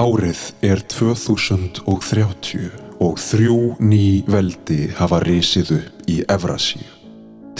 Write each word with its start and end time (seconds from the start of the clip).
Árið 0.00 0.38
er 0.64 0.80
2030 0.88 2.70
og 3.04 3.18
þrjú 3.20 3.56
ný 3.84 4.22
veldi 4.32 4.86
hafa 4.96 5.18
risið 5.26 5.74
upp 5.76 6.08
í 6.08 6.14
Evrasíu. 6.24 6.86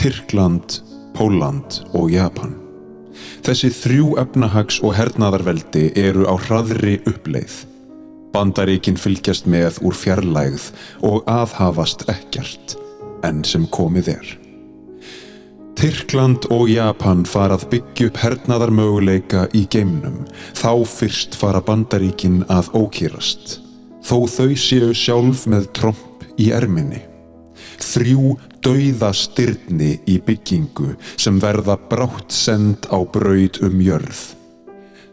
Tyrkland, 0.01 0.79
Póland 1.13 1.83
og 1.93 2.09
Japan. 2.09 2.55
Þessi 3.45 3.69
þrjú 3.83 4.17
efnahags- 4.25 4.81
og 4.81 4.97
hernaðarveldi 4.97 5.91
eru 6.01 6.25
á 6.25 6.41
hraðri 6.41 6.97
uppleið. 7.05 7.67
Bandaríkin 8.33 8.97
fylgjast 8.97 9.45
með 9.45 9.83
úr 9.85 9.93
fjarlægð 9.93 10.71
og 11.05 11.29
aðhafast 11.29 12.09
ekkert, 12.09 12.79
enn 13.21 13.45
sem 13.45 13.69
komið 13.69 14.15
er. 14.17 14.40
Tyrkland 15.79 16.47
og 16.53 16.69
Japan 16.71 17.23
fara 17.29 17.57
að 17.57 17.69
byggja 17.73 18.11
upp 18.11 18.19
hernaðar 18.21 18.73
möguleika 18.75 19.47
í 19.57 19.65
geimnum. 19.73 20.25
Þá 20.59 20.73
fyrst 20.89 21.37
fara 21.39 21.63
bandaríkin 21.65 22.43
að 22.53 22.73
ókýrast. 22.77 23.61
Þó 24.05 24.27
þau 24.29 24.51
séu 24.59 24.91
sjálf 24.97 25.47
með 25.51 25.71
tromp 25.77 26.27
í 26.41 26.51
erminni. 26.57 27.05
Þrjú 27.81 28.35
dauða 28.65 29.13
styrni 29.17 29.95
í 30.09 30.19
byggingu 30.25 30.93
sem 31.17 31.41
verða 31.41 31.79
brátt 31.91 32.33
send 32.35 32.89
á 32.93 33.01
braud 33.05 33.61
um 33.65 33.81
jörð. 33.81 34.21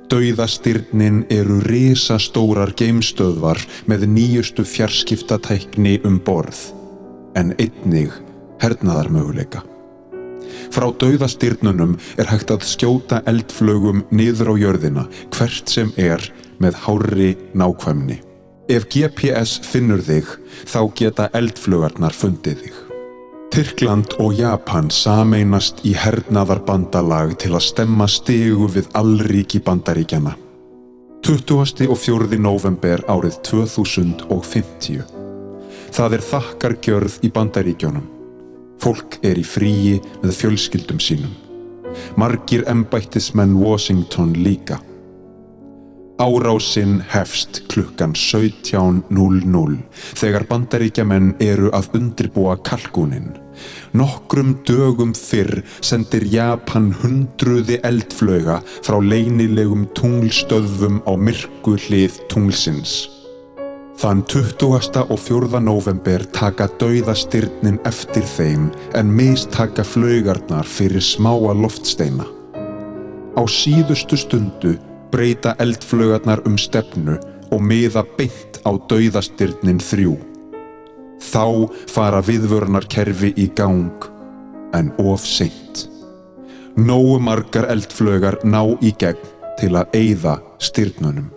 Dauðastyrnin 0.07 1.25
eru 1.35 1.59
risastórar 1.67 2.71
geimstöðvar 2.79 3.59
með 3.91 4.05
nýjustu 4.13 4.63
fjarskiptatækni 4.63 5.97
um 6.07 6.21
borð, 6.23 6.69
en 7.35 7.51
einnig 7.59 8.15
hernaðarmöguleika. 8.63 9.65
Frá 10.73 10.87
dauðastyrnunum 11.01 11.97
er 12.17 12.29
hægt 12.31 12.51
að 12.53 12.65
skjóta 12.67 13.21
eldflögum 13.29 14.03
niður 14.11 14.53
á 14.53 14.55
jörðina 14.63 15.05
hvert 15.35 15.69
sem 15.71 15.93
er 15.97 16.23
með 16.61 16.81
hári 16.85 17.35
nákvæmni. 17.57 18.21
Ef 18.67 18.89
GPS 18.91 19.61
finnur 19.63 20.01
þig, 20.03 20.27
þá 20.67 20.81
geta 20.99 21.29
eldflögarnar 21.37 22.15
fundið 22.15 22.65
þig. 22.65 22.81
Tyrkland 23.53 24.17
og 24.19 24.33
Japan 24.35 24.89
sameinast 24.91 25.79
í 25.87 25.93
hernaðarbandalag 25.95 27.37
til 27.39 27.53
að 27.55 27.63
stemma 27.69 28.09
stegu 28.11 28.67
við 28.73 28.89
allríki 28.99 29.61
bandaríkjana. 29.63 30.35
20. 31.23 31.87
og 31.87 31.97
4. 31.97 32.37
november 32.43 33.01
árið 33.07 33.39
2050. 33.47 35.01
Það 35.95 36.19
er 36.19 36.27
þakkargjörð 36.27 37.17
í 37.23 37.31
bandaríkjónum. 37.33 38.16
Fólk 38.83 39.19
er 39.25 39.39
í 39.39 39.45
fríi 39.45 39.97
með 40.23 40.35
fjölskyldum 40.41 41.01
sínum. 41.01 41.33
Margir 42.19 42.65
embættismenn 42.69 43.57
Washington 43.57 44.35
líka. 44.37 44.79
Árásinn 46.17 46.97
hefst 47.13 47.59
klukkan 47.69 48.15
17.00 48.17 49.75
þegar 50.17 50.45
bandaríkjamenn 50.49 51.35
eru 51.45 51.69
að 51.77 51.91
undirbúa 51.99 52.55
kalkúnin. 52.65 53.35
Nokkrum 53.97 54.55
dögum 54.65 55.13
fyrr 55.17 55.61
sendir 55.81 56.25
Japan 56.29 56.89
hundruði 57.03 57.77
eldflöga 57.85 58.63
frá 58.85 58.97
leynilegum 58.97 59.85
tunglstöðvum 59.97 61.03
á 61.05 61.13
myrku 61.21 61.77
hlið 61.85 62.17
tunglsins. 62.33 63.16
Þann 63.97 64.19
20. 64.29 65.07
og 65.09 65.17
4. 65.17 65.57
november 65.57 66.21
taka 66.29 66.67
dauðastyrnin 66.77 67.79
eftir 67.89 68.25
þeim 68.29 68.67
en 68.93 69.09
mistaka 69.09 69.81
flögarnar 69.81 70.67
fyrir 70.69 71.01
smáa 71.01 71.55
loftsteina. 71.57 72.27
Á 73.33 73.41
síðustu 73.49 74.19
stundu 74.21 74.75
breyta 75.09 75.55
eldflögarnar 75.57 76.43
um 76.45 76.59
stefnu 76.61 77.15
og 77.49 77.63
miða 77.65 78.03
beint 78.19 78.59
á 78.69 78.77
dauðastyrnin 78.77 79.81
þrjú. 79.81 80.13
Þá 81.17 81.65
fara 81.89 82.19
viðvörunarkerfi 82.21 83.31
í 83.33 83.47
gang, 83.57 83.97
en 84.77 84.91
of 85.01 85.25
seint. 85.25 85.87
Nógu 86.77 87.17
margar 87.17 87.65
eldflögar 87.73 88.37
ná 88.45 88.61
í 88.77 88.93
gegn 88.93 89.25
til 89.57 89.73
að 89.73 89.97
eyða 89.97 90.37
styrnunum. 90.61 91.33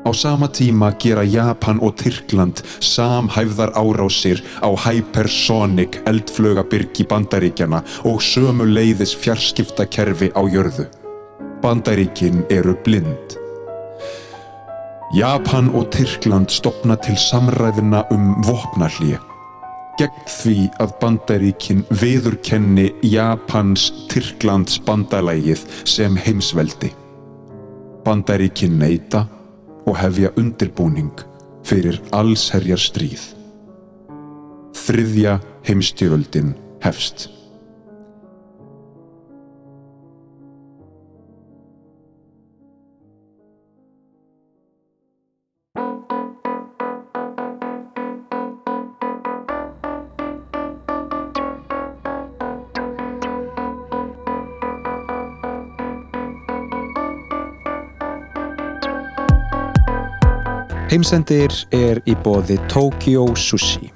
Á 0.00 0.12
sama 0.16 0.48
tíma 0.48 0.92
gera 0.98 1.24
Japan 1.24 1.76
og 1.84 1.96
Tyrkland 2.00 2.62
samhæfðar 2.80 3.74
árásir 3.76 4.40
á 4.64 4.72
hypersonic 4.72 6.00
eldflögabyrgi 6.08 7.04
bandaríkjana 7.04 7.82
og 8.08 8.22
sömu 8.24 8.64
leiðis 8.64 9.12
fjarskiptakerfi 9.12 10.32
á 10.32 10.42
jörðu. 10.48 10.86
Bandaríkin 11.60 12.44
eru 12.48 12.72
blind. 12.84 13.36
Japan 15.12 15.68
og 15.76 15.90
Tyrkland 15.92 16.48
stopna 16.48 16.96
til 16.96 17.18
samræðina 17.20 18.06
um 18.10 18.40
vopnallíu. 18.46 19.18
Gegn 20.00 20.22
því 20.32 20.56
að 20.80 20.94
bandaríkin 21.02 21.82
viðurkenni 21.92 22.86
Japans 23.04 23.90
Tyrklands 24.08 24.80
bandalægið 24.80 25.66
sem 25.84 26.16
heimsveldi. 26.16 26.88
Bandaríkin 28.06 28.78
neyta 28.80 29.26
og 29.90 29.98
hefja 29.98 30.30
undirbúning 30.38 31.10
fyrir 31.66 31.98
allsherjar 32.14 32.78
stríð. 32.78 33.22
Þriðja 34.78 35.40
heimstjööldin 35.66 36.54
hefst. 36.84 37.28
Heimsendir 60.90 61.52
er 61.70 62.00
í 62.10 62.16
bóði 62.18 62.56
Tokyo 62.66 63.28
Sushi. 63.38 63.92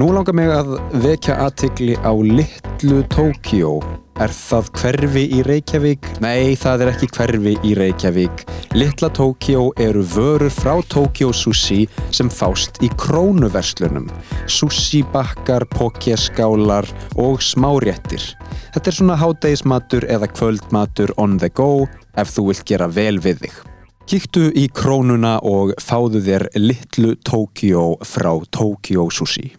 Nú 0.00 0.06
langar 0.16 0.32
mig 0.32 0.48
að 0.48 0.78
vekja 1.02 1.34
aðtikli 1.44 1.98
á 2.00 2.08
Littlu 2.24 3.02
Tokyo. 3.12 3.74
Er 4.16 4.32
það 4.32 4.70
hverfi 4.78 5.24
í 5.36 5.42
Reykjavík? 5.44 6.08
Nei, 6.24 6.56
það 6.56 6.86
er 6.86 6.92
ekki 6.94 7.08
hverfi 7.18 7.52
í 7.60 7.74
Reykjavík. 7.76 8.46
Littla 8.72 9.10
Tokyo 9.12 9.66
eru 9.84 10.06
vörur 10.14 10.48
frá 10.56 10.80
Tokyo 10.88 11.34
Sushi 11.36 11.82
sem 12.08 12.32
fást 12.32 12.80
í 12.80 12.88
krónuverslunum. 13.04 14.08
Sushi-bakkar, 14.48 15.68
pokjaskálar 15.76 16.88
og 17.20 17.44
smáréttir. 17.44 18.24
Þetta 18.72 18.88
er 18.88 19.00
svona 19.02 19.20
hádegismatur 19.20 20.08
eða 20.08 20.32
kvöldmatur 20.32 21.12
on 21.20 21.36
the 21.44 21.52
go 21.52 21.84
ef 22.16 22.32
þú 22.32 22.48
vilt 22.54 22.66
gera 22.72 22.88
vel 22.88 23.20
við 23.20 23.44
þig. 23.44 23.62
Kíktu 24.04 24.50
í 24.52 24.66
krónuna 24.68 25.38
og 25.48 25.70
fáðu 25.80 26.20
þér 26.26 26.42
Littlu 26.60 27.14
Tokyo 27.24 27.94
frá 28.04 28.34
Tokyo 28.52 29.06
Sushi. 29.08 29.54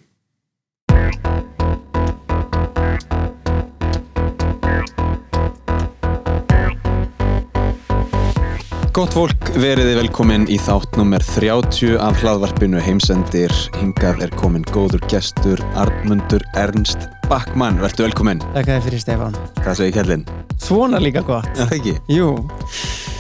Gott 8.96 9.18
fólk, 9.18 9.50
veriði 9.58 9.98
velkomin 9.98 10.46
í 10.46 10.60
þátt 10.62 10.94
nummer 10.96 11.26
30 11.34 11.98
af 11.98 12.22
hlaðvarpinu 12.22 12.80
heimsendir. 12.86 13.52
Hingað 13.82 14.28
er 14.30 14.38
komin 14.38 14.64
góður 14.70 15.02
gestur 15.10 15.60
Arnmundur 15.74 16.46
Ernst 16.54 17.10
Backmann. 17.30 17.80
Vertu 17.82 18.04
velkomin. 18.06 18.40
Takk 18.54 18.68
að 18.70 18.76
þið 18.76 18.84
fyrir 18.86 19.02
Stefán. 19.02 19.36
Hvað 19.58 19.78
segir 19.80 19.94
Kjellin? 19.96 20.24
Svona 20.62 21.00
líka 21.02 21.24
gott. 21.26 21.48
Já, 21.58 21.66
ekki. 21.74 21.94
Jú, 22.12 22.28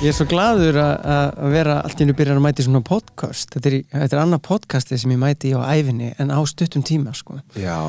ég 0.03 0.11
er 0.11 0.15
svo 0.17 0.27
gladur 0.29 0.77
að 0.77 1.39
vera 1.53 1.79
allt 1.81 1.97
í 1.97 2.03
hennu 2.03 2.15
byrjar 2.17 2.37
að 2.37 2.43
mæti 2.45 2.65
svona 2.65 2.83
podcast. 2.85 3.55
Þetta 3.55 3.71
er, 3.71 3.77
þetta 3.95 4.17
er 4.17 4.21
annað 4.21 4.41
podcasti 4.45 4.99
sem 5.01 5.13
ég 5.15 5.21
mæti 5.21 5.53
á 5.57 5.61
æfinni 5.65 6.11
en 6.21 6.33
á 6.33 6.39
stuttum 6.45 6.85
tíma, 6.85 7.15
sko. 7.17 7.39
Já. 7.57 7.79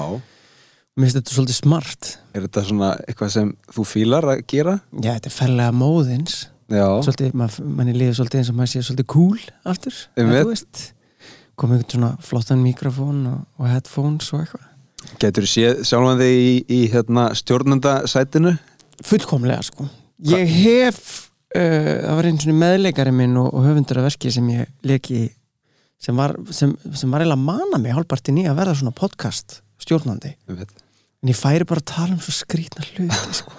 Mér 0.97 1.11
finnst 1.11 1.19
þetta 1.21 1.37
svolítið 1.37 1.59
smart. 1.59 2.13
Er 2.33 2.47
þetta 2.47 2.65
svona 2.71 2.93
eitthvað 3.05 3.35
sem 3.35 3.51
þú 3.77 3.85
fílar 3.91 4.29
að 4.33 4.45
gera? 4.55 4.79
Já, 4.97 5.11
þetta 5.11 5.33
er 5.33 5.37
ferlega 5.37 5.75
móðins. 5.77 6.39
Já. 6.73 6.87
Svolítið, 7.05 7.37
manni 7.77 7.97
líður 7.97 8.23
svolítið 8.23 8.41
eins 8.41 8.53
og 8.55 8.57
maður 8.63 8.73
sé 8.73 8.87
svolítið 8.89 9.11
cool 9.13 9.45
aftur. 9.69 10.01
Eða 10.17 10.47
veit. 10.49 10.87
Komið 11.57 11.83
einhvern 11.83 11.93
svona 11.93 12.11
flottan 12.25 12.65
mikrofón 12.65 13.21
og, 13.31 13.45
og 13.61 13.69
headphones 13.71 14.33
og 14.33 14.43
eitthvað. 14.47 14.73
Getur 15.23 15.47
þú 15.47 15.53
séð 15.53 15.85
sjálfan 15.89 16.21
þig 16.21 16.37
í, 16.37 16.53
í 16.69 16.81
hérna, 16.93 17.29
stjórnandasætinu? 17.39 18.57
Fullkomlega, 19.07 19.65
sko. 19.67 19.89
Ég 20.27 20.53
hef, 20.65 21.03
uh, 21.57 21.91
það 22.05 22.19
var 22.19 22.29
einn 22.31 22.41
svona 22.43 22.61
meðleikari 22.63 23.15
minn 23.17 23.37
og, 23.41 23.51
og 23.53 23.67
höfundur 23.69 24.01
af 24.03 24.09
verki 24.11 24.33
sem 24.35 24.49
ég 24.55 24.71
leki 24.87 25.27
sem 26.03 26.17
var, 26.17 26.35
sem, 26.55 26.75
sem 26.95 27.13
var 27.13 27.25
eiginlega 27.25 27.39
að 27.39 27.47
mana 27.47 27.81
mig 27.83 27.95
hálfpartin 27.97 28.41
í 28.43 28.47
að 28.49 28.59
verða 28.61 28.77
svona 28.79 28.97
podcast 28.97 29.61
stjórnandi. 29.83 30.35
En 30.47 31.31
ég 31.31 31.39
færi 31.39 31.67
bara 31.69 31.83
að 31.83 31.89
tala 31.93 32.17
um 32.17 32.21
svo 32.23 32.35
skrítna 32.37 32.85
hluti, 32.85 33.39
sko. 33.41 33.55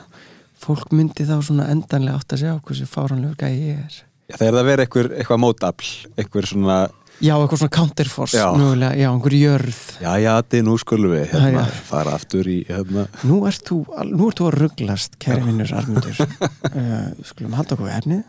Fólk 0.62 0.92
myndi 0.96 1.26
þá 1.28 1.38
svona 1.46 1.70
endanlega 1.72 2.20
átt 2.20 2.36
að 2.36 2.44
sjá 2.44 2.54
hversu 2.66 2.88
fáranlegur 2.90 3.38
gæði 3.40 3.72
ég 3.72 3.82
er. 3.86 3.98
Já, 4.28 4.36
það 4.36 4.48
er 4.48 4.58
að 4.60 4.68
vera 4.68 4.86
eitthvað 4.86 5.40
mótafl 5.40 5.92
einhver 6.20 6.48
svona, 6.50 6.78
já, 7.24 7.34
eitthvað 7.34 7.62
svona 7.62 7.74
counterforce 7.78 8.38
Já. 8.38 8.48
mögulega, 8.58 8.98
já, 9.00 9.08
einhver 9.12 9.36
jörð. 9.38 9.80
Já, 10.04 10.12
já, 10.22 10.30
þetta 10.42 10.62
nú 10.68 10.76
skulum 10.82 11.14
við 11.16 11.24
hérna, 11.32 11.50
Já, 11.50 11.64
já. 11.64 11.80
fara 11.90 12.14
aftur 12.18 12.50
í 12.52 12.58
hérna, 12.68 13.08
nú 13.28 13.40
ert 13.50 13.64
þú, 13.68 13.80
nú 14.12 14.28
ert 14.30 14.42
þú 14.42 14.50
að 14.52 14.58
rugglast 14.62 15.18
kæri 15.24 15.46
vinnur 15.48 15.74
Armundur 15.78 16.22
uh, 16.22 17.10
skulum 17.32 17.58
halda 17.58 17.76
okkur 17.78 17.90
við 17.90 17.98
efnið. 17.98 18.24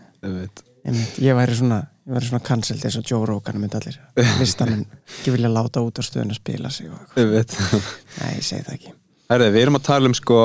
Einmitt, 0.89 1.19
ég 1.21 1.37
væri 1.37 1.59
svona, 1.59 1.83
ég 2.09 2.17
væri 2.17 2.31
svona 2.31 2.45
cancelled 2.49 2.87
eins 2.89 2.97
og 3.01 3.11
Joe 3.13 3.29
Rogan 3.29 3.61
myndi 3.61 3.77
allir. 3.81 4.01
Listamenn 4.41 4.87
ekki 4.89 5.35
vilja 5.37 5.53
láta 5.53 5.85
út 5.85 6.01
á 6.01 6.03
stöðun 6.07 6.33
að 6.33 6.41
spila 6.41 6.73
sig 6.73 6.89
og 6.89 6.99
eitthvað. 7.03 7.23
Einmitt. 7.27 7.57
nei, 8.23 8.33
ég 8.39 8.45
segi 8.47 8.67
það 8.67 8.77
ekki. 8.79 8.97
Herði, 9.29 9.53
við 9.53 9.67
erum 9.67 9.77
að 9.83 9.89
tala 9.91 10.09
um 10.09 10.17
sko 10.17 10.43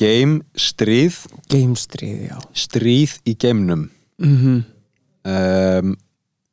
game, 0.00 0.40
stríð 0.56 1.18
Gamestrið, 1.52 2.20
já. 2.30 2.38
Stríð 2.56 3.18
í 3.28 3.36
geimnum. 3.36 3.90
Mm 4.22 4.62
um, 5.24 5.96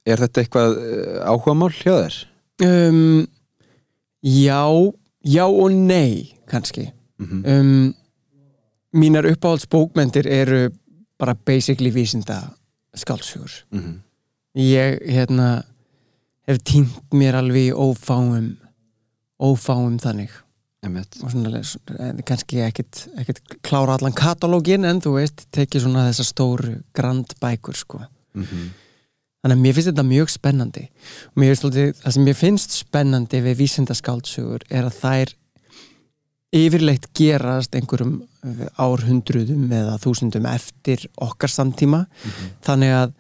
Er 0.07 0.21
þetta 0.24 0.44
eitthvað 0.44 0.77
uh, 0.80 1.18
áhugamál 1.27 1.74
hjá 1.75 1.94
þér? 2.00 2.18
um, 2.63 3.27
Já 4.24 4.63
já 5.27 5.45
og 5.45 5.71
nei, 5.71 6.33
kannski. 6.48 6.92
Mm 7.19 7.44
um, 7.45 7.94
mínar 8.98 9.25
uppáhalds 9.25 9.68
bókmendir 9.68 10.27
eru 10.27 10.69
bara 11.19 11.36
basically 11.36 11.94
vísinda 11.94 12.42
skálsugur 12.95 13.51
-hmm. 13.71 14.00
ég 14.56 15.00
hérna 15.06 15.63
hef 16.48 16.57
týnt 16.63 17.13
mér 17.13 17.36
alveg 17.36 17.62
í 17.62 17.74
ófáum 17.74 18.57
ófáum 19.39 20.00
þannig. 20.00 20.30
Svona, 21.19 21.63
svona 21.63 22.21
kannski 22.24 22.62
ekkit, 22.62 23.07
ekkit 23.18 23.42
klára 23.62 23.94
allan 23.94 24.13
katalógin 24.13 24.86
en 24.86 25.01
þú 25.01 25.13
veist, 25.18 25.48
tekið 25.51 25.81
svona 25.81 26.07
þessar 26.09 26.25
stóru 26.25 26.75
grand 26.94 27.33
bækur 27.42 27.75
sko. 27.75 28.01
Mm 28.33 28.69
þannig 29.47 29.55
að 29.57 29.63
mér 29.63 29.75
finnst 29.77 29.89
þetta 29.94 30.03
mjög 30.11 30.31
spennandi. 30.35 30.85
Og 31.31 31.39
mér 31.41 31.53
finnst 31.55 31.77
það 32.03 32.15
sem 32.17 32.25
mér 32.27 32.38
finnst 32.38 32.75
spennandi 32.81 33.39
við 33.45 33.59
vísindaskáldsögur 33.63 34.65
er 34.69 34.89
að 34.89 34.97
þær 34.99 35.33
yfirleitt 36.57 37.07
gerast 37.17 37.75
einhverjum 37.75 38.21
árhundruðum 38.79 39.65
eða 39.75 39.97
þúsundum 40.03 40.47
eftir 40.49 41.03
okkar 41.23 41.51
samtíma. 41.51 42.05
Þannig 42.65 42.94
að 42.95 43.15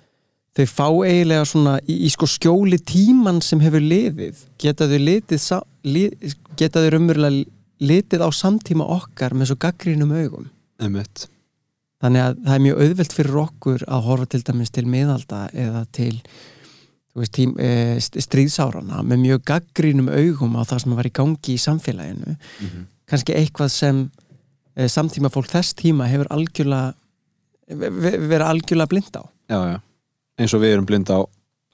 þau 0.57 0.65
fá 0.71 0.85
eiginlega 1.05 1.45
svona 1.45 1.75
í, 1.85 1.99
í 2.07 2.09
sko 2.09 2.25
skjóli 2.29 2.79
tíman 2.81 3.41
sem 3.45 3.61
hefur 3.61 3.83
liðið 3.83 4.39
geta 4.61 4.87
þau 4.89 4.97
litið 5.03 5.41
sa- 5.43 5.63
li, 5.85 6.07
geta 6.57 6.81
þau 6.81 6.89
raunverulega 6.95 7.45
litið 7.77 8.23
á 8.25 8.29
samtíma 8.33 8.87
okkar 8.89 9.35
með 9.37 9.51
svo 9.51 9.59
gaggrínum 9.61 10.15
augum. 10.17 10.47
Einmitt. 10.81 11.27
Þannig 12.03 12.21
að 12.27 12.37
það 12.45 12.53
er 12.57 12.63
mjög 12.67 12.81
auðvelt 12.85 13.13
fyrir 13.17 13.39
okkur 13.41 13.83
að 13.87 14.05
horfa 14.07 14.25
til 14.33 14.41
dæmis 14.51 14.69
til 14.75 14.85
miðalda 14.85 15.39
eða 15.53 15.85
til 15.97 16.13
veist, 17.17 17.33
tím, 17.33 17.55
e, 17.57 17.97
stríðsárana 17.97 19.01
með 19.01 19.23
mjög 19.23 19.41
gaggrínum 19.49 20.09
augum 20.13 20.53
á 20.59 20.61
það 20.69 20.83
sem 20.83 20.95
var 20.99 21.09
í 21.09 21.13
gangi 21.17 21.55
í 21.55 21.57
samfélaginu. 21.63 22.35
Mhm. 22.61 22.85
kannski 23.07 23.33
eitthvað 23.33 23.69
sem 23.71 24.11
e, 24.75 24.85
samtíma 24.91 25.31
fólk 25.33 25.47
þess 25.49 25.73
tíma 25.73 26.05
hefur 26.11 26.27
algjörlega 26.29 26.93
ve- 27.71 27.89
ve- 27.89 28.19
verið 28.19 28.45
algjörlega 28.51 28.89
blind 28.89 29.15
á, 29.17 29.23
Já, 29.49 29.59
já. 29.73 29.79
Eins 30.37 30.53
og 30.53 30.61
við 30.61 30.73
erum 30.75 30.85
blind 30.85 31.07
á 31.09 31.23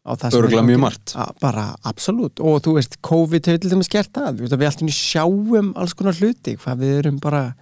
örgulega 0.05 0.63
mjög 0.67 0.79
margt. 0.79 1.13
A, 1.15 1.31
bara 1.41 1.75
absolutt. 1.83 2.39
Og 2.39 2.61
þú 2.61 2.75
veist, 2.77 2.97
COVID 3.01 3.45
hefur 3.47 3.59
til 3.59 3.71
dæmis 3.71 3.89
gert 3.89 4.11
það. 4.13 4.39
Að 4.45 4.57
við 4.59 4.67
alltaf 4.69 4.93
sjáum 4.93 5.73
alls 5.75 5.93
konar 5.93 6.13
hluti 6.13 6.55
hvað 6.59 6.77
við 6.83 6.97
erum 6.99 7.19
bara 7.19 7.55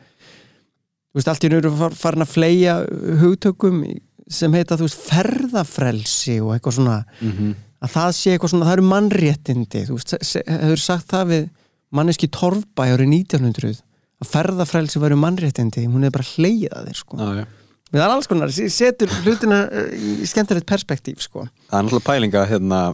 þú 1.12 1.20
veist, 1.20 1.28
alltaf 1.28 1.52
erum 1.52 1.76
við 1.76 1.98
farin 2.00 2.26
að 2.26 2.32
fleia 2.32 2.78
hugtökum 3.22 3.84
sem 4.32 4.54
heita 4.56 4.78
þú 4.80 4.88
veist, 4.88 5.02
ferðafrelsi 5.10 6.38
og 6.40 6.54
eitthvað 6.56 6.78
svona. 6.78 7.04
Mm 7.20 7.32
-hmm. 7.32 7.56
að 7.82 7.90
það 7.96 8.12
sé 8.16 8.32
eitthvað 8.32 8.50
svona, 8.50 8.66
það 8.66 8.78
eru 8.78 8.88
mannréttindi 8.88 9.86
þú 9.88 9.94
veist, 9.98 10.44
hefur 10.48 10.80
sagt 10.80 11.08
það 11.12 11.26
við 11.28 11.50
manneski 11.92 12.28
torfbæ 12.28 12.84
árið 12.96 13.10
1900 13.10 13.82
að 14.22 14.30
ferðafrelsi 14.30 15.00
væru 15.02 15.18
mannréttindi 15.20 15.88
hún 15.88 16.06
er 16.06 16.12
bara 16.12 16.24
hleyið 16.24 16.72
að 16.72 16.86
þeir 16.86 17.00
sko. 17.00 17.18
Já, 17.18 17.30
já. 17.40 17.46
við 17.92 18.00
það 18.00 18.06
er 18.06 18.16
alls 18.16 18.28
konar, 18.28 18.52
setur 18.52 19.10
hlutina 19.24 19.70
eh, 19.72 20.22
í 20.22 20.28
skemmtilegt 20.30 20.68
perspektíf 20.70 21.22
sko. 21.22 21.48
Það 21.70 21.80
er 21.80 21.84
náttúrulega 21.84 22.08
pælinga 22.08 22.46
hérna, 22.46 22.94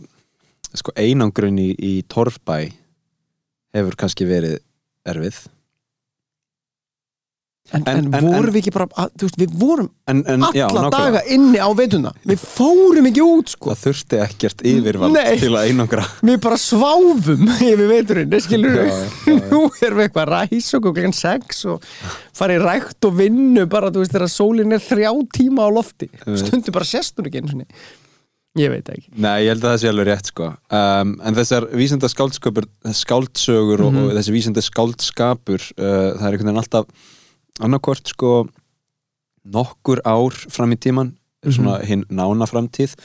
sko, 0.74 0.92
einangrun 0.96 1.60
í, 1.60 1.76
í 1.78 2.02
Torfbæ 2.08 2.72
hefur 3.76 3.96
kannski 4.00 4.26
verið 4.26 4.58
erfið 5.06 5.44
En, 7.76 7.84
En- 7.84 8.06
en, 8.16 8.24
vorum 8.24 8.54
við 8.56 8.62
ekki 8.62 8.72
bara, 8.72 8.86
að, 8.96 9.10
þú 9.20 9.28
veist, 9.28 9.38
við 9.42 9.56
vorum 9.60 9.90
en, 10.08 10.22
en, 10.32 10.46
já, 10.56 10.64
alla 10.70 10.86
nákvæmlega. 10.86 11.00
daga 11.04 11.22
inni 11.36 11.60
á 11.60 11.68
veituna 11.76 12.14
Við 12.32 12.46
fórum 12.56 13.10
ekki 13.10 13.24
út, 13.26 13.52
sko. 13.52 13.74
Það 13.74 13.82
þurfti 13.84 14.20
ekkert 14.24 14.64
yfirvald 14.72 15.18
Nei. 15.18 15.34
til 15.42 15.52
að 15.52 15.68
einangra. 15.74 16.06
Við 16.30 16.40
bara 16.48 16.60
sváfum 16.64 17.44
yfir 17.72 17.84
veiturinn, 17.92 18.38
skilur 18.46 18.72
Já, 18.72 18.80
við 18.80 18.94
já, 18.94 19.04
já. 19.28 19.44
Nú 19.52 19.62
erum 19.84 20.00
við 20.00 20.06
eitthvað 20.08 20.24
að 20.24 20.34
ræs 20.38 20.70
og 20.80 20.86
klokkan 20.88 21.18
sex 21.20 21.62
og 21.74 21.92
fara 22.40 22.56
í 22.56 22.64
rækt 22.64 23.10
og 23.10 23.20
vinnu 23.20 23.68
bara, 23.68 23.92
þú 23.92 24.06
veist, 24.06 24.16
þegar 24.16 24.32
sólin 24.32 24.78
er 24.78 24.84
þrjá 24.88 25.12
tíma 25.36 25.68
á 25.68 25.70
lofti. 25.76 26.08
Stundu 26.40 26.72
bara 26.72 26.88
hún 27.20 27.28
ekki 27.28 27.42
einu 27.44 27.52
sinni. 27.52 27.68
Ég 28.58 28.72
veit 28.74 28.88
ekki. 28.90 29.12
Nei, 29.22 29.44
ég 29.46 29.52
held 29.52 29.62
að 29.68 29.74
það 29.76 29.82
sé 29.84 29.90
alveg 29.92 30.08
rétt 30.08 30.30
sko. 30.32 30.48
Um, 30.74 31.12
En 31.22 31.36
þessar 31.38 31.68
vísinda 31.78 32.08
skáldsögur 32.10 33.84
og, 33.86 34.00
og 34.08 34.16
þessi 34.18 34.34
vísinda 34.34 34.64
skáldskapur 34.66 35.62
uh, 35.78 36.16
það 36.18 36.24
er 36.24 36.32
einhvern 36.32 36.50
veginn 36.50 36.62
alltaf 36.64 36.88
annarkort 37.64 38.08
sko 38.14 38.48
nokkur 39.48 40.02
ár 40.06 40.36
fram 40.52 40.76
í 40.76 40.80
tíman 40.80 41.14
svona 41.48 41.78
hinn 41.86 42.02
nána 42.12 42.48
framtíð 42.50 42.96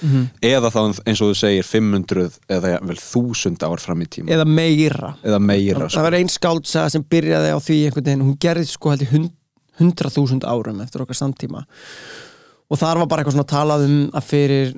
eða 0.43 0.71
þá 0.73 0.79
eins 1.07 1.21
og 1.23 1.31
þú 1.31 1.35
segir 1.39 1.67
500 1.69 2.39
eða 2.51 2.73
vel 2.83 2.97
1000 2.97 3.63
ár 3.63 3.83
fram 3.83 4.01
í 4.03 4.09
tíman 4.09 4.33
Eða 4.35 4.47
meira. 4.49 5.13
Eða 5.23 5.39
meira 5.39 5.85
Það 5.85 5.93
sko. 5.95 6.03
var 6.07 6.17
einn 6.19 6.33
skáldsaga 6.33 6.91
sem 6.95 7.05
byrjaði 7.05 7.53
á 7.55 7.59
því 7.63 7.77
einhvern 7.87 8.09
veginn, 8.09 8.25
hún 8.27 8.39
gerði 8.43 8.67
sko 8.73 8.95
held 8.95 9.05
í 9.07 9.11
100.000 9.13 10.49
árum 10.49 10.81
eftir 10.85 11.05
okkar 11.05 11.17
samtíma. 11.17 11.63
Og 12.73 12.81
þar 12.81 13.03
var 13.03 13.11
bara 13.11 13.23
eitthvað 13.23 13.37
svona 13.37 13.53
talað 13.53 13.85
um 13.87 13.95
að 14.17 14.27
fyrir 14.33 14.73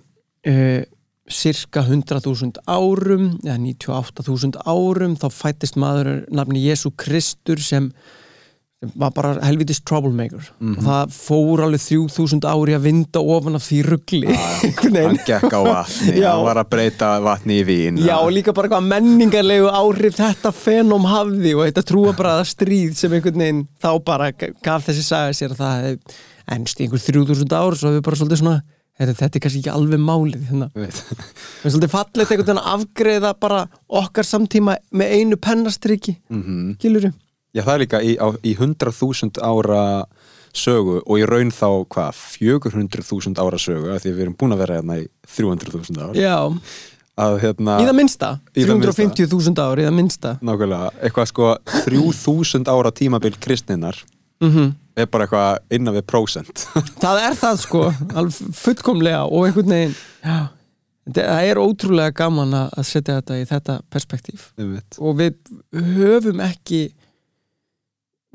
uh, 0.51 0.83
cirka 1.31 1.85
100.000 1.87 2.61
árum 2.67 3.31
eða 3.47 3.57
98.000 3.63 4.61
árum 4.67 5.17
þá 5.17 5.27
fættist 5.33 5.79
maður 5.81 6.27
nafni 6.35 6.67
Jésu 6.67 6.93
Kristur 7.01 7.63
sem 7.63 7.93
var 8.95 9.13
bara 9.17 9.33
helvitis 9.45 9.81
troublemaker. 9.87 10.51
Og 10.61 10.83
það 10.85 11.15
fór 11.17 11.63
alveg 11.67 11.83
3000 11.85 12.45
ári 12.51 12.77
að 12.77 12.85
vinda 12.89 13.23
ofan 13.35 13.59
af 13.59 13.65
því 13.69 13.79
ruggli 13.89 14.35
hann 14.95 15.19
gekk 15.27 15.49
á 15.55 15.61
vatni 15.65 16.19
hann 16.25 16.45
var 16.47 16.61
að 16.63 16.71
breyta 16.75 17.11
vatni 17.25 17.61
í 17.63 17.65
vín. 17.69 17.99
Já, 18.05 18.17
og 18.21 18.33
líka 18.37 18.55
bara 18.57 18.71
hvað 18.75 18.87
menningarlegu 18.93 19.71
áhrif 19.73 20.19
þetta 20.21 20.53
fenóm 20.57 21.09
hafði 21.11 21.57
og 21.57 21.67
þetta 21.69 21.87
trúabræða 21.91 22.45
stríð 22.53 22.95
sem 22.99 23.13
einhvern 23.19 23.43
veginn 23.45 23.65
þá 23.83 23.91
bara 24.05 24.31
gaf 24.37 24.87
þessi 24.89 25.05
saga 25.09 25.35
sér 25.37 25.57
að 25.57 25.65
það 25.65 25.91
ennst 26.55 26.81
í 26.81 26.87
einhver 26.87 27.01
3000 27.01 27.55
ár 27.57 27.77
svo 27.81 27.95
við 27.97 28.03
bara 28.05 28.21
svolítið 28.21 28.43
svona 28.45 28.63
þetta 28.95 29.25
er 29.27 29.43
kannski 29.43 29.61
ekki 29.65 29.73
alveg 29.75 29.99
málið 29.99 30.43
hérna. 30.53 30.69
Veit. 30.77 30.99
við 31.11 31.65
erum 31.65 31.73
svolítið 31.75 31.93
fallið 31.97 32.51
að 32.53 32.61
afgreiða 32.77 33.33
bara 33.43 33.65
okkar 33.91 34.29
samtíma 34.29 34.77
með 34.95 35.15
einu 35.19 35.39
pennastriki 35.43 36.15
Mhm. 36.31 36.77
gilur 36.79 37.09
Já, 37.55 37.63
það 37.63 37.75
er 37.75 37.83
líka 37.85 38.01
í, 38.03 38.15
á, 38.19 38.27
í 38.43 38.55
100.000 38.59 39.43
ára 39.45 39.85
sögu 40.55 41.01
og 41.03 41.19
í 41.19 41.27
raun 41.27 41.53
þá 41.55 41.69
hvað, 41.91 42.19
400.000 42.39 43.43
ára 43.43 43.61
sögu 43.63 43.95
af 43.95 44.03
því 44.05 44.15
við 44.15 44.27
erum 44.27 44.37
búin 44.39 44.55
að 44.55 44.65
vera 44.65 44.81
hérna 44.81 44.99
í 45.03 45.07
300.000 45.37 46.03
ár. 46.03 46.19
Já, 46.19 46.37
að 47.25 47.37
hérna, 47.43 47.79
í 47.79 47.89
það 47.89 47.99
minnsta. 47.99 48.31
Í 48.55 48.67
það 48.67 48.81
minnsta. 48.81 48.95
350.000 49.03 49.67
ár, 49.67 49.83
í 49.83 49.87
það 49.89 49.99
minnsta. 49.99 50.37
Nákvæmlega, 50.45 50.95
eitthvað 51.01 51.31
sko 51.31 51.53
3.000 51.89 52.75
ára 52.75 52.95
tímabil 52.95 53.37
kristninnar 53.43 54.03
mm 54.43 54.73
er 54.95 55.09
bara 55.11 55.27
eitthvað 55.27 55.75
innan 55.75 55.97
við 55.97 56.05
prósent. 56.07 56.67
Það 57.03 57.23
er 57.25 57.39
það 57.39 57.57
sko, 57.65 57.81
alveg 58.15 58.59
fullkomlega. 58.59 59.25
Og 59.27 59.49
einhvern 59.49 59.73
veginn 59.75 59.97
já, 60.23 60.37
það 61.11 61.49
er 61.51 61.61
ótrúlega 61.61 62.15
gaman 62.21 62.55
að 62.61 62.77
að 62.79 62.87
setja 62.91 63.17
þetta 63.19 63.39
í 63.41 63.49
þetta 63.51 63.79
perspektíf. 63.93 64.45
Einmitt. 64.61 65.01
og 65.01 65.19
við 65.19 65.35
höfum 65.75 66.45
ekki 66.45 66.85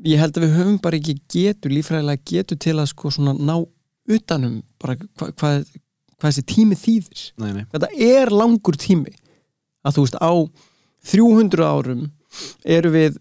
ég 0.06 0.20
held 0.20 0.36
að 0.36 0.46
við 0.46 0.56
höfum 0.58 0.80
bara 0.82 0.98
ekki 0.98 1.16
getu, 1.30 1.70
lífræðilega 1.72 2.24
getu 2.30 2.58
til 2.60 2.76
að 2.78 2.90
sko 2.92 3.12
svona 3.14 3.34
ná 3.36 3.56
utanum 4.10 4.60
bara 4.80 4.96
hvað, 4.98 5.32
hvað, 5.40 5.64
hvað 6.18 6.28
þessi 6.28 6.46
tími 6.50 6.78
þýðir. 6.78 7.24
Nei, 7.40 7.50
nei. 7.56 7.64
þetta 7.72 7.90
er 8.10 8.32
langur 8.34 8.78
tími. 8.80 9.12
Að 9.86 9.96
þú 9.96 10.06
veist 10.06 10.20
á 10.20 10.32
300 11.10 11.66
árum 11.66 12.06
eru 12.64 12.94
við 12.94 13.20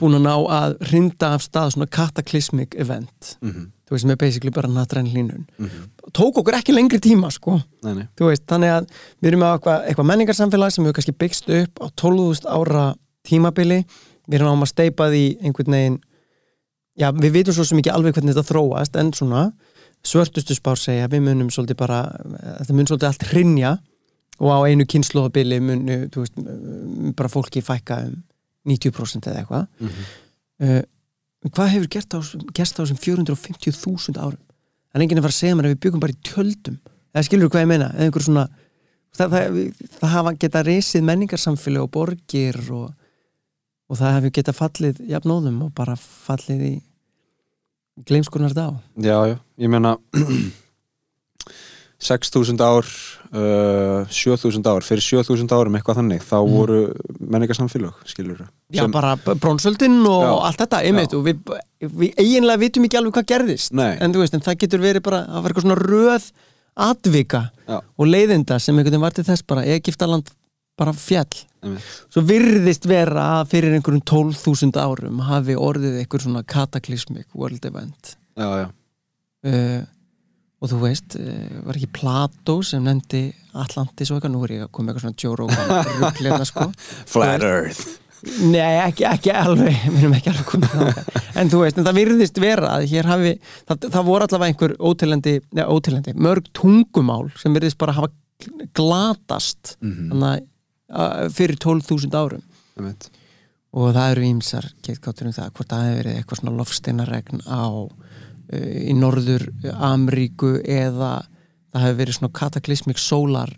búin 0.00 0.16
að 0.16 0.24
ná 0.24 0.34
að 0.56 0.78
rinda 0.92 1.34
af 1.36 1.44
stað 1.44 1.74
svona 1.74 1.90
cataclysmic 1.92 2.76
event. 2.80 3.36
Mm 3.44 3.70
þú 3.90 3.96
veist, 3.96 4.04
sem 4.04 4.12
er 4.14 4.18
basically 4.22 4.52
bara 4.54 4.68
natræn 4.70 5.08
línun 5.10 5.46
-hmm. 5.58 5.88
tók 6.12 6.38
okkur 6.38 6.54
ekki 6.54 6.72
lengri 6.72 6.98
tíma, 6.98 7.30
sko. 7.30 7.60
Nei, 7.82 7.94
nei. 7.94 8.08
þú 8.16 8.24
veist, 8.30 8.46
þannig 8.46 8.70
að 8.70 8.86
við 9.20 9.28
erum 9.28 9.40
með 9.40 9.54
eitthvað, 9.54 9.86
eitthvað 9.86 10.06
menningarsamfélag 10.06 10.72
sem 10.72 10.84
hefur 10.84 10.94
kannski 10.94 11.12
byggst 11.12 11.48
upp 11.48 11.80
á 11.82 11.86
12.000 11.90 12.46
ára 12.46 12.94
tímabili 13.24 13.84
við 14.30 14.38
erum 14.38 14.54
áum 14.54 14.64
að 14.64 14.72
steipa 14.72 15.10
því 15.10 15.24
einhvern 15.42 15.76
veginn 15.76 15.98
já, 16.96 17.10
við 17.10 17.36
vitum 17.38 17.56
svo 17.56 17.66
sem 17.66 17.82
ekki 17.82 17.92
alveg 17.92 18.16
hvernig 18.16 18.36
þetta 18.36 18.52
þróast 18.52 18.96
en 19.00 19.12
svona 19.16 19.44
svörtustu 20.06 20.56
spár 20.56 20.80
segja 20.80 21.10
við 21.12 21.26
munum 21.26 21.50
svolítið 21.52 21.80
bara 21.82 22.00
þetta 22.62 22.76
mun 22.76 22.88
svolítið 22.88 23.10
allt 23.10 23.28
hrinja 23.32 23.76
og 24.40 24.48
á 24.56 24.58
einu 24.70 24.86
kynnslóðabili 24.88 25.60
munu 25.60 25.96
þú 26.12 26.24
veist, 26.24 26.38
bara 27.18 27.32
fólki 27.32 27.62
fækka 27.64 28.00
um 28.08 28.18
90% 28.68 29.28
eða 29.28 29.42
eitthvað. 29.42 29.66
Mm 29.80 29.88
-hmm. 29.88 30.78
uh, 30.78 31.50
hvað 31.50 31.72
hefur 31.74 31.88
gert 31.88 32.14
á, 32.14 32.20
gerst 32.52 32.80
á 32.80 32.82
þessum 32.84 33.00
450.000 33.00 34.20
árum? 34.20 34.40
Það 34.90 34.98
er 34.98 35.02
enginn 35.02 35.18
að 35.18 35.22
fara 35.22 35.34
að 35.34 35.40
segja 35.40 35.54
mér 35.56 35.64
að 35.64 35.74
við 35.74 35.80
byggum 35.80 36.00
bara 36.00 36.12
í 36.12 36.22
tjöldum. 36.22 36.78
Eða 37.14 37.24
skilur 37.24 37.48
hvað 37.48 37.60
ég 37.60 37.68
meina? 37.68 37.88
Svona 38.20 38.48
það, 39.16 39.30
það, 39.30 39.72
það 40.00 40.10
hafa 40.10 40.32
geta 40.32 40.62
reysið 40.62 41.02
menningarsamfélag 41.02 41.82
og 41.82 41.90
borgir 41.90 42.58
og, 42.70 42.92
og 43.90 43.98
það 43.98 44.14
hefur 44.16 44.34
geta 44.38 44.52
fallið 44.54 45.00
jafnóðum 45.10 45.62
og 45.66 45.72
bara 45.74 45.96
fallið 45.98 46.60
í 46.68 46.74
gleimskunar 48.06 48.54
dá 48.56 48.68
Já, 49.02 49.18
já, 49.34 49.36
ég 49.58 49.68
meina 49.72 49.96
6.000 52.00 52.56
ár 52.64 52.86
uh, 53.36 54.06
7.000 54.08 54.64
ár, 54.72 54.80
fyrir 54.86 55.02
7.000 55.04 55.52
árum 55.52 55.74
eitthvað 55.76 55.98
þannig, 56.00 56.22
þá 56.24 56.36
Mhm. 56.40 56.54
voru 56.54 56.78
menningarsamfélög, 57.20 57.94
skilur 58.08 58.46
Já, 58.72 58.86
bara 58.88 59.16
brónsöldin 59.16 59.98
og 60.08 60.22
Já. 60.24 60.32
allt 60.48 60.60
þetta, 60.62 60.80
einmitt, 60.86 61.12
og 61.14 61.24
við, 61.26 61.42
við 61.82 62.14
eiginlega 62.16 62.58
vitum 62.62 62.84
ekki 62.88 62.96
alveg 62.96 63.12
hvað 63.18 63.26
gerðist 63.34 63.72
Nei. 63.76 63.98
en, 64.00 64.12
þú 64.14 64.22
veist, 64.24 64.34
en 64.34 64.40
það 64.40 64.56
getur 64.64 64.80
verið 64.80 65.02
bara, 65.02 65.26
það 65.28 65.42
var 65.42 65.50
eitthvað 65.52 65.66
svona 65.66 65.82
röð 65.84 66.30
atvika 66.76 67.42
Já. 67.68 67.80
og 67.98 68.06
leiðinda 68.06 68.58
sem 68.58 68.74
einhvern 68.78 68.92
veginn 68.96 69.04
var 69.04 69.12
til 69.12 69.24
þess 69.24 69.42
bara 69.46 69.64
Egiptaland 69.66 70.30
bara 70.80 70.96
fjall. 70.96 71.44
Svo 72.10 72.24
virðist 72.24 72.86
vera 72.88 73.26
að 73.40 73.54
fyrir 73.54 73.76
einhverjum 73.76 74.02
12.000 74.08 74.80
árum 74.80 75.22
hafi 75.28 75.56
orðið 75.60 76.00
einhver 76.00 76.24
svona 76.24 76.44
cataclysmic 76.48 77.28
world 77.36 77.64
event. 77.68 78.14
Já, 78.40 78.48
já, 78.62 78.68
uh, 79.50 79.80
og 80.60 80.72
þú 80.72 80.78
veist 80.84 81.16
uh, 81.20 81.62
var 81.66 81.76
ekki 81.76 81.90
Plato 82.00 82.60
sem 82.64 82.84
nefndi 82.84 83.26
Atlantis 83.60 84.12
og 84.12 84.18
eitthvað, 84.18 84.34
nú 84.34 84.44
er 84.46 84.54
ég 84.56 84.66
að 84.66 84.72
koma 84.76 84.92
eitthvað 84.92 85.08
svona 85.08 85.40
Rogan 85.40 85.98
ruggleina 86.00 86.46
sko. 86.48 86.70
Flat 87.12 87.44
Earth. 87.44 87.98
Nei, 88.20 88.76
ekki, 88.84 89.06
ekki 89.08 89.30
alveg, 89.32 89.76
við 89.86 90.02
erum 90.02 90.14
ekki 90.18 90.28
alveg 90.32 90.48
komið 90.50 90.72
þangað. 90.74 91.20
en 91.40 91.52
þú 91.52 91.60
veist, 91.62 91.78
en 91.80 91.86
það 91.86 91.98
virðist 92.00 92.40
vera 92.42 92.72
að 92.76 92.84
hér 92.90 93.08
hafi, 93.08 93.30
það, 93.68 93.86
það 93.94 94.08
voru 94.10 94.26
allavega 94.26 94.52
einhver 94.52 94.74
ótilendi, 94.90 95.34
neða 95.56 95.76
ótilendi, 95.76 96.14
mörg 96.20 96.50
tungumál 96.56 97.30
sem 97.40 97.56
virðist 97.56 97.80
bara 97.80 97.96
hafa 97.96 98.12
glatast. 98.76 99.76
Mhm. 99.80 100.10
þannig 100.12 100.28
að 100.28 100.36
að 100.36 100.46
fyrir 101.34 101.56
12.000 101.62 102.14
árum 102.18 102.42
Einmitt. 102.78 103.08
og 103.72 103.92
það 103.94 104.10
eru 104.16 104.24
ímsar 104.26 104.66
getgáttur 104.82 105.26
um 105.30 105.32
það, 105.36 105.50
hvort 105.54 105.68
það 105.70 105.84
hefur 105.86 105.98
verið 106.02 106.16
eitthvað 106.20 106.40
svona 106.40 106.56
lofsteinaregn 106.58 107.42
á 107.46 107.62
uh, 107.70 108.90
í 108.90 108.94
norður 108.98 109.44
Ameríku 109.78 110.56
eða 110.64 111.12
það 111.70 111.84
hefur 111.86 112.00
verið 112.02 112.18
svona 112.18 112.32
kataklysmik 112.40 112.98
sólar 112.98 113.52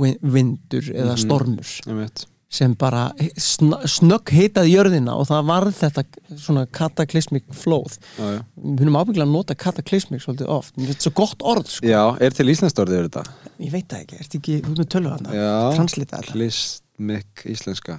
vindur 0.00 0.84
eða 0.92 1.14
Mhm. 1.16 1.22
stormur 1.24 1.70
Einmitt. 1.86 2.26
Sem 2.50 2.72
bara 2.74 3.04
sn 3.38 3.76
snögg 3.86 4.32
hitaði 4.34 4.72
jörðina 4.74 5.12
og 5.14 5.28
það 5.28 5.44
varð 5.46 5.76
þetta 5.78 6.02
svona 6.34 6.64
kataklysmik 6.74 7.44
flóð. 7.54 7.94
Við 8.18 8.80
höfum 8.82 8.96
ábyggilega 8.98 9.26
að 9.28 9.34
nota 9.36 9.54
kataklysmik 9.54 10.24
svolítið 10.24 10.50
oft, 10.50 10.74
þetta 10.74 10.96
er 10.96 11.04
svo 11.06 11.12
gott 11.20 11.44
orð 11.46 11.70
sko. 11.70 11.86
já, 11.86 12.00
er 12.18 12.34
til 12.34 12.48
íslenskt 12.50 12.82
orðið 12.82 12.98
yfir 12.98 13.08
þetta? 13.10 13.24
ég 13.60 13.70
veit 13.76 13.86
það 13.92 14.02
ekki, 14.02 14.18
ertu 14.24 14.40
ekki, 14.40 14.56
þú 14.66 14.72
ert 14.74 14.82
með 14.82 14.88
tölvu 14.96 15.12
hana 15.14 15.34
Já, 15.38 15.52
translita 15.76 16.18
þetta 16.22 16.32
Klistmik 16.34 17.44
íslenska. 17.54 17.98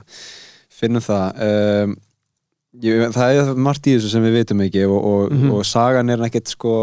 Finnum 0.81 1.05
það 1.05 1.41
um, 1.47 1.95
ég, 2.83 3.05
Það 3.15 3.37
er 3.39 3.53
margt 3.69 3.87
í 3.87 3.95
þessu 3.95 4.11
sem 4.17 4.25
við 4.27 4.35
vitum 4.41 4.65
ekki 4.67 4.83
og, 4.89 4.97
og, 4.99 5.31
Mhm. 5.31 5.51
og 5.55 5.63
sagan 5.69 6.09
er 6.11 6.27
ekkert 6.27 6.51
sko 6.51 6.73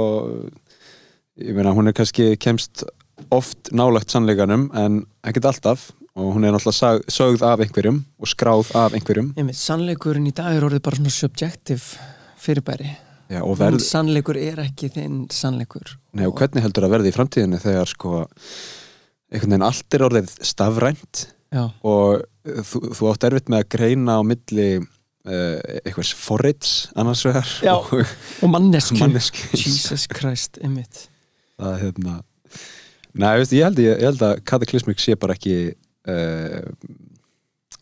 ég 1.38 1.52
meina 1.54 1.74
hún 1.76 1.88
er 1.88 1.92
kannski 1.96 2.32
kemst 2.40 2.84
oft 3.34 3.70
nálagt 3.76 4.10
sannleikanum 4.14 4.70
en 4.78 5.02
ekkert 5.26 5.44
alltaf 5.52 5.90
og 6.18 6.34
hún 6.34 6.46
er 6.46 6.54
náttúrulega 6.54 7.12
sögð 7.14 7.44
af 7.46 7.62
einhverjum 7.62 8.00
og 8.18 8.30
skráð 8.30 8.72
af 8.78 8.96
einhverjum. 8.96 9.30
Einmitt, 9.38 9.58
sannleikurinn 9.60 10.26
í 10.26 10.34
dag 10.34 10.56
er 10.56 10.66
orðið 10.66 10.82
bara 10.88 10.98
svona 10.98 11.14
subjective 11.14 12.00
fyrirbæri. 12.42 12.90
Já, 13.28 13.40
Verð... 13.60 13.80
sannleikur 13.84 14.38
er 14.40 14.62
ekki 14.64 14.90
þinn 14.94 15.24
sannleikur. 15.32 15.94
Nei, 16.16 16.26
og 16.26 16.36
hvernig 16.38 16.64
heldur 16.64 16.88
að 16.88 16.94
verði 16.96 17.12
í 17.12 17.16
framtíðinni 17.16 17.60
þegar 17.62 17.90
sko 17.90 18.12
einhvern 19.28 19.52
veginn 19.52 19.66
allt 19.68 19.96
er 19.96 20.06
orðið 20.08 20.30
stafrænt? 20.48 21.26
Já, 21.54 21.64
og 21.86 22.22
uh, 22.24 22.62
þú, 22.66 22.80
þú 22.96 23.10
átt 23.12 23.26
erfitt 23.28 23.52
með 23.52 23.62
að 23.62 23.68
greina 23.76 24.16
á 24.18 24.22
milli 24.26 24.68
uh, 24.78 25.76
einhvers 25.84 26.10
forrits 26.16 26.72
annars 26.98 27.22
vegar 27.24 27.52
Já. 27.64 27.76
og 27.78 27.94
og 28.44 28.52
mannesku 28.52 28.98
manneski 29.02 29.46
Jesus 29.54 30.08
Christ, 30.12 30.60
einmitt. 30.64 31.06
Það 31.60 31.74
er 31.74 31.84
hérna 31.86 32.18
Nei, 33.18 33.32
veist, 33.40 33.54
ég, 33.56 33.64
held, 33.64 33.80
ég, 33.82 34.02
held 34.04 34.20
að 34.22 34.40
kataklysmik 34.46 35.00
sé 35.02 35.16
bara 35.18 35.34
ekki 35.34 35.74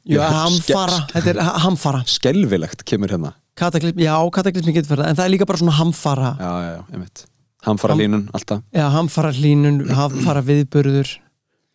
Já, 0.07 0.19
Já, 0.21 0.27
hamfara, 0.31 0.99
þetta 1.11 1.31
er 1.33 1.39
ha- 1.43 1.59
hamfara. 1.65 2.01
Skelvilegt 2.07 2.85
kemur 2.87 3.11
hérna. 3.11 3.33
Kataklysm, 3.59 3.99
já, 4.05 4.15
kataklysmi 4.37 4.75
getur 4.77 5.01
það 5.01 5.09
en 5.11 5.17
það 5.19 5.25
er 5.27 5.33
líka 5.33 5.47
bara 5.49 5.59
svona 5.63 5.75
hamfara. 5.79 6.31
Já, 6.39 6.51
já, 6.63 6.71
já, 6.77 6.83
einmitt. 6.95 7.25
Hamfara 7.67 7.97
línun, 7.99 8.29
alltaf. 8.37 8.61
Já, 8.77 8.85
hamfara 8.95 9.33
hlínun, 9.35 9.81
hamfara 9.91 10.43
viðburður 10.47 11.17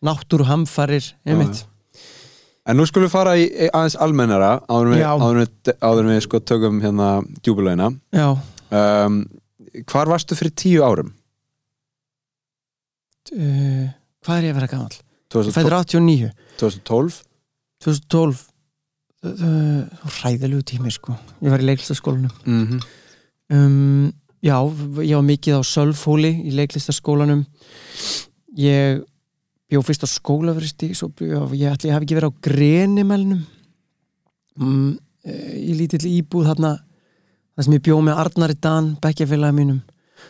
náttúru 0.02 0.46
hamfarir, 0.48 1.12
einmitt 1.28 1.64
En 2.62 2.76
nú 2.78 2.84
skulum 2.86 3.08
við 3.08 3.12
fara 3.12 3.32
í 3.36 3.46
aðeins 3.74 3.96
almennara 3.98 4.52
áður 4.70 4.92
við, 4.92 5.00
áður 5.02 5.38
við, 5.40 5.72
áður 5.82 6.08
við 6.12 6.20
sko 6.22 6.40
tökum 6.46 6.76
hérna 6.82 7.08
djúbulögina 7.42 7.88
Já, 8.14 8.28
um, 8.70 9.16
Hvar 9.90 10.10
varstu 10.12 10.38
fyrir 10.38 10.54
tíu 10.54 10.84
árum? 10.86 11.10
uh, 13.34 13.88
hvað 14.22 14.36
er 14.38 14.46
ég 14.46 14.54
að 14.54 14.58
vera 14.60 14.70
gamall? 14.70 14.98
Ég 15.32 15.52
2012? 15.52 15.54
fættur 15.56 15.76
89 15.78 16.32
2012? 16.60 17.22
2012 17.84 18.42
uh, 19.24 20.10
Ræðilegu 20.22 20.62
tími, 20.68 20.92
sko. 20.92 21.16
Ég 21.42 21.50
var 21.54 21.62
í 21.62 21.68
leiklistaskólanum 21.70 22.30
Mm 22.44 22.66
-hmm. 22.66 22.80
um, 23.56 24.12
Já, 24.42 24.58
ég 25.02 25.14
var 25.14 25.22
mikið 25.22 25.54
á 25.58 25.62
Sölfhóli 25.62 26.32
í 26.48 26.50
leiklistaskólanum 26.50 27.46
Ég 28.56 29.02
bjó 29.70 29.80
fyrst 29.80 30.04
á 30.04 30.08
bjó, 31.16 31.48
ég 31.56 31.72
ætli 31.72 31.88
ég 31.88 31.94
hafi 31.94 32.04
ekki 32.04 32.18
verið 32.18 32.28
á 32.28 32.40
Grenimelnum. 32.44 33.46
Um, 34.60 34.98
í 35.24 35.72
lítill 35.78 36.04
íbúð 36.04 36.50
þarna 36.50 36.74
það 37.56 37.64
sem 37.64 37.72
ég 37.72 37.84
bjó 37.86 38.00
með 38.04 38.20
Arnari 38.20 38.56
Dan 38.60 38.96
bekkjafélagi 39.00 39.56
mínum. 39.56 39.80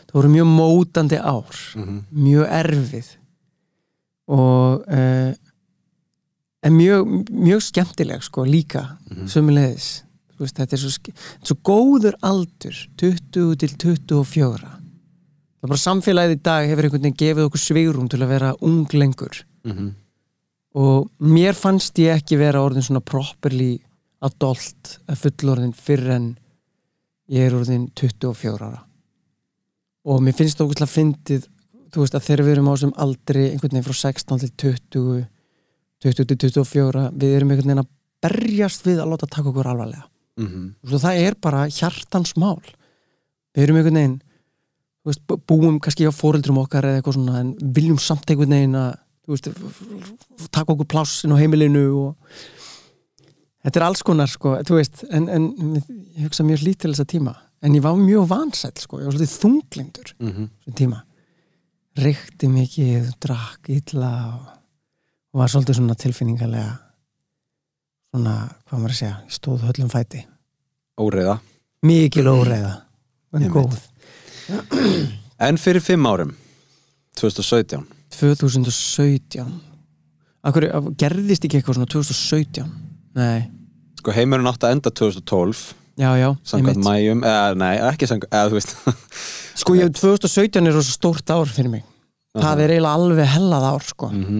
Það 0.07 0.13
voru 0.13 0.29
mjög 0.29 0.47
mótandi 0.47 1.19
ár. 1.19 1.59
Mjög 2.11 2.47
erfið 2.47 3.22
og 4.27 4.85
uh, 4.87 5.33
en 6.63 6.77
mjög, 6.77 7.09
mjög 7.31 7.61
skemmtileg 7.61 8.23
sko 8.23 8.45
líka 8.47 8.97
Mhm. 9.09 9.27
sömulegis 9.27 10.03
veist, 10.39 10.57
þetta 10.57 10.73
er 10.73 10.81
svo, 10.81 11.13
svo 11.43 11.55
góður 11.63 12.15
aldur 12.21 12.75
20 12.97 13.55
til 13.59 13.75
24 13.77 14.23
það 14.57 15.63
er 15.63 15.67
bara 15.71 15.79
samfélagið 15.79 16.35
í 16.35 16.41
dag 16.43 16.67
hefur 16.67 16.83
einhvern 16.83 17.03
veginn 17.05 17.19
gefið 17.21 17.45
okkur 17.47 17.61
svigrum 17.63 18.09
til 18.09 18.19
að 18.19 18.27
vera 18.33 18.55
ung 18.61 18.87
lengur. 18.93 19.43
Mm 19.65 19.93
og 20.73 21.11
mér 21.21 21.53
fannst 21.53 21.99
ég 22.01 22.15
ekki 22.17 22.37
vera 22.39 22.63
orðin 22.65 22.81
svona 22.81 23.03
properly 23.05 23.75
adult 24.25 24.95
að 25.07 25.19
fullorðin 25.21 25.75
fyrir 25.77 26.09
en 26.15 26.25
ég 27.29 27.45
er 27.45 27.53
orðin 27.53 27.91
24 27.93 28.57
ára. 28.57 28.79
Og 30.05 30.19
mér 30.25 30.33
finnst 30.33 30.57
það 30.57 30.71
okkur 30.71 30.89
fyndið 30.89 31.45
þú 31.93 32.03
veist 32.03 32.15
að 32.17 32.25
þegar 32.27 32.45
við 32.45 32.51
erum 32.55 32.69
á 32.69 32.73
þessum 32.75 32.93
aldri 33.05 33.43
einhvern 33.51 33.75
veginn 33.77 33.87
frá 33.87 33.97
16 34.01 34.39
til 34.39 34.51
20 34.57 35.25
20 36.03 36.25
til 36.25 36.37
24 36.49 37.03
við 37.21 37.35
erum 37.37 37.51
einhvern 37.53 37.69
veginn 37.71 37.83
að 37.83 37.91
berjast 38.23 38.85
við 38.87 38.99
að 39.03 39.11
láta 39.13 39.27
taka 39.27 39.49
okkur 39.51 39.67
alvarlega 39.67 40.05
-hmm. 40.37 40.73
og 40.93 40.99
það 41.01 41.19
er 41.27 41.35
bara 41.41 41.67
hjartans 41.69 42.35
mál 42.37 42.61
við 43.55 43.63
erum 43.63 43.77
einhvern 43.77 43.95
veginn 43.95 44.21
veist, 45.05 45.21
bú- 45.27 45.39
búum 45.47 45.79
kannski 45.79 46.07
á 46.07 46.11
fóreldrum 46.11 46.57
okkar 46.57 46.83
eða 46.83 47.01
eitthvað 47.01 47.13
svona 47.13 47.39
en 47.39 47.55
viljum 47.75 47.97
samt 47.99 48.29
einhvern 48.29 48.49
veginn 48.49 48.75
að 48.75 48.95
veist, 49.27 49.47
taka 50.51 50.73
okkur 50.73 50.85
plássin 50.87 51.31
á 51.31 51.37
heimilinu 51.37 51.85
og 52.07 52.15
þetta 53.63 53.79
er 53.79 53.85
alls 53.87 54.01
konar 54.03 54.27
sko, 54.27 54.57
þú 54.63 54.75
veist 54.79 55.03
en, 55.09 55.29
en 55.29 55.43
ég 56.17 56.23
hugsa 56.27 56.43
mjög 56.43 56.63
lítið 56.63 56.79
til 56.81 56.91
þessa 56.93 57.05
tíma 57.05 57.35
en 57.63 57.75
ég 57.75 57.81
var 57.83 57.95
mjög 57.95 58.27
vansæll 58.27 58.75
sko, 58.79 58.99
ég 58.99 59.05
var 59.07 59.13
svolítið 59.15 59.39
þunglingdur 59.43 60.13
Mm 60.19 60.29
-hmm. 60.31 60.47
þessum 60.63 60.75
tíma 60.75 61.03
reykti 61.99 62.49
mikið, 62.49 63.11
drakk 63.21 63.69
illa 63.73 64.11
og, 64.33 64.49
var 65.37 65.49
svolítið 65.49 65.79
svona 65.79 65.97
tilfinningarlega 65.97 66.73
svona, 68.13 68.35
hvað 68.69 68.79
maður 68.79 68.93
að 68.93 68.99
segja, 68.99 69.15
ég 69.25 69.35
stóð 69.37 69.65
höllum 69.67 69.89
fæti. 69.89 70.23
Óreiða. 71.01 71.39
Mikil 71.83 72.27
óreiða 72.29 72.73
en 73.33 73.43
Einmitt. 73.43 73.53
góð. 73.53 73.79
En 75.41 75.57
fyrir 75.57 75.81
fimm 75.83 76.05
árum 76.07 76.33
2017 77.19 77.83
2017 78.13 79.53
Akkur, 80.43 80.67
gerðist 80.99 81.45
ekki 81.47 81.59
eitthvað 81.59 81.79
svona 81.79 81.89
2017 81.91 82.67
nei, 83.17 83.47
Sko 83.99 84.13
heimurinn 84.15 84.49
átti 84.49 84.67
að 84.67 84.75
enda 84.77 84.91
2012 84.91 85.63
já, 85.63 85.71
já, 85.71 85.82
samkvæmt 86.47 86.83
mæjum, 86.87 87.23
eða 87.23 87.55
nei, 87.59 87.75
ekki 87.91 88.07
samkvæmt 88.09 88.33
eða 88.33 88.49
þú 88.49 88.57
veist 88.57 88.75
Sko 89.61 89.75
ég 89.77 89.91
2017 89.93 90.65
er 90.67 90.73
rosa 90.73 90.91
stórt 90.95 91.29
ár 91.29 91.45
fyrir 91.53 91.69
mig 91.69 91.83
Það 92.33 92.63
er 92.63 92.71
eiginlega 92.73 92.97
alveg 92.97 93.27
hellað 93.29 93.65
ár 93.69 93.83
sko. 93.85 94.07
Mhm. 94.09 94.39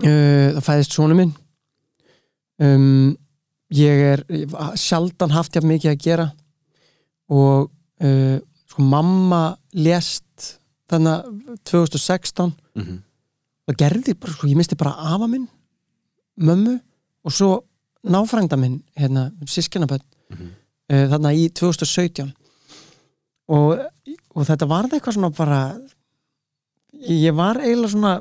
uh, 0.00 0.48
Það 0.56 0.62
fæðist 0.68 0.94
svona 0.96 1.16
minn 1.18 1.34
um, 2.62 3.16
Ég 3.72 4.02
er 4.12 4.22
ég 4.32 4.54
sjaldan 4.80 5.32
haft 5.32 5.54
jafn 5.56 5.68
mikið 5.70 5.92
að 5.94 6.00
gera 6.04 6.26
og 7.32 7.70
uh, 8.04 8.38
sko 8.68 8.84
mamma 8.84 9.42
lést 9.76 10.58
þannig 10.92 11.12
að 11.12 11.60
2016 11.68 12.52
Mhm. 12.76 12.98
og 13.68 13.76
gerði 13.76 14.14
bara, 14.18 14.32
sko, 14.32 14.46
ég 14.48 14.56
misti 14.56 14.76
bara 14.76 14.92
afa 15.12 15.26
minn 15.28 15.46
mömmu 16.40 16.78
og 17.24 17.32
svo 17.32 17.50
náfrænda 18.04 18.56
minn, 18.58 18.82
hérna, 18.96 19.30
sískinaböld 19.44 20.02
Mhm. 20.32 20.48
uh, 20.48 20.61
þarna 20.90 21.32
í 21.38 21.48
2017 21.54 22.32
og, 23.52 23.78
og 24.34 24.46
þetta 24.48 24.68
varði 24.70 24.98
eitthvað 24.98 25.16
svona 25.18 25.32
bara 25.36 25.60
ég 27.08 27.34
var 27.36 27.60
eiginlega 27.62 27.92
svona 27.94 28.12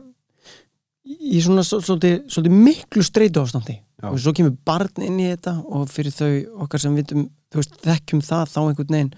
í 1.11 1.39
svona 1.43 1.63
svo- 1.65 1.81
svolítið, 1.83 2.51
miklu 2.53 3.03
streitu 3.03 3.41
ástandi 3.41 3.77
Já. 4.01 4.09
og 4.11 4.19
svo 4.21 4.33
kemur 4.37 4.55
barn 4.65 5.03
inn 5.03 5.19
í 5.21 5.29
þetta 5.33 5.55
og 5.65 5.89
fyrir 5.91 6.13
þau 6.13 6.29
okkar 6.65 6.79
sem 6.81 6.95
vitum, 6.97 7.25
þú 7.51 7.59
veist, 7.61 7.75
þekkjum 7.85 8.21
það 8.25 8.45
þá 8.53 8.59
einhvern 8.61 8.95
veginn 8.95 9.11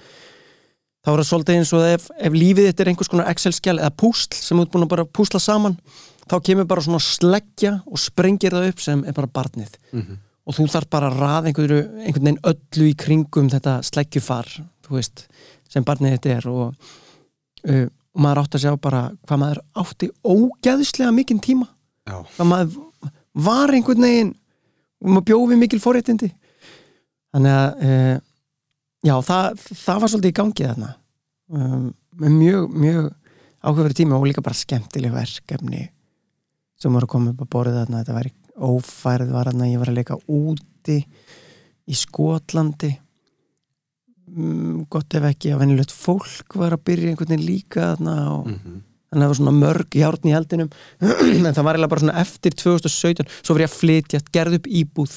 þá 1.04 1.10
er 1.12 1.20
það 1.22 1.28
svolítið 1.30 1.58
eins 1.60 1.74
og 1.76 1.86
ef, 1.88 2.08
ef 2.18 2.34
lífið 2.34 2.68
þetta 2.70 2.84
er 2.86 2.92
einhvers 2.94 3.12
konar 3.12 3.30
Excel-skjál 3.32 3.78
eða 3.80 3.94
púsl 4.00 4.34
sem 4.40 4.60
ert 4.64 4.72
búin 4.74 4.86
að 4.88 4.92
bara 4.96 5.06
púsla 5.06 5.40
saman 5.44 5.78
þá 6.32 6.38
kemur 6.48 6.68
bara 6.72 6.82
svona 6.86 7.04
sleggja 7.04 7.74
og 7.86 8.00
sprengir 8.00 8.56
það 8.56 8.70
upp 8.72 8.80
sem 8.84 9.04
er 9.08 9.14
bara 9.18 9.28
barnið 9.28 9.76
Mhm. 9.92 10.20
Og 10.44 10.58
þú 10.58 10.68
þarf 10.74 10.90
bara 10.92 11.10
að 11.10 11.20
raða 11.22 11.50
einhverju, 11.50 11.82
einhvern 12.04 12.28
veginn 12.28 12.42
öllu 12.52 12.88
í 12.90 12.96
kringum 13.00 13.50
þetta 13.52 13.78
sleggjufar 13.88 14.50
veist, 14.92 15.28
sem 15.72 15.86
barnið 15.86 16.18
þetta 16.18 16.34
er. 16.38 16.50
Og, 16.52 16.92
uh, 17.70 17.86
og 18.14 18.24
maður 18.24 18.44
átti 18.44 18.60
að 18.60 18.66
sjá 18.66 18.78
bara 18.82 19.04
hvað 19.24 19.42
maður 19.44 19.64
átti 19.84 20.12
ógeðslega 20.22 21.16
mikinn 21.16 21.42
tíma. 21.44 21.70
Já. 22.04 22.20
hvað 22.36 22.50
maður 22.50 22.78
var 23.46 23.72
einhvern 23.74 24.04
veginn 24.04 24.34
og 25.04 25.10
maður 25.16 25.28
bjóði 25.32 25.60
mikil 25.62 25.82
forréttindi. 25.84 26.30
Þannig 27.34 27.58
að 27.58 27.88
uh, 27.88 28.16
já, 29.08 29.16
það, 29.30 29.66
það 29.72 30.04
var 30.04 30.14
svolítið 30.14 30.34
í 30.34 30.38
gangi 30.42 30.70
þarna. 30.70 30.94
Um, 31.54 31.90
mjög, 32.20 32.78
mjög 32.84 33.10
áhugaverið 33.64 34.00
tíma 34.04 34.20
og 34.20 34.28
líka 34.28 34.44
bara 34.44 34.60
skemmtileg 34.60 35.14
verkefni 35.14 35.88
sem 36.80 36.94
voru 36.94 37.08
koma 37.08 37.32
upp 37.32 37.46
að 37.46 37.54
borðið 37.56 37.80
þarna. 37.80 38.04
Þetta 38.04 38.18
væri 38.20 38.34
ófærið 38.60 39.32
var 39.34 39.50
þarna. 39.50 39.70
Ég 39.72 39.82
var 39.82 39.90
að 39.92 39.98
leika 40.02 40.18
úti 40.30 41.00
í 41.90 41.98
Skotlandi. 41.98 42.92
Mm, 44.34 44.86
gott 44.90 45.14
ef 45.18 45.26
ekki 45.28 45.52
að 45.54 45.62
venjulegt 45.66 45.92
fólk 45.94 46.56
var 46.58 46.74
að 46.78 46.84
byrja 46.88 47.12
einhvern 47.12 47.34
veginn 47.34 47.46
líka 47.46 47.90
og 48.00 48.48
Mhm. 48.48 48.80
þannig 49.12 49.20
að 49.20 49.20
það 49.20 49.28
var 49.28 49.38
svona 49.40 49.60
mörg 49.60 49.90
járn 50.00 50.26
í 50.30 50.34
heldinum 50.34 50.70
en 51.02 51.54
það 51.54 51.64
var 51.68 51.76
eiginlega 51.76 51.90
bara 51.92 52.02
svona 52.02 52.22
eftir 52.22 52.52
2017 52.56 53.28
svo 53.44 53.54
var 53.54 53.62
ég 53.66 53.70
að 53.70 53.78
flytja, 53.78 54.22
gerð 54.34 54.56
upp 54.58 54.68
íbúð. 54.68 55.14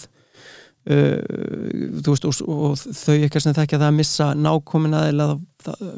Uh, 0.87 1.19
þú 2.03 2.13
veist 2.13 2.27
og, 2.29 2.35
og 2.47 2.77
þau 2.79 3.15
eitthvað 3.17 3.43
sem 3.43 3.55
þekkja 3.57 3.79
það 3.81 3.89
að 3.89 3.97
missa 3.97 4.27
nákomin 4.39 4.95
aðeila 4.95 5.25
það, 5.33 5.41
það 5.67 5.97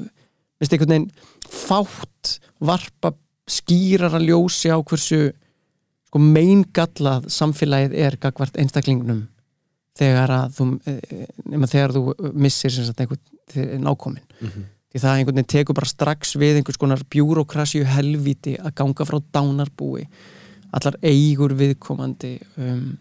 misti 0.63 0.77
einhvern 0.79 0.95
veginn 0.95 1.11
fátt 1.49 2.31
varpa 2.61 3.11
skýrara 3.49 4.21
ljósi 4.23 4.71
á 4.73 4.81
hversu 4.81 5.19
sko 6.09 6.23
meingallað 6.25 7.29
samfélagið 7.33 7.95
er 8.07 8.17
gagvart 8.23 8.57
einstaklingnum 8.61 9.27
þegar 9.99 10.31
að 10.31 10.57
þú 10.57 10.67
eh, 10.89 11.29
nema 11.51 11.69
þegar 11.71 11.95
þú 11.97 12.33
missir 12.39 12.73
sem 12.73 12.87
sagt 12.89 13.01
einhvern 13.05 13.23
er 13.59 13.79
nákomin 13.83 14.25
Mhm. 14.41 14.65
því 14.93 15.01
það 15.03 15.17
einhvern 15.19 15.37
veginn 15.41 15.53
tekur 15.53 15.75
bara 15.77 15.89
strax 15.91 16.37
við 16.41 16.61
einhvers 16.61 16.79
konar 16.81 17.03
bjúrokrasju 17.13 17.85
helvíti 17.85 18.55
að 18.61 18.75
ganga 18.79 19.05
frá 19.05 19.19
dánarbúi 19.35 20.07
allar 20.73 20.97
eigur 21.03 21.53
viðkomandi 21.59 22.39
um, 22.57 22.97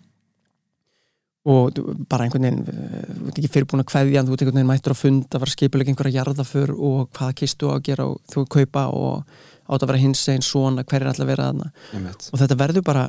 og 1.47 1.77
bara 2.11 2.25
einhvern 2.27 2.43
veginn 2.43 2.65
þú 2.67 3.27
ert 3.29 3.37
ekki 3.39 3.51
fyrirbúin 3.53 3.83
að 3.85 3.89
kveðja 3.93 4.23
þú 4.27 4.33
ert 4.35 4.41
einhvern 4.43 4.57
veginn 4.59 4.71
mættur 4.71 4.95
að 4.95 4.99
funda, 5.03 5.39
var 5.39 5.51
skipulega 5.53 5.93
einhverja 5.93 6.17
jarðaför 6.19 6.73
og 6.75 7.05
hvaða 7.15 7.37
kistu 7.39 7.69
á 7.71 7.77
að 7.77 7.85
gera 7.87 8.07
og 8.11 8.17
þú 8.33 8.43
kaupa 8.57 8.83
og 8.91 9.37
átt 9.67 9.83
að 9.83 9.87
vera 9.91 10.01
hins 10.01 10.23
einn 10.31 10.41
svona, 10.45 10.83
hver 10.83 11.01
er 11.01 11.07
alltaf 11.11 11.25
að 11.25 11.31
vera 11.33 11.47
Einmitt. 11.93 12.29
og 12.33 12.39
þetta 12.39 12.57
verður 12.57 12.83
bara 12.83 13.05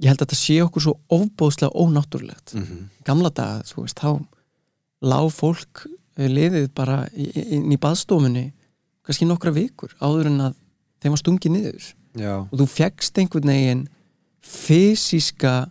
ég 0.00 0.08
held 0.08 0.20
að 0.22 0.26
þetta 0.26 0.40
sé 0.40 0.56
okkur 0.64 0.82
svo 0.86 0.94
ofbóðslega 1.12 1.72
ónáttúrulegt 1.76 2.54
Mhm. 2.54 2.90
gamla 3.04 3.30
daga, 3.30 3.62
þú 3.68 3.82
veist, 3.84 3.98
þá 4.00 4.26
lág 5.02 5.30
fólk 5.32 5.86
eh, 6.16 6.28
liðið 6.28 6.70
bara 6.74 7.08
inn 7.14 7.70
í 7.72 7.78
baðstofunni 7.78 8.52
kannski 9.06 9.26
nokkra 9.26 9.52
vikur 9.52 9.94
áður 10.00 10.26
en 10.26 10.40
að 10.40 10.54
þeim 11.00 11.10
var 11.14 11.22
stungið 11.22 11.50
niður 11.54 11.94
Já. 12.16 12.34
og 12.50 12.58
þú 12.58 12.66
fekkst 12.68 13.18
einhvern 13.18 13.46
veginn 13.48 13.88
fysiska 14.42 15.70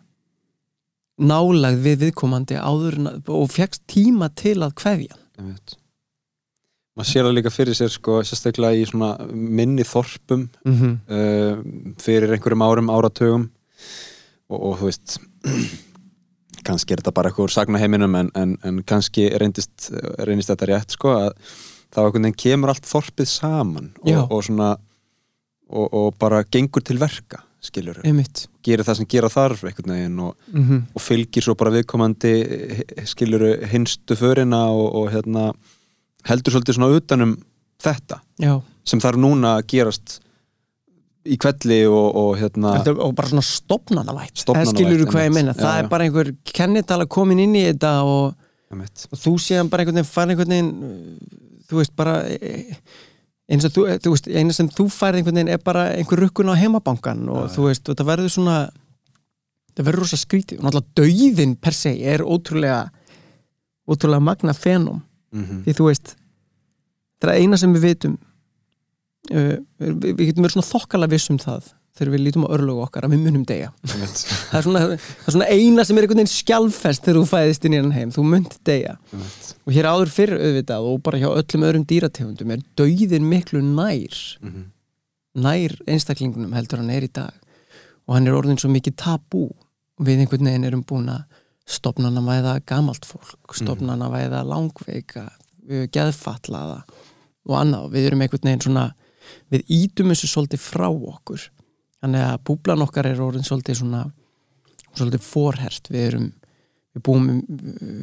nálagð 1.19 1.81
við 1.83 1.97
viðkomandi 2.05 2.55
áður 2.57 2.97
en 3.01 3.07
að, 3.11 3.29
og 3.35 3.49
fekkst 3.51 3.81
tíma 3.91 4.29
til 4.35 4.55
að 4.63 4.73
Einmitt. 5.39 5.75
Maður 6.99 7.11
sér 7.11 7.27
það 7.27 7.35
líka 7.37 7.53
fyrir 7.53 7.77
sér 7.77 7.91
sko, 7.93 8.19
sérstaklega 8.27 8.75
í 8.75 8.85
svona 8.89 9.13
minni 9.31 9.85
þorpum 9.87 10.47
mm 10.65 10.75
-hmm. 10.79 10.97
uh, 11.15 11.95
fyrir 12.03 12.35
einhverjum 12.35 12.65
árum, 12.65 12.91
áratögum 12.91 13.49
og, 14.49 14.59
og 14.59 14.79
þú 14.79 14.89
veist 14.89 15.19
kannski 16.67 16.93
er 16.93 17.01
þetta 17.01 17.15
bara 17.15 17.31
eitthvað 17.31 17.47
úr 17.47 17.55
sagnaheiminum 17.55 18.15
en, 18.19 18.31
en, 18.35 18.55
en 18.63 18.83
kannski 18.83 19.29
reyndist, 19.31 19.91
reynist 20.27 20.51
þetta 20.51 20.69
rétt 20.69 20.97
sko 20.97 21.15
að 21.15 21.31
þá 21.89 22.03
einhvern 22.03 22.27
veginn 22.27 22.41
kemur 22.43 22.73
allt 22.73 22.89
þorpið 22.89 23.29
saman 23.31 23.93
og, 24.03 24.25
og 24.29 24.43
svona 24.45 24.73
og, 25.69 25.87
og 25.93 26.17
bara 26.19 26.43
gengur 26.43 26.83
til 26.85 26.99
verka 26.99 27.43
einmitt 28.07 28.45
gerir 28.63 28.85
það 28.87 29.01
sem 29.01 29.09
gera 29.09 29.31
þarf 29.31 29.65
einhvern 29.67 29.95
veginn 29.95 30.19
og, 30.23 30.35
mm 30.51 30.63
-hmm. 30.67 30.83
og 30.95 31.01
fylgir 31.01 31.43
svo 31.43 31.55
bara 31.55 31.73
viðkomandi 31.73 32.33
skilur 33.05 33.65
hinstu 33.67 34.15
förina 34.15 34.69
og, 34.71 34.95
og 34.95 35.11
hérna 35.11 35.53
heldur 36.27 36.53
svolítið 36.55 36.75
svona 36.79 36.95
utanum 36.97 37.35
þetta 37.79 38.19
já, 38.41 38.57
sem 38.85 38.99
þarf 38.99 39.21
núna 39.21 39.57
að 39.59 39.67
gerast 39.71 40.19
í 41.29 41.37
kvelli 41.39 41.81
og, 41.87 42.15
og 42.15 42.31
hérna 42.39 42.77
er- 42.81 42.99
og 42.99 43.13
bara 43.15 43.29
svona 43.31 43.45
stopnanavætt 43.45 44.43
skilur 44.43 45.03
þú 45.05 45.11
hvað 45.11 45.27
ég 45.27 45.35
Já, 45.35 45.53
það 45.53 45.75
já. 45.75 45.79
er 45.83 45.87
bara 45.91 46.03
einhver 46.07 46.31
kennitala 46.43 47.05
komin 47.05 47.39
inn 47.39 47.55
í 47.55 47.65
þetta 47.69 47.93
og 48.03 48.35
og 48.69 49.17
þú 49.17 49.33
séðan 49.41 49.69
bara 49.69 49.83
einhvern 49.83 49.99
veginn 49.99 50.11
fær 50.13 50.29
einhvern 50.29 50.53
veginn 50.53 50.73
þú 51.69 51.79
veist 51.79 51.95
bara 51.97 52.15
eins 53.49 53.65
og 53.65 53.73
þú, 53.73 53.85
eh, 53.89 53.97
þú 53.97 54.13
veist, 54.13 54.27
eina 54.29 54.53
sem 54.53 54.69
þú 54.69 54.85
færð 54.93 55.19
einhvern 55.19 55.39
veginn 55.39 55.53
er 55.55 55.61
bara 55.63 55.87
einhver 55.95 56.21
rukkun 56.23 56.51
á 56.53 56.55
heimabankan 56.59 57.23
og 57.29 57.47
Já, 57.47 57.53
þú 57.55 57.65
veist, 57.67 57.89
og 57.89 57.97
það 57.97 58.09
verður 58.11 58.33
svona 58.35 58.57
það 59.75 59.85
verður 59.87 60.03
rosa 60.03 60.17
skrítið. 60.19 60.59
Og 60.59 60.65
náttúrulega 60.67 60.95
dauðin 60.99 61.55
per 61.61 61.73
se 61.73 61.93
er 62.13 62.19
ótrúlega 62.25 62.89
ótrúlega 63.89 64.21
magna 64.21 64.53
fenum 64.53 65.01
Mhm. 65.31 65.63
því 65.65 65.73
þú 65.77 65.85
veist 65.89 66.15
það 67.21 67.29
er 67.33 67.41
eina 67.43 67.57
sem 67.61 67.73
við 67.75 67.83
vitum 67.89 68.15
uh, 69.33 69.57
við, 69.79 70.15
við 70.15 70.23
getum 70.29 70.45
verið 70.45 70.55
svona 70.57 70.69
þokkala 70.71 71.09
viss 71.11 71.29
um 71.33 71.37
það 71.41 71.67
þegar 71.99 72.11
við 72.13 72.21
lítum 72.23 72.45
á 72.47 72.53
örlögu 72.55 72.83
okkar 72.85 73.05
að 73.07 73.11
við 73.15 73.23
munum 73.25 73.43
deyja 73.49 73.69
Einmitt. 73.91 74.21
það 74.49 74.57
er 74.59 74.65
svona, 74.65 74.81
það 74.87 75.27
er 75.27 75.35
svona 75.35 75.49
eina 75.51 75.83
sem 75.85 75.97
er 75.99 76.05
einhvern 76.05 76.21
veginn 76.21 76.31
skjálfest 76.31 77.03
þegar 77.03 77.19
þú 77.19 77.25
fæðist 77.33 77.65
inn 77.67 77.75
í 77.75 77.81
hann 77.81 77.91
heim, 77.97 78.13
þú 78.15 78.23
munt 78.29 78.55
deyja 78.69 78.93
Einmitt. 79.11 79.49
og 79.65 79.73
hér 79.75 79.89
áður 79.91 80.13
fyrr 80.15 80.33
auðvitað 80.39 80.87
og 80.93 81.01
bara 81.03 81.19
hjá 81.19 81.27
öllum 81.33 81.65
öðrum 81.67 81.85
dýrategundum 81.91 82.53
er 82.55 82.63
dauðin 82.79 83.27
miklu 83.29 83.61
nær 83.65 84.15
Mhm. 84.41 84.63
nær 85.43 85.75
einstaklingunum 85.87 86.55
heldur 86.55 86.79
hann 86.81 86.89
er 86.95 87.03
í 87.05 87.11
dag 87.13 87.33
og 88.07 88.15
hann 88.15 88.27
er 88.27 88.33
orðin 88.39 88.57
svo 88.57 88.71
mikið 88.73 88.95
tabú 88.97 89.49
og 89.99 90.07
við 90.07 90.23
einhvern 90.23 90.47
veginn 90.47 90.65
erum 90.71 90.83
búin 90.87 91.11
að 91.11 91.25
stopnana 91.69 92.21
væða 92.25 92.55
gamalt 92.67 93.05
fólk 93.05 93.53
stopnana 93.57 94.09
væða 94.11 94.41
langveika 94.47 95.27
uh, 95.29 95.85
geðfatlaða 95.93 96.81
og 97.49 97.55
annað. 97.57 97.91
Við 97.93 98.09
erum 98.09 98.23
einhvern 98.25 98.49
veginn 98.49 98.65
svona 98.65 98.87
við 99.53 99.71
ítum 99.79 100.11
þessu 100.13 100.31
svolítið 100.31 100.63
frá 100.63 100.87
okkur. 100.89 101.45
Þannig 101.99 102.25
að 102.25 102.41
búblan 102.47 102.83
okkar 102.85 103.09
er 103.09 103.21
orðin 103.21 103.45
svolítið 103.45 103.81
svona 103.81 104.03
svolítið 104.95 105.25
forhert. 105.25 105.89
Við 105.91 106.05
erum 106.07 106.27
við 106.95 107.05
búum 107.05 107.29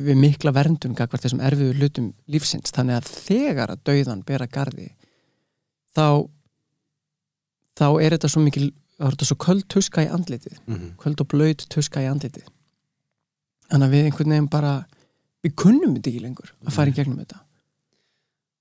við 0.06 0.18
mikla 0.20 0.54
verndun 0.54 0.94
gagvart 0.96 1.26
þessum 1.26 1.42
erfiðu 1.44 1.74
hlutum 1.80 2.10
lífsins. 2.30 2.74
Þannig 2.74 3.00
að 3.00 3.12
þegar 3.26 3.74
að 3.74 3.84
dauðan 3.88 4.24
bera 4.26 4.46
gardi 4.46 4.92
þá 5.96 6.28
þá 7.76 7.88
er 8.00 8.14
þetta 8.14 8.30
svo 8.30 8.44
mikil 8.44 8.68
þá 8.96 9.08
er 9.08 9.16
þetta 9.16 9.28
svo 9.28 9.38
köld 9.42 9.66
tuska 9.72 10.06
í 10.06 10.12
andlitið. 10.12 10.60
Mhm. 10.66 10.92
köld 11.02 11.20
og 11.20 11.28
blöyt 11.32 11.66
tuska 11.72 12.04
í 12.04 12.08
andlitið 12.08 12.46
þannig 13.70 13.86
að 13.88 13.94
við 13.96 14.04
einhvern 14.10 14.30
veginn 14.34 14.48
bara 14.52 14.72
við 15.44 15.54
kunnum 15.62 15.94
þetta 15.96 16.10
ekki 16.12 16.22
lengur 16.24 16.52
að 16.66 16.72
fara 16.76 16.90
í 16.90 16.96
gegnum 16.96 17.18
þetta. 17.22 17.40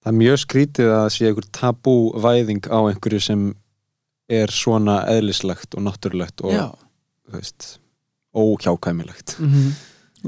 Það 0.06 0.12
er 0.14 0.18
mjög 0.20 0.38
skrítið 0.44 0.92
að 0.94 1.08
sé 1.16 1.28
einhver 1.30 1.48
tabúvæðing 1.60 2.68
á 2.70 2.80
einhverju 2.92 3.22
sem 3.26 3.46
er 4.30 4.54
svona 4.54 5.00
eðlislegt 5.10 5.76
og 5.78 5.86
náttúrulegt 5.86 6.42
og 6.46 6.78
veist, 7.34 7.80
óhjákæmilegt 8.36 9.38
mm 9.40 9.74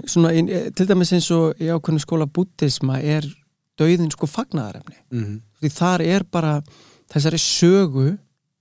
svona, 0.06 0.30
í- 0.30 0.50
eh, 0.54 0.70
til 0.78 0.86
dæmis 0.86 1.10
eins 1.12 1.26
og 1.34 1.58
í 1.58 1.72
ákveðnu 1.74 2.00
skóla 2.04 2.28
búttisma 2.30 3.00
er 3.02 3.26
dauðin 3.80 4.12
sko 4.14 4.28
fagnaðarefni. 4.30 4.94
Mhm. 5.12 5.40
því 5.62 5.70
þar 5.74 6.02
er 6.06 6.24
bara 6.24 6.62
þessari 7.10 7.40
sögu 7.42 8.20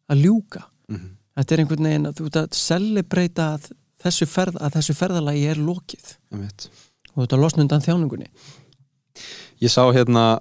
að 0.09 0.23
ljúka. 0.25 0.63
Mhm. 0.89 1.11
þetta 1.37 1.53
er 1.53 1.59
einhvern 1.61 1.85
veginn 1.85 2.07
að 2.07 2.15
þú 2.17 2.27
ert 2.27 2.37
að 2.41 2.55
celebrata 2.57 3.55
að 3.59 3.71
þessu, 4.03 4.27
ferð, 4.27 4.59
að 4.61 4.77
þessu 4.79 4.95
ferðalagi 4.95 5.47
er 5.51 5.57
Einmitt. 6.33 6.69
og 7.15 7.25
þetta 7.25 7.41
losna 7.41 7.63
undan 7.67 7.85
þjáningunni 7.85 8.29
Ég 9.63 9.71
sá 9.73 9.83
hérna 9.95 10.39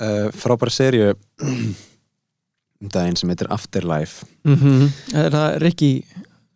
uh, 0.00 0.28
frábæra 0.30 0.70
serju 0.70 1.14
um 2.82 2.90
daginn 2.92 3.16
sem 3.16 3.30
heitir 3.32 3.48
Afterlife 3.50 4.26
mm 4.44 4.54
-hmm. 4.56 4.90
er 5.14 5.30
það 5.32 5.58
Ricky 5.62 6.04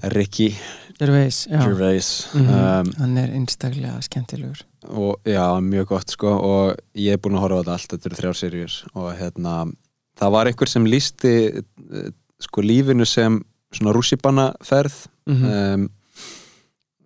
Ricky 0.03 0.55
Gervais. 1.01 1.47
Gervais 1.49 2.29
Mhm. 2.35 2.49
um, 2.49 2.93
hann 2.99 3.17
er 3.19 3.31
einstaklega 3.33 4.01
skemmtilegur 4.03 4.61
og 4.89 5.17
já, 5.25 5.61
mjög 5.61 5.87
gott 5.87 6.11
sko 6.11 6.29
og 6.29 6.77
ég 6.95 7.13
er 7.13 7.19
búin 7.19 7.37
að 7.37 7.41
horfa 7.41 7.57
á 7.57 7.61
þetta 7.63 7.73
allt 7.73 7.93
þetta 7.93 8.07
eru 8.07 8.17
þrjár 8.17 8.37
serjur 8.37 8.73
og 8.95 9.15
hérna 9.19 9.73
það 10.21 10.31
var 10.31 10.47
einhver 10.47 10.69
sem 10.69 10.85
lísti 10.87 11.35
uh, 11.57 12.11
sko 12.41 12.61
lífinu 12.61 13.05
sem 13.07 13.41
svona 13.73 13.93
rússibanna 13.93 14.55
ferð 14.63 15.07
mm 15.27 15.45
um, 15.45 15.91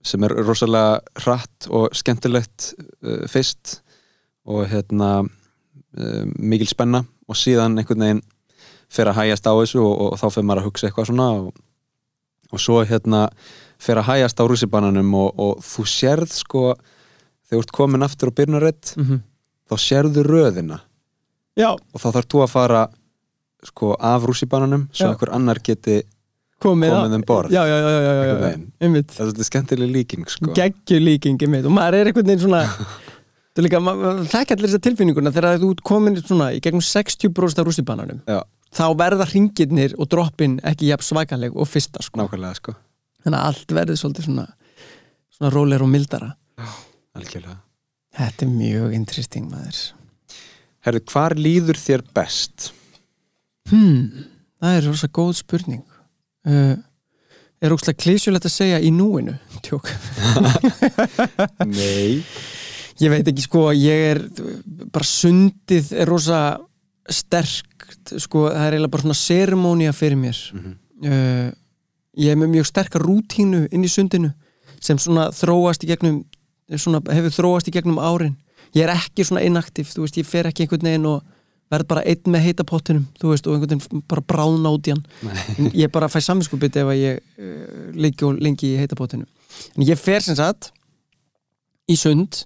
sem 0.04 0.24
er 0.26 0.34
rosalega 0.44 1.00
hratt 1.24 1.68
og 1.72 1.94
skemmtilegt 1.96 2.72
uh, 3.04 3.24
fyrst 3.30 3.80
og 4.44 4.66
hérna 4.68 5.10
uh, 5.24 6.24
mikil 6.36 6.68
spenna 6.68 7.04
og 7.28 7.38
síðan 7.38 7.78
einhvern 7.80 8.04
veginn 8.04 8.24
fer 8.92 9.10
að 9.10 9.22
hægjast 9.22 9.48
á 9.48 9.52
þessu 9.52 9.82
og, 9.82 9.94
og 10.12 10.18
þá 10.20 10.26
fer 10.30 10.46
maður 10.46 10.62
að 10.62 10.68
hugsa 10.68 10.88
eitthvað 10.88 11.10
svona 11.10 11.28
og, 11.38 11.52
og 12.52 12.62
svo 12.62 12.82
hérna 12.86 13.26
fer 13.82 14.00
að 14.00 14.10
hægjast 14.10 14.40
á 14.40 14.44
rússibananum 14.48 15.14
og, 15.18 15.30
og 15.40 15.62
þú 15.64 15.86
sérð 15.88 16.34
sko 16.36 16.64
þegar 17.44 17.56
þú 17.56 17.62
ert 17.62 17.74
komin 17.78 18.06
aftur 18.06 18.32
á 18.32 18.36
byrnarett 18.38 18.94
-hmm. 18.96 19.22
þá 19.70 19.74
sérðu 19.78 20.22
röðina. 20.24 20.80
Já, 21.56 21.70
og 21.72 21.98
þá 22.00 22.08
þarf 22.12 22.28
þú 22.28 22.42
að 22.42 22.50
fara 22.50 22.88
sko 23.64 23.96
af 24.00 24.22
rússibananum 24.22 24.88
svo 24.92 25.08
einhver 25.08 25.32
annar 25.32 25.60
geti 25.62 26.02
komið, 26.64 27.16
um 27.18 27.24
borð 27.28 27.54
já, 27.54 27.62
já, 27.68 27.76
já, 27.76 27.90
já, 27.90 28.00
já, 28.00 28.02
já, 28.02 28.12
einhvern 28.14 28.40
já. 28.40 28.46
veginn. 28.46 28.66
einmitt 28.80 29.10
það 29.12 29.20
er 29.20 29.30
svolítið 29.30 29.48
skemmtileg 29.50 29.92
líking 29.94 30.30
sko. 30.32 30.52
geggjur 30.56 31.04
líking 31.04 31.44
einmitt. 31.46 31.68
og 31.68 31.76
maður 31.76 31.98
er 32.00 32.10
einhvern 32.10 32.30
veginn 32.32 32.44
svona 32.46 32.62
líka, 33.62 33.80
maður 33.84 34.24
þekki 34.32 34.56
allir 34.56 34.70
þessa 34.70 34.82
tilfinninguna 34.88 35.32
þegar 35.34 35.60
þú 35.62 35.70
ert 35.76 35.84
komin 35.86 36.18
svona 36.20 36.50
í 36.56 36.60
gegnum 36.64 36.82
60% 36.84 37.62
af 37.62 37.68
rússibananum 37.68 38.22
Já. 38.26 38.40
þá 38.74 38.86
verða 38.98 39.28
hringirnir 39.30 39.94
og 39.98 40.10
droppin 40.10 40.58
ekki 40.66 40.90
jafn 40.90 41.06
svakaleg 41.06 41.54
og 41.54 41.70
fyrsta 41.70 42.02
sko. 42.02 42.18
nákvæmlega 42.22 42.58
sko 42.58 42.74
þannig 43.24 43.38
að 43.38 43.50
allt 43.50 43.76
verður 43.78 44.00
svolítið 44.00 44.30
svona 44.30 44.48
svona 45.34 45.52
róler 45.54 45.84
og 45.84 45.90
mildara 45.90 46.32
algjörlega 47.14 47.60
þetta 48.14 48.46
er 48.46 48.54
mjög 48.54 48.96
interesting 48.96 49.50
maður 49.50 49.84
Herðu, 50.84 51.00
hvar 51.08 51.32
líður 51.38 51.78
þér 51.80 52.02
best? 52.12 52.72
hmm, 53.70 54.26
það 54.60 54.78
er 54.78 54.88
rosa 54.90 55.08
góð 55.08 55.36
spurning 55.40 55.84
uh, 56.48 56.74
er 57.64 57.74
ógslag 57.74 57.96
klísjulegt 58.00 58.48
að 58.48 58.54
segja 58.54 58.80
í 58.82 58.90
núinu 58.94 59.36
tjók? 59.64 59.88
Nei. 61.78 62.22
Ég 63.02 63.10
veit 63.10 63.26
ekki 63.26 63.42
sko, 63.42 63.66
ég 63.74 64.04
er 64.12 64.22
bara 64.94 65.08
sundið 65.08 65.90
er 65.98 66.08
rosa 66.10 66.40
sterkt 67.10 68.14
sko, 68.22 68.46
það 68.52 68.66
er 68.68 68.76
eiginlega 68.76 68.94
bara 68.94 69.06
svona 69.06 69.18
seremónia 69.18 69.92
fyrir 69.96 70.20
mér. 70.20 70.40
Mhm. 70.54 70.78
uh, 71.08 71.50
ég 72.14 72.30
er 72.30 72.38
með 72.38 72.52
mjög 72.52 72.68
sterkar 72.70 73.02
rútínu 73.02 73.64
inn 73.74 73.84
í 73.84 73.90
sundinu 73.90 74.30
sem 74.84 74.98
svona 75.00 75.30
þróast 75.34 75.82
í 75.82 75.88
gegnum 75.90 76.22
svona, 76.78 77.00
hefur 77.10 77.34
þróast 77.34 77.68
í 77.68 77.74
gegnum 77.74 77.98
árin. 77.98 78.36
Ég 78.74 78.86
er 78.86 78.94
ekki 78.94 79.24
svona 79.26 79.42
inaktiv, 79.46 79.90
þú 79.90 80.04
veist, 80.04 80.18
ég 80.18 80.28
fer 80.28 80.48
ekki 80.48 80.64
einhvern 80.64 80.86
veginn 80.88 81.08
og 81.10 81.22
verð 81.74 81.88
bara 81.90 82.02
einn 82.08 82.30
með 82.34 82.44
heita 82.48 82.64
pottinum 82.68 83.04
veist, 83.22 83.46
og 83.46 83.54
einhvern 83.58 83.80
veginn 83.82 84.04
bara 84.10 84.24
bráðna 84.32 84.72
út 84.74 84.88
í 84.88 84.94
hann. 84.94 85.04
En 85.58 85.70
ég 85.74 85.92
bara 85.94 86.08
fæ 86.12 86.20
saminskupið 86.24 86.80
ef 86.82 86.92
að 86.94 87.00
ég 87.02 87.20
uh, 87.20 87.90
lengi 87.98 88.26
og 88.26 88.40
lengi 88.42 88.72
í 88.74 88.78
heita 88.80 88.96
pottinum. 88.98 89.28
En 89.76 89.86
ég 89.86 89.98
fer 90.00 90.22
sem 90.24 90.36
sagt 90.38 90.72
í 91.90 91.96
sund 92.00 92.44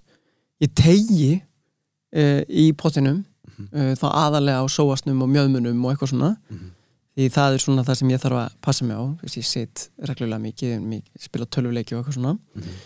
ég 0.65 0.73
tegi 0.77 1.37
uh, 1.39 2.43
í 2.49 2.71
pottinum 2.79 3.23
uh, 3.71 3.93
þá 3.99 4.07
aðalega 4.11 4.65
á 4.65 4.67
sóasnum 4.73 5.23
og 5.25 5.31
mjöðmunum 5.33 5.85
og 5.87 5.95
eitthvað 5.95 6.13
svona. 6.15 6.33
Mhm. 6.51 6.75
því 7.19 7.27
það 7.35 7.55
er 7.57 7.63
svona 7.65 7.83
það 7.83 7.97
sem 7.99 8.11
ég 8.13 8.21
þarf 8.23 8.37
að 8.45 8.53
passa 8.63 8.85
mig 8.87 8.95
á 8.95 9.03
veist, 9.23 9.37
ég 9.41 9.47
sit 9.49 9.89
reglulega 10.07 10.39
mikið, 10.39 10.75
mikið 10.87 11.25
spila 11.25 11.47
tölvuleiki 11.51 11.97
og 11.97 12.03
eitthvað 12.05 12.15
svona. 12.21 12.35
Mhm. 12.55 12.77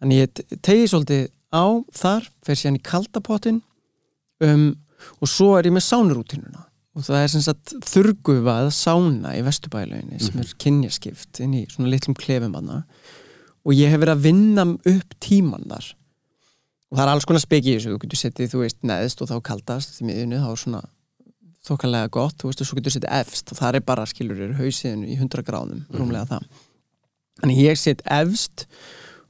þannig 0.00 0.20
ég 0.20 0.30
te- 0.38 0.58
tegi 0.62 0.84
svolítið 0.92 1.24
á 1.50 1.64
þar 1.98 2.28
fer 2.46 2.54
síðan 2.60 2.78
í 2.78 2.82
kaldapottin 2.86 3.58
um, 4.46 4.68
og 5.20 5.30
svo 5.30 5.54
er 5.58 5.68
ég 5.68 5.76
með 5.76 5.86
sánurútínuna 5.86 6.66
og 6.96 7.06
það 7.06 7.22
er 7.22 7.30
sem 7.32 7.42
sagt 7.44 7.74
þurrgufað 7.86 8.68
sána 8.74 9.36
í 9.38 9.42
Vesturbælaunni 9.46 10.20
sem 10.22 10.40
er 10.42 10.52
kynjaskipt 10.60 11.40
inn 11.44 11.54
í 11.60 11.64
svona 11.70 11.90
litlum 11.92 12.16
klefum 12.18 12.56
hana 12.58 12.82
og 13.64 13.76
ég 13.76 13.92
hef 13.92 14.00
verið 14.02 14.16
að 14.16 14.24
vinna 14.24 14.64
upp 14.74 15.18
tíman 15.22 15.68
þar. 15.70 15.90
Og 16.90 16.98
það 16.98 17.04
er 17.04 17.12
alls 17.12 17.26
konar 17.28 17.44
speki 17.44 17.70
í 17.70 17.76
þessu, 17.76 17.92
þú 17.92 18.00
getur 18.02 18.20
settið, 18.20 18.48
þú 18.50 18.62
veist, 18.64 18.78
neðst 18.90 19.20
og 19.22 19.30
þá 19.30 19.36
kaldast 19.46 20.00
í 20.00 20.06
miðjunni, 20.08 20.40
þá 20.42 20.48
er 20.48 20.60
svona 20.64 20.80
þokkalega 21.68 22.10
gott, 22.16 22.38
þú 22.40 22.50
veist, 22.50 22.64
og 22.64 22.70
svo 22.70 22.78
getur 22.80 22.94
settið 22.96 23.12
efst. 23.20 23.52
Og 23.52 23.60
það 23.60 23.78
er 23.78 23.84
bara, 23.92 24.06
skilur, 24.10 24.40
er 24.42 24.56
hausiðinu 24.58 25.06
í 25.06 25.18
100 25.20 25.46
gráðum, 25.46 25.84
rúmlega 25.94 26.26
það. 26.32 26.48
Þannig 27.44 27.62
ég 27.62 27.78
set 27.78 28.02
efst 28.10 28.66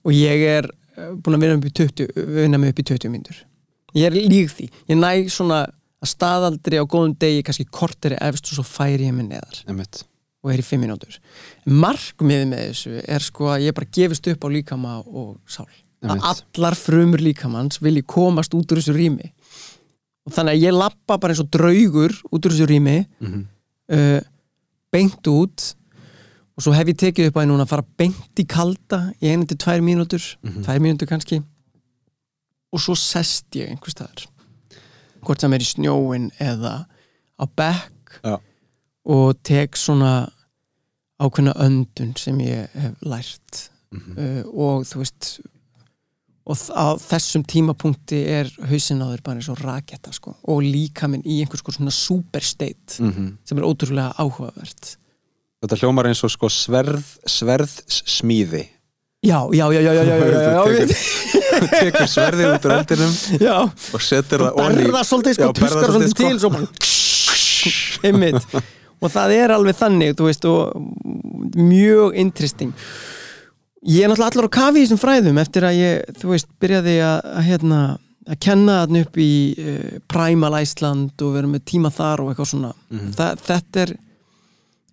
og 0.06 0.14
ég 0.16 0.46
er 0.54 0.70
eh, 0.70 1.12
búin 1.20 1.36
að 1.36 1.44
vinna 1.44 1.58
mig 1.58 1.66
upp 1.66 1.68
í 1.68 1.76
20, 1.82 2.24
vinna 2.38 2.62
mig 2.62 2.72
upp 2.72 2.80
í 2.80 2.88
20 2.94 3.12
mínútur 3.12 3.44
ég 3.94 4.04
er 4.06 4.12
lík 4.12 4.50
því, 4.54 4.68
ég 4.88 4.96
næ 5.00 5.28
svona 5.30 5.66
að 6.00 6.08
staðaldri 6.14 6.78
á 6.80 6.84
góðum 6.88 7.16
degi 7.20 7.42
kannski 7.44 7.66
korteri 7.70 8.16
efst 8.20 8.48
og 8.52 8.60
svo 8.60 8.64
færi 8.64 9.08
ég 9.10 9.12
mig 9.14 9.26
neðar 9.28 9.58
Einmitt. 9.68 10.04
og 10.42 10.52
er 10.54 10.62
í 10.62 10.64
5 10.64 10.80
mínútur 10.80 11.18
markmiðið 11.66 12.46
með 12.48 12.62
þessu 12.70 12.94
er 13.04 13.20
sko 13.24 13.50
að 13.52 13.66
ég 13.66 13.74
bara 13.76 13.90
gefist 13.92 14.26
upp 14.32 14.44
á 14.44 14.48
líkama 14.48 14.94
og 15.04 15.36
sál 15.46 15.66
að 16.00 16.14
Einmitt. 16.14 16.24
allar 16.56 16.74
frumur 16.80 17.20
líkamanns 17.20 17.80
vilji 17.84 18.02
komast 18.08 18.54
út 18.56 18.72
úr 18.72 18.80
þessu 18.80 18.94
rými 18.96 19.28
og 20.26 20.32
þannig 20.32 20.56
að 20.56 20.64
ég 20.64 20.72
lappa 20.78 21.18
bara 21.20 21.34
eins 21.34 21.42
og 21.44 21.50
draugur 21.52 22.14
út 22.32 22.40
úr 22.48 22.54
þessu 22.54 22.68
rými 22.70 23.06
Mhm. 23.20 23.44
uh, 23.92 24.20
beint 24.92 25.22
út 25.28 25.74
og 26.56 26.64
svo 26.64 26.72
hef 26.74 26.86
ég 26.88 26.96
tekið 26.96 27.28
upp 27.28 27.36
að 27.36 27.44
ég 27.44 27.50
núna 27.52 27.64
að 27.64 27.68
fara 27.74 27.84
beint 27.98 28.40
í 28.40 28.46
kalda 28.48 29.12
í 29.20 29.28
einu 29.32 29.46
til 29.46 29.56
tvær 29.56 29.80
mínútur 29.84 30.22
Mhm. 30.42 30.64
tvær 30.64 30.80
mínútur 30.80 31.08
kannski 31.08 31.42
og 32.72 32.80
svo 32.80 32.94
sest 32.98 33.46
ég 33.58 33.70
einhvers 33.72 33.96
staðar 33.96 34.26
hvort 35.24 35.40
sem 35.42 35.52
er 35.52 35.60
í 35.64 35.68
snjóin 35.68 36.30
eða 36.40 36.86
á 37.40 37.44
bekk 37.56 38.20
Já. 38.24 38.36
og 39.04 39.42
tek 39.44 39.76
svona 39.76 40.30
ákveðna 41.20 41.52
öndun 41.60 42.14
sem 42.18 42.38
ég 42.40 42.68
hef 42.74 42.94
lært 43.02 43.66
Mhm. 43.90 44.12
uh, 44.14 44.42
og 44.54 44.84
þú 44.86 45.00
veist 45.02 45.40
og 46.46 46.56
á 46.70 46.94
þessum 46.96 47.42
tímapunkti 47.44 48.20
er 48.26 48.46
þér 49.16 49.22
bara 49.26 49.36
eins 49.40 49.48
og 49.50 49.58
raketta 49.58 50.12
sko, 50.14 50.36
og 50.46 50.62
líka 50.62 51.08
minn 51.10 51.22
í 51.26 51.40
einhvers 51.42 51.60
svona 51.74 51.90
super 51.92 52.40
state 52.40 53.00
Mhm. 53.02 53.36
sem 53.44 53.58
er 53.58 53.64
ótrúlega 53.66 54.14
áhugavert 54.14 54.96
Þetta 55.60 55.76
hljómar 55.76 56.06
eins 56.06 56.22
og 56.24 56.30
sko 56.30 56.46
sverð 56.48 57.02
sverð 57.26 57.82
smíði 57.90 58.68
Já, 59.20 59.48
já, 59.52 59.72
já, 59.72 59.80
já, 59.80 59.92
já, 59.92 60.04
já, 60.04 60.16
já, 60.16 60.42
já 60.42 60.64
Tekur, 60.64 61.68
tekur 61.68 62.06
sverðið 62.08 62.52
út 62.54 62.64
úr 62.64 62.72
eldinum 62.72 63.10
já. 63.36 63.56
og 63.68 64.00
setur 64.00 64.46
það 64.46 64.60
og 64.62 64.78
berða 64.78 65.02
svolítið 65.04 65.34
sko, 65.36 65.48
tuskar 65.58 65.90
svolítið 65.92 66.14
til 66.16 66.30
sko. 66.30 66.40
svo 66.40 66.50
bara 66.54 66.68
einmitt. 68.08 68.46
Og 69.00 69.12
það 69.12 69.34
er 69.36 69.54
alveg 69.54 69.76
þannig, 69.76 70.14
þú 70.16 70.28
veist 70.28 70.46
og 70.48 71.56
mjög 71.56 72.16
interesting. 72.20 72.72
Ég 73.88 74.04
er 74.04 74.12
náttúrulega 74.12 74.40
allar 74.40 74.48
á 74.48 74.56
kafi 74.56 74.80
í 74.80 74.86
þessum 74.86 75.00
fræðum 75.00 75.40
eftir 75.40 75.66
að 75.68 75.78
ég, 75.80 76.16
þú 76.20 76.32
veist, 76.34 76.48
byrjaði 76.60 76.96
að 77.04 77.40
hérna, 77.48 77.80
að 78.28 78.40
kenna 78.44 78.82
þarna 78.82 79.04
upp 79.06 79.20
í 79.20 79.32
uh, 79.56 79.98
Primal 80.12 80.60
Iceland 80.60 81.24
og 81.24 81.36
vera 81.36 81.50
með 81.50 81.64
tíma 81.72 81.92
þar 81.92 82.24
og 82.24 82.32
eitthvað 82.32 82.52
svona. 82.52 82.72
Mm 82.88 82.98
-hmm. 82.98 83.12
Þa, 83.16 83.28
þetta 83.48 83.84
er 83.84 83.94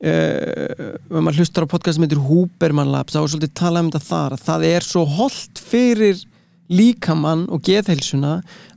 ef 0.02 1.10
maður 1.10 1.40
hlustar 1.42 1.66
á 1.66 1.72
podcast 1.72 1.98
sem 1.98 2.06
heitir 2.06 2.22
Huberman 2.22 2.92
Labs, 2.94 3.16
þá 3.16 3.22
er 3.24 3.32
svolítið 3.34 3.54
talað 3.58 3.84
um 3.86 3.92
þetta 3.92 4.08
þar 4.08 4.36
að 4.38 4.44
það 4.48 4.66
er 4.72 4.86
svo 4.88 5.06
holdt 5.18 5.62
fyrir 5.72 6.20
líkamann 6.70 7.46
og 7.54 7.62
geðheilsuna 7.64 8.34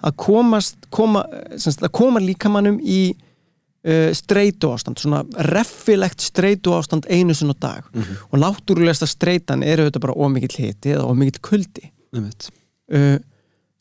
að 0.07 0.15
komast 0.23 0.87
koma, 0.95 1.25
sem 1.59 1.73
sagt, 1.75 1.83
að 1.89 1.93
koma 1.99 2.21
líkamannum 2.23 2.79
í 2.81 3.01
uh, 3.11 4.13
streitu 4.15 4.71
ástand, 4.71 5.01
svona 5.03 5.25
reffilegt 5.51 6.23
streitu 6.23 6.73
ástand 6.77 7.09
einu 7.11 7.35
sinni 7.35 7.57
á 7.57 7.59
dag 7.61 7.85
Mhm. 7.93 8.17
og 8.31 8.39
náttúrulegasta 8.45 9.09
streitan 9.11 9.65
er 9.67 9.83
auðvitað 9.83 10.05
bara 10.07 10.15
ómikill 10.15 10.57
hiti 10.69 10.95
eða 10.95 11.09
ómikill 11.11 11.41
kuldi 11.43 11.91
Einmitt. 12.15 12.51
uh, 12.95 13.19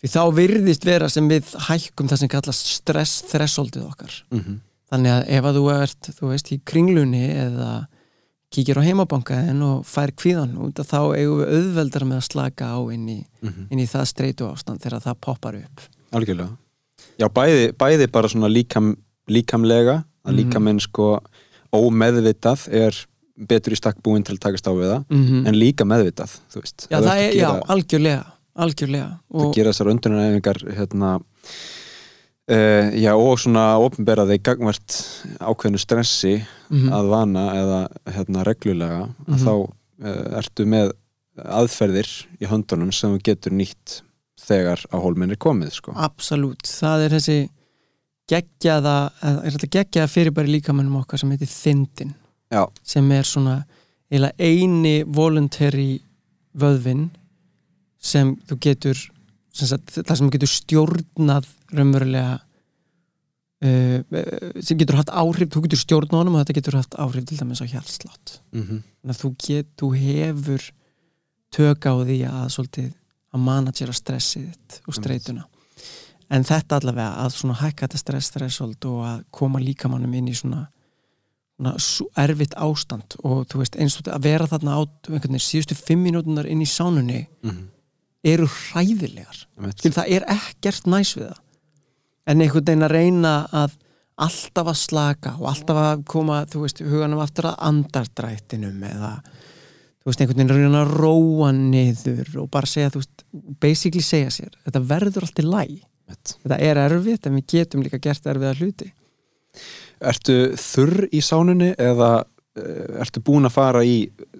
því 0.01 0.07
þá 0.15 0.21
virðist 0.33 0.85
vera 0.85 1.09
sem 1.09 1.27
við 1.29 1.53
hækkum 1.69 2.07
það 2.09 2.17
sem 2.23 2.29
kallast 2.29 2.65
stress 2.79 3.21
thresholdið 3.29 3.85
okkar 3.91 4.23
Mhm. 4.31 4.59
Þannig 4.91 5.11
að 5.13 5.29
ef 5.37 5.43
að 5.49 5.57
þú 5.59 5.63
ert 5.81 6.09
þú 6.19 6.29
veist, 6.33 6.51
í 6.51 6.59
kringlunni 6.65 7.23
eða 7.29 7.87
kíkir 8.49 8.79
á 8.81 8.87
heimabankaðin 8.87 9.61
og 9.61 9.83
fær 9.85 10.09
kvíðan 10.17 10.55
út 10.57 10.79
þá 10.89 10.99
eigum 11.19 11.43
við 11.43 11.51
auðveldar 11.53 12.05
með 12.09 12.17
að 12.17 12.27
slaka 12.31 12.65
á 12.73 12.79
inn 12.93 13.05
í, 13.09 13.19
Mhm. 13.43 13.67
inn 13.69 13.79
í 13.79 13.85
það 13.85 14.05
streitu 14.09 14.47
ástand 14.49 14.81
þegar 14.81 15.03
það 15.05 15.19
poppar 15.21 15.55
upp 15.59 15.81
algjörlega 16.11 16.57
já, 17.19 17.27
bæði, 17.29 17.71
bæði 17.77 18.11
bara 18.11 18.27
svona 18.27 18.49
líkam, 18.49 18.95
líkamlega 19.29 20.03
að 20.25 20.33
Mhm. 20.33 20.37
líkaminn 20.39 20.79
sko 20.81 21.19
ómeðvitað 21.73 22.67
er 22.73 22.95
betur 23.37 23.71
í 23.73 23.77
stakk 23.79 24.01
búinn 24.03 24.25
til 24.25 24.35
að 24.35 24.39
takast 24.39 24.67
á 24.67 24.73
við 24.73 24.89
það 24.91 25.05
-hmm. 25.09 25.47
en 25.47 25.53
líka 25.55 25.85
meðvitað, 25.85 26.39
þú 26.51 26.61
veist 26.61 26.87
Já, 26.89 26.97
það 26.99 27.05
ert 27.05 27.21
er, 27.21 27.29
að 27.31 27.35
já, 27.35 27.47
gera, 27.47 27.63
algjörlega 27.69 28.25
algjörlega 28.59 29.19
og, 29.31 29.53
gera 29.55 29.69
þessar 29.71 29.91
öndunaræfingar 29.93 30.57
hérna 30.75 31.19
uh, 32.49 32.89
já, 32.97 33.13
og 33.15 33.37
svona 33.39 33.65
ofnbera 33.81 34.25
þeir 34.29 34.41
gagvart 34.43 34.95
ákveðnu 35.39 35.79
stressi 35.81 36.35
Mhm. 36.69 36.89
að 36.93 37.07
vana 37.09 37.43
eða 37.57 37.77
hérna 38.13 38.43
reglulega 38.45 39.05
Mhm. 39.27 39.33
að 39.33 39.39
þá 39.45 39.53
uh, 40.03 40.37
ertu 40.37 40.65
með 40.69 40.91
aðferðir 41.39 42.09
í 42.41 42.45
höndunum 42.45 42.91
sem 42.93 43.15
þú 43.17 43.21
getur 43.23 43.51
nýtt 43.55 44.01
þegar 44.39 44.83
á 44.93 44.97
hólminn 45.01 45.31
er 45.31 45.37
komið 45.37 45.71
sko. 45.71 45.93
absolutt, 45.95 46.63
það 46.67 47.05
er 47.05 47.09
þessi 47.17 47.49
geggjaða, 48.29 49.11
eða 49.23 49.45
er 49.45 49.51
þetta 49.55 49.69
geggjaða 49.77 50.11
fyrirbæri 50.13 50.51
líkamannum 50.59 50.99
okkar 51.01 51.19
sem 51.19 51.29
heitir 51.31 51.47
þindin 51.49 52.13
já, 52.51 52.67
sem 52.83 53.11
er 53.11 53.23
svona 53.23 53.63
eini 54.39 55.03
voluntary 55.05 56.01
vöðvin 56.57 57.09
sem 57.99 58.35
þú 58.47 58.59
getur 58.59 58.97
það 59.55 60.15
sem 60.15 60.31
getur 60.35 60.51
stjórnað 60.51 61.49
raunverulega 61.73 62.35
uh, 63.65 63.99
sem 64.61 64.77
getur 64.79 64.99
haft 64.99 65.09
áhrif 65.09 65.49
þú 65.53 65.65
getur 65.65 65.83
stjórnað 65.83 66.21
honum 66.21 66.37
og 66.37 66.43
þetta 66.43 66.57
getur 66.59 66.79
haft 66.79 66.99
áhrif 66.99 67.25
til 67.25 67.39
dæmis 67.39 67.63
á 67.63 67.71
hjartslátt 67.71 68.39
mm 68.51 68.65
þannig 68.99 69.15
að 69.15 69.21
þú, 69.21 69.29
get, 69.39 69.67
þú 69.79 69.87
hefur 69.95 70.71
tök 71.55 71.85
á 71.87 71.93
því 72.03 72.17
að 72.29 72.49
svolítið 72.53 72.89
að 73.33 73.45
managera 73.45 73.93
stressið 73.95 74.49
þitt 74.49 74.79
og 74.87 74.97
streituna. 74.97 75.45
En 76.29 76.45
þetta 76.45 76.77
allavega 76.77 77.23
að 77.23 77.31
svona 77.37 77.57
hækka 77.57 77.87
þetta 77.87 78.01
stress 78.01 78.33
threshold 78.33 78.85
og 78.89 78.99
að 79.05 79.23
koma 79.33 79.61
líkamannum 79.61 80.13
inn 80.19 80.29
í 80.29 80.35
svona, 80.37 80.67
svona 81.57 82.25
erfitt 82.25 82.53
ástand 82.57 83.17
og 83.23 83.47
þú 83.49 83.63
veist 83.63 83.77
eins 83.81 83.97
og 83.97 84.03
þetta 84.03 84.17
að 84.17 84.27
vera 84.27 84.49
þarna 84.51 84.77
á 84.77 84.81
einhvern 84.81 85.25
veginn 85.25 85.45
síðustu 85.45 85.77
fimm 85.77 86.05
mínútunar 86.05 86.49
inn 86.49 86.61
í 86.61 86.69
sánunni 86.69 87.23
-hmm. 87.41 87.65
Eru 88.25 88.47
hræðilegar. 88.49 89.45
Skil, 89.77 89.93
það 89.95 90.15
er 90.15 90.25
ekkert 90.33 90.89
næs 90.89 91.13
við 91.17 91.29
það. 91.29 91.43
En 92.29 92.43
einhvern 92.43 92.65
veginn 92.67 92.85
að 92.85 92.93
reyna 92.93 93.35
að 93.55 93.77
alltaf 94.19 94.67
að 94.67 94.79
slaka 94.79 95.35
og 95.39 95.47
alltaf 95.53 95.79
að 95.79 96.01
koma, 96.11 96.41
þú 96.49 96.63
veist, 96.65 96.81
huganum 96.83 97.21
aftur 97.23 97.49
að 97.53 97.61
andardrættinum 97.69 98.81
eða 98.89 99.11
þú 99.23 100.09
veist, 100.09 100.23
einhvern 100.23 100.41
veginn 100.41 100.51
að 100.51 100.59
reyna 100.59 100.81
að 100.83 100.95
róa 100.99 101.51
niður 101.55 102.33
og 102.43 102.49
bara 102.51 102.69
segja, 102.69 102.91
þú 102.93 103.03
veist, 103.03 103.23
basically 103.63 104.03
segja 104.05 104.33
sér, 104.35 104.57
þetta 104.67 104.83
verður 104.91 105.27
allt 105.27 105.39
í 105.41 105.47
læg 105.47 105.77
þetta 106.09 106.57
er 106.65 106.81
erfitt 106.87 107.29
en 107.29 107.37
við 107.37 107.47
getum 107.53 107.85
líka 107.85 108.01
gert 108.01 108.27
erfiða 108.27 108.55
hluti. 108.57 108.91
Ertu 109.99 110.37
þurr 110.57 111.09
í 111.13 111.21
sánunni 111.23 111.71
eða 111.79 112.11
uh, 112.23 113.01
ertu 113.03 113.21
búin 113.23 113.47
að 113.47 113.55
fara 113.55 113.83
í 113.85 113.97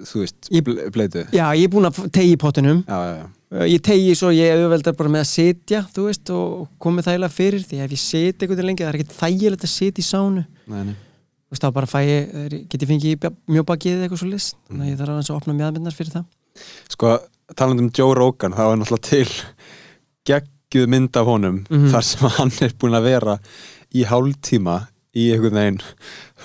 þú 0.08 0.24
veist, 0.24 0.50
bleitu? 0.96 1.28
Já, 1.36 1.46
ég 1.56 1.68
er 1.68 1.74
búin 1.74 1.90
að 1.90 2.08
tegi 2.16 2.36
í 2.36 2.40
pottinum. 2.42 2.84
Já, 2.88 2.98
já, 2.98 3.20
já 3.22 3.28
ég 3.50 3.82
tegi 3.82 4.14
svo, 4.18 4.30
ég 4.36 4.54
auðveldar 4.54 4.94
bara 5.00 5.10
með 5.10 5.24
að 5.26 5.30
sitja 5.32 5.80
þú 5.96 6.04
veist, 6.06 6.30
og 6.36 6.68
komið 6.84 7.08
þægilega 7.10 7.34
fyrir 7.34 7.64
því 7.66 7.80
ef 7.86 7.94
ég 7.96 8.02
siti 8.04 8.46
einhvern 8.46 8.60
veginn 8.60 8.70
lengi, 8.70 8.84
það 8.86 8.92
er 8.94 8.98
ekkert 9.00 9.16
þægilegt 9.20 9.64
að 9.66 9.72
sitja 9.74 10.04
í 10.04 10.06
sánu 10.10 10.44
Nei, 10.70 10.84
nei. 10.92 10.94
þú 10.94 11.56
veist 11.56 11.66
þá 11.66 11.72
bara 11.80 11.90
fæ 11.90 12.00
ég, 12.06 12.56
get 12.70 12.82
ég 12.86 12.92
fengið 12.92 13.16
í 13.16 13.32
mjóbakið 13.56 13.96
eða 13.96 14.06
eitthvað 14.06 14.22
svo 14.22 14.30
list 14.30 14.56
þannig 14.70 14.86
að 14.86 14.92
ég 14.94 15.00
þarf 15.02 15.18
að 15.24 15.34
opna 15.40 15.58
mjöðmyndar 15.58 15.98
fyrir 15.98 16.14
það 16.20 16.26
Sko, 16.94 17.16
talandi 17.58 17.86
um 17.88 17.92
Joe 17.96 18.14
Rogan 18.18 18.54
þá 18.54 18.64
er 18.68 18.80
náttúrulega 18.84 19.10
til 19.10 19.34
geggjuð 20.30 20.88
mynd 20.94 21.18
af 21.18 21.26
honum 21.26 21.60
Mhm. 21.70 21.90
þar 21.94 22.04
sem 22.06 22.30
hann 22.38 22.52
er 22.62 22.74
búin 22.78 22.94
að 23.00 23.08
vera 23.10 23.40
í 23.96 24.06
hálftíma 24.06 24.78
í 25.18 25.32
einhvern 25.34 25.58
veginn 25.58 25.82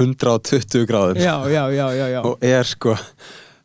120 0.01 0.87
gráðum 0.89 1.21
já, 1.21 1.35
já, 1.53 1.63
já, 1.69 1.87
já, 1.93 2.07
já. 2.17 2.21
og 2.25 2.39
er 2.41 2.65
sko 2.65 2.97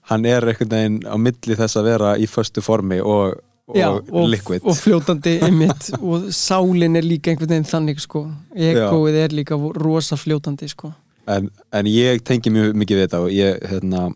hann 0.10 0.26
er 0.26 0.48
einhvern 0.48 0.74
veginn 0.74 0.98
á 1.06 1.16
milli 1.22 1.58
þess 1.60 1.80
að 1.80 1.90
vera 1.92 2.16
í 2.18 2.28
föstu 2.30 2.64
formi 2.66 3.00
og, 3.02 3.40
og, 3.70 3.78
Já, 3.78 3.90
og, 3.92 4.26
liquid. 4.32 4.66
og 4.66 4.78
fljótandi 4.78 5.38
einmitt 5.46 5.92
og 6.00 6.30
sálin 6.36 6.98
er 7.00 7.06
líka 7.06 7.34
einhvern 7.34 7.54
veginn 7.54 7.70
þannig 7.70 8.02
sko, 8.04 8.26
egoið 8.56 9.20
er 9.24 9.38
líka 9.42 9.60
rosa 9.78 10.18
fljótandi 10.20 10.72
sko. 10.72 10.92
En, 11.30 11.52
en 11.76 11.90
ég 11.90 12.24
tengi 12.26 12.50
mjög 12.54 12.74
mikið 12.82 12.98
við 12.98 13.06
þetta 13.06 13.22
og 13.22 13.34
ég 13.34 13.68
hérna 13.70 14.08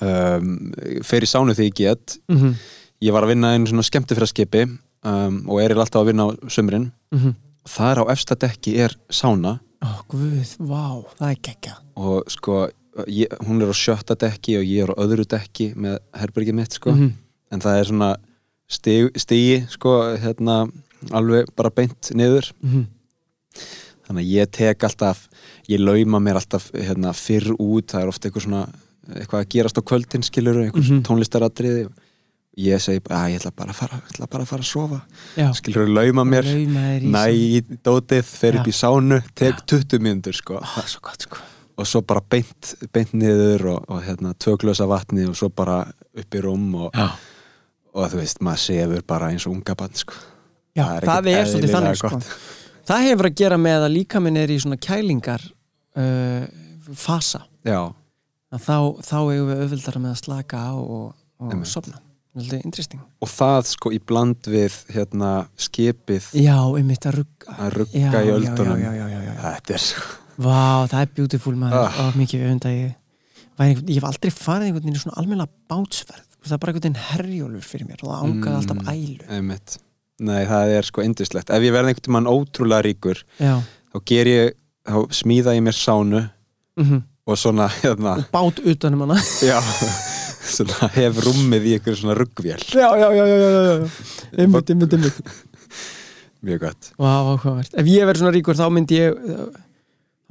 um, 0.00 0.50
fer 1.08 1.24
í 1.24 1.30
sánu 1.30 1.56
þegar 1.56 1.70
ég 1.70 1.78
get. 1.78 2.18
Mm 2.28 2.40
-hmm. 2.40 2.58
ég 3.00 3.16
var 3.16 3.24
að 3.24 3.32
vinna 3.32 3.54
einu 3.54 3.70
svona 3.70 3.86
skemmtifræðskipi 3.88 4.66
um, 4.68 5.40
og 5.48 5.62
er 5.62 5.72
alltaf 5.72 6.02
að 6.02 6.12
vinna 6.12 6.28
á 6.28 6.30
sömurinn 6.52 6.92
mm 7.14 7.32
þar 7.68 8.02
á 8.02 8.04
efsta 8.12 8.36
dekki 8.38 8.76
er 8.82 8.94
sána 9.12 9.58
ó, 9.82 9.90
guð, 10.10 10.56
vá, 10.58 11.02
það 11.18 11.28
er 11.28 11.40
geggja 11.46 11.74
og 11.98 12.30
sko 12.32 12.66
ég, 13.08 13.32
hún 13.46 13.62
er 13.62 13.70
á 13.72 13.76
sjötta 13.76 14.16
dekki 14.18 14.58
og 14.60 14.64
ég 14.68 14.84
er 14.84 14.92
á 14.92 15.00
öðru 15.00 15.24
dekki 15.28 15.72
með 15.78 15.98
herbergið 16.18 16.54
mitt 16.58 16.72
sko. 16.76 16.92
-hmm. 16.92 17.12
en 17.52 17.60
það 17.60 17.78
er 17.78 17.84
svona 17.90 18.10
stigi, 18.68 19.10
stigi 19.16 19.66
sko 19.70 20.16
hérna 20.20 20.70
alveg 21.10 21.48
bara 21.56 21.70
beint 21.70 22.10
niður. 22.14 22.52
Mm 22.62 22.70
-hmm. 22.72 22.86
þannig 24.06 24.22
að 24.24 24.30
ég 24.32 24.50
tek 24.50 24.84
alltaf 24.84 25.28
ég 25.68 25.80
lauma 25.80 26.18
mér 26.18 26.34
alltaf 26.40 26.70
hérna, 26.74 27.12
fyrr 27.12 27.54
út. 27.58 27.86
Það 27.92 28.02
er 28.02 28.08
ofta 28.08 28.28
eitthvað 28.28 28.42
svona 28.42 28.68
eitthvað 29.16 29.40
að 29.40 29.48
gerast 29.48 29.78
á 29.78 29.82
kvöldin 29.82 30.22
skilur 30.22 30.56
eitthvað 30.56 30.82
mm 30.90 30.96
Mhm. 30.96 31.02
tónlistaratriði. 31.02 31.88
Ég 32.56 32.78
segi 32.80 33.00
að 33.00 33.30
ég 33.32 33.40
ætla 33.40 33.50
bara 33.56 33.70
að 33.70 33.74
fara, 33.74 34.02
ætla 34.10 34.26
bara 34.28 34.42
að 34.44 34.48
fara 34.48 34.62
að 34.62 34.66
sofa. 34.66 35.00
Já, 35.36 35.52
skilur 35.54 35.88
lauma 35.88 36.24
mér. 36.24 36.44
Lauma 36.44 36.80
þér 36.80 37.02
í 37.02 37.08
næ 37.08 37.26
í 37.32 37.62
dótið, 37.82 38.24
fer 38.24 38.54
upp 38.60 38.66
Já. 38.66 38.70
í 38.70 38.72
sánu 38.72 39.22
tek 39.34 39.54
20 39.66 39.98
mínútur 39.98 40.34
sko. 40.34 40.60
Það 40.60 40.84
er 40.84 40.88
svo 40.88 41.00
gott 41.00 41.22
sko 41.22 41.36
og 41.76 41.88
svo 41.88 42.02
bara 42.06 42.22
beint, 42.30 42.74
beint 42.92 43.14
niður 43.16 43.66
og, 43.74 43.86
og 43.92 44.02
hérna 44.04 44.34
tvö 44.38 44.56
glösa 44.60 44.86
vatni 44.90 45.24
og 45.28 45.36
svo 45.38 45.48
bara 45.54 45.82
upp 45.88 46.36
í 46.36 46.42
rúm 46.44 46.68
og, 46.86 46.98
og 47.94 48.10
þú 48.12 48.20
veist, 48.20 48.42
maður 48.44 48.64
sefur 48.66 49.06
bara 49.08 49.30
eins 49.32 49.46
og 49.48 49.56
unga 49.56 49.76
bann 49.78 49.96
sko. 49.96 50.18
já 50.76 50.84
Það 50.84 50.96
er 50.98 51.08
það, 51.08 51.30
er 51.32 51.50
svolítið 51.50 51.74
þannig 51.76 52.00
sko. 52.00 52.12
gott. 52.12 52.30
það 52.90 53.08
hefur 53.08 53.30
að 53.30 53.40
gera 53.42 53.58
með 53.60 53.88
að 53.88 53.94
líka 53.96 54.22
minn 54.24 54.38
er 54.40 54.52
í 54.52 54.60
svona 54.60 54.80
kælingar 54.80 55.48
uh, 55.96 56.46
fasa. 56.92 57.44
Þá, 58.52 58.78
þá 59.00 59.18
eigum 59.32 59.48
við 59.48 59.60
auðvildara 59.64 60.00
með 60.04 60.12
að 60.12 60.22
slaka 60.26 60.60
á 60.60 60.72
og, 60.76 61.12
og 61.40 61.52
interesting. 62.64 63.00
Og 63.20 63.28
það 63.28 63.66
sko 63.68 63.92
í 63.92 64.00
bland 64.00 64.48
við 64.48 64.76
hérna 64.92 65.32
skipið 65.60 66.30
Já, 66.40 66.56
einmitt 66.76 67.04
að 67.08 67.22
rugga. 67.22 67.56
að 67.56 67.78
rugga 67.80 68.00
já, 68.00 68.08
í 68.12 68.28
já, 68.28 68.34
öldunum. 68.38 68.80
já, 68.80 68.90
já, 68.92 69.06
já, 69.08 69.20
já, 69.20 69.32
já. 69.32 69.40
þetta 69.46 69.74
er 69.76 69.84
sko 69.88 70.21
Vá, 70.38 70.86
það 70.88 70.98
er 71.00 71.12
beautiful 71.16 71.54
maður. 71.58 71.86
Ah. 71.86 72.00
ah. 72.06 72.12
mikið 72.18 72.44
öfund 72.48 72.66
að 72.70 72.76
ég 72.78 72.98
einhvern, 73.62 73.88
ég 73.92 73.98
hef 74.00 74.06
aldrei 74.08 74.30
farið 74.34 74.66
einhvern 74.68 74.82
veginn 74.86 74.98
í 74.98 75.02
svona 75.02 75.18
almennilega 75.20 75.52
bátsferð. 75.70 76.28
Það 76.42 76.54
er 76.56 76.60
bara 76.62 76.72
einhvern 76.72 76.86
veginn 76.88 77.02
herjólfur 77.12 77.68
fyrir 77.68 77.88
mér 77.90 78.00
og 78.02 78.10
það 78.10 78.24
ángaði 78.26 78.56
alltaf 78.58 78.80
Mm. 78.82 78.88
ælu. 78.92 79.28
einmitt. 79.36 79.78
Nei, 80.22 80.42
það 80.46 80.72
er 80.78 80.82
sko 80.86 81.02
indislegt 81.02 81.50
ef 81.50 81.62
ég 81.62 81.72
verði 81.74 81.92
einhvern 81.92 82.06
tímann 82.08 82.30
ótrúlega 82.30 82.82
ríkur 82.86 83.22
Já, 83.40 83.54
þá 83.92 83.98
ger 84.06 84.26
ég, 84.30 84.52
þá 84.86 84.96
smíða 85.10 85.54
ég 85.56 85.62
mér 85.66 85.76
sánu 85.78 86.28
mm 86.78 87.02
og 87.24 87.38
svona 87.38 87.68
hérna, 87.70 88.16
bát 88.32 88.58
utanum 88.66 89.04
hana. 89.06 89.14
Já. 89.46 89.60
Svona 90.42 90.88
hef 90.90 91.20
rúmið 91.22 91.68
í 91.70 91.74
einhverju 91.76 92.00
svona 92.00 92.16
ruggvél. 92.18 92.58
Já, 92.74 92.88
já, 92.98 93.08
já, 93.14 93.24
já, 93.30 93.36
já, 93.38 93.90
einmitt, 94.42 94.70
einmitt, 94.74 94.96
einmitt. 94.96 95.20
Mjög 96.42 96.64
gott. 96.64 96.88
Vá, 96.98 97.12
áhugavert. 97.22 97.76
Ef 97.78 97.86
ég 97.86 98.08
verður 98.08 98.24
svona 98.24 98.34
ríkur 98.34 98.58
þá 98.58 98.64
myndi 98.74 98.98
ég 98.98 99.20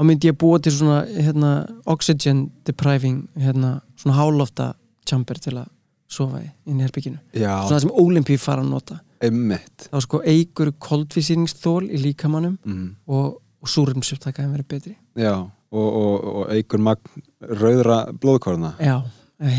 þá 0.01 0.07
myndi 0.09 0.29
ég 0.31 0.37
búa 0.41 0.57
til 0.57 0.73
svona 0.73 1.03
hérna, 1.05 1.51
oxygen 1.85 2.47
depriving 2.65 3.27
hérna, 3.37 3.75
svona 4.01 4.17
hálofta 4.17 4.71
chamber 5.05 5.37
til 5.37 5.59
að 5.61 5.67
sofa 6.11 6.41
í 6.41 6.47
inn 6.67 6.79
í 6.81 6.83
herbygginu 6.87 7.19
já, 7.37 7.53
svona 7.69 7.79
sem 7.85 7.91
Olympíu 8.01 8.39
fara 8.41 8.63
að 8.65 8.71
nota. 8.73 8.97
Einmitt. 9.21 9.85
Þá 9.93 9.99
sko 10.01 10.19
eigur 10.25 10.71
koldvísýringsþól 10.81 11.85
í 11.93 11.99
líkamannum 12.01 12.57
mm. 12.65 12.87
og, 13.13 13.37
og 13.61 13.69
súrumsjöptakaðum 13.69 14.55
verið 14.57 14.67
betri. 14.73 14.93
Já, 15.21 15.35
og, 15.37 15.87
og, 16.01 16.25
og 16.41 16.51
eigur 16.55 16.81
magn 16.81 17.21
rauðra 17.61 17.99
blóðkorna. 18.17 18.73
Já, 18.81 18.97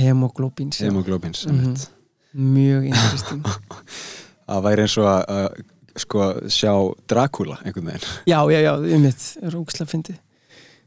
hemoglóbín 0.03 0.75
sem- 0.75 0.91
hemoglobins 0.91 1.47
Mhm. 1.47 1.55
einmitt. 1.63 1.87
Mjög 2.35 2.87
interesting. 2.91 3.47
Það 4.49 4.63
væri 4.67 4.83
eins 4.89 4.99
og 4.99 5.09
að, 5.13 5.63
sko 6.03 6.27
sjá 6.51 6.73
Dracula 7.09 7.59
einhvern 7.63 7.87
veginn. 7.93 8.09
Já, 8.27 8.39
já, 8.51 8.59
já, 8.67 8.73
um 8.97 9.03
mitt, 9.07 9.25
rúkslega 9.55 9.89
fyndið 9.95 10.19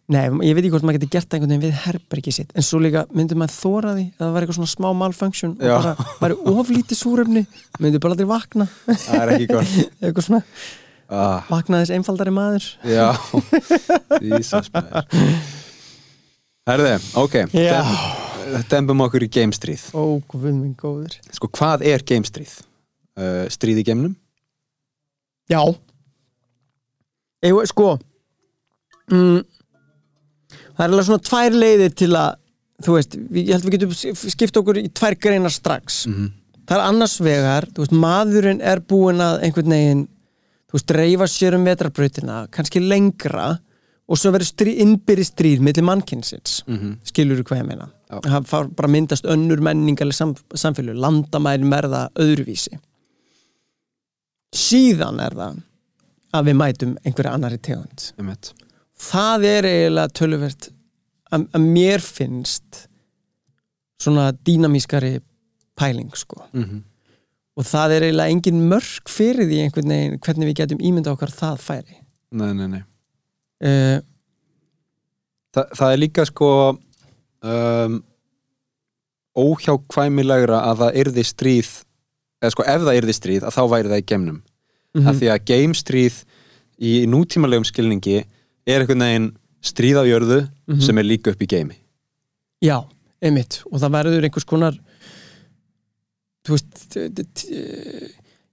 Nei, 0.05 0.27
ég 0.45 0.53
veit 0.53 0.61
ekki 0.61 0.69
hvort 0.75 0.85
maður 0.85 0.99
getur 0.99 1.13
gert 1.15 1.31
einhvern 1.33 1.55
veginn 1.55 1.63
við 1.63 1.77
herbergi 1.81 2.31
sitt 2.35 2.51
en 2.53 2.65
svo 2.65 2.77
líka 2.77 3.07
myndi 3.17 3.33
maður 3.41 3.55
þóra 3.55 3.93
því 3.95 4.03
að 4.05 4.19
það 4.19 4.33
var 4.35 4.45
eitthvað 4.45 4.57
svona 4.59 4.73
smá 4.75 4.85
malfunction 4.99 5.55
og 5.55 5.63
bara, 5.71 5.93
bara 6.19 6.35
oflítið 6.51 6.99
súrefni 6.99 7.41
myndi 7.81 8.01
bara 8.03 8.13
aldrei 8.13 8.27
vakna. 8.29 8.67
Það 8.85 9.21
er 9.23 9.31
ekki 9.33 9.47
gott. 9.49 9.71
Eitthvað 10.03 10.27
svona 10.27 10.41
ah, 11.09 11.47
vakna 11.49 11.79
þess 11.81 11.95
einfaldari 11.97 12.35
maður. 12.35 12.67
Já, 12.85 13.07
Jesus 14.21 14.69
Herði, 16.69 16.93
ok 17.21 17.35
Dembum 18.69 19.01
okkur 19.07 19.25
í 19.25 19.31
gamestríð 19.33 19.87
Ó, 19.97 20.21
guð 20.29 20.45
minn 20.51 20.77
góður. 20.77 21.17
Sko, 21.33 21.49
hvað 21.57 21.87
er 21.89 22.05
gamestríð? 22.05 22.59
Uh, 23.17 23.45
stríð 23.49 23.81
í 23.81 23.87
geimnum? 23.89 24.13
Já. 25.49 25.61
Eða, 27.45 27.65
sko 27.69 27.95
mm, 29.09 29.41
Það 30.75 30.85
er 30.85 30.93
alveg 30.93 31.07
svona 31.09 31.25
tvær 31.29 31.59
leiðir 31.63 31.93
til 31.95 32.11
að 32.19 32.33
þú 32.85 32.95
veist, 32.97 33.15
ég 33.39 33.53
held 33.55 33.67
við 33.67 33.77
getum 33.77 33.93
skipt 34.35 34.57
okkur 34.59 34.81
í 34.81 34.89
tvær 34.91 35.15
greinar 35.19 35.53
strax. 35.53 36.05
Mhm. 36.09 36.33
það 36.65 36.79
er 36.79 36.87
annars 36.89 37.19
vegar, 37.21 37.67
þú 37.69 37.83
veist, 37.83 37.91
maðurinn 37.93 38.61
er 38.61 38.79
búinn 38.81 39.21
að 39.21 39.43
einhvern 39.45 39.69
veginn 39.69 40.07
þú 40.65 40.79
veist, 40.79 40.87
dreifa 40.89 41.27
sér 41.29 41.55
um 41.55 41.67
vetrarbrautina 41.67 42.47
kannski 42.49 42.81
lengra 42.81 43.59
og 44.05 44.17
svo 44.17 44.31
verður 44.33 44.49
strí, 44.49 44.73
innbyrði 44.81 45.25
stríð 45.25 45.61
millir 45.61 45.85
mannkynsins. 45.85 46.63
Mm 46.67 46.97
skilur 47.03 47.37
þú 47.37 47.43
hvað 47.43 47.61
ég 47.61 47.67
meina? 47.69 47.87
Já. 48.09 48.19
það 48.21 48.45
fár 48.49 48.67
bara 48.75 48.87
myndast 48.89 49.25
önnur 49.25 49.61
menningarleg 49.61 50.13
sam, 50.13 50.35
samfélag, 50.53 50.97
landamærin 50.97 51.69
verða 51.71 52.09
öðruvísi. 52.15 52.77
Síðan 54.55 55.19
er 55.19 55.33
það 55.33 55.63
að 56.33 56.45
við 56.45 56.55
mætum 56.55 56.97
einhverja 57.05 57.33
annari 57.33 57.57
tegund. 57.57 58.11
Það 58.99 59.45
er 59.49 59.67
eiginlega 59.69 60.13
töluvert 60.15 60.69
að, 61.31 61.47
að 61.55 61.61
mér 61.65 62.01
finnst 62.05 62.87
svona 64.01 64.29
dýnamískari 64.45 65.19
pæling 65.79 66.11
sko 66.15 66.43
Mhm. 66.53 66.83
og 67.57 67.63
það 67.65 67.91
er 67.97 68.01
eiginlega 68.09 68.31
engin 68.35 68.61
mörk 68.69 69.07
fyrir 69.11 69.47
því 69.47 69.61
einhvern 69.65 69.89
veginn 69.91 70.19
hvernig 70.19 70.47
við 70.51 70.57
getum 70.61 70.79
ímynda 70.83 71.11
okkar 71.15 71.31
það 71.31 71.59
færi 71.63 71.97
Nei, 72.31 72.53
nei, 72.53 72.67
nei 72.67 72.83
uh, 73.63 74.01
Þa, 75.55 75.63
Það 75.75 75.91
er 75.93 75.97
líka 76.01 76.25
sko 76.27 76.47
um, 77.43 78.03
óhjákvæmilegra 79.35 80.59
að 80.71 80.81
það 80.83 80.97
yrði 81.01 81.23
stríð 81.27 81.69
eða 82.43 82.51
sko 82.53 82.65
ef 82.67 82.83
það 82.85 82.97
yrði 82.99 83.15
stríð 83.15 83.45
að 83.47 83.55
þá 83.55 83.61
væri 83.73 83.91
það 83.93 84.01
í 84.03 84.07
geimnum 84.11 84.41
Mhm. 84.95 85.07
af 85.11 85.15
því 85.19 85.27
að 85.33 85.45
geimstríð 85.49 86.17
í 86.79 86.91
nútímalegum 87.11 87.65
skilningi 87.67 88.21
er 88.67 88.81
einhvern 88.81 88.99
veginn 89.05 89.31
stríð 89.61 89.97
á 90.01 90.03
jörðu 90.05 90.39
Mhm. 90.67 90.81
sem 90.81 90.97
er 90.97 91.03
líka 91.03 91.31
upp 91.31 91.41
í 91.41 91.47
geimi 91.47 91.75
Já, 92.63 92.81
einmitt. 93.21 93.61
Og 93.71 93.79
það 93.81 93.91
verður 93.91 94.23
einhvers 94.25 94.45
konar 94.45 94.73
þú 96.45 96.53
veist 96.55 96.89
t- 96.89 97.09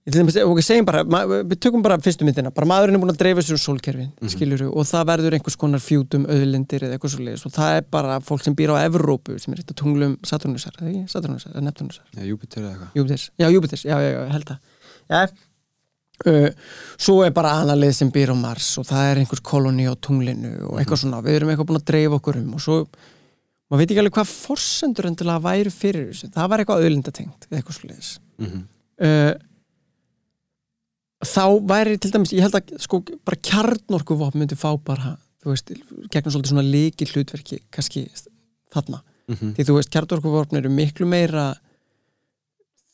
ég 0.03 0.63
segjum 0.65 0.85
bara 0.85 1.03
við 1.05 1.55
tökum 1.63 1.81
bara 1.85 1.97
fyrstu 1.97 2.25
myndina, 2.27 2.51
bara 2.53 2.67
maðurinn 2.67 2.97
er 2.97 2.99
búin 3.03 3.13
að 3.13 3.19
dreifa 3.21 3.41
sér 3.45 3.55
um 3.55 3.61
sólkerfin, 3.63 4.11
Mhm. 4.19 4.29
skiljuru 4.33 4.67
og 4.75 4.83
það 4.85 5.05
verður 5.07 5.33
einhvers 5.37 5.55
konar 5.57 5.79
fjútum, 5.79 6.25
auðlindir 6.27 6.81
eða 6.83 6.97
eitthvað 6.97 7.13
svo 7.13 7.23
leiðis 7.23 7.45
og 7.45 7.51
það 7.53 7.77
er 7.77 7.81
bara 7.89 8.19
fólk 8.19 8.43
sem 8.43 8.55
býr 8.55 8.73
á 8.75 8.83
Evrópu 8.89 9.39
sem 9.39 9.53
er 9.53 9.59
eitt 9.61 9.69
af 9.71 9.75
tunglum 9.77 10.17
Saturnusar 10.25 10.73
eða 10.81 10.89
ekki, 10.91 11.09
Saturnusar, 11.09 11.53
eða 11.53 11.63
Neptunusar 11.63 12.03
Já, 12.17 12.23
Júpiter 12.25 12.61
eða 12.61 12.75
eitthvað. 12.75 13.29
Já, 13.39 13.49
Júpiters, 13.49 13.83
já, 13.85 13.95
já, 13.97 14.11
já, 14.11 14.31
held 14.31 14.45
það. 14.45 14.59
Já. 15.09 15.27
Uh, 16.23 16.51
svo 17.01 17.23
er 17.25 17.33
bara 17.35 17.55
annarlið 17.63 17.95
sem 17.97 18.11
býr 18.13 18.31
á 18.31 18.37
Mars 18.37 18.67
og 18.79 18.85
það 18.87 19.07
er 19.09 19.19
einhvers 19.23 19.41
koloni 19.43 19.87
á 19.89 19.97
tunglinu 19.97 20.51
og 20.69 20.77
eitthvað 20.79 21.01
svona, 21.01 21.23
við 21.25 21.39
erum 21.39 21.49
eitthvað 21.51 21.71
búin 21.71 21.79
að 21.81 21.87
dreifa 21.89 22.19
okkur 22.19 22.37
um 22.39 22.51
og 22.53 22.61
svo, 22.63 22.75
maður 23.67 23.81
veit 23.81 23.89
ekki 23.91 24.03
alveg 24.03 24.19
hvað 24.19 24.29
forsendur 24.29 25.09
endilega 25.09 25.43
væru 25.43 25.73
fyrir 25.73 26.05
þessu. 26.11 26.29
Það 26.35 26.51
var 26.53 26.63
eitthvað 26.63 26.85
auðlindatengt, 26.85 27.49
eða 27.49 27.59
eitthvað 27.59 27.79
svo 27.79 27.89
leiðis 27.89 28.13
mm 28.37 28.61
uh, 29.07 29.33
þá 31.23 31.45
væri 31.69 31.97
til 32.01 32.11
dæmis, 32.13 32.33
ég 32.35 32.43
held 32.45 32.57
að 32.57 32.73
sko 32.83 33.01
bara 33.25 33.39
kjarnorkuvopn 33.47 34.41
myndi 34.41 34.57
fá 34.59 34.73
bara 34.83 35.15
þú 35.43 35.53
veist, 35.53 35.73
gegnum 36.11 36.33
svolítið 36.35 36.53
svona 36.53 36.65
líki 36.67 37.07
hlutverki 37.09 37.59
kannski 37.73 38.05
þarna. 38.73 39.01
-hmm. 39.27 39.53
því 39.55 39.65
þú 39.67 39.75
veist, 39.77 39.91
kjarnorkuvopn 39.91 40.57
eru 40.57 40.69
miklu 40.69 41.05
meira 41.05 41.55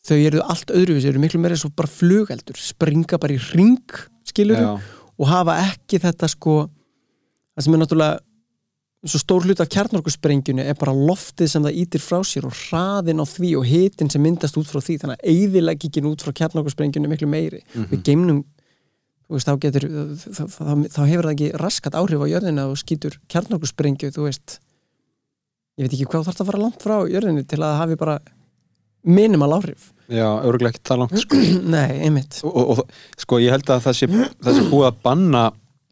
þau 0.10 0.18
eru 0.18 0.42
allt 0.44 0.74
öðruvísi, 0.74 1.10
eru 1.12 1.22
miklu 1.22 1.42
meira 1.42 1.58
svo 1.60 1.72
bara 1.76 1.92
flugeldur, 1.92 2.58
springa 2.60 3.20
bara 3.22 3.36
í 3.36 3.42
ring 3.54 4.00
skilur 4.28 4.60
Já, 4.60 4.72
og 5.20 5.30
hafa 5.30 5.60
ekki 5.68 6.02
þetta 6.02 6.30
sko 6.32 6.64
það 6.66 7.66
sem 7.66 7.76
er 7.76 7.82
náttúrulega 7.84 8.20
svo 9.08 9.20
stór 9.22 9.46
hlut 9.48 9.62
af 9.64 9.70
kjarnorkusprengjunu 9.72 10.64
er 10.68 10.76
bara 10.80 10.92
loftið 10.92 11.52
sem 11.54 11.64
það 11.64 11.78
ítir 11.84 12.02
frá 12.04 12.20
sér 12.28 12.48
og 12.50 12.56
hraðin 12.66 13.22
á 13.24 13.26
því 13.32 13.52
og 13.60 13.68
hitin 13.68 14.12
sem 14.12 14.24
myndast 14.24 14.58
út 14.60 14.68
frá 14.68 14.82
því 14.84 14.98
þannig 15.04 15.20
að 15.20 15.30
eyðileggingin 15.32 16.10
út 16.10 16.24
frá 16.26 16.34
kjarnorkusprengjunu 16.36 17.08
er 17.08 17.14
miklu 17.14 17.30
meiri. 17.32 17.62
Mhm. 17.74 17.86
við 17.94 18.02
geimnum 18.10 18.42
þú 19.30 19.38
veist, 19.38 19.48
þá 19.48 19.56
getur 19.64 19.86
þá, 20.20 20.44
þá, 20.50 20.64
þá 20.90 21.02
hefur 21.06 21.28
það 21.30 21.36
ekki 21.36 21.50
raskat 21.64 21.96
áhrif 21.96 22.26
á 22.26 22.32
jörðina 22.34 22.66
og 22.68 22.82
skýtur 22.82 23.16
kjarnorkusprengju 23.30 24.12
þú 24.12 24.26
veist. 24.28 24.60
Ég 25.78 25.88
veit 25.88 25.94
ekki 25.96 26.10
hvað 26.10 26.28
þarf 26.28 26.36
það 26.36 26.44
að 26.44 26.52
fara 26.52 26.64
langt 26.66 26.84
frá 26.84 26.96
jörðinu 27.08 27.46
til 27.48 27.62
að 27.64 27.78
hafi 27.80 27.96
bara 27.96 28.20
minimal 29.08 29.54
áhrif 29.62 29.94
já 30.10 30.28
örgulega 30.48 30.74
ekki 30.74 30.84
það 30.90 31.02
langt 31.04 31.22
sko. 31.24 31.40
nei, 31.76 32.02
einmitt 32.08 32.42
og, 32.44 32.52
og, 32.56 32.84
og 32.84 33.24
sko 33.24 33.40
ég 33.44 33.56
held 33.56 33.70
að 33.70 33.86
það 33.88 33.98
sé, 34.00 34.10
það 34.44 34.58
sé 34.58 34.66
búið 34.72 34.90
að 34.90 35.00
banna 35.06 35.46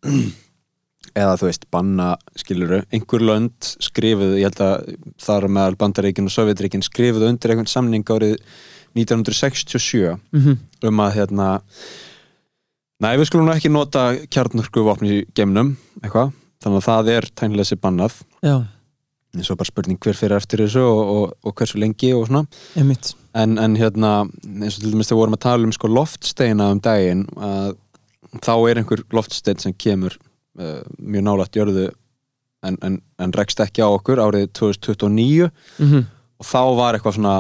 eða 1.22 1.38
þú 1.40 1.48
veist, 1.50 1.68
banna 1.74 2.08
skiluru, 2.38 2.82
einhver 2.94 3.24
lönd 3.26 3.70
skrifuðu, 3.84 4.40
ég 4.40 4.50
held 4.50 4.64
að 4.64 4.90
þar 5.24 5.48
meðal 5.50 5.78
Bandaríkin 5.80 6.30
og 6.30 6.34
Sovjetríkin 6.34 6.86
skrifuðu 6.86 7.32
undir 7.32 7.54
einhvern 7.54 7.72
samning 7.72 8.06
árið 8.06 8.38
1967 8.98 10.18
mm 10.18 10.42
-hmm. 10.42 10.58
um 10.90 11.00
að 11.00 11.16
hérna 11.18 11.48
næ, 13.02 13.10
við 13.18 13.26
skulum 13.30 13.54
ekki 13.54 13.70
nota 13.70 14.16
kjarnorku 14.30 14.84
vopni 14.84 15.10
í 15.20 15.26
geimnum, 15.34 15.78
eitthvað 16.04 16.34
þannig 16.64 16.78
að 16.78 16.88
það 16.90 17.10
er 17.16 17.30
tænleysi 17.36 17.76
bannað 17.76 18.14
já, 18.42 18.66
en 19.38 19.46
svo 19.46 19.58
bara 19.60 19.70
spurning 19.70 20.00
hver 20.02 20.18
fyrir 20.18 20.38
eftir 20.38 20.64
þessu 20.64 20.84
og, 20.84 21.02
og, 21.16 21.34
og 21.46 21.56
hversu 21.58 21.80
lengi 21.82 22.14
og 22.16 22.28
svona 22.30 22.46
en, 23.38 23.58
en 23.62 23.76
hérna, 23.78 24.14
eins 24.44 24.78
og 24.78 24.84
til 24.84 24.94
dæmis 24.94 25.10
þegar 25.10 25.18
við 25.18 25.22
vorum 25.22 25.38
að 25.38 25.44
tala 25.46 25.68
um 25.68 25.76
sko 25.76 25.92
loftsteina 25.92 26.72
um 26.74 26.82
daginn 26.84 27.26
að 27.38 27.76
þá 28.44 28.54
er 28.56 28.82
einhver 28.82 29.04
loftstein 29.16 29.62
sem 29.62 29.76
kemur 29.78 30.18
uh, 30.60 30.82
mjög 30.98 31.28
nálægt 31.28 31.60
jörðu 31.60 31.88
en, 32.66 32.78
en, 32.82 33.00
en 33.22 33.34
rekst 33.38 33.62
ekki 33.64 33.86
á 33.86 33.90
okkur 33.90 34.22
árið 34.24 34.50
2029 34.58 35.50
mm 35.80 35.86
-hmm. 35.86 36.06
og 36.40 36.46
þá 36.46 36.62
var 36.76 36.98
eitthvað 36.98 37.18
svona 37.20 37.38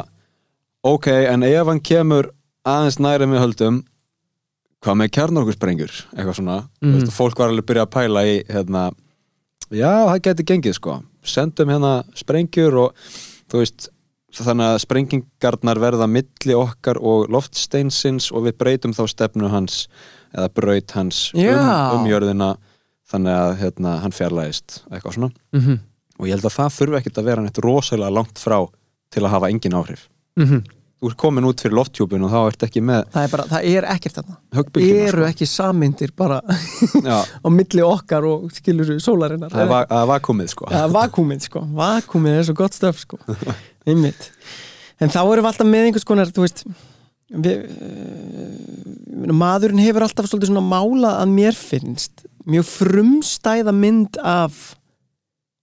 ok, 0.84 1.08
en 1.08 1.44
ef 1.44 1.68
hann 1.68 1.82
kemur 1.82 2.32
aðeins 2.68 3.00
næri 3.00 3.28
með 3.28 3.44
höldum 3.44 3.84
hvað 4.84 5.00
með 5.02 5.12
kjarnorkusprengjur 5.18 5.94
eitthvað 6.14 6.36
svona, 6.36 6.58
mm 6.82 6.94
-hmm. 6.94 7.12
fólk 7.12 7.40
var 7.40 7.50
alveg 7.50 7.64
að 7.64 7.70
byrja 7.72 7.86
að 7.88 7.94
pæla 7.96 8.26
í 8.26 8.36
hérna, 8.50 8.92
já, 9.72 9.92
það 10.08 10.22
geti 10.28 10.44
gengið 10.44 10.74
sko, 10.78 11.02
sendum 11.28 11.70
hérna 11.70 12.04
sprengjur 12.16 12.76
og 12.86 12.94
þú 13.52 13.62
veist 13.64 13.90
þannig 14.38 14.68
að 14.70 14.80
sprengingarnar 14.84 15.80
verða 15.82 16.06
milli 16.12 16.54
okkar 16.54 17.00
og 17.02 17.30
loftsteinsins 17.34 18.30
og 18.32 18.44
við 18.46 18.58
breytum 18.60 18.94
þá 18.94 19.08
stefnu 19.10 19.50
hans 19.50 19.88
eða 20.36 20.50
braut 20.54 20.92
hans 20.94 21.32
um, 21.34 21.42
Já. 21.42 21.94
um 21.96 22.06
jörðina 22.06 22.52
þannig 23.10 23.34
að 23.34 23.54
hérna, 23.62 23.96
hann 24.04 24.12
fjarlægist 24.14 24.82
eitthvað 24.92 25.14
svona 25.16 25.32
Mm 25.54 25.62
-hmm. 25.62 25.80
og 26.20 26.26
ég 26.28 26.32
held 26.36 26.46
að 26.46 26.58
það 26.60 26.76
þurfi 26.78 26.98
ekkert 27.00 27.18
að 27.18 27.24
vera 27.26 27.42
neitt 27.42 27.58
rosalega 27.64 28.12
langt 28.14 28.38
frá 28.38 28.68
til 29.12 29.24
að 29.24 29.30
hafa 29.30 29.50
engin 29.50 29.74
áhrif 29.74 30.08
Mhm. 30.38 30.64
Þú 30.98 31.12
ert 31.12 31.18
komin 31.22 31.46
út 31.46 31.62
fyrir 31.62 31.76
lofttjúpun 31.78 32.26
og 32.26 32.32
þá 32.34 32.38
ert 32.42 32.64
ekki 32.68 32.82
með 32.86 33.04
það 33.14 33.28
er 33.28 33.34
bara, 33.34 33.46
það 33.52 33.68
er 33.70 33.88
ekkert 33.94 34.16
þarna. 34.18 34.38
eru 35.04 35.26
ekki 35.28 35.48
sammyndir 35.50 36.14
bara 36.18 36.40
á 37.46 37.48
milli 37.54 37.86
okkar 37.86 38.26
og 38.26 38.48
skilur 38.56 38.96
sólarinnar? 39.04 39.54
Það 39.54 39.76
er 39.78 39.94
er 40.00 40.10
vakuumið 40.14 40.54
sko. 40.56 40.70
Ja, 40.74 40.86
vakúmið 40.92 41.46
sko, 41.50 41.64
vakúmið 41.78 42.40
er 42.40 42.48
svo 42.50 42.58
gott 42.58 42.78
stöf 42.78 43.04
sko, 43.04 43.20
einmitt. 43.86 44.32
En 44.98 45.14
þá 45.14 45.22
erum 45.22 45.46
við 45.46 45.52
alltaf 45.52 45.70
með 45.70 45.90
einhvers 45.92 46.08
konar 46.10 46.34
veist 46.34 46.66
við, 47.30 47.68
uh, 47.68 49.36
maðurinn 49.38 49.84
hefur 49.84 50.08
alltaf 50.08 50.30
svolítið 50.32 50.54
svona 50.54 50.66
málað 50.66 51.22
að 51.22 51.36
mér 51.36 51.58
finnst 51.60 52.26
mjög 52.48 52.70
frumstæða 52.72 53.76
mynd 53.76 54.18
af 54.24 54.74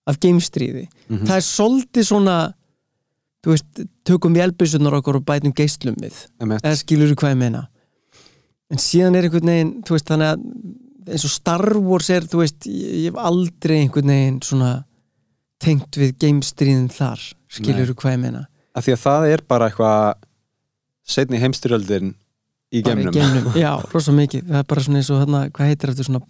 af 0.04 0.18
geimstríði. 0.20 0.86
Mhm. 1.08 1.24
það 1.26 1.36
er 1.40 1.46
svolítið 1.48 2.06
svona 2.06 2.38
þú 3.44 3.52
veist, 3.52 3.84
tökum 4.08 4.34
vélbyssunar 4.36 4.96
okkur 5.00 5.20
og 5.20 5.26
bætum 5.28 5.52
geislum 5.56 5.96
við. 6.00 6.16
Eða 6.40 6.74
skilur 6.80 7.12
þú 7.12 7.18
hvað 7.20 7.34
ég 7.34 7.40
meina? 7.44 7.62
En 8.72 8.80
síðan 8.80 9.18
er 9.18 9.28
einhvern 9.28 9.50
veginn 9.52 9.74
þú 9.84 9.94
veist 9.98 10.08
þannig 10.10 10.32
að 10.32 11.14
eins 11.14 11.24
og 11.28 11.32
Star 11.34 11.64
Wars 11.84 12.08
er 12.14 12.24
þú 12.24 12.40
veist 12.40 12.66
ég, 12.70 13.10
hef 13.10 13.18
aldrei 13.20 13.76
einhvern 13.82 14.08
veginn 14.14 14.40
svona 14.46 14.72
tengt 15.62 15.96
við 16.00 16.14
geimstríðin 16.24 16.88
þar. 16.92 17.20
Skilur 17.52 17.90
þú 17.92 17.96
hvað 18.00 18.16
ég 18.16 18.22
meina? 18.24 18.44
Af 18.74 18.86
því 18.88 18.96
að 18.96 19.02
það 19.04 19.28
er 19.34 19.44
bara 19.52 19.68
eitthvað 19.70 20.14
setni 21.14 21.38
heimstyrjöldin 21.42 22.14
í 22.74 22.80
Bara 22.82 23.04
í 23.04 23.04
geimnum. 23.04 23.14
geimnum, 23.14 23.52
já, 23.64 23.70
rosa 23.92 24.12
mikið. 24.16 24.48
Það 24.48 24.58
er 24.64 24.68
bara 24.72 24.84
svona 24.88 25.00
eins 25.02 25.10
og 25.14 25.20
hérna, 25.22 25.42
hvað 25.54 25.70
heitir 25.70 25.92
þetta 25.92 26.06
svona 26.08 26.22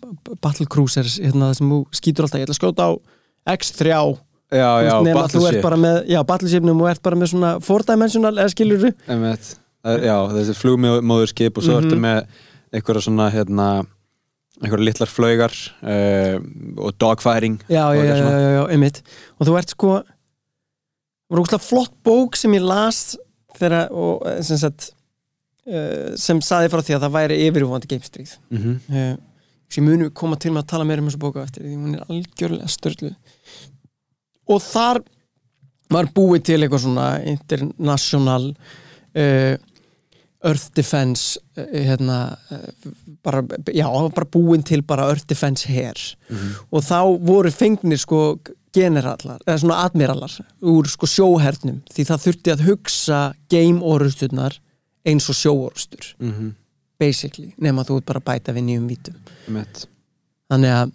battle 0.45 0.67
cruisers, 0.75 1.15
hérna 1.23 1.49
það 1.53 1.59
sem 1.61 1.71
þú 1.73 1.79
skýtur 2.01 2.27
alltaf. 2.27 2.43
Ég 2.43 2.49
ætla 2.49 2.57
að 2.57 2.61
skjóta 2.61 2.89
á 2.91 2.93
X3 3.55 3.95
já, 4.53 4.69
já, 4.85 4.95
nema 5.03 5.27
þú 5.33 5.45
ert 5.49 5.63
bara 5.65 5.77
með, 5.81 5.99
já, 6.13 6.21
battleshipnum 6.27 6.81
og 6.85 6.89
ert 6.91 7.03
bara 7.03 7.17
með 7.17 7.33
svona 7.33 7.53
four-dimensional, 7.65 8.35
eða 8.39 8.53
skilur 8.53 8.83
þú 8.85 8.93
Einmitt. 9.09 9.55
Það 9.85 9.99
er, 9.99 10.05
já, 10.09 10.17
þessi 10.35 10.55
flugmóðurskip 10.61 11.59
og 11.59 11.63
svo 11.67 11.79
Mhm. 11.81 11.85
ertu 11.85 12.01
með 12.01 12.27
einhverja 12.75 13.03
svona 13.07 13.31
hérna 13.33 13.69
einhverja 14.63 14.85
litlar 14.87 15.11
flaugar 15.11 15.53
uh, 15.83 16.37
og 16.79 16.93
dogfighting 16.99 17.59
já, 17.69 17.83
og 17.89 17.97
já, 17.97 18.15
já, 18.17 18.51
já, 18.55 18.63
einmitt 18.71 19.03
og 19.41 19.47
þú 19.49 19.59
ert 19.59 19.71
sko 19.75 20.03
ógustlega 21.35 21.63
flott 21.65 21.93
bók 22.07 22.37
sem 22.39 22.53
ég 22.55 22.63
las 22.63 23.17
þegar, 23.59 23.89
og 23.91 24.23
eh, 24.29 24.41
sem 24.47 24.59
sagt 24.61 24.93
uh, 25.67 26.15
sem 26.19 26.41
saði 26.45 26.71
frá 26.71 26.83
því 26.85 26.95
að 26.97 27.05
það 27.07 27.15
væri 27.17 27.39
yfirvóðandi 27.49 27.91
geimstríð 27.91 28.37
Mhm. 28.51 28.77
uh, 28.91 29.17
sem 29.75 29.85
munu 29.85 30.11
koma 30.15 30.37
til 30.39 30.53
með 30.55 30.63
að 30.63 30.71
tala 30.71 30.85
meira 30.87 31.03
um 31.03 31.09
þessu 31.09 31.19
bóka 31.19 31.43
á 31.43 31.47
eftir 31.49 31.65
því 31.67 31.75
hún 31.75 31.95
er 31.99 32.05
algjörlega 32.07 32.69
störlu 32.71 33.11
og 34.49 34.63
þar 34.63 35.03
var 35.95 36.09
búið 36.17 36.43
til 36.49 36.61
eitthvað 36.65 36.83
svona 36.87 37.09
international 37.29 38.51
uh, 39.17 39.55
Earth 40.45 40.67
Defense 40.77 41.39
uh, 41.57 41.65
hérna 41.73 42.19
uh, 42.53 42.67
bara, 43.25 43.43
já, 43.73 43.87
bara 44.15 44.27
búin 44.35 44.65
til 44.67 44.83
bara 44.83 45.07
Earth 45.13 45.27
Defense 45.31 45.69
her 45.69 45.95
og 46.71 46.83
þá 46.85 46.99
voru 47.25 47.53
fengnir 47.55 48.01
sko 48.03 48.39
generalar, 48.75 49.39
eða 49.47 49.61
svona 49.63 49.77
admiralar 49.87 50.33
úr 50.67 50.89
sko 50.91 51.07
sjóhernum 51.07 51.77
því 51.95 52.05
það 52.09 52.25
þurfti 52.27 52.53
að 52.57 52.65
hugsa 52.67 53.21
game 53.53 53.79
orusturnar 53.87 54.57
eins 55.07 55.29
og 55.31 55.37
sjóorustur 55.39 56.15
Mhm. 56.19 56.55
basically, 56.99 57.53
nema 57.59 57.85
þú 57.85 57.99
ert 58.01 58.07
bara 58.07 58.21
að 58.21 58.25
bæta 58.33 58.53
við 58.57 58.65
nýjum 58.69 58.89
vítum 58.89 59.15
Einmitt. 59.47 59.87
þannig 60.51 60.71
að 60.75 60.93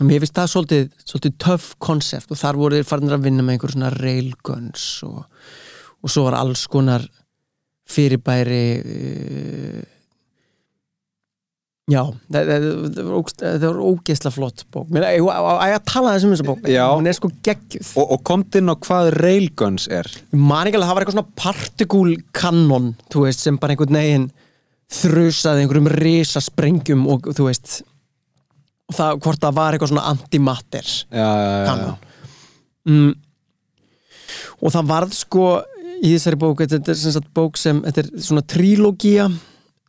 mér 0.00 0.22
finnst 0.22 0.38
það 0.38 0.52
svolítið, 0.54 0.92
svolítið 1.04 1.38
tough 1.42 1.72
concept 1.82 2.32
og 2.32 2.40
þar 2.40 2.60
voru 2.60 2.78
þeir 2.78 2.88
farinir 2.88 3.16
að 3.18 3.26
vinna 3.26 3.44
með 3.44 3.56
einhver 3.58 3.74
svona 3.74 3.92
railguns 3.98 4.86
og, 5.04 5.24
og 6.00 6.12
svo 6.12 6.28
var 6.28 6.38
alls 6.38 6.64
konar 6.72 7.04
fyrirbæri 7.92 8.62
uh, 8.80 9.82
já 11.92 12.00
það, 12.08 12.52
það, 12.54 13.66
var 13.66 13.80
ógeðsla 13.90 14.32
flott 14.32 14.64
bók. 14.72 14.88
Mér 14.94 15.08
að 15.10 15.28
að 15.66 15.78
tala 15.90 16.16
þessum 16.16 16.32
þessa 16.32 16.48
bók. 16.48 16.68
Já. 16.70 16.84
hún 16.94 17.10
er 17.10 17.18
sko 17.18 17.32
geggjuð. 17.44 17.92
Og, 18.00 18.14
og 18.16 18.24
komt 18.30 18.56
inn 18.56 18.72
á 18.72 18.76
hvað 18.86 19.12
railguns 19.18 19.88
er? 19.92 20.08
Ég 20.32 20.40
man 20.40 20.70
ekki 20.70 20.78
alveg 20.78 20.86
að 20.86 20.88
það 20.88 20.96
var 20.96 21.04
eitthvað 21.04 21.18
svona 21.18 21.40
partikúl 21.42 22.16
kannon, 22.32 22.92
þú 23.12 23.26
veist, 23.26 23.44
sem 23.44 23.60
bara 23.60 23.76
einhvern 23.76 24.00
veginn 24.00 24.28
þrusaði 24.92 25.64
einhverjum 25.64 25.94
risa 26.00 26.40
sprengjum 26.44 27.08
og 27.08 27.32
þú 27.32 27.48
veist 27.48 27.80
og 27.80 27.91
það, 28.96 29.18
hvort 29.24 29.40
það 29.42 29.54
var 29.58 29.74
eitthvað 29.76 29.92
svona 29.92 30.06
antimatter 30.12 30.88
kannon 31.10 31.96
mm. 32.88 33.12
og 34.62 34.72
það 34.74 34.88
varð 34.90 35.14
sko 35.16 35.46
í 36.02 36.12
þessari 36.16 36.38
bók, 36.42 36.62
þetta 36.64 36.90
er 36.94 36.98
sem 36.98 37.14
sagt 37.14 37.28
bók 37.36 37.58
sem 37.60 37.82
þetta 37.84 38.02
er 38.04 38.08
svona 38.26 38.42
trílógía 38.48 39.28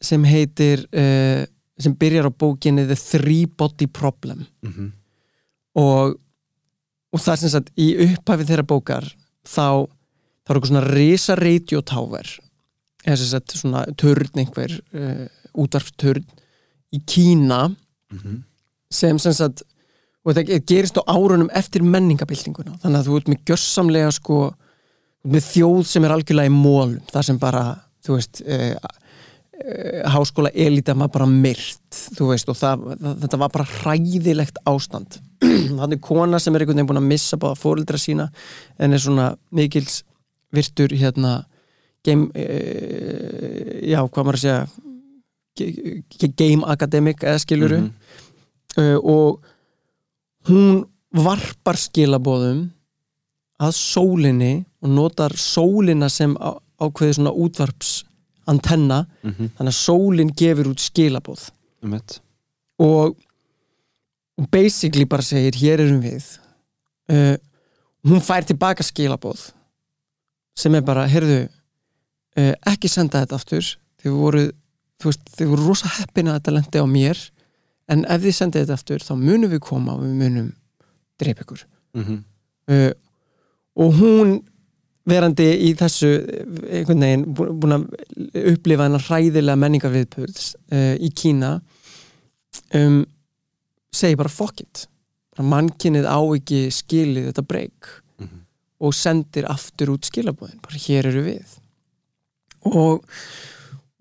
sem 0.03 0.25
heitir 0.27 0.83
uh, 0.91 1.41
sem 1.79 1.95
byrjar 1.97 2.27
á 2.29 2.31
bókinni 2.31 2.83
The 2.89 2.97
Three 2.99 3.47
Body 3.49 3.87
Problem 3.89 4.45
Mhm. 4.63 4.91
og, 5.79 6.19
og 7.13 7.19
það 7.19 7.33
er 7.33 7.41
sem 7.41 7.49
sagt 7.55 7.71
í 7.81 7.87
upphæfið 8.05 8.51
þeirra 8.51 8.67
bókar 8.69 9.07
þá, 9.43 9.89
þá 10.45 10.49
er 10.51 10.55
eitthvað 10.59 10.69
svona 10.69 10.85
risa 10.93 11.35
radiotáver 11.39 12.29
eða 13.03 13.17
sem 13.19 13.31
sagt 13.33 13.55
svona 13.57 13.81
törn 13.99 14.37
einhver 14.43 14.77
uh, 14.93 15.25
útvarpsturn 15.65 16.25
í 16.93 17.01
Kína 17.09 17.71
Mhm. 18.13 18.43
Sem 18.93 19.19
sem 19.21 19.35
sagt 19.37 19.63
og 20.23 20.35
þetta 20.37 20.59
gerist 20.69 20.97
á 20.99 21.03
árunum 21.11 21.49
eftir 21.51 21.83
menningabildinguna 21.83 22.77
þannig 22.83 22.99
að 23.01 23.07
þú 23.09 23.17
ert 23.19 23.31
með 23.33 23.41
gjörsamlega 23.49 24.11
sko 24.15 24.37
með 25.33 25.47
þjóð 25.49 25.81
sem 25.87 26.05
er 26.07 26.13
algjörlega 26.15 26.51
í 26.51 26.53
mólum 26.53 26.99
það 27.11 27.25
sem 27.29 27.39
bara, 27.39 27.63
þú 28.03 28.17
veist 28.17 28.41
uh, 28.43 28.73
uh, 28.75 29.99
háskóla 30.15 30.51
elita 30.51 30.95
maður 30.99 31.13
bara 31.17 31.27
myrt, 31.31 31.99
þú 32.17 32.27
veist 32.31 32.51
og 32.51 32.57
það, 32.59 32.83
þetta 33.23 33.39
var 33.39 33.53
bara 33.53 33.67
hræðilegt 33.77 34.59
ástand. 34.67 35.19
Þannig 35.79 36.01
kona 36.03 36.39
sem 36.43 36.55
er 36.55 36.63
einhvern 36.65 36.81
veginn 36.81 36.89
búin 36.91 36.99
að 37.03 37.07
missa 37.13 37.39
báða 37.39 37.59
fóreldra 37.61 37.99
sína 38.01 38.29
en 38.79 38.95
er 38.95 39.03
svona 39.03 39.29
mikils 39.55 40.01
virtur 40.53 40.91
hérna 40.99 41.37
game 42.03 42.27
uh, 42.35 43.79
já, 43.79 43.99
hvað 44.03 44.27
maður 44.27 44.39
að 44.39 44.43
segja 44.43 44.61
game 46.35 46.67
academic 46.67 47.23
eða 47.23 47.39
skiluru 47.43 47.79
Mhm. 47.83 47.91
Uh, 48.77 48.97
og 49.03 49.43
hún 50.49 50.83
varpar 51.13 51.77
skilabóðum 51.77 52.65
að 53.63 53.75
sólinni 53.77 54.65
og 54.83 54.89
notar 54.89 55.31
sólina 55.39 56.09
sem 56.11 56.33
á, 56.41 56.57
ákveði 56.81 57.13
svona 57.19 57.31
útvarps 57.31 58.03
antenna, 58.49 59.05
Mhm. 59.23 59.51
þannig 59.55 59.71
að 59.71 59.77
sólin 59.79 60.31
gefur 60.35 60.67
út 60.73 60.81
skilabóð 60.83 61.49
Einmitt. 61.83 62.19
og 62.79 63.15
basically 64.51 65.05
bara 65.05 65.21
segir 65.21 65.53
hér 65.55 65.79
erum 65.85 66.01
við. 66.01 66.25
Uh, 67.09 67.37
hún 68.07 68.21
fær 68.23 68.43
tilbaka 68.47 68.83
skilabóð 68.83 69.51
sem 70.57 70.75
er 70.75 70.81
bara, 70.85 71.05
heyrðu 71.07 71.45
uh, 72.37 72.53
ekki 72.69 72.89
senda 72.89 73.21
þetta 73.23 73.35
aftur. 73.39 73.69
Þið 74.03 74.17
voru, 74.19 74.43
veist, 75.03 75.23
þið 75.37 75.47
voru 75.53 75.67
rosa 75.69 75.87
heppin 75.99 76.27
að 76.31 76.39
þetta 76.41 76.53
lendi 76.57 76.83
á 76.83 76.87
mér 76.89 77.21
en 77.89 78.05
ef 78.05 78.21
þið 78.23 78.35
sendið 78.37 78.63
þetta 78.63 78.73
aftur 78.79 79.03
þá 79.03 79.13
munum 79.19 79.51
við 79.51 79.59
koma 79.65 79.93
og 79.97 80.03
við 80.05 80.15
munum 80.23 80.51
dreip 81.19 81.39
ykkur 81.43 81.65
Mhm. 81.93 82.23
uh, 82.71 82.91
og 83.75 83.93
hún 83.99 84.31
verandi 85.05 85.45
í 85.67 85.73
þessu 85.75 86.07
eh, 86.15 86.45
einhvern 86.79 87.01
veginn 87.03 87.25
bú- 87.35 87.51
búin 87.59 87.75
að 87.75 87.83
upplifa 88.53 88.85
hennar 88.87 89.03
hræðilega 89.03 89.59
menningarviðpurðs 89.59 90.45
uh, 90.71 90.95
í 90.97 91.09
Kína 91.13 91.57
um, 92.73 93.03
segir 93.93 94.17
bara 94.17 94.29
fuck 94.31 94.61
it 94.63 94.87
mannkinnið 95.41 96.05
á 96.07 96.17
ekki 96.37 96.67
skilið 96.71 97.31
þetta 97.31 97.45
breyk 97.49 97.89
Mhm. 98.21 98.39
og 98.79 98.93
sendir 98.93 99.45
aftur 99.49 99.91
út 99.95 100.05
skilabóðin 100.07 100.61
bara 100.61 100.77
hér 100.87 101.07
eru 101.11 101.23
við 101.25 101.57
og, 102.65 103.03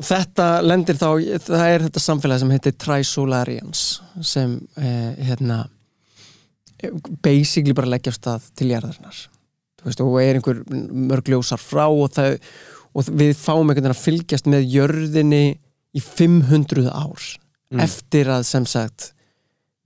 og 0.01 0.07
þetta 0.09 0.47
lendir 0.65 0.97
þá 0.99 1.09
það 1.47 1.67
er 1.69 1.85
þetta 1.87 2.03
samfélag 2.03 2.41
sem 2.43 2.51
heitir 2.55 2.73
Trisolarians 2.81 3.83
sem 4.25 4.57
eh, 4.77 5.13
hérna 5.29 5.67
basically 7.23 7.75
bara 7.77 7.91
leggja 7.93 8.13
á 8.15 8.17
stað 8.17 8.49
til 8.59 8.73
veist, 8.73 10.01
og 10.03 10.17
er 10.23 10.39
einhver 10.39 10.63
mörg 10.71 11.29
ljósar 11.31 11.59
frá 11.59 11.89
og, 11.91 12.09
það, 12.15 12.37
og 12.95 13.09
við 13.19 13.33
fáum 13.39 13.67
einhvern 13.71 13.83
veginn 13.83 13.95
að 13.97 14.03
fylgjast 14.05 14.51
með 14.51 14.67
jörðinni 14.77 15.45
í 15.93 16.03
500 16.03 16.89
ár 16.91 17.39
Mm. 17.73 17.81
eftir 17.81 18.29
að 18.29 18.43
sem 18.45 18.67
sagt 18.69 19.15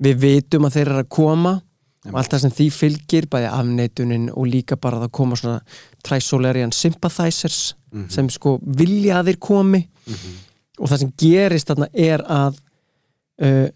við 0.02 0.16
vitum 0.18 0.64
að 0.66 0.72
þeir 0.74 0.88
eru 0.88 1.02
að 1.04 1.09
koma 1.14 1.52
Já. 2.02 2.09
og 2.11 2.16
allt 2.18 2.32
það 2.32 2.40
sem 2.42 2.54
því 2.57 2.64
fylgir 2.74 3.28
bæði 3.30 3.50
afneitunin 3.54 4.24
og 4.32 4.48
líka 4.50 4.74
bara 4.74 4.98
að 4.98 5.04
það 5.04 5.12
koma 5.20 5.36
svona 5.38 5.61
trisolarian 6.02 6.72
sympathizers 6.74 7.74
Mhm. 7.92 8.09
sem 8.11 8.28
sko 8.28 8.57
vilja 8.66 9.20
að 9.20 9.28
þeir 9.30 9.38
komi 9.38 9.80
Mhm. 10.07 10.36
og 10.78 10.88
það 10.90 10.98
sem 11.02 11.12
gerist 11.18 11.68
þarna 11.70 11.88
er 11.94 12.22
að 12.30 12.59
uh, 13.42 13.68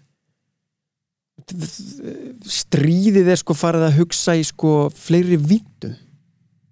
stríðið 2.51 3.31
er 3.33 3.39
sko 3.41 3.55
farið 3.57 3.87
að 3.89 3.97
hugsa 4.01 4.35
í 4.39 4.45
sko 4.47 4.73
fleiri 4.95 5.39
vítum 5.41 5.95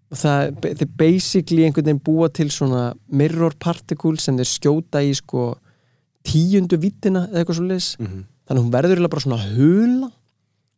og 0.08 0.16
það 0.16 0.52
þeir 0.80 0.90
basically 1.00 1.64
einhvern 1.66 1.88
veginn 1.90 2.02
búa 2.04 2.28
til 2.32 2.48
svona 2.52 2.92
mirror 3.12 3.56
particle 3.60 4.16
sem 4.20 4.38
þeir 4.38 4.48
skjóta 4.52 5.02
í 5.04 5.10
sko 5.18 5.50
tíundu 6.28 6.78
vítina 6.80 7.26
eða 7.28 7.42
eitthvað 7.42 7.58
svo 7.60 7.66
leis 7.68 7.88
Mhm. 7.98 8.22
þannig 8.48 8.60
að 8.60 8.64
hún 8.64 8.72
verður 8.76 9.08
bara 9.10 9.24
svona 9.24 9.42
hula 9.56 10.12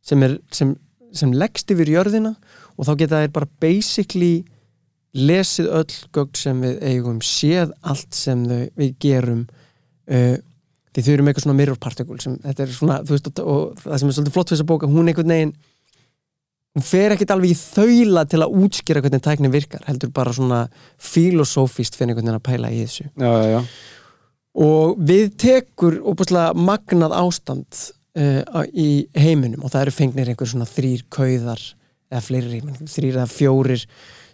sem, 0.02 0.22
er, 0.22 0.38
sem, 0.50 0.76
sem 1.12 1.32
leggst 1.32 1.70
yfir 1.70 1.86
jörðina 1.94 2.34
og 2.78 2.86
þá 2.86 2.96
geta 2.98 3.20
þeir 3.22 3.32
bara 3.32 3.48
basically 3.60 4.44
lesið 5.16 5.70
öll 5.80 5.96
gögn 6.14 6.38
sem 6.38 6.60
við 6.62 6.84
eigum 6.86 7.18
séð 7.24 7.72
allt 7.82 8.14
sem 8.14 8.44
þau, 8.46 8.62
við 8.78 8.94
gerum 9.02 9.42
uh, 10.10 10.36
því 10.90 11.04
þau 11.06 11.12
eru 11.12 11.24
með 11.24 11.32
eitthvað 11.32 11.46
svona 11.46 11.58
mirror 11.60 11.80
particle 11.82 12.22
sem 12.22 12.36
þetta 12.44 12.64
er 12.64 12.72
svona, 12.74 13.00
veist, 13.06 13.30
og, 13.42 13.82
það 13.82 14.00
sem 14.02 14.10
er 14.10 14.16
svolítið 14.16 14.36
flott 14.36 14.50
fyrir 14.50 14.60
þessa 14.60 14.70
bóka, 14.70 14.90
hún 14.90 15.10
einhvern 15.10 15.34
veginn 15.34 15.54
hún 16.76 16.86
fer 16.86 17.14
ekkert 17.14 17.32
alveg 17.34 17.54
í 17.54 17.58
þaula 17.58 18.24
til 18.30 18.42
að 18.44 18.58
útskýra 18.62 19.02
hvernig 19.02 19.22
tæknin 19.24 19.54
virkar 19.54 19.86
heldur 19.88 20.12
bara 20.14 20.34
svona 20.34 20.60
filosófist 21.02 21.98
fyrir 21.98 22.12
einhvern 22.12 22.30
veginn 22.30 22.38
að 22.38 22.46
pæla 22.46 22.70
í 22.70 22.84
þessu. 22.84 23.08
Já, 23.10 23.30
já, 23.30 23.48
já. 23.56 23.64
Og 24.60 25.00
við 25.06 25.34
tekur 25.38 25.98
óbúslega 26.02 26.54
magnað 26.58 27.14
ástand 27.18 27.82
uh, 28.18 28.62
í 28.70 29.06
heiminum 29.18 29.66
og 29.66 29.74
það 29.74 29.86
eru 29.86 29.96
fengnir 29.98 30.30
einhver 30.30 30.50
svona 30.50 30.68
þrýr 30.70 31.04
kauðar 31.10 31.62
eða 32.10 32.22
fleiri, 32.26 32.62
þrýr 32.90 33.18
eða 33.18 33.28
fjórir 33.30 33.84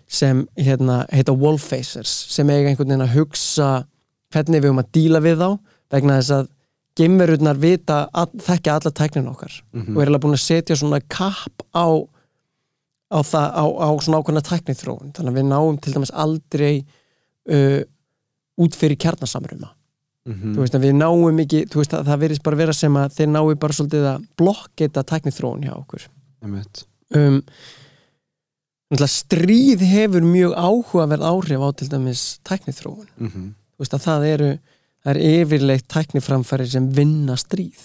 sem 0.07 0.45
hérna, 0.57 1.05
heita 1.13 1.33
wallfacers 1.35 2.11
sem 2.31 2.49
eiga 2.51 2.69
einhvern 2.71 2.89
veginn 2.93 3.07
að 3.09 3.15
hugsa 3.19 3.71
hvernig 4.35 4.63
við 4.63 4.71
um 4.71 4.79
að 4.83 4.91
díla 4.95 5.21
við 5.25 5.41
þá 5.43 5.49
vegna 5.91 6.19
þess 6.21 6.31
að 6.37 6.49
geimverurnar 6.97 7.59
vita 7.61 7.97
að, 8.17 8.37
þekkja 8.47 8.75
alla 8.79 8.91
tæknin 8.91 9.29
okkar 9.31 9.53
Mhm. 9.73 9.97
og 9.97 10.03
er 10.03 10.07
alveg 10.09 10.23
búin 10.25 10.37
að 10.39 10.45
setja 10.47 10.77
svona 10.77 11.01
kapp 11.09 11.63
á 11.75 11.87
á, 13.13 13.19
það, 13.23 13.49
á, 13.55 13.65
á 13.67 13.89
svona 14.03 14.19
ákveðna 14.23 14.43
tæknithróun 14.43 15.13
þannig 15.15 15.31
að 15.31 15.37
við 15.39 15.47
náum 15.51 15.77
til 15.81 15.93
dæmis 15.95 16.11
aldrei 16.15 16.85
uh, 17.51 17.83
út 18.59 18.75
fyrir 18.75 18.97
kjarnasamruma 18.99 19.73
Mhm. 20.27 20.57
þú 20.57 20.59
veist 20.59 20.75
að 20.75 20.83
við 20.89 20.95
náum 20.99 21.39
ekki 21.39 21.61
veist 21.71 21.93
að 21.95 22.07
það 22.09 22.19
verðist 22.25 22.43
bara 22.43 22.57
vera 22.57 22.73
sem 22.75 22.97
að 22.99 23.13
þeir 23.15 23.29
náu 23.31 23.55
bara 23.63 23.73
svolítið 23.73 24.07
að 24.11 24.25
blokketa 24.37 25.05
tæknithróun 25.07 25.63
hjá 25.63 25.75
okkur 25.79 26.03
um, 27.15 27.43
stríð 29.11 29.83
hefur 29.83 30.23
mjög 30.23 30.53
áhugaverð 30.55 31.25
áhrif 31.27 31.63
á 31.63 31.69
til 31.75 31.89
dæmis 31.91 32.25
tæknithróun 32.47 33.55
veist 33.81 33.97
að 33.97 34.05
það 34.07 34.27
eru 34.31 34.51
það 35.07 35.13
er 35.13 35.21
yfirleitt 35.31 35.87
tækniframfæri 35.93 36.67
sem 36.71 36.89
vinna 36.95 37.37
stríð. 37.39 37.85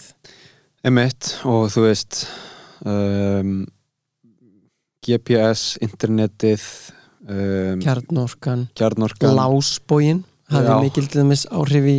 Einmitt 0.82 1.36
og 1.46 1.68
þú 1.74 1.86
veist 1.86 2.24
um, 2.82 3.62
GPS, 5.06 5.78
internetið 5.86 6.64
um, 7.30 7.82
kjarnorkan, 7.84 8.68
kjarnorkan. 8.78 9.36
Lásbógin 9.38 10.24
hafði 10.52 10.74
Já. 10.74 10.80
mikil 10.82 11.10
til 11.10 11.22
dæmis 11.22 11.46
áhrif 11.54 11.90
í, 11.90 11.98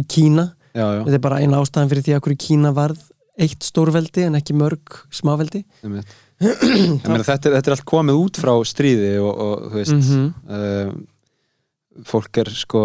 í 0.00 0.04
Kína. 0.08 0.50
Já, 0.74 0.86
já, 0.88 1.00
þetta 1.04 1.18
er 1.18 1.26
bara 1.28 1.42
eina 1.44 1.60
ástæðan 1.60 1.92
fyrir 1.92 2.06
því 2.06 2.16
að 2.16 2.24
hverju 2.26 2.40
Kína 2.46 2.72
varð 2.74 3.04
eitt 3.44 3.66
stórveldi 3.66 4.24
en 4.28 4.38
ekki 4.38 4.56
mörg 4.56 5.02
smáveldi. 5.14 5.64
Einmitt. 5.84 6.08
Ég 6.08 6.23
meina, 6.44 7.24
þetta, 7.26 7.50
er, 7.50 7.56
þetta 7.58 7.70
er 7.70 7.76
allt 7.78 7.86
komið 7.88 8.20
út 8.20 8.38
frá 8.42 8.52
stríði 8.68 9.14
og, 9.22 9.32
og 9.46 9.66
þú 9.72 9.80
veist 9.80 9.96
Mhm. 9.98 10.28
um, 10.58 11.02
fólk 12.10 12.40
er 12.42 12.50
sko 12.58 12.84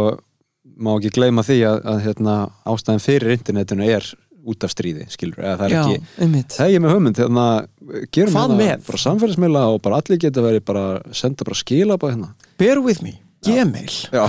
má 0.79 0.93
ekki 0.99 1.09
gleyma 1.15 1.43
því 1.43 1.57
að, 1.67 1.79
að 1.91 2.01
hérna, 2.05 2.33
ástæðan 2.69 3.01
fyrir 3.03 3.33
internetinu 3.35 3.87
er 3.89 4.05
út 4.49 4.63
af 4.63 4.71
stríði, 4.71 5.03
skilur, 5.11 5.41
eða 5.43 5.57
það 5.59 5.65
er 5.65 5.73
Já, 5.73 5.79
ekki 5.83 6.21
einmitt. 6.23 6.53
Það 6.55 6.65
er 6.65 6.71
ég 6.75 6.83
með 6.85 6.93
hugmynd, 6.95 7.17
þannig 7.19 7.41
að 7.43 8.05
gerum 8.15 8.33
Hvað 8.37 8.45
hérna 8.45 8.59
með? 8.61 8.85
bara 8.87 9.01
samfélagsmiðla 9.03 9.63
og 9.73 9.81
bara 9.85 9.97
allir 9.99 10.21
geta 10.23 10.43
verið 10.45 10.63
bara 10.69 10.85
senda 11.19 11.45
bara 11.49 11.57
skila 11.59 11.97
bara 12.01 12.15
hérna. 12.15 12.29
Bear 12.61 12.79
with 12.85 13.01
me, 13.05 13.17
Gmail. 13.45 13.97
Já, 14.15 14.23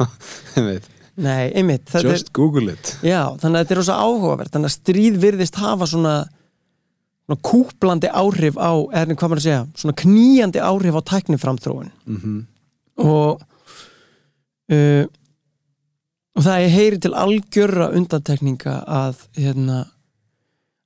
einmitt. 0.58 0.90
Nei, 1.14 1.52
einmitt 1.54 1.92
just 2.02 2.32
google 2.34 2.72
it. 2.72 2.96
Er, 3.04 3.12
Já, 3.12 3.20
þannig 3.38 3.60
að 3.60 3.62
þetta 3.62 3.74
er 3.76 3.80
rosa 3.84 3.98
áhugavert 4.02 4.50
þannig 4.56 4.72
að 4.72 4.76
stríð 4.80 5.20
virðist 5.22 5.60
hafa 5.62 5.86
svona 5.86 6.14
kúplandi 7.44 8.10
áhrif 8.12 8.58
á 8.60 8.72
eða 8.92 9.16
hvað 9.16 9.30
maður 9.30 9.40
að 9.40 9.46
segja, 9.46 9.62
svona 9.80 9.96
kníjandi 9.96 10.60
áhrif 10.60 10.98
á 10.98 11.02
tækniframþróun. 11.12 11.92
Mm 12.04 12.42
og 12.94 13.40
uh, 14.70 15.06
og 16.34 16.42
það 16.42 16.60
er 16.60 16.70
heyri 16.70 16.98
til 17.02 17.14
algjörra 17.14 17.88
undantekninga 17.94 18.76
að 18.86 19.24
hérna 19.38 19.80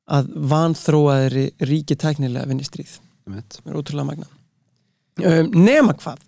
að 0.08 0.30
vanþróaðri 0.48 1.44
ríki 1.68 1.96
tæknilega 2.00 2.48
vinni 2.48 2.64
stríð. 2.64 2.96
Sem 3.28 3.36
er 3.68 3.76
ótrúlega 3.76 4.08
magna 4.08 4.28
um, 5.24 5.50
nema 5.52 5.96
hvað? 5.98 6.20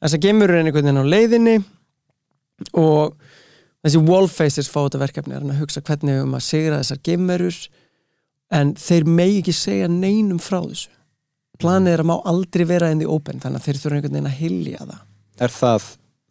Þess 0.00 0.16
að 0.16 0.24
gemur 0.26 0.52
er 0.52 0.62
einhvern 0.62 0.88
veginn 0.88 1.04
á 1.04 1.12
leiðinni 1.14 1.56
og 2.80 3.14
þessi 3.84 4.02
wallfaces 4.08 4.70
fá 4.72 4.82
þetta 4.82 5.02
verkefni 5.02 5.36
er 5.36 5.44
að 5.44 5.62
hugsa 5.62 5.82
hvernig 5.84 6.22
um 6.22 6.36
að 6.36 6.46
sigra 6.46 6.80
þessar 6.80 7.02
gemerur 7.04 7.58
en 8.52 8.74
þeir 8.74 9.04
megi 9.08 9.38
ekki 9.42 9.54
segja 9.56 9.88
neinum 9.88 10.38
frá 10.42 10.60
þessu. 10.64 10.90
Planið 11.62 11.92
er 11.94 12.02
að 12.02 12.08
má 12.10 12.16
aldrei 12.26 12.64
vera 12.66 12.90
inn 12.90 13.02
í 13.04 13.06
open 13.08 13.38
þannig 13.40 13.60
að 13.62 13.66
þeir 13.68 13.78
þurfa 13.82 13.96
einhvern 14.00 14.16
veginn 14.16 14.30
að 14.30 14.38
hilja 14.40 14.80
það. 14.88 15.02
Er 15.46 15.52
það 15.54 15.84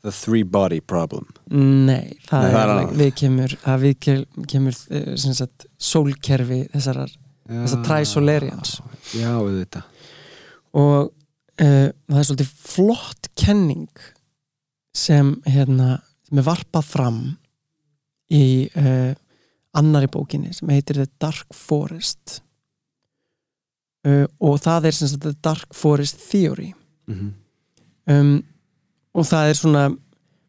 the 0.03 0.11
three 0.11 0.43
body 0.43 0.79
problem? 0.81 1.27
Nei, 1.49 2.17
það 2.27 2.43
Nei, 2.43 2.51
er 2.51 2.73
annað. 2.73 2.95
við 2.99 3.11
kemur 3.21 3.55
að 3.63 3.85
við 3.87 3.95
ke- 4.03 4.45
kemur 4.51 4.79
eh, 4.91 5.13
sagt 5.15 5.65
sólkerfi 5.79 6.61
þessar 6.73 7.03
trisolarians. 7.87 8.77
Já, 9.15 9.31
við 9.43 9.61
þetta 9.63 9.83
og 10.73 11.11
uh, 11.61 11.89
það 11.93 12.17
er 12.19 12.25
svolítið 12.25 12.51
flott 12.65 13.27
kenning 13.37 13.89
sem 14.97 15.35
hérna 15.45 15.99
sem 16.25 16.39
er 16.41 16.47
varpað 16.47 16.87
fram 16.89 17.19
í 18.33 18.45
uh, 18.73 19.11
annari 19.79 20.09
bókinni 20.11 20.53
sem 20.53 20.69
heitir 20.69 21.01
The 21.01 21.09
Dark 21.21 21.53
Forest. 21.55 22.41
Uh, 24.03 24.25
og 24.43 24.59
það 24.63 24.89
er 24.89 24.97
sem 24.97 25.11
sagt 25.11 25.23
The 25.25 25.35
Dark 25.43 25.75
Forest 25.75 26.25
Theory. 26.29 26.73
Mm 27.07 27.33
um, 28.09 28.33
og 29.13 29.27
það 29.29 29.49
er 29.49 29.57
svona 29.57 29.81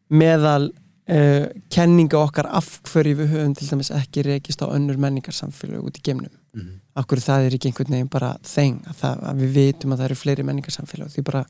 meðal 0.09 0.63
uh, 0.71 1.45
kenninga 1.69 2.17
okkar 2.17 2.49
af 2.49 2.79
hverju 2.89 3.19
við 3.19 3.35
höfum 3.35 3.53
til 3.55 3.67
dæmis 3.69 3.91
ekki 3.93 4.23
rekist 4.25 4.63
á 4.65 4.67
önnur 4.73 4.97
menningarsamfélag 4.97 5.85
út 5.85 5.99
í 5.99 6.03
geimnum. 6.03 6.33
-hmm. 6.55 6.79
af 6.95 7.07
hverju 7.07 7.25
það 7.25 7.45
er 7.45 7.57
ekki 7.57 7.69
einhvern 7.69 7.95
veginn 7.95 8.11
bara 8.11 8.31
þeng 8.43 8.79
að, 8.89 8.95
það, 9.01 9.23
að 9.29 9.43
við 9.43 9.53
vitum 9.59 9.93
að 9.93 10.01
það 10.01 10.07
eru 10.07 10.21
fleiri 10.21 10.47
menningarsamfélag 10.47 11.11
því 11.13 11.25
bara 11.29 11.43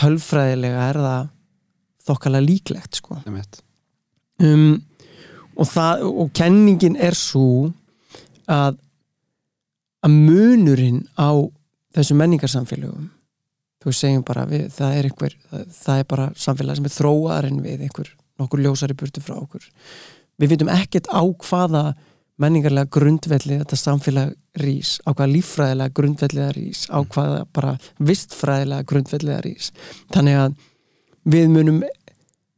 tölfræðilega 0.00 0.88
er 0.88 1.00
það 1.04 1.28
þokkalega 2.08 2.46
líklegt 2.48 3.00
sko. 3.00 3.20
Um, 4.42 4.82
og, 5.56 5.68
það, 5.70 6.06
og 6.10 6.32
kenningin 6.36 6.96
er 7.00 7.16
svo 7.18 7.72
að 8.50 8.80
að 10.04 10.16
munurinn 10.20 11.04
á 11.16 11.32
þessu 11.96 12.16
menningarsamfélögum 12.18 13.06
þú 13.84 13.92
segjum 13.92 14.24
bara 14.26 14.46
við, 14.48 14.66
það 14.72 14.98
er 14.98 15.08
einhver 15.08 15.36
það, 15.52 15.94
er 15.98 16.08
bara 16.08 16.26
samfélag 16.40 16.78
sem 16.78 16.88
er 16.88 16.94
þróaðar 16.94 17.48
en 17.48 17.62
við 17.64 17.86
einhver 17.86 18.10
nokkur 18.40 18.62
ljósari 18.64 18.96
burtu 18.98 19.22
frá 19.22 19.36
okkur. 19.36 19.64
Við 20.40 20.54
vitum 20.54 20.72
ekkert 20.72 21.10
á 21.12 21.22
hvaða 21.22 21.84
menningarlega 22.40 22.90
grundvelli 22.90 23.60
þetta 23.60 23.78
samfélag 23.78 24.32
rís, 24.58 24.96
á 25.06 25.12
hvaða 25.12 25.30
líffræðilega 25.30 25.94
grundvelli 25.94 26.40
það 26.40 26.54
rís, 26.56 26.84
á 26.90 26.98
hvaða 27.04 27.44
bara 27.54 27.74
vistfræðilega 28.02 28.88
grundvelli 28.90 29.30
það 29.30 29.44
rís. 29.46 29.70
Þannig 30.14 30.40
að 30.40 30.56
við 31.34 31.52
munum 31.52 31.84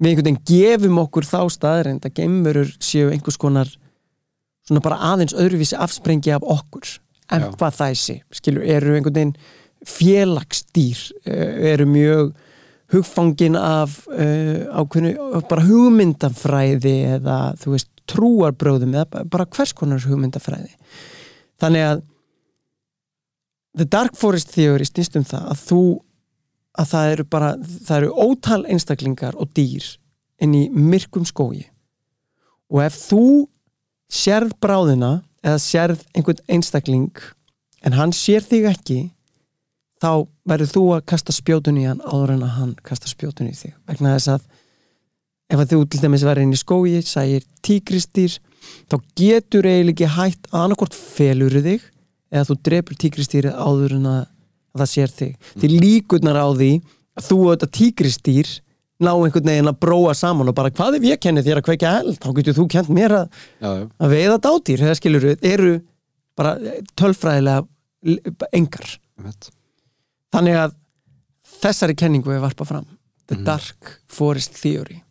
við 0.01 0.11
einhvern 0.11 0.27
veginn 0.29 0.43
gefum 0.51 0.99
okkur 1.03 1.25
þá 1.29 1.39
staðreind 1.55 2.07
að 2.09 2.17
geimverur 2.21 2.73
séu 2.85 3.11
einhvers 3.13 3.39
konar 3.41 3.71
svona 4.67 4.83
bara 4.85 4.99
aðeins 5.13 5.35
öðruvísi 5.39 5.79
afsprengi 5.79 6.35
af 6.35 6.45
okkur 6.45 6.97
en 7.33 7.47
Já. 7.47 7.53
hvað 7.59 7.79
það 7.81 7.95
sé, 8.03 8.17
skilur, 8.35 8.65
eru 8.67 8.97
einhvern 8.99 9.17
veginn 9.17 9.37
félagsdýr 9.87 11.01
eh, 11.27 11.73
eru 11.73 11.87
mjög 11.91 12.35
hugfangin 12.95 13.57
af 13.59 13.97
uh, 14.15 14.63
ákveðnu 14.79 15.41
bara 15.51 15.65
hugmyndafræði 15.67 16.93
eða 17.17 17.39
þú 17.59 17.73
veist 17.73 17.89
trúarbröðum 18.07 18.93
eða 18.95 19.09
ba- 19.11 19.25
bara 19.27 19.47
hvers 19.51 19.73
konar 19.75 20.05
hugmyndafræði 20.07 20.71
þannig 21.59 21.83
að 21.89 22.05
The 23.77 23.89
Dark 23.91 24.15
Forest 24.17 24.55
Theory 24.55 24.87
snýst 24.87 25.19
um 25.19 25.27
það 25.27 25.49
að 25.51 25.65
þú 25.67 25.81
að 26.77 26.91
það 26.93 27.13
eru 27.13 27.27
bara, 27.33 27.53
það 27.59 27.97
eru 27.97 28.13
ótal 28.27 28.63
einstaklingar 28.69 29.37
og 29.41 29.51
dýr 29.57 29.87
inn 30.43 30.55
í 30.57 30.67
myrkum 30.73 31.25
skógi. 31.29 31.65
Og 32.73 32.83
ef 32.85 32.99
þú 33.09 33.25
sérð 34.13 34.55
bráðina 34.63 35.21
eða 35.47 35.59
sérð 35.63 36.05
einhvern 36.15 36.43
einstakling 36.51 37.23
en 37.87 37.97
hann 37.97 38.15
sér 38.15 38.45
þig 38.45 38.69
ekki 38.71 38.99
þá 40.03 40.27
verður 40.47 40.73
þú 40.73 40.85
að 40.97 41.07
kasta 41.13 41.35
spjótun 41.35 41.81
í 41.81 41.87
hann 41.89 42.03
áður 42.05 42.37
en 42.37 42.45
að 42.47 42.55
hann 42.59 42.75
kasta 42.87 43.11
spjótun 43.11 43.51
í 43.51 43.57
þig. 43.57 43.75
Vegna 43.89 44.17
þess 44.17 44.35
að 44.35 44.47
ef 45.47 45.63
að 45.63 45.73
þú 45.73 45.81
til 45.91 46.03
dæmis 46.03 46.27
verður 46.27 46.47
inn 46.47 46.57
í 46.57 46.61
skógi 46.61 47.03
sægir 47.07 47.47
tígristýr 47.65 48.39
þá 48.91 48.97
getur 49.19 49.69
eiginlega 49.69 49.95
ekki 49.95 50.15
hægt 50.17 50.49
að 50.51 50.65
annarkort 50.65 50.97
felur 50.97 51.55
þig 51.63 51.85
eða 52.35 52.49
þú 52.49 52.57
drepur 52.69 52.99
tígristýrið 53.01 53.55
áður 53.55 53.97
en 54.01 54.09
að 54.11 54.25
að 54.77 54.83
það 54.85 54.93
sér 54.93 55.15
þig. 55.17 55.35
Því 55.57 55.71
líkurnar 55.81 56.37
á 56.39 56.47
því 56.53 56.71
að 57.17 57.27
þú 57.31 57.39
og 57.43 57.51
þetta 57.55 57.69
tígristýr 57.81 58.53
ná 59.01 59.11
einhvern 59.13 59.49
veginn 59.51 59.69
að 59.73 59.81
bróa 59.81 60.15
saman 60.17 60.49
og 60.49 60.55
bara 60.57 60.71
hvað 60.73 60.99
ef 61.01 61.05
ég 61.09 61.21
kenni 61.21 61.43
þér 61.45 61.61
að 61.61 61.67
kveikja 61.69 61.95
eld 62.01 62.17
þá 62.23 62.29
getur 62.39 62.57
þú 62.57 62.67
kent 62.73 62.89
mér 62.97 63.13
að, 63.19 63.27
að 64.01 64.13
veiða 64.15 64.39
dátýr 64.47 64.85
eða 64.87 64.97
skilur 65.01 65.27
eru 65.37 65.73
bara 66.37 66.55
tölfræðilega 66.97 67.65
l- 68.07 68.21
engar. 68.57 68.89
Einmitt. 69.19 69.51
Þannig 70.33 70.57
að 70.61 70.75
þessari 71.63 71.97
kenningu 71.97 72.33
er 72.37 72.41
varpað 72.45 72.71
fram. 72.73 72.87
The 73.27 73.37
Mhm. 73.37 73.45
Dark 73.45 74.01
Forest 74.07 74.61
Theory. 74.63 75.03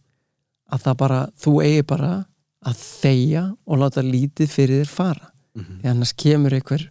Að 0.71 0.81
það 0.85 0.97
bara, 0.97 1.19
þú 1.41 1.53
eigi 1.63 1.85
bara 1.87 2.25
að 2.65 2.75
þegja 3.01 3.43
og 3.67 3.77
láta 3.81 4.01
lítið 4.01 4.49
fyrir 4.49 4.83
þér 4.85 4.87
fara. 4.89 5.31
Mhm. 5.55 5.79
því 5.81 5.89
annars 5.89 6.13
kemur 6.13 6.51
einhver 6.51 6.89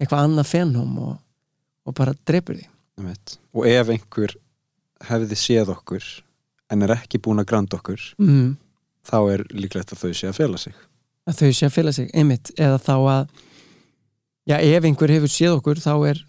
eitthvað 0.00 0.24
annað 0.26 0.46
fennum 0.50 0.98
og, 0.98 1.18
og 1.88 1.96
bara 1.96 2.14
drepur 2.28 2.58
því. 2.58 2.68
Og 3.54 3.66
ef 3.70 3.90
einhver 3.94 4.34
hefði 5.08 5.36
séð 5.38 5.72
okkur 5.74 6.06
en 6.72 6.84
er 6.84 6.92
ekki 6.98 7.20
búin 7.22 7.40
að 7.40 7.48
granda 7.52 7.78
okkur 7.78 8.02
mm. 8.20 8.48
þá 9.08 9.18
er 9.32 9.44
líklegt 9.54 9.94
að 9.94 10.02
þau 10.02 10.10
sé 10.18 10.30
að 10.30 10.38
fela 10.40 10.58
sig. 10.60 10.74
Að 11.28 11.38
þau 11.42 11.52
sé 11.52 11.68
að 11.68 11.76
fela 11.76 11.92
sig 11.94 12.10
einmitt. 12.16 12.50
Eða 12.58 12.80
þá 12.82 12.94
að 12.98 13.36
já, 14.48 14.56
ef 14.58 14.88
einhver 14.88 15.12
hefur 15.14 15.32
séð 15.32 15.58
okkur 15.60 15.80
þá 15.84 15.92
er 16.10 16.24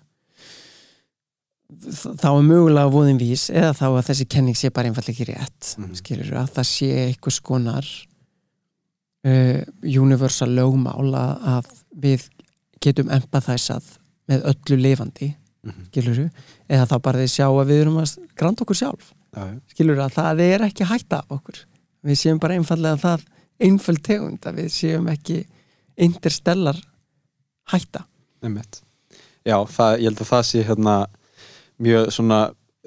þá 2.20 2.30
er 2.34 2.46
mögulega 2.48 2.90
voðin 2.92 3.20
vís 3.22 3.48
eða 3.54 3.74
þá 3.78 3.86
að 3.90 4.06
þessi 4.10 4.26
kenning 4.34 4.58
sé 4.58 4.72
bara 4.74 4.90
einfallega 4.90 5.14
ekki 5.14 5.28
rétt 5.30 5.74
Mhm. 5.78 5.96
skilur 6.00 6.32
að 6.42 6.54
það 6.56 6.68
sé 6.70 6.90
einhvers 7.08 7.40
konar 7.46 7.90
uh, 9.26 9.62
universal 9.84 10.50
lögmál 10.50 11.14
að, 11.14 11.34
að 11.54 11.66
við 12.06 12.30
getum 12.82 13.10
empathæsað 13.14 13.86
með 14.30 14.48
öllu 14.54 14.80
lifandi 14.82 15.30
Mhm. 15.64 15.86
skilur 15.92 16.20
eða 16.70 16.86
þá 16.88 16.96
bara 17.04 17.20
þið 17.20 17.32
sjá 17.34 17.46
að 17.50 17.66
við 17.68 17.82
erum 17.84 17.98
að 18.00 18.14
granta 18.40 18.64
okkur 18.64 18.78
sjálf 18.80 19.10
já, 19.36 19.42
já. 19.44 19.56
skilur 19.74 20.00
að 20.06 20.14
það 20.16 20.40
er 20.46 20.62
ekki 20.70 20.86
hætta 20.88 21.20
af 21.20 21.32
okkur 21.40 21.58
við 22.08 22.16
séum 22.22 22.40
bara 22.40 22.56
einfallega 22.56 22.98
það 23.02 23.26
einföld 23.60 24.04
tegund 24.08 24.40
að 24.48 24.56
við 24.62 24.70
séum 24.72 25.10
ekki 25.12 25.42
interstellar 26.00 26.80
hætta 27.74 28.06
Einmitt. 28.42 28.80
Já, 29.44 29.58
það, 29.68 29.98
ég 30.00 30.08
held 30.08 30.22
að 30.24 30.30
það 30.32 30.46
sé 30.48 30.64
hérna 30.64 30.94
mjög 31.80 32.08
svona 32.16 32.40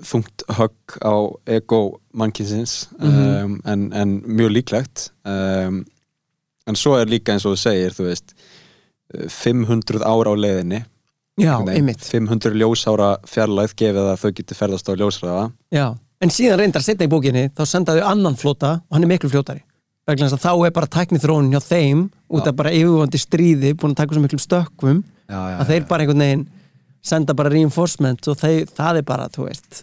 þungt 0.02 0.42
högg 0.56 0.96
á 1.04 1.14
ego 1.52 1.82
mannkynsins 2.16 2.88
Mhm. 2.98 3.44
um, 3.44 3.60
en, 3.68 3.92
en 3.92 4.14
mjög 4.24 4.50
líklegt 4.56 5.10
um, 5.28 5.84
en 6.66 6.74
svo 6.78 6.96
er 6.96 7.06
líka 7.12 7.32
eins 7.34 7.44
og 7.44 7.52
þú 7.52 7.60
segir 7.66 7.92
þú 7.92 8.08
veist 8.08 8.32
500 9.28 10.00
ár 10.08 10.30
á 10.30 10.34
leiðinni 10.34 10.84
Já, 11.40 11.54
einmitt 11.72 12.02
500 12.04 12.52
ljósára 12.60 13.10
fjarlæð 13.24 13.72
gefið 13.80 14.08
að 14.12 14.18
þau 14.20 14.30
geti 14.36 14.56
ferðast 14.58 14.88
á 14.88 14.92
ljósræða 15.00 15.44
Já. 15.72 15.86
En 16.22 16.30
síðan 16.30 16.60
reyndar 16.60 16.84
setna 16.84 17.06
í 17.08 17.10
bókinni 17.10 17.46
þá 17.56 17.62
sendaðu 17.66 18.02
annan 18.06 18.36
flota 18.38 18.74
og 18.84 18.96
hann 18.98 19.06
er 19.06 19.10
miklu 19.14 19.30
fljótari 19.32 19.62
þá 20.06 20.50
er 20.66 20.74
bara 20.76 20.86
tækni 20.90 21.18
þróunin 21.22 21.54
hjá 21.54 21.62
þeim 21.64 22.02
út 22.28 22.46
af 22.50 22.56
bara 22.58 22.72
yfirvandi 22.74 23.18
stríði 23.22 23.72
búin 23.78 23.94
að 23.94 24.02
taka 24.02 24.14
svo 24.16 24.22
miklum 24.24 24.42
stökkum 24.42 25.00
já, 25.30 25.38
já, 25.38 25.56
að 25.62 25.70
þeir 25.72 25.86
bara 25.88 26.04
einhvern 26.04 26.24
veginn 26.26 26.44
senda 27.02 27.34
bara 27.34 27.50
reinforcement 27.50 28.28
og 28.30 28.36
þeir, 28.38 28.66
það 28.70 29.00
er 29.00 29.06
bara, 29.08 29.28
þú 29.32 29.46
veist 29.48 29.80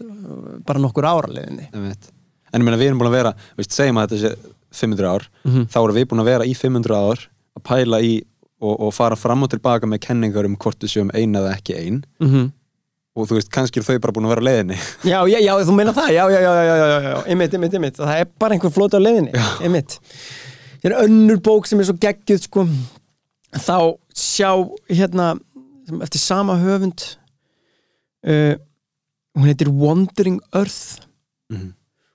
bara 0.67 0.79
nokkur 0.79 1.07
ára 1.09 1.27
leiðinni 1.33 1.65
Einmitt. 1.73 2.11
En 2.53 2.61
ég 2.61 2.65
meina 2.65 2.77
við 2.79 2.91
erum 2.91 3.01
búin 3.01 3.09
að 3.11 3.17
vera, 3.17 3.33
veist, 3.57 3.73
segjum 3.75 3.97
að 4.01 4.07
þetta 4.13 4.21
sé 4.21 4.53
500 4.79 5.09
ár, 5.09 5.25
Mhm. 5.45 5.65
þá 5.69 5.77
erum 5.81 5.97
við 5.97 6.05
búin 6.13 6.21
að 6.23 6.29
vera 6.29 6.45
í 6.45 6.53
500 6.55 6.95
ár 6.95 7.19
að 7.57 7.63
pæla 7.67 7.99
í 8.05 8.13
og, 8.59 8.75
og 8.75 8.93
fara 8.95 9.17
fram 9.19 9.45
og 9.45 9.51
tilbaka 9.53 9.87
með 9.89 10.03
kenningar 10.07 10.47
um 10.47 10.57
hvort 10.59 10.81
við 10.83 10.93
séum 10.93 11.11
ein 11.15 11.35
eða 11.37 11.53
ekki 11.55 11.77
ein. 11.77 12.01
Mm 12.19 12.29
-hmm. 12.31 12.51
og 13.15 13.27
þú 13.27 13.39
veist, 13.39 13.51
kannski 13.51 13.79
er 13.79 13.83
þau 13.83 13.99
bara 13.99 14.13
búin 14.13 14.25
að 14.25 14.33
vera 14.35 14.43
á 14.43 14.47
leiðinni. 14.49 14.77
Já, 15.03 15.19
já, 15.27 15.39
já, 15.39 15.53
þú 15.65 15.75
meina 15.75 15.93
það, 15.93 16.09
já, 16.13 16.23
já, 16.29 16.39
já, 16.39 16.53
já, 16.63 16.75
já, 16.75 17.01
já, 17.01 17.23
einmitt, 17.27 17.53
einmitt, 17.53 17.73
einmitt, 17.73 17.97
það 17.97 18.19
er 18.19 18.27
bara 18.39 18.53
einhver 18.53 18.71
flóta 18.71 18.97
á 18.99 19.01
leiðinni, 19.01 19.31
einmitt. 19.61 19.99
Ég 20.83 20.91
er 20.91 21.03
önnur 21.03 21.39
bók 21.41 21.67
sem 21.67 21.79
er 21.79 21.85
svo 21.85 21.97
geggjuð, 21.99 22.41
sko, 22.43 22.67
þá 23.55 23.97
sjá, 24.15 24.51
hérna, 24.87 25.39
eftir 26.01 26.19
sama 26.19 26.55
höfund, 26.55 27.17
uh, 28.27 28.55
hún 29.35 29.47
heitir 29.47 29.69
Wandering 29.69 30.39
Earth. 30.53 31.01
Mhm. 31.49 31.73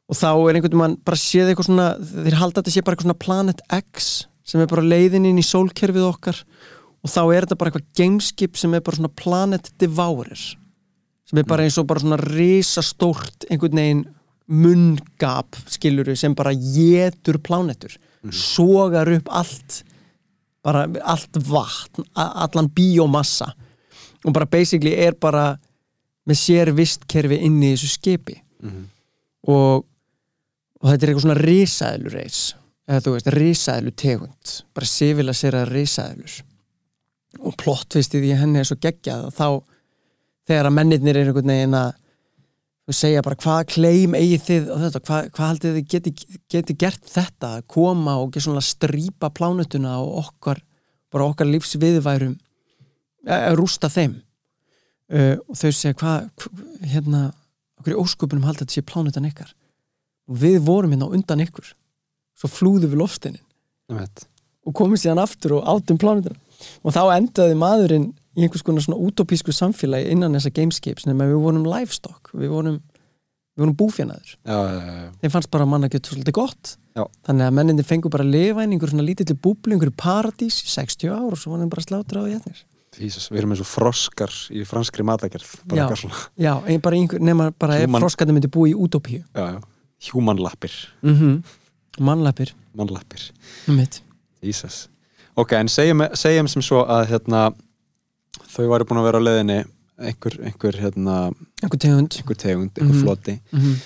og 0.09 0.15
þá 0.15 0.31
er 0.31 0.55
einhvern 0.55 0.79
veginn 0.79 1.01
bara 1.05 1.17
séð 1.17 1.49
eitthvað 1.51 1.67
svona, 1.67 1.97
þeir 1.99 2.35
halda 2.39 2.61
að 2.61 2.63
þetta 2.63 2.71
sé 2.71 2.83
bara 2.85 2.95
eitthvað 2.95 3.09
svona 3.09 3.25
Planet 3.25 3.61
X 3.73 4.27
sem 4.45 4.61
er 4.61 4.69
bara 4.71 4.85
leiðin 4.85 5.27
inn 5.29 5.41
í 5.41 5.47
sólkerfið 5.47 6.09
okkar. 6.09 6.43
Og 7.05 7.13
þá 7.13 7.23
er 7.25 7.45
þetta 7.45 7.59
bara 7.61 7.73
eitthvað 7.73 7.89
gameskip 7.99 8.61
sem 8.61 8.75
er 8.77 8.85
bara 8.85 9.01
svona 9.01 9.17
Planet 9.17 9.73
Devourer 9.81 10.45
sem 11.25 11.41
er 11.41 11.49
bara 11.49 11.65
eins 11.65 11.79
og 11.81 11.89
bara 11.89 12.03
svona 12.03 12.19
risastórt 12.21 13.47
einhvern 13.49 13.81
veginn 13.81 14.05
munngap 14.45 15.57
skiluru 15.73 16.15
sem 16.21 16.35
bara 16.37 16.53
getur 16.53 17.39
plánetur, 17.41 17.95
sogar 18.29 19.09
upp 19.09 19.31
allt 19.33 19.81
bara 20.65 20.85
allt 21.05 21.37
vatn, 21.49 22.07
allan 22.17 22.71
biomassa. 22.73 23.51
Og 24.25 24.33
bara 24.33 24.49
basically 24.49 24.95
er 24.97 25.17
bara 25.21 25.55
með 26.29 26.39
sér 26.41 26.71
vistkerfi 26.77 27.41
inn 27.45 27.61
í 27.61 27.75
þessu 27.75 27.91
skipi. 27.99 28.41
Mhm. 28.65 28.85
og, 29.45 29.85
og 30.81 30.87
þetta 30.89 31.05
er 31.05 31.11
eitthvað 31.11 31.25
svona 31.27 31.41
risaðlureis 31.43 32.39
eða 32.89 33.05
þú 33.05 33.15
veist, 33.15 33.31
risaðlu 33.35 33.93
tegund 33.97 34.57
bara 34.77 34.89
sifilasera 34.89 35.65
risaðlur 35.69 36.41
og 37.45 37.57
plottvistið 37.61 38.29
í 38.29 38.35
henni 38.39 38.61
er 38.61 38.69
svo 38.69 38.79
geggjað 38.81 39.29
og 39.29 39.35
þá 39.35 39.47
þegar 40.49 40.69
að 40.69 40.77
mennirnir 40.79 41.19
er 41.19 41.31
einhvern 41.31 41.53
veginn 41.55 41.79
að 41.79 41.93
þú 42.85 42.97
segja 42.99 43.25
bara 43.25 43.41
hvaða 43.41 43.67
kleim 43.73 44.17
eigið 44.19 44.43
þið 44.45 44.71
og 44.75 44.83
þetta, 44.83 45.03
hvað, 45.09 45.29
hvað 45.37 45.51
haldið 45.51 45.77
þið 45.79 45.87
geti, 45.95 46.13
geti 46.53 46.77
gert 46.77 47.07
þetta, 47.09 47.53
að 47.57 47.69
koma 47.73 48.19
og 48.21 48.37
strýpa 48.69 49.31
plánutuna 49.33 49.97
og 50.03 50.19
okkar 50.27 50.61
bara 51.15 51.31
okkar 51.31 51.49
lífsviðværum 51.49 52.35
að 53.31 53.57
rústa 53.57 53.89
þeim. 53.89 54.19
Uh, 55.13 55.37
og 55.49 55.57
þau 55.57 55.71
segja 55.71 55.97
hvað 56.01 56.29
hva, 56.41 56.51
hérna, 56.89 57.23
okkur 57.81 57.95
í 57.95 57.99
óskupunum 58.01 58.47
haldið 58.49 58.65
þetta 58.65 58.77
sé 58.77 58.85
plánutan 58.89 59.29
ykkar? 59.29 59.51
Og 60.29 60.39
við 60.41 60.61
vorum 60.65 60.95
hérna 60.95 61.11
undan 61.13 61.45
ykkur 61.45 61.73
svo 62.35 62.49
flúðu 62.51 62.91
við 62.93 63.01
lofstinin 63.03 63.41
og 64.65 64.73
komum 64.75 64.97
síðan 64.97 65.21
aftur 65.23 65.59
og 65.59 65.67
átum 65.69 65.99
plánutuna 66.01 66.37
og 66.83 66.95
þá 66.95 67.03
endaði 67.19 67.55
maðurinn 67.61 68.07
í 68.35 68.43
einhvers 68.47 68.63
konar 68.67 68.83
svona 68.83 68.99
útópísku 69.05 69.53
samfélagi 69.55 70.11
innan 70.11 70.35
þessa 70.35 70.51
gamescapes 70.55 71.07
nema 71.07 71.27
við 71.29 71.39
vorum 71.45 71.67
livestock. 71.69 72.31
Við 72.35 72.49
vorum, 72.51 72.81
við 73.55 73.63
vorum 73.63 73.77
búfjanaður 73.77 74.33
þeim 75.21 75.31
fannst 75.31 75.51
bara 75.51 75.67
manna 75.67 75.89
getur 75.93 76.15
svolítið 76.17 76.33
gott. 76.41 76.77
Já. 76.95 77.05
þannig 77.27 77.47
að 77.49 77.55
menninni 77.59 77.83
fengu 77.83 78.11
bara 78.11 78.23
að 78.25 78.31
lifa 78.31 78.63
einhver 78.63 78.91
svona 78.91 79.03
lítilli 79.03 79.35
búbli, 79.35 79.75
einhverju 79.75 79.95
paradís 79.99 80.61
í 80.63 80.69
60 80.71 81.11
ár 81.11 81.33
og 81.35 81.39
svo 81.41 81.51
vorum 81.51 81.69
bara 81.69 81.83
slátra 81.83 82.23
á 82.23 82.31
jætnir 82.31 82.61
Jesus, 82.95 83.27
við 83.33 83.41
erum 83.41 83.55
eins 83.55 83.63
og 83.65 83.67
froskar 83.67 84.31
í 84.55 84.63
franskri 84.69 85.03
matagerð 85.03 85.57
bara 85.67 85.89
Já. 85.91 86.11
já, 86.39 86.53
ein, 86.71 86.81
bara 86.81 86.95
einhver, 86.95 87.19
nema 87.19 87.51
bara 87.51 87.81
Human- 87.83 88.05
froskandi 88.05 88.37
myndi 88.37 88.47
búa 88.47 88.71
í 88.71 88.75
útópíu. 88.79 89.25
Já, 89.35 89.59
já, 89.59 90.13
humanlappir 90.13 90.73
mm 91.03 91.15
-hmm. 91.15 91.43
Mannlappir. 92.01 92.53
Mannlappir, 92.75 93.31
Jesus. 94.43 94.89
Ok, 95.37 95.53
en 95.53 95.69
segjum, 95.69 96.05
segjum 96.15 96.49
sem 96.49 96.63
svo 96.63 96.85
að 96.85 97.09
hérna, 97.11 97.55
þau 98.55 98.69
væri 98.71 98.85
búin 98.87 99.01
að 99.01 99.09
vera 99.09 99.19
á 99.19 99.27
leiðinni 99.27 99.59
einhver, 99.99 100.39
einhver, 100.45 100.79
hérna, 100.79 101.17
einhver 101.63 101.79
tegund. 101.81 102.15
einhver 102.19 102.37
tegund, 102.37 102.71
einhver 102.79 102.95
Mhm. 102.95 103.03
floti. 103.03 103.41
Mm 103.53 103.61
-hmm. 103.61 103.77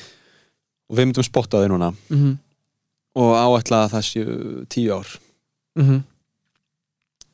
og 0.90 0.96
við 0.96 1.04
myndum 1.06 1.24
spotta 1.24 1.58
þau 1.58 1.68
núna. 1.68 1.94
Mm 2.10 2.18
-hmm. 2.18 2.36
og 3.14 3.34
áætla 3.36 3.84
að 3.84 3.90
það 3.92 4.04
séu 4.10 4.66
tíu 4.68 4.92
ár. 4.92 5.18
Mm 5.76 6.02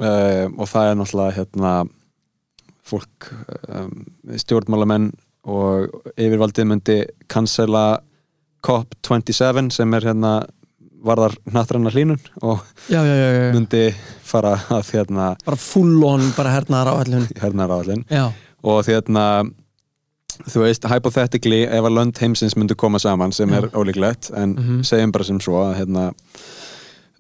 uh, 0.01 0.47
og 0.59 0.68
það 0.68 0.91
er 0.91 0.99
náttúrulega 0.99 1.37
hérna 1.39 1.72
fólk 2.85 3.29
um, 3.68 4.07
stjórnmálamenn 4.37 5.12
og 5.45 6.12
yfirvaldið 6.16 6.68
myndi 6.68 6.99
cancela 7.29 8.01
COP27 8.66 9.70
sem 9.70 9.95
er 9.95 10.09
hérna 10.09 10.35
varðar 11.05 11.34
hnattranna 11.50 11.90
hlínun 11.94 12.20
og 12.42 12.62
já, 12.88 13.00
já, 13.05 13.14
já, 13.14 13.52
myndi 13.55 13.82
fara 14.24 14.55
að 14.72 14.90
hérna 14.94 15.28
bara 15.44 15.57
full 15.61 15.98
on, 16.09 16.24
bara 16.36 16.55
hernaðar 16.57 16.92
á 16.92 16.94
allun 17.05 17.26
hernar 17.42 17.74
áallin 17.76 18.05
og 18.64 18.80
hérna 18.88 19.26
þú 20.50 20.64
veist, 20.64 20.86
hypothetically 20.90 21.62
ef 21.68 21.84
að 21.86 21.94
lönd 21.98 22.18
heimsins 22.18 22.57
myndi 22.59 22.74
koma 22.74 22.98
saman 22.98 23.32
sem 23.36 23.52
er 23.55 23.68
ólíklegt 23.76 24.32
en 24.34 24.57
Mhm. 24.59 24.80
segjum 24.84 25.12
bara 25.14 25.24
sem 25.24 25.38
svo 25.40 25.61
að 25.62 25.76
hérna 25.82 26.09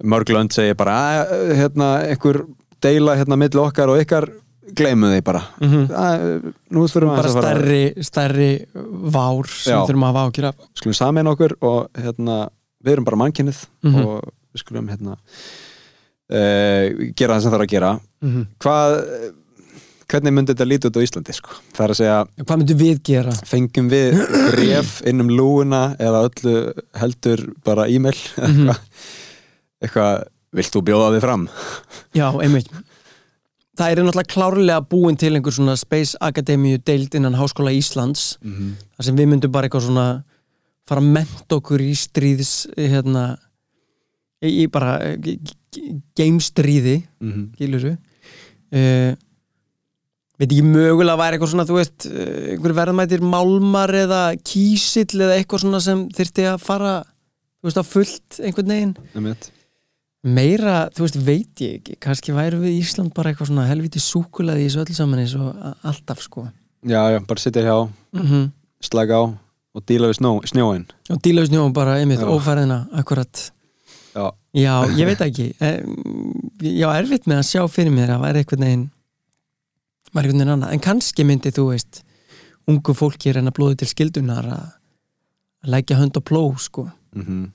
mörg 0.02 0.32
lönd 0.34 0.50
segir 0.56 0.74
bara 0.74 0.96
að 1.24 1.52
hérna 1.60 1.90
einhver 2.08 2.40
deila 2.82 3.14
hérna 3.16 3.36
milli 3.38 3.60
okkar 3.62 3.92
og 3.92 4.00
ykkar 4.02 4.26
gleymu 4.74 5.06
þið 5.12 5.22
bara. 5.24 5.42
Mhm. 5.60 5.82
að, 5.92 6.52
nú 6.72 6.86
þurfum 6.88 7.10
við 7.12 7.14
að 7.14 7.22
fara 7.22 7.32
stærri, 7.44 7.82
stærri 8.02 8.50
vár 9.14 9.46
sem 9.52 9.78
þurfum 9.86 10.06
að 10.08 10.10
hafa 10.14 10.24
ákjör 10.30 10.46
af. 10.48 10.54
Skulum 10.80 10.94
samin 10.98 11.26
okkur 11.30 11.52
og 11.62 11.88
hérna 12.00 12.38
við 12.84 12.92
erum 12.96 13.04
bara 13.08 13.16
mannkynnið 13.24 13.64
Mhm. 13.84 14.04
og 14.06 14.32
við 14.54 14.62
skulum 14.64 14.88
hérna 14.92 15.16
uh, 15.16 16.84
gera 17.16 17.36
það 17.36 17.42
sem 17.46 17.54
þarf 17.54 17.64
að 17.66 17.72
gera 17.74 17.94
mm 18.24 18.44
hvað 18.64 19.00
hvernig 20.14 20.34
myndi 20.36 20.52
þetta 20.52 20.66
lítið 20.68 20.90
út 20.90 20.96
á 21.00 21.04
Íslandi 21.06 21.34
sko? 21.34 21.54
það 21.74 21.84
er 21.86 21.92
að 21.94 21.98
segja 21.98 22.16
hvað 22.44 22.58
myndum 22.60 22.78
við 22.78 22.98
gera? 23.08 23.32
fengjum 23.48 23.86
við 23.90 24.18
bref 24.52 24.90
inn 25.08 25.24
um 25.24 25.30
lúuna 25.32 25.82
eða 25.98 26.20
öllu 26.28 26.56
heldur 27.00 27.44
bara 27.64 27.86
e-mail 27.88 28.16
Mhm. 28.36 28.68
eitthvað, 28.68 28.80
eitthvað 29.82 30.24
vilt 30.54 30.74
þú 30.76 30.82
bjóða 30.86 31.08
þig 31.16 31.24
fram 31.24 31.48
já, 32.14 32.28
einmitt 32.44 32.68
það 33.74 33.90
er 33.90 34.02
náttúrulega 34.04 34.30
klárlega 34.36 34.84
búin 34.92 35.16
til 35.18 35.32
einhver 35.34 35.56
svona 35.56 35.74
Space 35.80 36.14
Academy 36.22 36.76
deild 36.78 37.14
innan 37.18 37.34
Háskóla 37.34 37.72
Íslands 37.74 38.36
mm 38.44 38.52
-hmm. 38.52 38.70
þar 38.96 39.04
sem 39.08 39.16
við 39.16 39.26
myndum 39.32 39.50
bara 39.50 39.66
eitthvað 39.66 39.86
svona 39.88 40.06
fara 40.88 41.00
að 41.00 41.12
menta 41.16 41.56
okkur 41.58 41.80
í 41.80 41.92
stríðs 41.96 42.52
hérna 42.76 43.38
í, 44.44 44.66
bara 44.68 44.98
eh, 45.00 45.16
g- 45.16 45.38
g- 45.72 46.02
gamestríði 46.16 47.02
Mm 47.20 47.32
-hmm. 47.32 47.46
giluru 47.56 47.94
uh, 47.94 49.14
veit 50.38 50.50
ekki 50.50 50.62
mögulega 50.66 51.16
væri 51.16 51.36
eitthvað 51.38 51.50
svona 51.54 51.64
þú 51.68 51.78
veist, 51.78 52.06
uh, 52.10 52.52
einhver 52.52 52.74
verðmætir 52.74 53.20
málmar 53.22 53.90
eða 53.94 54.22
kísill 54.44 55.20
eða 55.20 55.36
eitthvað 55.38 55.60
svona 55.64 55.80
sem 55.80 56.08
þyrfti 56.08 56.46
að 56.52 56.58
fara 56.60 56.94
þú 57.62 57.68
veist, 57.68 57.78
á 57.80 57.84
fullt 57.84 58.40
einhvern 58.44 58.68
veginn. 58.68 58.94
Meira, 60.24 60.88
þú 60.88 61.04
veist, 61.04 61.16
veit 61.20 61.60
ég 61.60 61.74
ekki. 61.80 61.96
Kannski 62.00 62.32
væri 62.32 62.56
við 62.56 62.78
Ísland 62.80 63.12
bara 63.14 63.30
eitthvað 63.30 63.50
svona 63.50 63.66
helviti 63.68 64.00
súkulaði 64.00 64.64
í 64.64 64.68
þessu 64.70 64.80
öll 64.80 64.94
saman 64.96 65.18
eins 65.20 65.34
og 65.36 65.74
alltaf 65.84 66.22
sko. 66.24 66.46
Já, 66.84 67.00
já, 67.12 67.18
bara 67.26 67.40
sitja 67.40 67.62
hjá, 67.62 67.88
mm 68.12 68.22
-hmm. 68.22 68.50
slaga 68.80 69.14
á 69.20 69.24
og 69.74 69.84
díla 69.88 70.10
við 70.10 70.18
snó, 70.20 70.32
snjóin 70.46 70.86
og 71.10 71.20
dílaðu 71.24 71.50
snjóum 71.50 71.74
bara 71.76 71.98
einmitt 72.00 72.22
Já. 72.22 72.28
ófæriðina 72.30 72.78
akkurat. 73.00 73.50
Já, 74.14 74.30
já, 74.54 74.74
ég 74.94 75.08
veit 75.10 75.24
ekki. 75.26 75.48
Já, 76.80 76.88
erfitt 76.94 77.26
með 77.26 77.42
að 77.42 77.48
sjá 77.50 77.64
fyrir 77.68 77.94
mér 77.94 78.14
að 78.14 78.24
væri 78.28 78.44
einhvern 78.44 78.66
veginn 78.68 78.86
væri 80.14 80.28
einhvern 80.30 80.38
veginn 80.38 80.54
annað, 80.54 80.76
en 80.76 80.84
kannski 80.84 81.26
myndi 81.26 81.50
þú 81.54 81.66
veist 81.72 82.04
ungu 82.70 82.94
fólki 82.96 83.34
reyna 83.34 83.52
blóði 83.52 83.82
til 83.82 83.90
skildunar 83.90 84.46
að 84.46 84.64
að 85.64 85.70
leggja 85.74 85.96
hönd 85.98 86.16
og 86.20 86.24
pló 86.28 86.42
sko. 86.60 86.88
Mm 87.16 87.50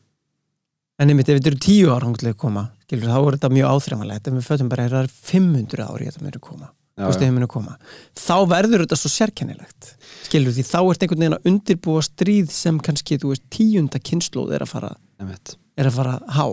en 1.00 1.12
einmitt 1.12 1.30
ef 1.32 1.40
þetta 1.40 1.54
eru 1.54 1.62
tíu 1.64 1.92
ár 1.94 2.06
hanglega 2.06 2.38
koma 2.40 2.66
skilur, 2.84 3.08
þá 3.08 3.20
er 3.22 3.38
þetta 3.38 3.52
mjög 3.56 3.74
áþreifanlegt. 3.76 4.28
Ef 4.28 4.36
við 4.36 4.48
fötum 4.50 4.72
bara 4.72 4.86
að 4.88 4.96
það 4.96 5.06
er 5.06 5.12
500 5.30 5.86
ári 5.86 6.10
þetta 6.10 6.26
munu 6.26 6.42
koma, 6.44 6.70
Já. 7.00 7.28
ef 7.30 7.34
munu 7.36 7.48
koma. 7.48 7.78
Þá 8.20 8.36
verður 8.52 8.84
þetta 8.86 8.98
svo 9.00 9.12
sérkennilegt 9.14 9.94
skilur, 10.30 10.54
því 10.54 10.66
þá 10.68 10.80
ert 10.92 11.04
einhvern 11.06 11.24
veginn 11.24 11.38
að 11.40 11.48
undirbúa 11.50 12.02
stríð 12.06 12.52
sem 12.54 12.80
kannski, 12.86 13.18
þú 13.22 13.32
veist, 13.34 13.46
tíunda 13.56 14.02
kynnslóð 14.04 14.52
er 14.58 14.66
að 14.66 14.74
fara, 14.74 14.92
er 15.80 15.88
að 15.90 15.96
fara 15.96 16.18
að 16.20 16.36
há. 16.38 16.46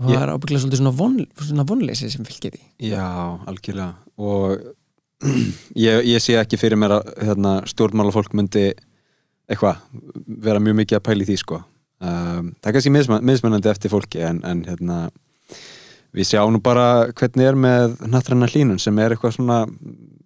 Og 0.00 0.06
það 0.08 0.12
Ég- 0.14 0.22
er 0.24 0.32
ábygglega 0.34 0.60
svolítið 0.64 0.80
svona, 0.80 0.96
von, 0.96 1.16
svona 1.44 1.64
vonleysi 1.68 2.10
sem 2.10 2.24
fylgir 2.24 2.54
því. 2.56 2.62
Já, 2.90 3.06
algjörlega. 3.46 3.94
Og 4.18 4.60
ég, 5.86 6.04
ég 6.08 6.22
sé 6.24 6.36
ekki 6.40 6.56
fyrir 6.60 6.80
mér 6.80 6.94
að 6.98 7.10
hérna, 7.20 7.54
stjórnmálafólk 7.68 8.32
myndi 8.36 8.70
eitthvað, 9.50 9.80
vera 10.40 10.62
mjög 10.62 10.78
mikið 10.80 10.96
að 11.00 11.04
pæla 11.08 11.24
í 11.24 11.28
því 11.28 11.36
sko. 11.42 11.58
Um, 12.00 12.54
það 12.62 12.70
er 12.70 12.76
kannski 12.78 12.92
misman, 12.94 13.24
mismunandi 13.28 13.68
eftir 13.68 13.92
fólki 13.92 14.22
en, 14.24 14.38
en 14.48 14.62
hérna 14.64 15.00
við 16.16 16.26
sjáum 16.32 16.52
nú 16.56 16.60
bara 16.64 17.06
hvernig 17.14 17.46
er 17.46 17.54
með 17.54 17.96
nattræna 18.10 18.48
hlínun 18.50 18.80
sem 18.82 18.98
er 18.98 19.14
eitthvað 19.14 19.36
svona 19.38 19.60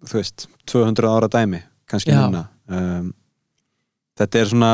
þú 0.05 0.19
veist, 0.19 0.47
200 0.71 1.09
ára 1.11 1.27
dæmi 1.29 1.61
kannski 1.89 2.11
núna 2.15 2.47
um, 2.69 3.13
þetta 4.17 4.39
er 4.41 4.51
svona 4.53 4.71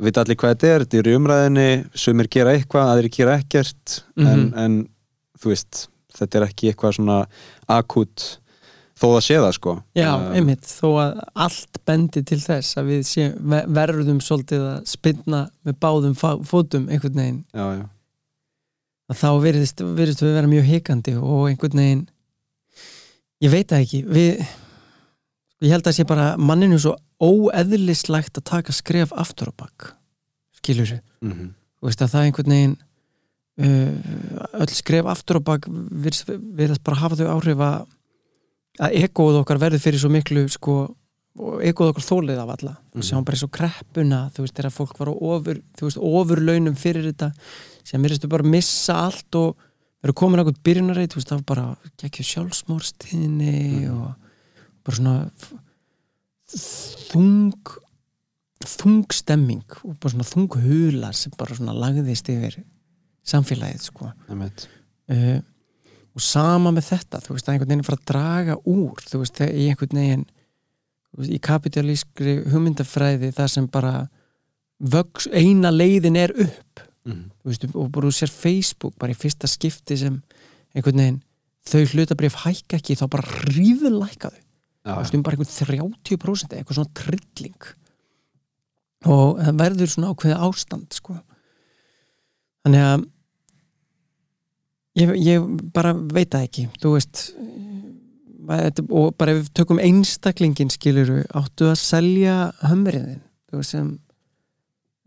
við 0.00 0.16
allir 0.22 0.38
hvað 0.40 0.54
þetta 0.54 0.68
er, 0.74 0.84
þetta 0.86 0.98
er 1.02 1.08
í 1.10 1.16
umræðinni 1.18 1.68
sumir 1.94 2.28
gera 2.32 2.54
eitthvað, 2.56 2.92
aðrir 2.94 3.12
gera 3.18 3.38
ekkert 3.42 3.98
en, 4.16 4.24
Mhm. 4.24 4.52
en 4.56 4.78
þú 5.40 5.52
veist 5.52 5.88
þetta 6.16 6.40
er 6.40 6.46
ekki 6.48 6.70
eitthvað 6.72 6.96
svona 6.96 7.18
akút 7.68 8.38
þó 9.00 9.06
það 9.14 9.22
sé 9.26 9.36
það 9.40 9.52
sko 9.56 9.74
Já, 9.96 10.08
Um, 10.16 10.32
einmitt, 10.36 10.64
þó 10.68 10.88
að 11.04 11.20
allt 11.36 11.78
bendi 11.86 12.22
til 12.24 12.38
þess 12.38 12.76
að 12.80 12.88
við 12.90 13.02
sé, 13.08 13.28
ve- 13.40 13.64
verðum 13.68 14.20
svolítið 14.20 14.64
að 14.72 14.86
spynna 14.86 15.42
með 15.64 15.78
báðum 15.80 16.16
fótum 16.44 16.88
einhvern 16.88 17.14
veginn 17.20 17.44
já, 17.54 17.66
já. 17.80 17.84
Að 19.10 19.20
þá 19.20 19.28
virðist, 19.44 19.82
virðist 19.82 20.24
við 20.24 20.34
vera 20.38 20.50
mjög 20.50 20.66
hikandi 20.70 21.14
og 21.18 21.46
einhvern 21.50 21.82
veginn 21.82 22.02
ég 23.44 23.52
veit 23.52 23.70
það 23.70 23.84
ekki 23.84 24.02
við, 24.06 24.42
ég 25.64 25.74
held 25.74 25.88
að 25.88 25.96
sé 25.98 26.06
bara 26.08 26.34
manninu 26.38 26.78
svo 26.80 26.96
óeðlislegt 27.20 28.38
að 28.40 28.48
taka 28.52 28.74
skref 28.76 29.14
aftur 29.18 29.50
á 29.50 29.54
bakk 29.64 29.92
skilur 30.60 30.94
við, 30.96 31.02
Mm 31.24 31.56
að 31.80 32.12
það 32.12 32.24
einhvern 32.26 32.52
veginn 32.52 32.76
uh, 33.64 34.58
öll 34.60 34.72
skref 34.76 35.06
aftur 35.08 35.40
á 35.40 35.48
bakk 35.48 35.68
virðist 35.70 36.84
bara 36.84 37.00
hafa 37.00 37.16
þau 37.16 37.30
áhrif 37.38 37.62
að 37.64 37.88
að 38.80 38.96
egoð 39.02 39.40
okkar 39.42 39.60
verður 39.60 39.82
fyrir 39.82 40.02
svo 40.02 40.10
miklu 40.12 40.44
sko, 40.52 40.76
og 41.40 41.64
egoð 41.66 41.92
okkar 41.92 42.06
þólið 42.06 42.42
af 42.42 42.52
alla. 42.56 42.72
Mhm. 42.72 42.98
og 42.98 43.04
sjáum 43.04 43.24
bara 43.24 43.36
eins 43.36 43.44
og 43.44 43.50
kreppuna 43.50 44.20
þú 44.34 44.44
veist, 44.44 44.54
þegar 44.54 44.70
fólk 44.70 44.98
var 44.98 45.08
á 45.10 45.14
ofur, 45.14 45.60
þú 45.76 45.82
veist, 45.88 45.98
ofur 45.98 46.40
launum 46.40 46.76
fyrir 46.76 47.12
þetta 47.12 47.32
sem 47.84 48.02
virðistu 48.02 48.28
bara 48.30 48.46
missa 48.46 48.96
allt 49.06 49.34
og 49.40 49.56
verður 50.00 50.16
komin 50.16 50.40
eitthvað 50.40 50.62
byrjunarreit, 50.64 51.16
var 51.30 51.42
bara 51.46 51.66
gekkju 52.00 52.24
sjálfsmórstíðinni 52.30 53.54
Mhm. 53.80 53.90
og 53.92 54.14
bara 54.84 54.96
svona 54.96 55.30
þung 57.10 57.52
þung 58.60 59.04
stemming 59.14 59.64
og 59.84 59.94
bara 60.00 60.12
svona 60.12 60.26
þung 60.28 60.48
hular 60.64 61.14
sem 61.16 61.32
bara 61.38 61.54
svona 61.56 61.72
lagðist 61.76 62.28
yfir 62.28 62.58
samfélagið 63.24 63.80
sko. 63.86 64.10
Uh, 65.10 65.40
og 66.14 66.20
sama 66.20 66.70
með 66.74 66.90
þetta 66.90 67.20
þú 67.24 67.34
veist 67.36 67.46
að 67.48 67.54
einhvern 67.54 67.70
veginn 67.72 67.86
fara 67.86 67.98
að 68.00 68.08
draga 68.10 68.56
úr 68.66 69.00
þú 69.06 69.20
veist 69.22 69.38
þegar 69.38 69.54
í 69.54 69.68
einhvern 69.70 70.00
veginn 70.00 70.24
veist, 71.16 71.30
í 71.30 71.38
kapitalískri 71.40 72.34
hugmyndafræði 72.50 73.32
það 73.36 73.48
sem 73.54 73.66
bara 73.70 73.94
vöks, 74.80 75.28
eina 75.32 75.70
leiðin 75.70 76.16
er 76.16 76.34
upp 76.36 76.84
Mm 77.10 77.50
veist, 77.50 77.64
og 77.74 77.90
bara 77.92 78.08
þú 78.08 78.14
sér 78.14 78.30
Facebook 78.32 78.96
bara 79.00 79.12
í 79.12 79.18
fyrsta 79.18 79.48
skipti 79.50 79.96
sem 79.96 80.22
einhvern 80.74 81.00
veginn 81.02 81.20
þau 81.70 81.84
hlutabrif 81.92 82.36
hækka 82.44 82.78
ekki 82.78 82.96
þá 82.96 83.06
bara 83.12 83.26
já, 84.84 84.92
þú 84.94 84.98
veist, 85.00 85.14
um 85.14 85.22
bara 85.22 85.36
einhvern 85.36 85.54
30% 86.00 86.56
eitthvað 86.56 86.78
svona 86.78 86.94
trilling. 86.94 87.70
Og 89.10 89.40
það 89.40 89.58
verður 89.60 89.92
svona 89.92 90.12
ákveðið 90.12 90.44
ástand 90.48 90.96
sko. 90.96 91.16
Þannig 92.64 92.84
að 92.84 93.04
ég, 95.00 95.14
ég 95.24 95.48
bara 95.74 95.94
veit 95.94 96.30
það 96.32 96.46
ekki 96.48 96.66
þú 96.82 96.94
veist 96.96 97.24
þetta- 98.50 98.86
og 98.90 99.16
bara 99.16 99.32
ef 99.32 99.42
við 99.42 99.52
tökum 99.54 99.80
einstaklingin 99.80 100.72
skiluru, 100.72 101.24
áttu 101.34 101.70
að 101.70 101.78
selja 101.80 102.52
hömriðin 102.66 103.22
þú 103.50 103.60
veist 103.60 103.76
sem 103.76 103.98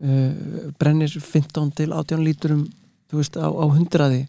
uh, 0.04 0.70
brennir 0.78 1.08
15 1.16 1.72
til 1.80 1.90
18 1.96 2.22
líturum 2.24 2.66
þú 3.10 3.20
veist 3.22 3.36
á, 3.40 3.48
á 3.48 3.64
hundraði 3.72 4.24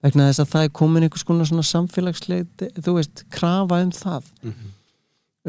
vegna 0.00 0.30
þess 0.30 0.40
að 0.46 0.52
það 0.54 0.66
er 0.68 0.74
komin 0.80 1.04
einhvers 1.06 1.26
konar 1.28 1.48
svona 1.50 1.66
samfélagsleið 1.66 2.68
þú 2.80 2.94
veist, 2.98 3.24
krafa 3.34 3.82
um 3.84 3.90
það 3.92 4.30
Mhm. 4.42 4.70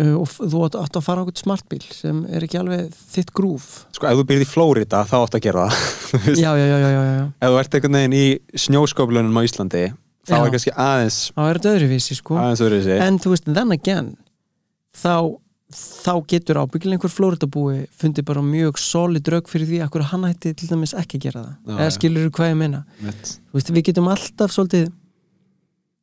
uh, 0.01 0.16
og 0.22 0.28
þú 0.32 0.62
átt, 0.68 0.76
átt 0.82 0.97
að 0.99 1.05
fara 1.07 1.20
á 1.20 1.24
einhvern 1.24 1.39
smartbíl 1.43 1.82
sem 1.93 2.26
er 2.32 2.45
ekki 2.47 2.59
alveg 2.59 2.91
þitt 3.16 3.32
grúf 3.36 3.86
sko 3.95 4.07
ef 4.07 4.20
þú 4.20 4.26
byrðir 4.30 4.45
í 4.47 4.51
Flórida 4.51 5.01
þá 5.07 5.16
átt 5.22 5.36
að 5.39 5.43
gera 5.47 5.66
það 5.70 6.30
já, 6.43 6.51
já, 6.55 6.66
já, 6.68 6.78
já, 6.80 6.89
já, 6.91 7.03
já. 7.07 7.26
ef 7.41 7.49
þú 7.53 7.59
ert 7.64 7.76
einhvern 7.80 7.97
veginn 7.99 8.18
í 8.20 8.26
snjóskóplunum 8.66 9.39
á 9.39 9.41
Íslandi 9.47 9.84
þá 10.22 10.36
Já. 10.36 10.41
er 10.45 10.51
kannski 10.53 10.72
aðeins 10.78 11.20
þá 11.34 11.41
er 11.49 11.57
þetta 11.59 11.72
öðruvísi 11.76 12.16
sko 12.20 12.36
aðeins 12.38 12.62
öðru 12.68 12.82
sig 12.86 12.99
en 13.07 13.16
þú 13.24 13.32
veist, 13.34 13.47
then 13.55 13.72
again 13.74 14.09
þá, 14.93 15.14
þá 15.78 16.14
getur 16.32 16.60
ábyggilega 16.62 16.98
einhver 16.98 17.14
flóritabúi 17.14 17.84
fundið 18.02 18.28
bara 18.28 18.44
mjög 18.46 18.80
solid 18.82 19.30
rauk 19.32 19.52
fyrir 19.52 19.70
því 19.70 19.84
að 19.86 20.10
hann 20.12 20.28
hætti 20.28 20.56
til 20.58 20.72
dæmis 20.72 20.96
ekki 20.98 21.20
að 21.20 21.28
gera 21.28 21.46
það. 21.46 21.54
Já, 21.68 21.76
eða 21.78 21.94
skilur 21.98 22.28
þú 22.28 22.34
hvað 22.38 22.52
ég 22.52 22.60
meina? 22.64 22.82
Þú 23.02 23.60
veist, 23.60 23.72
við 23.72 23.88
getum 23.90 24.12
alltaf 24.12 24.56
svolítið 24.56 24.92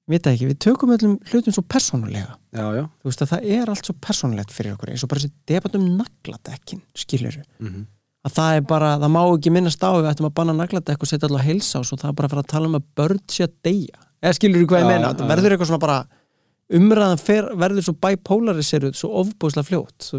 ekki, 0.08 0.48
við 0.48 0.58
tökum 0.64 0.94
öllum 0.96 1.18
hlutum 1.28 1.54
svo 1.54 1.64
persónulega. 1.68 2.38
Já, 2.56 2.64
já. 2.78 2.84
Þú 2.88 3.10
veist 3.10 3.22
að 3.26 3.32
það 3.34 3.52
er 3.58 3.70
allt 3.74 3.90
svo 3.90 3.94
persónulegt 4.06 4.56
fyrir 4.56 4.74
okkur 4.74 4.94
eins 4.94 5.04
og 5.04 5.12
bara 5.12 5.24
þessi 5.24 5.52
debatt 5.52 5.76
um 5.76 5.86
nagladekkin 5.98 6.82
skilur 6.96 7.40
mm 7.60 7.86
að 8.26 8.34
það 8.36 8.58
er 8.58 8.66
bara, 8.68 8.92
það 9.00 9.12
má 9.14 9.20
ekki 9.24 9.52
minnast 9.54 9.84
á 9.84 9.90
við 9.94 10.10
ættum 10.10 10.28
að 10.28 10.36
banna 10.38 10.54
nagladekk 10.58 11.04
og 11.04 11.10
setja 11.10 11.28
alltaf 11.28 11.46
heilsás 11.46 11.92
og 11.94 12.00
það 12.00 12.10
er 12.10 12.16
bara 12.18 12.28
að 12.28 12.34
fara 12.34 12.44
að 12.44 12.52
tala 12.52 12.70
um 12.70 12.78
að 12.78 12.86
börn 12.98 13.20
sé 13.30 13.46
að 13.46 13.54
deyja. 13.68 14.00
Eða 14.18 14.38
skilur 14.38 14.62
þú 14.64 14.70
hvað 14.72 14.82
ég 14.82 14.88
meina, 14.90 15.12
það 15.14 15.30
verður 15.32 15.54
eitthvað 15.54 15.70
svona 15.70 15.84
bara 15.84 15.98
umræðan 16.68 17.20
fer, 17.20 17.46
verður 17.56 17.86
svo 17.86 17.94
bipolariseruð 18.02 18.96
svo 18.98 19.12
ofbúslega 19.22 19.68
fljótt 19.70 20.10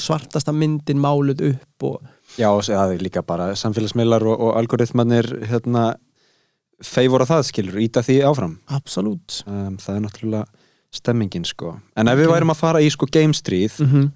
svartasta 0.00 0.52
myndin 0.52 1.00
máluð 1.00 1.40
upp 1.52 1.88
og 1.88 2.10
Já, 2.34 2.48
það 2.66 2.96
er 2.96 3.04
líka 3.04 3.22
bara 3.22 3.52
samfélagsmiðlar 3.54 4.24
og, 4.26 4.40
og 4.42 4.56
algoritmanir 4.58 5.28
hérna 5.46 5.92
feifora 6.82 7.26
það 7.28 7.46
skilur, 7.48 7.80
íta 7.84 8.02
því 8.04 8.18
áfram. 8.26 8.56
Absolutt. 8.74 9.42
Um, 9.46 9.76
það 9.80 9.96
er 9.96 10.04
náttúrulega 10.04 10.44
stemmingin 10.94 11.46
sko. 11.46 11.76
En 11.98 12.10
ef 12.10 12.18
við 12.18 12.30
værum 12.30 12.52
að 12.54 12.60
fara 12.60 12.82
í 12.82 12.90
sko 12.92 13.08
gamestríð 13.10 13.80
mm 13.82 13.90
-hmm. 13.90 14.10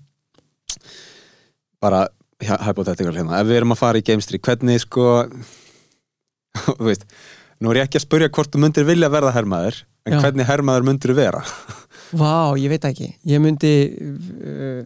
bara 1.80 2.06
hypothetical 2.40 3.14
hérna, 3.14 3.40
ef 3.40 3.46
við 3.46 3.56
erum 3.56 3.74
að 3.74 3.82
fara 3.82 3.98
í 3.98 4.06
gamestríð 4.06 4.42
hvernig 4.42 4.80
sko 4.80 5.26
þú 6.78 6.84
veist, 6.84 7.06
nú 7.60 7.70
er 7.70 7.76
ég 7.76 7.88
ekki 7.88 7.98
að 7.98 8.06
spurja 8.06 8.28
hvort 8.30 8.54
þú 8.54 8.62
myndir 8.62 8.86
vilja 8.86 9.10
verða 9.10 9.34
hermaður 9.34 9.84
en 10.08 10.16
Já. 10.16 10.22
hvernig 10.24 10.48
hermaður 10.48 10.88
myndir 10.88 11.12
þú 11.12 11.18
vera? 11.18 11.42
Vá, 12.16 12.56
ég 12.56 12.72
veit 12.72 12.86
ekki. 12.88 13.10
Ég 13.28 13.42
myndi 13.44 13.72
uh, 13.92 14.84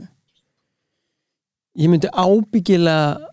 ég 1.79 1.93
myndi 1.93 2.11
ábyggilega 2.11 3.31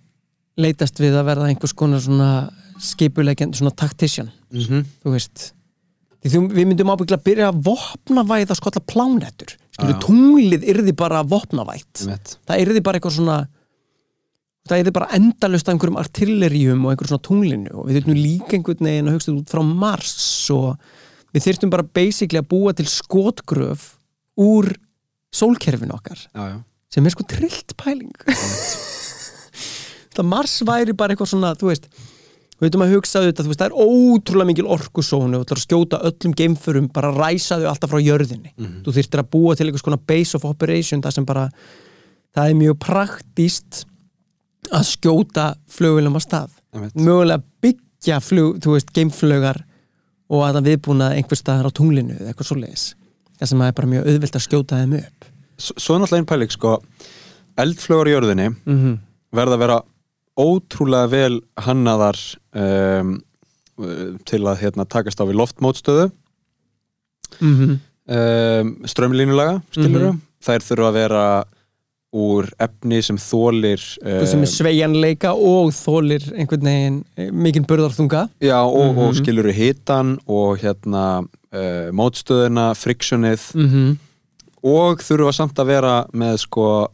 leitast 0.60 1.00
við 1.00 1.18
að 1.18 1.30
verða 1.32 1.48
einhvers 1.50 1.76
konar 1.78 2.04
svona 2.04 2.32
skipulegend, 2.80 3.58
svona 3.58 3.76
tactician. 3.76 4.32
Mm 4.54 4.66
-hmm. 4.66 4.86
þú 5.04 5.16
veist 5.16 5.54
þú, 6.24 6.48
við 6.52 6.66
myndum 6.68 6.92
ábyggilega 6.92 7.20
að 7.20 7.28
byrja 7.28 7.50
að 7.50 7.62
vopnavæða 7.68 8.56
skolla 8.56 8.82
plánettur 8.86 9.56
Já. 9.80 10.00
tunglið 10.04 10.66
yrði 10.68 10.94
bara 10.98 11.24
vopnavætt. 11.24 12.06
Það 12.48 12.60
yrði 12.60 12.82
bara 12.84 13.00
eitthvað 13.00 13.16
svona 13.16 13.48
það 14.70 14.84
yrði 14.84 14.94
bara 14.96 15.10
endalust 15.18 15.68
af 15.68 15.74
einhverjum 15.74 16.00
artilleríum 16.02 16.86
og 16.86 16.92
einhverjum 16.92 17.14
svona 17.14 17.28
tunglinu. 17.28 17.72
Og 17.74 17.88
við 17.88 18.00
þurfum 18.00 18.20
líka 18.20 18.58
einhvern 18.58 18.90
veginn 18.90 19.10
að 19.10 19.18
hugsa 19.18 19.34
út 19.34 19.54
frá 19.54 19.64
Mars 19.66 20.50
og 20.54 20.76
við 21.36 21.46
þurftum 21.46 21.74
bara 21.74 21.86
basically 21.86 22.42
að 22.42 22.50
búa 22.52 22.74
til 22.78 22.88
skotgröf 22.90 23.96
úr 24.40 24.72
sólkerfinu 25.36 25.94
okkar. 25.94 26.22
Já, 26.34 26.44
já. 26.56 26.58
sem 26.94 27.06
er 27.06 27.14
sko 27.14 27.26
trillt 27.30 27.76
pæling 27.78 28.16
það 30.16 30.26
Mars 30.26 30.56
væri 30.66 30.96
bara 30.98 31.14
eitthvað 31.14 31.30
svona, 31.34 31.52
þú 31.60 31.70
veist 31.70 31.86
við 32.60 32.66
veitum 32.68 32.84
að 32.84 32.94
hugsa 32.98 33.22
þetta, 33.24 33.44
þú 33.46 33.52
veist, 33.54 33.62
það 33.62 33.70
er 33.70 33.76
ótrúlega 33.86 34.50
mikil 34.50 34.66
orkusónu 34.76 35.40
og 35.40 35.62
skjóta 35.62 36.02
öllum 36.10 36.34
geimförum 36.36 36.90
bara 36.92 37.12
ræsa 37.16 37.60
þau 37.62 37.70
alltaf 37.72 37.94
frá 37.94 38.02
jörðinni. 38.04 38.52
Mhm. 38.58 38.82
þú 38.84 38.96
þyrftir 38.98 39.24
að 39.24 39.30
búa 39.32 39.56
til 39.56 39.68
einhvers 39.68 39.86
konar 39.86 40.02
base 40.06 40.36
of 40.36 40.46
operation 40.46 41.02
það 41.02 41.16
sem 41.16 41.26
bara, 41.30 41.46
það 42.36 42.50
er 42.50 42.60
mjög 42.60 42.80
praktíst 42.84 43.86
að 44.76 44.84
skjóta 44.92 45.46
flugulum 45.72 46.20
á 46.20 46.22
stað. 46.22 46.50
Mögulega 47.00 47.44
byggja 47.64 48.20
flug, 48.20 48.60
þú 48.60 48.76
veist, 48.76 48.92
geimflögar 48.94 49.64
og 50.30 50.44
að 50.46 50.60
það 50.60 50.70
viðbúna 50.70 51.12
einhver 51.18 51.40
staðar 51.40 51.70
á 51.70 51.78
tunglinu 51.80 52.18
eða 52.18 52.32
eitthvað 52.32 52.50
svoleiðis. 52.52 52.86
Það 53.40 53.52
sem 53.52 53.62
er 53.66 53.78
bara 53.78 53.92
mjög 53.94 54.10
auðvelt 54.12 54.36
að 54.36 54.46
skjóta 54.46 54.82
þeim 54.82 54.98
upp. 55.00 55.30
S 55.60 55.72
svo 55.76 55.96
er 55.96 56.02
náttúrulega 56.04 56.22
einn 56.22 56.30
pæling 56.30 56.54
sko. 56.54 56.76
Eldflögur 57.60 58.08
í 58.08 58.14
jörðinni 58.14 58.50
mm 58.50 58.78
-hmm. 58.78 58.98
verða 59.36 59.58
að 59.58 59.64
vera 59.66 59.80
ótrúlega 60.40 61.10
vel 61.12 61.42
hannaðar 61.58 62.20
um, 62.56 63.18
til 64.26 64.42
að 64.48 64.60
hérna, 64.62 64.86
takast 64.86 65.20
á 65.20 65.28
við 65.28 65.40
loftmótstöðu. 65.40 66.12
Mm 67.40 67.80
um, 68.10 68.76
strömlínulega 68.86 69.62
skilur 69.72 70.12
Mhm. 70.12 70.22
þær 70.42 70.64
þurfa 70.66 70.88
að 70.90 70.94
vera 70.94 71.24
úr 72.12 72.47
efni 72.60 73.01
sem 73.05 73.18
þólir 73.22 73.82
sem 74.26 74.41
er 74.41 74.49
sveigjanleika 74.49 75.34
og 75.36 75.70
þólir 75.78 76.24
einhvern 76.34 76.66
veginn 76.66 77.03
eh, 77.16 77.30
mikinn 77.32 77.68
burðarþunga. 77.70 78.24
Já, 78.41 78.57
og, 78.66 78.97
og 78.97 79.12
Mhm. 79.12 79.18
skilur 79.20 79.51
hitan 79.53 80.16
og 80.28 80.57
hérna 80.64 81.03
uh, 81.53 81.89
mótstöðuna, 81.93 82.74
friksjonið 82.76 83.41
mm 83.55 83.68
-hmm. 83.70 83.97
og 84.64 84.99
þurfa 85.05 85.32
samt 85.34 85.60
að 85.60 85.66
vera 85.66 86.05
með 86.14 86.38
sko 86.38 86.88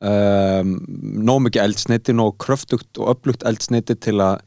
um, 0.00 0.76
nóg 1.24 1.40
mikið 1.46 1.62
eldsneiti, 1.64 2.12
nóg 2.16 2.36
kröftugt 2.38 2.98
og 2.98 3.14
öflugt 3.16 3.44
eldsneiti 3.46 3.94
til 3.94 4.20
að 4.20 4.40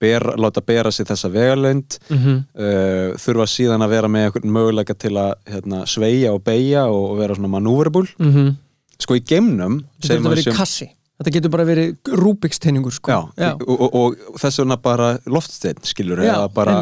bera, 0.00 0.34
láta 0.36 0.60
bera 0.60 0.90
sig 0.92 1.06
þessa 1.06 1.30
vegalönd 1.32 1.98
uh, 2.10 3.14
þurfa 3.16 3.46
síðan 3.48 3.82
að 3.82 3.88
vera 3.90 4.08
með 4.08 4.24
einhvern 4.28 4.52
möguleika 4.52 4.94
til 4.94 5.16
að 5.16 5.34
hérna, 5.46 5.86
sveia 5.86 6.32
og 6.34 6.42
beigja 6.44 6.86
og, 6.90 7.10
og 7.10 7.18
vera 7.18 7.34
svona 7.34 7.48
manúverable 7.48 8.06
sko 9.00 9.14
í 9.18 9.20
geimnum 9.24 9.80
þetta 10.00 10.14
getur 10.18 10.30
verið 10.34 10.44
sem- 10.44 10.56
kassi 10.56 10.88
þetta 11.20 11.30
getur 11.36 11.50
bara 11.50 11.64
verið 11.64 11.96
Rubik's 12.18 12.58
teiningur 12.58 12.92
sko. 12.92 13.30
já, 13.38 13.52
Og, 13.66 13.80
og, 13.80 13.94
og 13.94 14.38
þess 14.40 14.58
vegna 14.62 14.76
bara 14.76 15.18
loftsteinn 15.26 15.82
skilur 15.84 16.18
já 16.24 16.48
bara, 16.52 16.80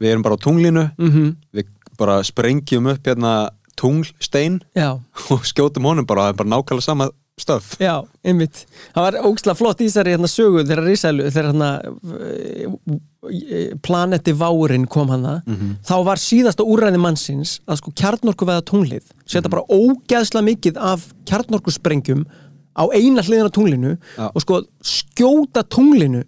við 0.00 0.10
erum 0.12 0.22
bara 0.22 0.36
á 0.36 0.40
tunglinu 0.40 0.90
Mhm. 0.98 1.36
við 1.54 1.66
bara 1.98 2.22
sprengjum 2.22 2.86
upp 2.92 3.02
hérna 3.06 3.50
tunglstein 3.76 4.60
já, 4.76 4.98
og 5.30 5.44
skjótum 5.46 5.84
honum 5.86 6.06
bara, 6.06 6.32
bara 6.32 6.48
nákvæmlega 6.48 6.82
sama 6.82 7.10
stöf 7.40 7.74
já, 7.82 7.94
einmitt. 8.26 8.64
Það 8.94 9.06
var 9.06 9.18
ógslag 9.28 9.58
flott 9.58 9.82
í 9.82 9.88
þessari 9.88 10.14
hérna, 10.14 10.30
sögu 10.30 10.64
þegar 10.64 10.84
Rísælu, 10.86 11.28
þegar 11.34 11.50
hérna 11.52 11.70
uh, 11.86 13.76
planeti 13.84 14.34
Várin 14.38 14.86
kom 14.90 15.10
hana. 15.12 15.38
Þá 15.86 15.96
var 16.06 16.22
síðasta 16.22 16.66
úræði 16.66 17.00
mannsins 17.02 17.58
að 17.66 17.82
sko 17.82 17.94
kjarnorku 17.98 18.48
veða 18.48 18.64
tunglið 18.68 19.06
setja 19.28 19.50
bara 19.52 19.66
ógeðslega 19.68 20.46
mikið 20.52 20.78
af 20.80 21.08
kjarnorku 21.28 21.74
sprengjum 21.74 22.24
á 22.78 22.84
eina 22.94 23.22
hliðina 23.26 23.50
tunglinu 23.50 23.96
Já. 24.16 24.28
og 24.30 24.42
sko 24.44 24.62
skjóta 24.86 25.64
tunglinu 25.66 26.22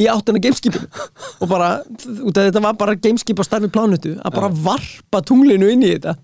í 0.00 0.06
áttina 0.08 0.40
gameskipinu 0.42 0.88
og 1.42 1.48
bara, 1.50 1.72
þetta 1.96 2.62
var 2.64 2.76
bara 2.80 2.96
gameskip 2.96 3.40
á 3.40 3.44
starfi 3.44 3.68
plánutu, 3.72 4.14
að 4.20 4.36
bara 4.36 4.52
varpa 4.52 5.20
tunglinu 5.24 5.68
inn 5.72 5.84
í 5.84 5.92
þetta. 5.94 6.16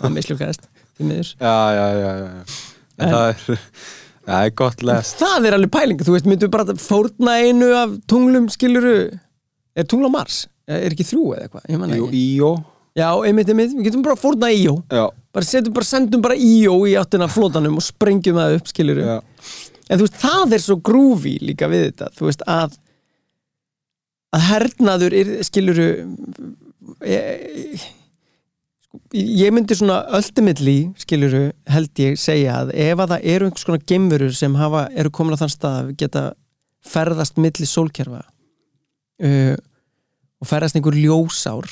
Það 0.00 0.16
misljókaðist 0.16 0.66
já, 1.40 1.56
já, 1.76 1.86
já, 2.00 2.10
já. 2.22 2.75
En, 2.96 3.08
En- 3.08 3.14
það 3.14 3.28
er 3.30 3.60
það 4.26 4.46
er 4.48 4.54
gott 4.62 4.86
lest. 4.86 5.18
Það 5.22 5.48
er 5.50 5.56
alveg 5.58 5.72
pæling, 5.76 6.00
þú 6.06 6.16
veist, 6.16 6.30
myndu 6.30 6.48
bara 6.52 6.76
fórna 6.80 7.36
einu 7.44 7.68
af 7.78 7.98
tunglum, 8.10 8.48
skiluru 8.52 8.96
er 9.76 9.86
tungl 9.90 10.08
á 10.08 10.12
Mars? 10.12 10.46
Er 10.66 10.90
ekki 10.90 11.06
þrjú 11.06 11.28
eða 11.36 11.46
eitthvað? 11.46 11.68
Ég 11.70 11.84
ekki. 12.00 12.22
íjó 12.24 12.54
Já, 12.96 13.10
einmitt, 13.28 13.50
einmitt, 13.52 13.74
við 13.76 13.90
getum 13.90 14.02
bara 14.06 14.16
fórna 14.16 14.48
íjó 14.56 14.78
bara 14.88 15.44
setjum 15.44 15.74
bara, 15.76 15.84
sendum 15.84 16.22
bara 16.24 16.36
íjó 16.40 16.78
í 16.88 16.94
áttina 16.96 17.26
flotanum 17.28 17.76
og 17.76 17.84
sprengjum 17.84 18.38
það 18.40 18.54
upp, 18.56 18.70
skiluru 18.72 19.02
já, 19.04 19.16
en 19.90 20.00
þú 20.00 20.06
veist, 20.06 20.16
það 20.22 20.54
er 20.56 20.62
svo 20.64 20.76
grúfi 20.88 21.34
líka 21.44 21.68
við 21.68 21.90
þetta, 21.90 22.08
þú 22.16 22.30
veist, 22.30 22.44
að 22.48 22.78
að 24.32 24.46
hernaður 24.48 25.16
er, 25.20 25.32
skiluru 25.44 25.86
ég, 27.04 27.76
sko, 27.82 27.92
ég 29.16 29.52
myndi 29.54 29.76
svona 29.78 30.00
ultimately, 30.16 30.90
skiluru 31.00 31.50
held 31.70 32.02
ég 32.02 32.18
segja 32.20 32.62
að 32.62 32.72
ef 32.74 33.02
að 33.02 33.12
það 33.14 33.28
eru 33.34 33.48
einhvers 33.48 33.66
konar 33.68 33.84
geimverur 33.92 34.34
sem 34.36 34.58
hafa, 34.58 34.86
eru 34.94 35.12
komin 35.14 35.36
á 35.36 35.40
þann 35.42 35.52
stað 35.54 35.78
að 35.80 35.92
geta 36.02 36.24
ferðast 36.86 37.40
milli 37.42 37.66
sólkerfa 37.66 38.22
uh, 38.22 39.54
og 40.40 40.50
ferðast 40.50 40.78
einhver 40.78 40.98
ljósár 40.98 41.68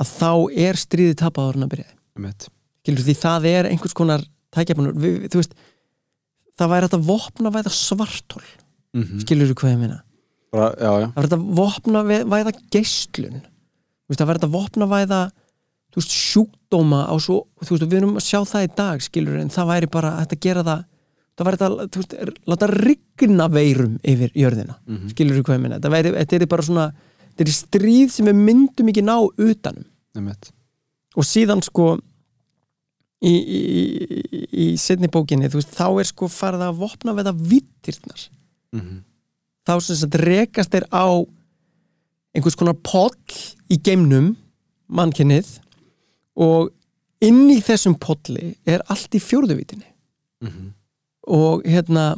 að 0.00 0.14
þá 0.16 0.32
er 0.68 0.80
stríðið 0.80 1.18
tapaðurinn 1.20 1.66
að 1.68 1.74
byrja 1.76 1.90
skilur 2.80 3.06
því 3.06 3.16
það 3.20 3.50
er 3.50 3.68
einhvers 3.70 3.96
konar 3.96 4.24
við, 4.96 5.28
þú 5.30 5.42
veist 5.42 5.54
það 6.60 6.72
væri 6.74 6.90
að 6.90 7.06
vopna 7.10 7.52
væða 7.54 7.72
svartól 7.74 8.44
Mhm. 8.90 9.20
skilur 9.22 9.50
þú 9.52 9.54
hvað 9.60 9.70
ég 9.70 9.78
já, 10.82 10.90
það 11.14 11.20
væri 11.20 11.36
að 11.36 11.42
vopna 11.54 12.00
væða 12.26 12.52
veist, 14.10 14.18
það 14.18 14.30
væri 14.30 14.40
að 14.42 14.54
vopna 14.56 14.88
væða 14.90 15.20
þú 15.90 15.98
veist, 16.00 16.12
sjúkdóma 16.14 17.00
á 17.10 17.14
svo, 17.18 17.46
þú 17.64 17.70
veist, 17.74 17.86
við 17.90 17.98
erum 18.00 18.16
að 18.20 18.26
sjá 18.28 18.40
það 18.46 18.64
í 18.66 18.70
dag 18.76 19.02
skilur, 19.02 19.38
en 19.42 19.50
það 19.50 19.66
væri 19.72 19.90
bara 19.90 20.10
að 20.22 20.36
gera 20.40 20.62
það 20.62 20.84
það 21.40 21.46
væri 21.48 21.58
að, 21.66 21.76
þú 21.90 22.02
veist, 22.02 22.14
láta 22.52 22.66
rigna 22.70 23.48
veirum 23.48 23.98
yfir 24.04 24.30
jörðina 24.36 24.76
Mhm. 24.86 25.08
skilur 25.14 25.36
þú 25.38 25.42
hvað 25.46 25.56
ég 25.56 25.62
meina, 25.64 25.78
þetta 25.80 25.90
væri, 25.94 26.10
þetta 26.18 26.36
er 26.40 26.46
bara 26.46 26.62
svona 26.62 26.92
þetta 27.36 27.46
er 27.46 27.52
stríð 27.56 28.10
sem 28.10 28.26
við 28.26 28.34
myndum 28.44 28.88
ekki 28.92 29.02
ná 29.06 29.16
utanum 29.38 29.84
einmitt 30.16 30.50
og 31.16 31.24
síðan 31.24 31.62
sko 31.64 31.98
í, 33.22 33.32
í, 33.34 33.60
í, 33.60 34.40
í 34.52 34.66
setni 34.80 35.08
bókinni 35.12 35.48
þú 35.52 35.60
veist, 35.60 35.74
þá 35.76 35.86
er 36.00 36.08
sko 36.08 36.28
farið 36.32 36.62
að 36.68 36.78
vopna 36.80 37.14
við 37.16 37.28
það 37.30 37.42
vittirnar 37.52 38.28
Mhm. 38.72 39.00
þá 39.66 39.72
sem 39.82 39.96
sagt 39.96 40.14
rekast 40.14 40.74
er 40.74 40.84
á 40.94 41.06
einhvers 42.34 42.54
konar 42.56 42.74
poll 42.86 43.10
í 43.70 43.76
geimnum 43.82 44.36
mannkynnið 44.90 45.58
og 46.40 46.70
inn 47.22 47.42
í 47.52 47.58
þessum 47.62 47.98
polli 48.00 48.54
er 48.66 48.80
allt 48.88 49.12
í 49.16 49.20
fjórðuvítinni 49.20 49.86
Mhm. 50.40 50.70
og 51.28 51.66
hérna 51.68 52.14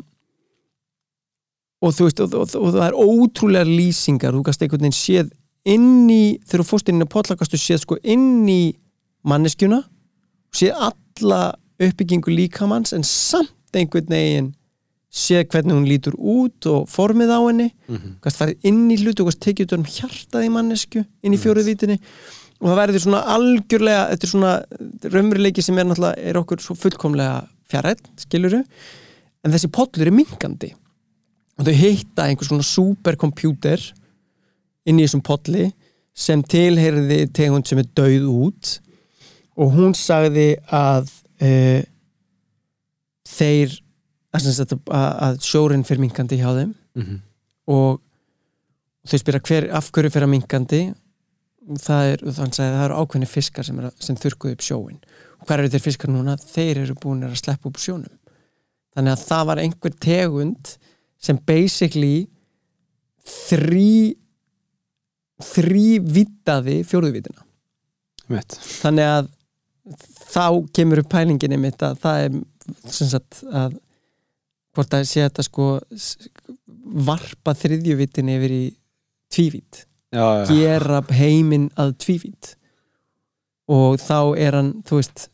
og 1.82 1.94
þú 1.96 2.06
veist 2.06 2.20
og, 2.22 2.34
og, 2.38 2.52
og 2.62 2.74
það 2.76 2.84
er 2.86 2.98
ótrúlega 3.02 3.66
lýsingar. 3.66 4.34
Þú 4.36 4.42
gast 4.46 4.62
einhvern 4.62 4.84
veginn 4.86 4.94
séð 4.98 5.32
inn 5.72 6.10
í 6.10 6.38
þegar 6.46 6.62
þú 6.62 6.68
fórst 6.68 6.90
inn 6.92 7.02
í 7.02 7.08
polla 7.10 7.36
gastu 7.38 7.58
séð 7.58 7.82
sko 7.82 7.98
inn 8.02 8.46
í 8.50 8.60
manneskjuna 9.26 9.80
séð 10.54 10.78
alla 10.90 11.40
uppbyggingu 11.82 12.30
líkamanns 12.34 12.94
en 12.94 13.02
samt 13.06 13.74
einhvern 13.74 14.10
veginn 14.14 14.52
séð 15.12 15.48
hvernig 15.52 15.74
hún 15.76 15.88
lítur 15.90 16.14
út 16.16 16.66
og 16.70 16.86
formið 16.88 17.34
á 17.34 17.40
henni. 17.48 17.68
Mhm. 17.88 18.14
gast 18.22 18.38
farið 18.38 18.62
inn 18.70 18.86
í 18.90 18.96
hlutu 19.02 19.20
og 19.26 19.32
gast 19.32 19.42
tekið 19.44 19.66
út 19.66 19.78
um 19.80 19.84
hjartað 19.84 20.46
í 20.46 20.52
mannesku 20.54 21.02
inn 21.22 21.34
í 21.34 21.40
fjóruðvítinni 21.42 21.98
og 22.62 22.68
það 22.70 22.78
verður 22.78 23.04
svona 23.04 23.22
algjörlega 23.34 24.02
þetta 24.12 24.26
er 24.28 24.32
svona 24.32 24.52
raunveruleiki 25.12 25.64
sem 25.66 25.80
er 25.80 25.88
náttúrulega 25.88 26.30
er 26.30 26.38
okkur 26.38 26.62
svo 26.62 26.76
fullkomlega 26.78 27.42
fjarrætt 27.72 28.06
skiluru, 28.22 28.62
en 29.42 29.54
þessi 29.54 29.70
pollur 29.74 30.08
er 30.08 30.14
minkandi 30.14 30.70
og 31.58 31.66
þau 31.66 31.74
heita 31.76 32.28
einhvers 32.28 32.50
svona 32.50 32.66
superkompjúter 32.66 33.82
inn 34.88 34.98
í 34.98 35.06
þessum 35.06 35.22
polli 35.26 35.68
sem 36.12 36.42
tilheyrði 36.44 37.26
tegund 37.34 37.68
sem 37.68 37.80
er 37.80 37.88
döið 37.96 38.28
út. 38.28 38.76
Og 39.60 39.72
hún 39.76 39.96
sagði 39.96 40.54
að 40.72 41.10
uh, 41.44 41.82
þeir 43.28 43.76
að, 44.32 44.78
að, 44.92 45.38
sjórin 45.44 45.84
fyrir 45.84 46.06
minkandi 46.06 46.40
hjá 46.40 46.50
þeim. 46.56 46.72
Mhm. 46.98 47.20
og 47.72 48.00
þau 49.08 49.18
spyrja 49.18 49.40
hver, 49.46 49.66
af 49.72 49.86
hverju 49.94 50.10
fyrir 50.12 50.26
að 50.26 50.32
minkandi 50.34 50.80
það 51.82 52.08
er, 52.12 52.24
þannig 52.38 52.58
að 52.58 52.76
það 52.76 52.86
eru 52.86 52.98
ákveðni 53.02 53.28
fiskar 53.30 53.66
sem, 53.66 53.78
er, 53.80 53.92
sem 54.02 54.18
þurrkuðu 54.18 54.56
upp 54.56 54.64
sjóin 54.66 54.98
og 55.42 55.46
hver 55.48 55.62
eru 55.62 55.72
þeir 55.72 55.84
fiskar 55.84 56.12
núna? 56.12 56.36
Þeir 56.38 56.82
eru 56.84 56.96
búin 57.02 57.24
að 57.26 57.38
sleppa 57.40 57.70
upp 57.70 57.80
sjónum. 57.82 58.18
Þannig 58.94 59.14
að 59.14 59.24
það 59.26 59.46
var 59.48 59.60
einhver 59.62 59.94
tegund 60.04 60.74
sem 61.22 61.38
basically 61.48 62.16
þrý 63.22 64.18
þrývitaði 65.42 66.82
fjóruðvítina 66.86 67.42
einmitt. 68.28 68.58
Þannig 68.82 69.08
að 69.08 69.30
þá 70.32 70.46
kemur 70.76 71.02
upp 71.02 71.10
pælinginni 71.10 71.58
mitt 71.58 71.82
að 71.82 71.98
það 72.02 72.26
er 72.26 72.36
sem 72.94 73.10
sagt 73.10 73.40
að 73.50 73.74
hvort 74.72 74.94
að 74.94 75.08
sé 75.10 75.24
þetta 75.24 75.44
sko 75.44 75.66
varpa 77.08 77.54
þriðjuvitinni 77.58 78.36
yfir 78.38 78.54
í 78.54 78.62
tvívít 79.32 79.82
já, 80.12 80.26
gera 80.48 81.02
heiminn 81.16 81.68
að 81.80 81.94
tvívít 82.04 82.54
og 83.72 83.98
þá 84.02 84.18
er 84.38 84.58
hann 84.58 84.72
þú 84.88 84.98
veist 85.00 85.28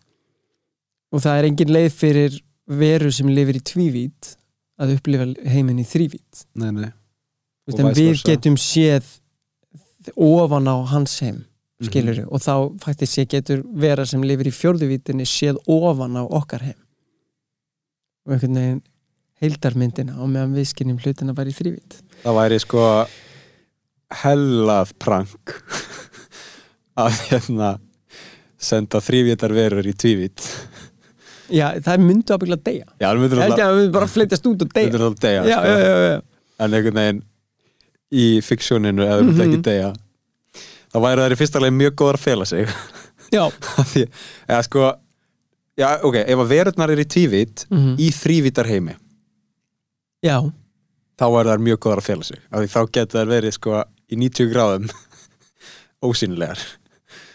og 1.13 1.23
það 1.25 1.39
er 1.41 1.49
engin 1.51 1.73
leið 1.75 1.93
fyrir 1.97 2.39
veru 2.69 3.11
sem 3.15 3.31
lifir 3.33 3.59
í 3.59 3.65
tvívít 3.65 4.35
að 4.79 4.97
upplifa 4.99 5.27
heiminn 5.51 5.81
í 5.83 5.87
þrívít 5.89 6.45
nei, 6.55 6.71
nei. 6.71 6.91
Veist, 7.67 7.81
en 7.83 7.93
við 7.97 8.23
getum 8.29 8.57
séð 8.61 9.09
ofan 10.17 10.69
á 10.71 10.77
hans 10.95 11.19
heim 11.25 11.45
Mhm. 11.79 11.87
skilur 11.87 12.19
og 12.27 12.41
þá 12.43 12.55
faktisk 12.83 13.13
sé 13.15 13.25
getur 13.31 13.61
vera 13.71 14.05
sem 14.07 14.23
lifir 14.27 14.49
í 14.51 14.55
fjórðuvítinni 14.55 15.23
séð 15.23 15.61
ofan 15.71 16.17
á 16.19 16.27
okkar 16.27 16.65
heim. 16.67 16.79
Og 18.27 18.33
einhvern 18.35 18.57
veginn 18.59 18.81
heildarmyndina 19.41 20.17
og 20.19 20.27
meðan 20.33 20.57
við 20.57 20.67
skinnum 20.73 20.99
hlutina 20.99 21.35
bara 21.39 21.53
í 21.53 21.55
þrývít 21.55 22.01
það 22.25 22.35
væri 22.41 22.59
sko 22.65 22.83
hellað 24.23 24.93
prank 25.03 25.53
að 27.03 27.19
hérna 27.29 27.75
senda 28.59 28.99
þrývítar 29.05 29.53
verur 29.55 29.87
í 29.87 29.93
tvívít 29.95 30.43
já, 31.53 31.69
það 31.85 32.03
myndu 32.05 32.35
ábyggla 32.35 32.57
að 32.59 32.65
deyja 32.67 32.87
já, 32.99 33.09
það 33.09 33.19
held 33.19 33.33
ég 33.33 33.45
alltaf 33.47 33.73
að 33.79 33.91
bara 33.95 34.09
flytjast 34.11 34.49
út 34.51 34.65
og 34.67 34.73
deyja 34.75 34.89
myndur 34.91 35.05
alltaf 35.09 35.23
deyja 35.27 35.43
já, 35.47 35.59
sko. 35.59 35.69
já, 35.69 35.79
já, 35.79 35.99
já. 36.09 36.21
en 36.65 36.75
einhvern 36.79 37.01
veginn 37.03 37.21
í 38.19 38.27
fiksjóninu 38.43 39.05
eða 39.05 39.21
mm 39.23 39.29
Mhm. 39.35 39.43
ekki 39.45 39.61
deyja 39.69 39.91
þá 40.89 40.97
væri 41.05 41.23
þær 41.27 41.35
í 41.37 41.39
fyrsta 41.43 41.61
leið 41.63 41.77
mjög 41.77 41.95
góðar 42.01 42.19
að 42.19 42.25
fela 42.25 42.47
sig 42.49 42.69
já, 43.37 43.45
því, 43.93 44.07
eða 44.49 44.63
sko 44.67 44.87
já, 45.79 45.89
ok, 46.03 46.17
ef 46.25 46.39
að 46.43 46.49
verurnar 46.55 46.91
er 46.97 47.05
í 47.05 47.07
tvívít 47.07 47.67
Mhm. 47.71 47.95
í 48.01 48.09
þrívítar 48.17 48.67
heimi 48.73 48.97
já 50.25 50.41
þá 51.19 51.25
væri 51.37 51.53
þær 51.53 51.63
mjög 51.69 51.79
góðar 51.87 52.03
að 52.03 52.09
fela 52.11 52.25
sig 52.25 52.41
þá 52.51 52.81
getur 52.91 53.21
þær 53.21 53.31
verið 53.37 53.55
sko 53.55 53.85
í 54.13 54.17
90 54.19 54.51
gráðum. 54.53 54.89
Ósýnilegar. 56.09 56.61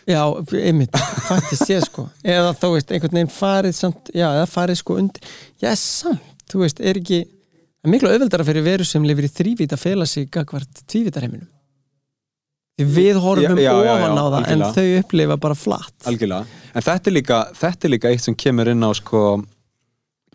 Já, 0.07 0.19
einmitt, 0.59 0.95
faktist 1.27 1.69
ég 1.71 1.83
sko. 1.85 2.09
Eða 2.27 2.51
þá 2.59 2.65
veist, 2.73 2.89
einhvern 2.91 3.15
veginn 3.21 3.31
farið 3.31 3.75
samt, 3.77 4.09
já, 4.11 4.27
eða 4.35 4.47
farið 4.51 4.79
sko 4.81 4.97
undir 4.99 5.23
já, 5.63 5.71
samt, 5.79 6.25
þú 6.51 6.63
veist, 6.65 6.81
er 6.83 6.99
ekki 6.99 7.21
er 7.23 7.91
miklu 7.91 8.11
auðveldara 8.11 8.43
fyrir 8.47 8.65
veru 8.67 8.87
sem 8.87 9.03
lifir 9.07 9.29
í 9.29 9.31
þrívít 9.31 9.75
að 9.75 9.81
fela 9.83 10.07
sig 10.07 10.27
gagvart 10.31 10.83
tvívítarheiminum 10.91 11.47
við 12.83 13.17
horfum 13.21 13.59
Já, 13.61 13.69
já, 13.69 13.83
já, 13.85 13.91
ofan 13.93 14.17
á 14.17 14.23
það 14.23 14.35
en 14.35 14.43
algjörlega. 14.43 14.73
þau 14.75 15.01
upplifa 15.03 15.35
bara 15.43 15.55
flatt. 15.55 15.95
Algjörlega, 16.09 16.61
en 16.73 16.85
þetta 16.87 17.09
er 17.11 17.13
líka 17.15 17.39
þetta 17.59 17.85
er 17.87 17.91
líka 17.93 18.11
eitt 18.11 18.23
sem 18.25 18.35
kemur 18.43 18.71
inn 18.71 18.81
á 18.87 18.91
sko 18.97 19.21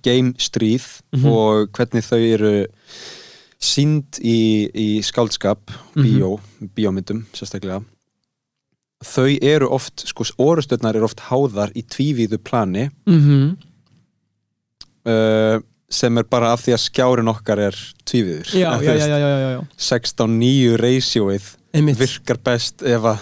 game 0.06 0.32
stríð 0.38 0.86
Mhm. 1.16 1.26
og 1.26 1.72
hvernig 1.74 2.04
þau 2.06 2.20
eru 2.22 2.52
sínd 3.58 4.18
í, 4.22 4.68
í 4.70 4.88
skáldskap 5.02 5.70
Mhm. 5.96 6.04
bíó, 6.04 6.40
bíómyndum 6.76 7.24
sérstaklega 7.34 7.82
þau 9.04 9.38
eru 9.42 9.68
oft, 9.70 10.06
sko 10.06 10.24
orustöðnar 10.42 10.96
eru 10.96 11.04
oft 11.06 11.20
háðar 11.30 11.70
í 11.74 11.82
tvívíðu 11.86 12.38
plani 12.42 12.88
mm 13.06 13.18
-hmm. 13.20 13.56
uh, 15.06 15.60
sem 15.90 16.18
er 16.18 16.24
bara 16.28 16.52
af 16.52 16.62
því 16.66 16.74
að 16.76 16.82
skjárin 16.84 17.28
okkar 17.32 17.58
er 17.58 17.76
tvívíður 18.04 18.50
já, 18.54 18.70
já, 18.86 18.94
já, 18.94 19.06
já, 19.06 19.18
já, 19.18 19.38
já, 19.38 19.50
já. 19.52 19.62
16-9 19.78 20.76
ratioið 20.76 21.54
Einmitt. 21.72 21.98
virkar 21.98 22.38
best 22.44 22.82
ef 22.82 23.02
að 23.02 23.18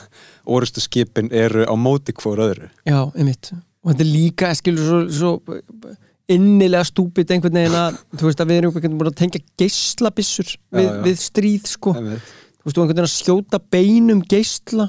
orustu 0.46 0.80
skipin 0.80 1.28
eru 1.32 1.64
á 1.66 1.74
móti 1.76 2.12
hvort 2.14 2.38
öðru 2.38 2.68
Já, 2.86 3.10
einmitt 3.16 3.52
og 3.84 3.92
þetta 3.92 4.02
er 4.02 4.10
líka, 4.10 4.54
skilur, 4.54 5.10
svo, 5.10 5.10
svo 5.10 5.94
innilega 6.28 6.84
stúpid 6.88 7.30
einhvern 7.30 7.54
veginn 7.54 7.76
að 7.78 7.98
þú 8.18 8.26
veist 8.26 8.40
að 8.42 8.48
við 8.50 8.56
erum 8.60 8.70
einhvern 8.72 8.82
veginn 8.86 8.98
búin 9.00 9.10
að 9.12 9.18
tengja 9.20 9.40
geislabissur 9.62 10.48
við, 10.74 10.88
við 11.04 11.20
stríð 11.22 11.68
sko. 11.70 11.92
Einmitt. 12.00 12.32
þú 12.58 12.66
veist, 12.66 12.78
og 12.78 12.82
einhvern 12.82 12.96
veginn 12.96 13.06
að 13.06 13.14
skjóta 13.14 13.60
beinum 13.76 14.22
geisla 14.26 14.88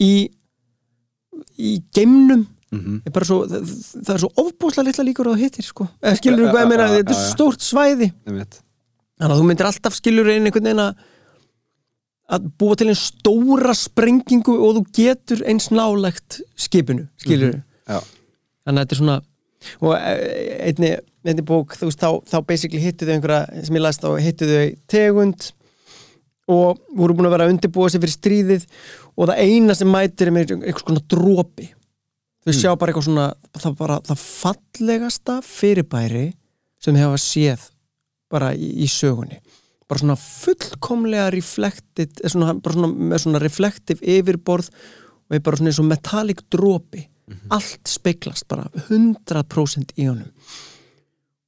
í 0.00 0.12
í 1.60 1.74
geimnum. 1.94 2.46
Mhm. 2.70 3.00
er 3.04 3.10
bara 3.10 3.26
svo, 3.26 3.40
það, 3.50 3.70
það 4.06 4.10
er 4.14 4.20
svo 4.22 4.28
ofbúslega 4.38 4.86
litla 4.86 5.04
líkur 5.08 5.26
að 5.32 5.40
hittir 5.42 5.66
sko, 5.66 5.88
eða 6.06 6.18
skilur 6.20 6.44
þú 6.44 6.50
hvað 6.52 6.60
ég 6.62 6.68
meina? 6.70 6.84
þetta 6.92 7.14
er 7.16 7.24
stórt 7.32 7.64
svæði. 7.66 8.06
Þannig 8.30 8.60
að 9.26 9.40
þú 9.40 9.46
myndir 9.48 9.66
alltaf 9.66 9.96
skilur 9.98 10.30
einn 10.30 10.46
einhvern 10.46 10.68
veginn 10.68 10.82
að 10.84 11.00
að 12.30 12.44
búa 12.62 12.76
til 12.78 12.86
einn 12.92 12.94
stóra 13.00 13.74
sprengingu 13.74 14.54
og 14.54 14.76
þú 14.78 14.82
getur 14.94 15.42
eins 15.50 15.66
nálegt 15.74 16.38
skipinu, 16.54 17.08
skilur 17.18 17.56
Mhm. 17.58 17.64
Já. 17.90 17.98
þannig 18.62 18.78
að 18.78 18.84
þetta 18.86 18.94
er 18.94 19.00
svona 19.02 19.18
og 19.80 19.94
eh, 19.96 20.70
einni, 20.70 20.94
einni 21.26 21.44
bók 21.46 21.76
þú 21.78 21.90
veist, 21.90 22.00
þá, 22.00 22.20
þá 22.28 22.38
basically 22.48 22.82
hittu 22.82 23.08
þau 23.08 23.16
einhverja 23.16 23.64
sem 23.66 23.76
ég 23.76 23.84
læst 23.84 24.06
á, 24.06 24.10
hittu 24.20 24.48
þau 24.48 24.68
tegund 24.90 25.50
og 26.50 26.80
voru 26.96 27.16
búin 27.16 27.28
að 27.28 27.36
vera 27.36 27.46
að 27.46 27.54
undirbúa 27.54 27.90
sig 27.90 28.02
fyrir 28.02 28.16
stríðið 28.16 28.64
og 29.14 29.30
það 29.30 29.42
eina 29.44 29.76
sem 29.76 29.90
mætir 29.90 30.30
er 30.30 30.34
með 30.34 30.54
einhvers 30.56 30.86
konar 30.86 31.04
dropi. 31.10 31.68
Þau 32.40 32.54
sjá 32.56 32.70
bara 32.72 32.90
eitthvað 32.90 33.06
svona 33.06 33.26
það, 33.52 33.74
bara, 33.78 33.98
það 34.08 34.22
fallegasta 34.24 35.36
fyrirbæri 35.46 36.26
sem 36.80 36.96
þau 36.96 37.04
hafa 37.04 37.20
séð 37.22 37.66
bara 38.32 38.52
í, 38.56 38.70
í 38.84 38.88
sögunni. 38.90 39.40
Bara 39.90 40.02
svona 40.02 40.16
fullkomlega 40.22 41.28
reflected 41.34 42.22
eh, 42.22 42.32
svona, 42.32 42.56
svona, 42.64 42.90
með 42.90 43.24
svona 43.26 43.42
reflective 43.42 44.00
yfirborð 44.16 44.70
og 44.70 45.36
er 45.36 45.44
bara 45.44 45.60
svona 45.60 45.74
eins 45.74 45.82
og 45.82 45.90
metallic 45.90 46.42
dropi 47.30 47.50
allt 47.50 47.88
speiklast 47.88 48.48
bara 48.48 48.68
100% 48.88 49.94
í 49.96 50.08
honum. 50.08 50.30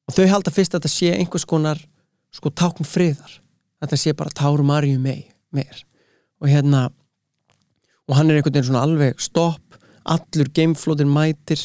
Og 0.09 0.15
þau 0.15 0.27
halda 0.29 0.51
fyrst 0.51 0.75
að 0.75 0.81
þetta 0.81 0.89
sé 0.89 1.13
einhvers 1.17 1.45
konar 1.45 1.79
sko 2.33 2.51
tákn 2.51 2.85
friðar. 2.85 3.41
Þetta 3.83 3.97
sé 3.97 4.13
bara 4.15 4.31
táru 4.31 4.65
Maríu 4.65 4.99
mei 4.99 5.29
meir. 5.51 5.85
Og 6.41 6.49
hérna 6.49 6.91
og 8.09 8.17
hann 8.17 8.31
er 8.31 8.39
einhvern 8.39 8.55
veginn 8.55 8.69
svona 8.71 8.83
alveg 8.87 9.21
stopp 9.23 9.79
allur 10.05 10.51
gameflotin 10.55 11.11
mætir 11.11 11.61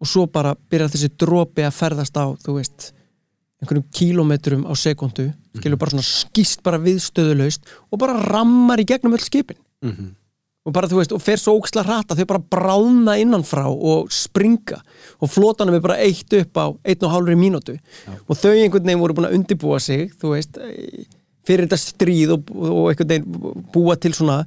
og 0.00 0.10
svo 0.10 0.26
bara 0.26 0.54
byrjar 0.70 0.90
þessi 0.92 1.12
dropi 1.16 1.64
að 1.64 1.76
ferðast 1.76 2.16
á, 2.18 2.26
þú 2.42 2.58
veist 2.58 2.90
einhverjum 3.62 3.86
kílómetrum 3.94 4.66
á 4.68 4.72
sekundu 4.76 5.30
skilur 5.56 5.80
bara 5.80 5.94
svona 5.94 6.04
skýst 6.04 6.62
bara 6.66 6.80
viðstöðulaust 6.82 7.64
og 7.90 8.00
bara 8.02 8.18
rammar 8.20 8.82
í 8.82 8.88
gegnum 8.88 9.16
öll 9.16 9.24
skipin. 9.24 9.56
Mhm. 9.82 10.14
Og 10.66 10.74
bara 10.74 10.90
þú 10.90 11.00
veist, 11.00 11.14
og 11.14 11.22
fer 11.22 11.38
svo 11.38 11.54
óksla 11.60 11.84
hratt 11.86 12.10
að 12.10 12.22
þau 12.22 12.30
bara 12.32 12.46
bráðna 12.56 13.16
innanfrá 13.22 13.64
og 13.70 14.10
springa. 14.14 14.80
Og 15.22 15.30
flotanum 15.30 15.78
er 15.78 15.84
bara 15.84 16.00
eitt 16.02 16.32
upp 16.40 16.58
á 16.58 16.66
einn 16.74 17.06
og 17.06 17.12
hálfri 17.12 17.36
mínútu. 17.38 17.76
Og 18.26 18.34
þau 18.34 18.50
einhvern 18.52 18.88
veginn 18.88 19.02
voru 19.02 19.16
búin 19.16 19.30
að 19.30 19.36
undibúa 19.38 19.78
sig 19.82 20.10
þú 20.18 20.34
veist, 20.34 20.58
fyrir 21.46 21.68
þetta 21.68 21.78
stríð 21.78 22.34
og, 22.34 22.50
og 22.50 22.88
einhvern 22.90 23.12
veginn 23.14 23.68
búa 23.74 23.94
til 24.00 24.16
svona 24.16 24.42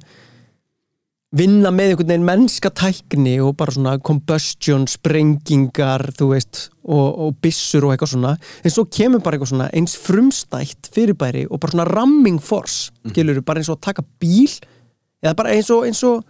vinna 1.36 1.70
með 1.70 1.92
einhvern 1.92 2.10
veginn 2.10 2.26
mennska 2.26 2.72
tækni 2.74 3.36
og 3.44 3.54
bara 3.58 3.74
svona 3.74 3.94
combustion, 4.02 4.86
sprengingar 4.90 6.08
þú 6.18 6.32
veist, 6.32 6.66
og, 6.82 7.06
og 7.06 7.38
byssur 7.42 7.86
og 7.86 7.94
eitthvað 7.94 8.12
svona, 8.16 8.34
en 8.64 8.74
svo 8.74 8.84
kemur 8.90 9.22
bara 9.22 9.38
eitthvað 9.38 9.52
svona 9.52 9.70
eins 9.78 9.94
frumstætt 10.00 10.90
fyrirbæri 10.94 11.46
og 11.48 11.62
bara 11.62 11.76
svona 11.76 11.86
ramming 11.88 12.42
force, 12.42 12.90
skilur 13.12 13.40
bara 13.46 13.62
eins 13.62 13.70
og 13.70 13.78
að 13.78 13.86
taka 13.88 14.06
bíl, 14.22 14.58
eða 15.24 15.34
bara 15.38 15.56
eins 15.56 15.70
og 15.74 15.88
eins 15.88 16.02
og 16.06 16.22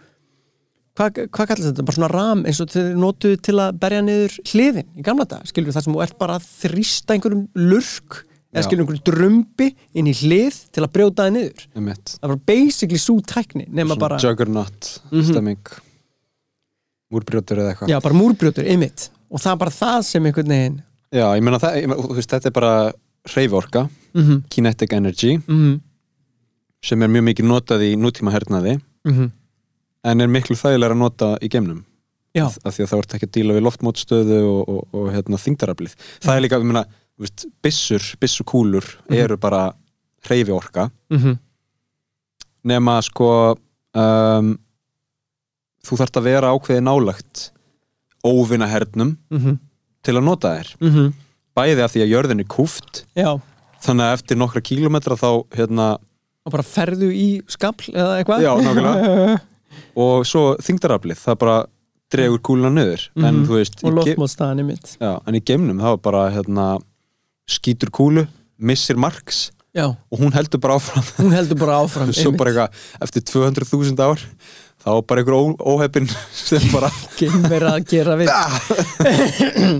hvað 0.98 1.20
hva 1.28 1.46
kallast 1.46 1.68
þetta, 1.68 1.86
bara 1.86 1.98
svona 1.98 2.10
ram 2.12 2.42
eins 2.48 2.60
og 2.62 2.72
þeir 2.72 2.96
notuðu 2.98 3.38
til 3.46 3.56
að 3.62 3.78
berja 3.82 4.00
niður 4.04 4.34
hliðin 4.50 4.90
í 4.98 5.04
gamla 5.06 5.28
dag, 5.30 5.46
skilur 5.48 5.76
þar 5.76 5.86
sem 5.86 5.94
þú 5.94 6.02
ert 6.04 6.18
bara 6.20 6.40
að 6.40 6.48
þrýsta 6.64 7.16
einhverjum 7.16 7.46
lurk 7.70 8.24
eða 8.50 8.66
skilur 8.66 8.84
einhverjum 8.84 9.06
drömbi 9.06 9.70
inn 9.94 10.10
í 10.10 10.16
hlið 10.20 10.58
til 10.74 10.82
að 10.84 10.92
brjóta 10.96 11.28
það 11.28 11.36
niður. 11.36 11.68
Einmitt. 11.78 12.16
það 12.18 12.34
var 12.34 12.42
basically 12.50 12.98
svo 13.00 13.20
tækni 13.22 13.68
Svona 13.70 13.98
bara, 14.02 14.18
juggernaut 14.20 14.92
stemming. 15.06 15.72
Múrbrjótur 17.10 17.58
eða 17.58 17.72
eitthvað. 17.72 17.90
Já, 17.90 17.98
bara 18.02 18.18
múrbrjótur, 18.18 18.66
ymmit 18.70 19.08
og 19.30 19.38
það 19.42 19.52
er 19.52 19.60
bara 19.62 19.74
það 19.74 20.00
sem 20.06 20.26
einhvern 20.26 20.54
veginn 20.54 20.80
Já, 21.10 21.24
ég 21.34 21.42
meina 21.42 21.58
það, 21.58 21.76
ég 21.80 21.90
meina, 21.90 22.02
þú 22.06 22.16
veist, 22.20 22.30
þetta 22.30 22.46
er 22.46 22.54
bara 22.54 22.74
hreyforka, 23.32 23.88
mm 24.14 24.22
-hmm, 24.22 24.42
kinetic 24.48 24.92
energy. 24.92 25.36
Mm 25.36 25.56
-hmm, 25.58 25.80
sem 26.84 27.02
er 27.02 27.12
mjög 27.12 27.26
mikið 27.28 27.50
notað 27.50 27.84
í 27.88 27.90
nútíma 28.00 28.32
hernaði 28.34 28.78
mhm. 29.08 29.30
en 30.10 30.24
er 30.24 30.32
miklu 30.32 30.56
þægilega 30.56 30.96
að 30.96 31.02
nota 31.02 31.34
í 31.40 31.50
geimnum. 31.52 31.84
Já, 32.36 32.46
af 32.46 32.76
því 32.76 32.84
að 32.84 32.90
það 32.92 32.98
vart 33.00 33.14
ekki 33.16 33.26
að 33.26 33.34
díla 33.34 33.54
við 33.56 33.64
loftmótstöðu 33.66 34.40
og, 34.46 34.58
og, 34.70 34.82
og 34.94 35.06
hérna, 35.10 35.38
þingdaraflið 35.42 35.96
það 36.22 36.34
er 36.36 36.44
líka, 36.44 36.60
ég 36.62 36.68
meina, 36.68 36.84
þú 37.18 37.26
veist, 37.26 37.46
byssur 37.64 38.10
byssukúlur 38.22 38.90
eru 39.10 39.38
bara 39.40 39.64
hreyfiorka. 40.28 40.90
Mm 41.10 41.38
nema 42.66 42.98
sko 43.04 43.30
um, 43.96 44.52
þú 45.86 45.98
þarft 46.00 46.20
að 46.20 46.28
vera 46.28 46.52
ákveði 46.54 46.84
nálagt 46.84 47.48
óvinna 48.26 48.68
hernum 48.68 49.14
mhm, 49.32 49.56
til 50.04 50.16
að 50.18 50.26
nota 50.26 50.52
þær. 50.58 50.72
Mhm, 50.84 51.12
bæði 51.56 51.84
af 51.84 51.94
því 51.94 52.04
að 52.04 52.12
jörðin 52.14 52.44
er 52.44 52.50
kúft. 52.52 53.04
Já. 53.16 53.32
Þannig 53.80 54.06
að 54.06 54.16
eftir 54.18 54.40
nokkra 54.40 54.64
kílómetra 54.64 55.16
þá 55.16 55.30
hérna, 55.56 55.86
og 56.50 56.56
bara 56.58 56.66
ferðu 56.66 57.12
í 57.14 57.28
skapl 57.50 57.92
eða 57.94 58.18
eitthvað? 58.20 58.42
Já, 58.44 58.52
nákvæmlega. 58.66 59.38
og 60.04 60.26
svo 60.28 60.44
þingdaraflið, 60.66 61.22
það 61.22 61.38
bara 61.44 61.58
dregur 62.10 62.40
kúluna 62.42 62.72
Mhm. 63.14 63.44
þú 63.46 63.54
veist, 63.54 63.78
og 63.84 63.86
í 63.86 63.92
ge- 63.92 63.96
loftmótstaðan 64.16 64.60
ymmit 64.64 64.96
já, 64.98 65.12
en 65.26 65.36
í 65.38 65.40
geimnum 65.46 65.78
það 65.78 65.92
var 65.94 66.00
bara 66.08 66.22
hérna, 66.34 66.64
skýtur 67.46 67.90
kúlu 67.94 68.26
missir 68.58 68.98
marks 68.98 69.50
já, 69.74 69.86
og 70.10 70.18
hún 70.18 70.32
heldur 70.34 70.58
bara 70.60 70.74
áfram. 70.80 71.04
Hún 71.22 71.30
heldur 71.32 71.56
bara 71.60 71.78
áfram 71.84 72.10
svo 72.18 72.32
bara 72.34 72.50
eitthvað, 72.50 72.82
eftir 73.06 73.22
200.000 73.30 74.02
ár 74.02 74.18
þá 74.80 74.88
var 74.96 75.02
bara 75.06 75.22
einhver 75.22 75.36
ó, 75.38 75.42
óheppin 75.76 76.08
sem 76.34 76.66
bara 76.72 76.90
geimverða 77.20 77.76
að 77.78 77.86
gera 77.94 78.16
við 78.18 78.30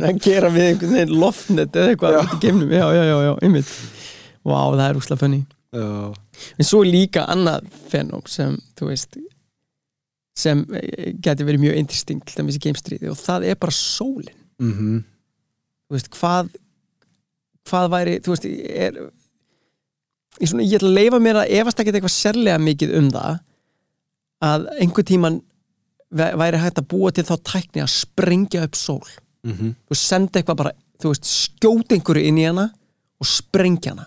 að 0.06 0.18
gera 0.22 0.50
við 0.54 0.66
einhvern 0.70 0.94
veginn 0.94 1.14
loftnet 1.20 1.72
eða 1.76 1.94
eitthvað 1.94 2.16
Já. 2.16 2.20
í 2.36 2.40
geimnum. 2.44 2.70
Já, 2.74 2.86
já, 2.94 3.02
já, 3.10 3.16
já, 3.26 3.32
ymmit 3.48 3.72
Vá, 4.46 4.56
það 4.72 4.84
er 4.86 4.98
úslega 5.00 5.20
funny. 5.20 5.40
já, 5.42 5.59
En 5.74 6.66
svo 6.66 6.80
líka 6.82 7.26
annað 7.30 7.68
fenóm 7.92 8.24
sem, 8.26 8.56
þú 8.78 8.88
veist 8.90 9.16
sem 10.40 10.62
eh, 10.74 11.12
geti 11.22 11.44
verið 11.46 11.60
mjög 11.66 11.76
interesting 11.82 12.22
til 12.26 12.38
dæmis 12.40 12.56
í 12.58 12.62
geimstríði 12.64 13.10
og 13.12 13.18
það 13.20 13.44
er 13.50 13.58
bara 13.60 13.74
sólin. 13.76 14.36
Mm 14.62 15.02
þú 15.90 15.96
veist, 15.96 16.10
hvað 16.14 16.50
hvað 17.70 17.86
væri, 17.90 18.12
þú 18.22 18.30
veist, 18.34 18.44
er 18.46 18.98
ég, 20.40 20.48
svona, 20.50 20.62
ég 20.64 20.76
ætla 20.78 20.88
að 20.90 20.98
leifa 21.00 21.18
mér 21.22 21.38
að 21.42 21.50
efast 21.60 21.80
ekki 21.82 21.92
eitthvað 21.96 22.14
sérlega 22.14 22.60
mikið 22.62 22.92
um 22.98 23.08
það 23.14 23.40
að 24.50 24.68
einhver 24.80 25.06
tíman 25.10 25.40
væ- 26.14 26.36
væri 26.40 26.60
hægt 26.62 26.78
að 26.80 26.86
búa 26.94 27.10
til 27.14 27.24
þá 27.26 27.34
tækni 27.50 27.82
að 27.84 27.90
sprengja 27.94 28.62
upp 28.66 28.78
sól. 28.78 29.02
Mm 29.46 29.74
og 29.90 29.96
senda 29.98 30.38
eitthvað 30.40 30.60
bara, 30.62 30.72
þú 31.02 31.10
veist, 31.12 31.26
skjóta 31.26 31.94
einhverju 31.98 32.26
inn 32.30 32.38
í 32.38 32.46
hana 32.46 32.68
og 33.20 33.26
sprengja 33.26 33.92
hana 33.96 34.06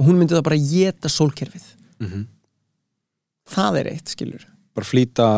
og 0.00 0.08
hún 0.08 0.16
myndi 0.16 0.32
það 0.32 0.46
bara 0.48 0.60
geta 0.64 1.12
sólkerfið. 1.12 1.66
Mhm. 2.00 2.26
það 3.50 3.80
er 3.80 3.92
eitt, 3.92 4.08
skilur 4.08 4.44
bara 4.74 4.86
flýta 4.86 5.30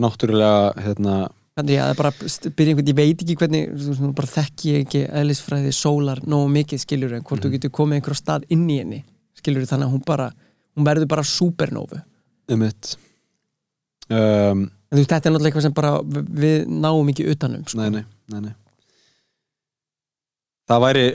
náttúrulega 0.00 0.74
hérna, 0.84 1.14
Þannig 1.58 1.80
að 1.82 1.88
það 1.90 1.98
bara 1.98 2.10
byrja 2.56 2.72
einhvern, 2.72 2.88
ég 2.88 2.96
veit 2.96 3.22
ekki 3.22 3.36
hvernig 3.36 3.72
þú 3.74 4.10
bara 4.16 4.30
þekki 4.30 4.70
ég 4.70 4.84
ekki 4.84 5.00
eðlisfræði 5.20 5.72
sólar 5.76 6.20
nógu 6.24 6.48
mikið 6.54 6.82
skilur 6.84 7.14
en 7.16 7.24
hvort 7.26 7.42
þú 7.44 7.50
getur 7.56 7.72
komið 7.74 7.98
einhver 7.98 8.16
stað 8.16 8.46
inn 8.54 8.68
í 8.70 8.78
henni 8.80 9.00
skilur 9.36 9.66
þannig 9.68 9.88
að 9.88 9.94
hún 9.96 10.04
bara, 10.06 10.30
hún 10.76 10.86
verður 10.86 11.10
bara 11.10 11.26
supernófu 11.26 12.00
um 12.50 12.62
mitt 12.64 12.94
um, 14.08 14.64
en 14.66 14.94
þú 14.94 15.02
veist, 15.02 15.12
þetta 15.12 15.20
er 15.20 15.34
náttúrulega 15.34 15.50
eitthvað 15.50 15.66
sem 15.68 15.76
bara 15.76 15.92
við, 16.44 16.56
náum 16.70 17.12
ekki 17.12 17.28
utanum 17.34 17.66
sko. 17.66 17.80
nei, 17.82 17.90
nei, 17.98 18.04
nei, 18.32 18.40
nei. 18.48 18.54
Það 20.70 20.84
væri 20.86 21.06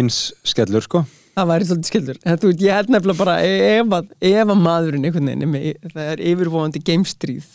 eins 0.00 0.20
skellur 0.46 0.84
sko 0.88 1.04
það 1.40 1.50
væri 1.50 1.68
svolítið 1.68 1.90
skildur. 1.90 2.20
Þú 2.42 2.52
ég 2.60 2.76
held 2.76 2.92
nefnilega 2.94 3.20
bara 3.20 3.36
ef 3.46 3.96
að, 3.98 4.12
ef 4.30 4.44
að 4.44 4.62
maðurinn 4.66 5.08
einhvern 5.08 5.30
veginn 5.30 5.52
með, 5.52 5.66
það 5.94 6.12
er 6.12 6.22
yfirvóðandi 6.32 6.82
gamestríð 6.86 7.48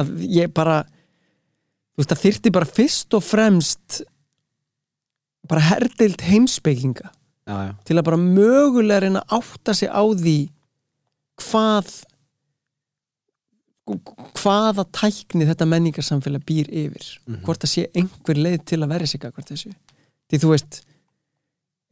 að 0.00 0.14
ég 0.34 0.54
bara 0.54 0.80
þú 1.94 2.02
veist, 2.02 2.10
það 2.10 2.24
þyrfti 2.24 2.54
bara 2.54 2.70
fyrst 2.78 3.16
og 3.16 3.24
fremst 3.24 4.00
bara 5.50 5.66
herdild 5.68 6.24
heimspekinga 6.24 7.10
já, 7.10 7.54
já, 7.68 7.72
til 7.86 7.98
að 8.00 8.06
bara 8.08 8.20
mögulega 8.20 9.04
reyna 9.04 9.22
að 9.22 9.38
átta 9.38 9.76
sig 9.76 9.92
á 9.92 10.02
því 10.02 10.38
hvað 11.44 11.92
hvaða 13.84 14.86
tækni 14.96 15.44
þetta 15.44 15.66
menningarsamfélag 15.68 16.44
býr 16.48 16.70
yfir. 16.72 17.04
Mhm. 17.26 17.42
hvort 17.44 17.60
það 17.60 17.72
sé 17.74 17.86
einhver 17.94 18.38
leið 18.40 18.64
til 18.64 18.80
að 18.80 18.92
verja 18.94 19.06
sig 19.06 19.20
hvort 19.20 19.50
þessu. 19.50 19.74
Því 20.30 20.40
þú 20.40 20.48
veist 20.54 20.80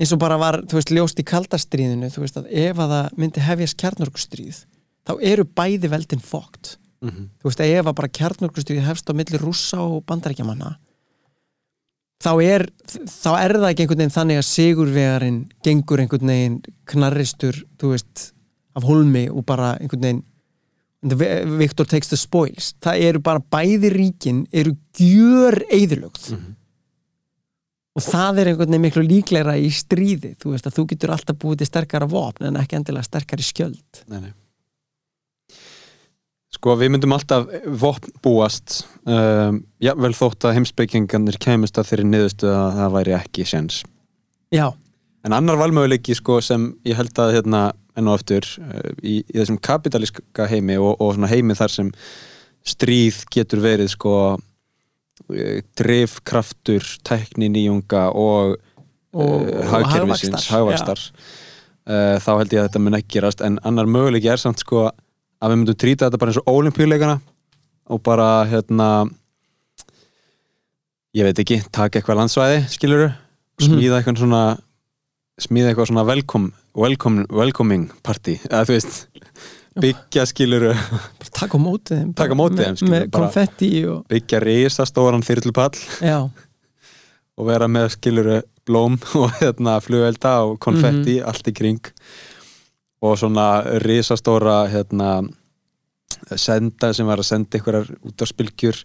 eins 0.01 0.13
og 0.15 0.21
bara 0.23 0.39
var, 0.41 0.61
þú 0.67 0.79
veist, 0.79 0.91
ljóst 0.95 1.21
í 1.21 1.25
kaldastríðinu 1.29 2.09
þú 2.15 2.25
veist 2.25 2.39
að 2.41 2.47
ef 2.51 2.79
að 2.81 2.95
það 2.95 3.19
myndi 3.21 3.41
hefjast 3.49 3.77
kjarnorkustríð 3.83 4.63
þá 5.09 5.13
eru 5.33 5.45
bæði 5.45 5.91
veldin 5.93 6.23
fókt 6.25 6.77
mhm, 7.05 7.29
þú 7.43 7.51
veist 7.51 7.61
að 7.61 7.75
ef 7.77 7.87
að 7.91 7.99
bara 8.01 8.15
kjarnorkustríð 8.21 8.87
hefst 8.89 9.11
á 9.11 9.13
milli 9.19 9.39
rússa 9.43 9.83
og 9.85 10.03
bandarækjamanna 10.09 10.77
þá 12.23 12.33
er 12.47 12.67
þá 13.11 13.31
er 13.43 13.57
það 13.59 13.69
ekki 13.73 13.83
einhvern 13.85 14.03
veginn 14.05 14.17
þannig 14.17 14.41
að 14.41 14.49
sigurvegarinn 14.51 15.41
gengur 15.67 16.03
einhvern 16.05 16.31
veginn 16.31 16.59
knarristur, 16.93 17.57
þú 17.83 17.95
veist 17.97 18.29
af 18.79 18.87
holmi 18.87 19.27
og 19.31 19.45
bara 19.49 19.75
einhvern 19.81 20.07
veginn 20.09 20.23
Victor 21.03 21.83
takes 21.85 22.07
the 22.13 22.17
spoils. 22.17 22.77
Það 22.79 23.01
eru 23.09 23.21
bara 23.27 23.41
bæði 23.51 23.89
ríkin 23.91 24.45
eru 24.55 24.77
gjör 24.95 25.57
eðilögð 25.67 26.29
Mhm. 26.37 26.53
Og 27.93 28.05
það 28.05 28.43
er 28.43 28.51
einhvern 28.53 28.71
veginn 28.73 28.87
miklu 28.87 29.05
líklegra 29.07 29.57
í 29.61 29.73
stríði 29.75 30.35
þú 30.41 30.55
veist 30.55 30.69
að 30.69 30.79
þú 30.79 30.87
getur 30.93 31.15
alltaf 31.15 31.41
búið 31.43 31.63
til 31.63 31.69
sterkara 31.69 32.09
vopn 32.09 32.49
en 32.49 32.61
ekki 32.61 32.79
endilega 32.79 33.09
sterkari 33.09 33.45
skjöld. 33.47 34.05
Nei, 34.13 34.21
nei. 34.29 34.33
Sko 36.53 36.77
við 36.79 36.93
myndum 36.95 37.15
alltaf 37.17 37.49
vopn 37.81 38.13
búast 38.25 38.83
um, 39.09 39.63
já, 39.83 39.93
vel 39.97 40.13
þótt 40.17 40.49
að 40.49 40.59
heimspekingarnir 40.61 41.41
kemist 41.43 41.81
að 41.81 41.91
þeirri 41.91 42.09
niðurstu 42.11 42.49
að 42.53 42.79
það 42.79 42.97
væri 42.97 43.17
ekki 43.19 43.47
séns. 43.49 43.83
Já, 44.53 44.69
En 45.23 45.35
annar 45.37 45.59
valmöguleiki 45.61 46.17
sko 46.19 46.41
sem 46.43 46.73
ég 46.87 46.99
held 46.99 47.19
að 47.23 47.37
hérna 47.37 47.63
enn 47.99 48.09
og 48.11 48.19
aftur 48.19 48.47
uh, 48.59 48.91
í, 48.99 49.21
í 49.23 49.37
þessum 49.37 49.61
kapitalíska 49.63 50.49
heimi 50.51 50.79
og, 50.81 50.97
og 50.99 51.15
svona 51.15 51.31
heimi 51.31 51.55
þar 51.59 51.75
sem 51.77 51.93
stríð 52.67 53.23
getur 53.31 53.63
verið 53.63 53.93
sko 53.95 54.15
drifkraftur, 55.79 56.83
tækni 57.05 57.49
nýjunga 57.53 58.09
og, 58.15 58.57
Og- 59.13 59.49
og 59.49 59.65
hagkerfisins, 59.73 60.47
hagvaxtar, 60.49 60.53
hagvaxtar 60.53 61.01
uh, 61.87 62.17
þá 62.23 62.31
held 62.39 62.53
ég 62.55 62.61
að 62.63 62.69
þetta 62.69 62.81
mun 62.85 62.97
ekki 63.01 63.13
gerast 63.19 63.43
en 63.45 63.59
annar 63.69 63.87
möguleiki 63.91 64.31
er 64.33 64.41
samt 64.41 64.63
sko 64.65 64.87
að 64.89 65.51
við 65.53 65.59
myndum 65.61 65.77
trýta 65.83 66.07
þetta 66.09 66.19
bara 66.23 66.33
eins 66.33 66.41
og 66.41 66.53
olimpíuleikana 66.55 67.19
og 67.93 68.03
bara 68.07 68.29
hérna 68.49 68.89
ég 71.17 71.27
veit 71.29 71.41
ekki, 71.43 71.59
taka 71.75 71.99
eitthvað 72.01 72.21
landsvæði 72.23 72.61
skiluru, 72.73 73.09
Mhm. 73.61 73.67
smíða 73.69 73.99
eitthvað 74.01 74.19
svona 74.23 74.43
smíða 75.43 75.73
eitthvað 75.73 75.89
svona 75.91 76.07
welcome, 76.07 76.53
welcome, 76.75 77.27
welcoming 77.31 77.91
party, 78.03 78.39
eða 78.49 78.65
þú 78.65 78.73
veist 78.79 79.07
byggja 79.81 80.25
skiluru 80.29 80.73
bara 80.75 81.31
taka 81.39 81.57
á 81.57 81.61
mótið 81.63 82.01
þeim 82.03 82.13
á 82.13 82.37
móti 82.37 82.57
með, 82.59 82.65
þeim, 82.67 82.77
skilur, 82.77 82.93
með 82.95 83.07
konfetti 83.17 83.71
og, 83.89 84.01
byggja 84.13 84.41
risastóran 84.45 85.25
þyrlupall. 85.27 85.77
Og 87.41 87.47
vera 87.49 87.65
með 87.73 87.87
skiluru 87.95 88.35
blóm 88.69 88.99
og 89.19 89.31
hérna 89.41 89.79
flugvelda 89.83 90.35
og 90.45 90.59
konfetti 90.63 91.15
allt 91.25 91.49
í 91.49 91.55
kring. 91.57 91.81
Og 93.03 93.17
svona 93.19 93.47
risastóra 93.83 94.67
hérna 94.71 95.23
senda 96.39 96.93
sem 96.95 97.09
var 97.09 97.19
að 97.23 97.31
senda 97.33 97.59
einhverjar 97.59 97.89
út 98.07 98.23
á 98.23 98.27
spilgjur. 98.29 98.85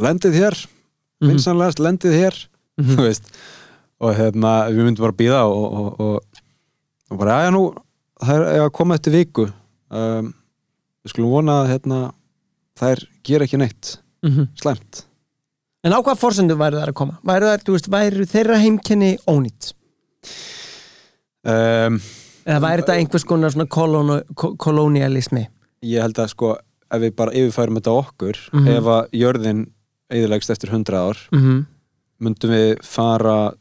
Lendið 0.00 0.38
hér, 0.42 0.56
Mhm. 1.16 1.30
vinsanlegast 1.32 1.78
lendið 1.80 2.12
hér 2.12 2.34
þú 2.76 2.96
veist. 3.02 3.28
Og 4.04 4.14
hérna 4.18 4.68
við 4.68 4.84
myndum 4.84 5.06
bara 5.06 5.16
býða 5.16 5.42
og, 5.48 5.72
og, 5.72 6.00
og, 7.10 7.18
bara, 7.18 7.38
já, 7.46 7.50
nú 7.54 7.62
það 8.22 8.46
er 8.54 8.62
að 8.64 8.72
koma 8.72 8.94
eftir 8.98 9.12
viku 9.12 9.46
um, 9.90 10.32
við 11.04 11.12
skulum 11.12 11.30
vona 11.30 11.60
að 11.62 11.68
hérna 11.74 12.00
þær 12.80 13.04
gera 13.24 13.44
ekki 13.48 13.58
neitt 13.60 13.96
Mhm. 14.26 14.48
slæmt 14.58 15.04
en 15.84 15.92
á 15.92 16.00
hvað 16.02 16.18
forsendu 16.18 16.56
væru 16.58 16.80
það 16.80 16.88
að 16.88 16.94
koma 16.98 17.18
væru, 17.22 17.46
það, 17.46 17.72
veist, 17.76 17.90
væru 17.92 18.24
þeirra 18.26 18.56
heimkenni 18.58 19.10
ónýtt 19.30 19.72
um, 21.46 21.98
eða 22.46 22.60
væri 22.64 22.82
þetta 22.82 22.96
einhvers 23.00 23.26
konar 23.28 23.54
kolónu, 23.70 24.20
kolónialismi 24.34 25.44
ég 25.86 26.02
held 26.02 26.18
að 26.18 26.32
sko 26.32 26.54
ef 26.90 27.02
við 27.02 27.14
bara 27.18 27.34
yfirfærum 27.34 27.78
þetta 27.80 27.94
okkur 28.00 28.40
Mhm. 28.52 28.68
ef 28.68 28.84
að 28.84 29.08
jörðin 29.20 29.62
eðilegst 30.10 30.50
eftir 30.54 30.70
100 30.70 30.94
ár 30.96 31.16
mm 31.32 31.38
-hmm. 31.42 31.64
myndum 32.20 32.50
við 32.50 32.82
fara 32.82 33.52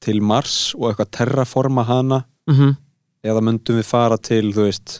til 0.00 0.20
Mars 0.22 0.74
og 0.74 0.90
eitthvað 0.92 1.10
terraforma 1.10 1.82
hana 1.84 2.24
Mm 2.46 2.76
eða 3.24 3.44
myndum 3.44 3.80
við 3.80 3.88
fara 3.88 4.18
til 4.20 4.48
þú 4.54 4.68
veist 4.68 4.98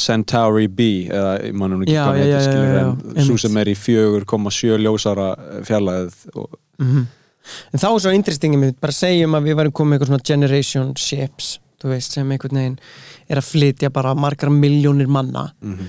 Centauri 0.00 0.68
B 0.70 0.90
eða 1.10 1.32
ég 1.48 1.56
manum 1.58 1.80
ekki 1.84 1.96
hvað 1.96 2.20
já, 2.22 2.42
skilur 2.44 2.76
en 3.16 3.24
svo 3.26 3.38
sem 3.42 3.56
er 3.60 3.72
í 3.72 3.78
4,7 3.78 4.76
ljósara 4.84 5.30
fjarlæðið 5.66 6.20
og, 6.38 6.60
en 6.80 7.82
þá 7.82 7.88
er 7.88 8.04
svo 8.04 8.12
interestingið 8.14 8.62
mér 8.62 8.76
bara 8.80 8.94
segjum 8.94 9.34
að 9.38 9.50
við 9.50 9.58
varum 9.62 9.74
komið 9.80 9.96
eitthvað 9.96 10.12
svona 10.12 10.28
generation 10.30 10.94
ships 11.00 11.56
þú 11.80 11.94
veist, 11.94 12.14
sem 12.14 12.30
einhvern 12.30 12.60
veginn 12.60 12.78
er 13.30 13.40
að 13.40 13.48
flytja 13.48 13.88
bara 13.94 14.12
margar 14.12 14.50
miljónir 14.52 15.08
manna. 15.08 15.48
Mm 15.64 15.88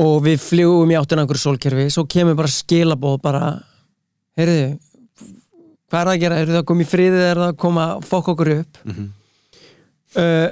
og 0.00 0.22
við 0.24 0.40
fljúum 0.40 0.92
í 0.92 0.96
áttina 0.96 1.24
einhverju 1.24 1.42
sólkerfi 1.42 1.90
svo 1.92 2.06
kemur 2.08 2.36
bara 2.38 2.52
skilabóð 2.52 3.18
bara 3.24 3.42
heyrðu 4.38 4.78
hvað 5.92 5.98
er 6.00 6.06
það 6.06 6.14
að 6.14 6.22
gera, 6.22 6.38
eru 6.40 6.54
það 6.54 6.62
að 6.62 6.68
koma 6.70 6.84
í 6.84 6.88
friðið 6.88 7.24
er 7.26 7.40
það 7.42 7.50
að 7.50 7.58
koma 7.60 7.86
fokk 8.08 8.30
okkur 8.32 8.50
upp? 8.54 8.78
-hmm. 8.86 9.10
uh, 10.16 10.48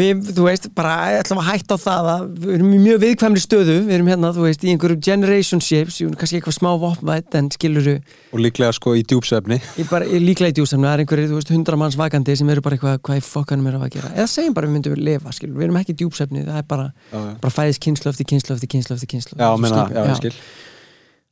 við, 0.00 0.30
þú 0.36 0.46
veist, 0.46 0.68
bara 0.76 0.94
ætlum 1.20 1.42
að 1.42 1.48
hætta 1.50 1.76
á 1.76 1.84
það 1.84 2.10
að 2.14 2.26
við 2.44 2.54
erum 2.56 2.72
í 2.76 2.80
mjög 2.84 3.02
viðkvæmri 3.04 3.44
stöðu. 3.44 3.76
Við 3.88 3.96
erum 3.98 4.10
hérna, 4.10 4.32
þú 4.36 4.46
veist, 4.46 4.64
í 4.64 4.72
einhverju 4.74 5.00
generation 5.04 5.62
ships 5.64 6.00
jú, 6.02 6.10
kannski 6.16 6.40
eitthvað 6.40 6.56
smá 6.58 6.70
vopnvætt 6.80 7.38
en 7.40 7.50
skiluru 7.54 7.96
og 8.30 8.42
líklega 8.42 8.74
sko 8.76 8.94
í 8.98 9.02
djúpsefni 9.06 9.58
bara, 9.90 10.06
líklega 10.06 10.54
í 10.54 10.56
djúsamni, 10.60 10.86
það 10.86 10.94
er 10.94 11.02
einhverju, 11.04 11.30
þú 11.32 11.38
veist, 11.40 11.52
hundra 11.54 11.78
manns 11.80 11.98
vakandi 11.98 12.36
sem 12.38 12.52
eru 12.52 12.62
bara 12.64 12.78
eitthvað, 12.78 13.00
hvað 13.06 13.20
í 13.20 13.24
fokkanum 13.26 13.68
er 13.70 13.78
að 13.80 13.92
gera? 13.96 14.12
Eða 14.14 14.30
segjum 14.30 14.56
bara 14.56 14.70
við 14.70 14.76
myndum 14.76 14.94
við 14.94 15.04
lifa, 15.08 15.34
skilur, 15.34 15.56
við 15.58 15.66
erum 15.66 15.78
ekki 15.80 15.94
í 15.96 16.00
djúpsefni 16.00 16.46
það 16.46 16.60
er 16.62 16.66
bara, 16.70 16.88
já, 17.10 17.20
bara 17.42 17.54
fæðist 17.56 17.82
kynslu 17.86 18.12
eftir 18.12 18.30
kynslu 18.30 18.56
eftir 18.56 18.72
kynslu 18.76 18.96
eftir 18.96 19.12
kynslu 19.14 19.38
já, 19.40 19.48
menna, 19.58 19.84
já, 19.90 20.14
skil. 20.20 20.34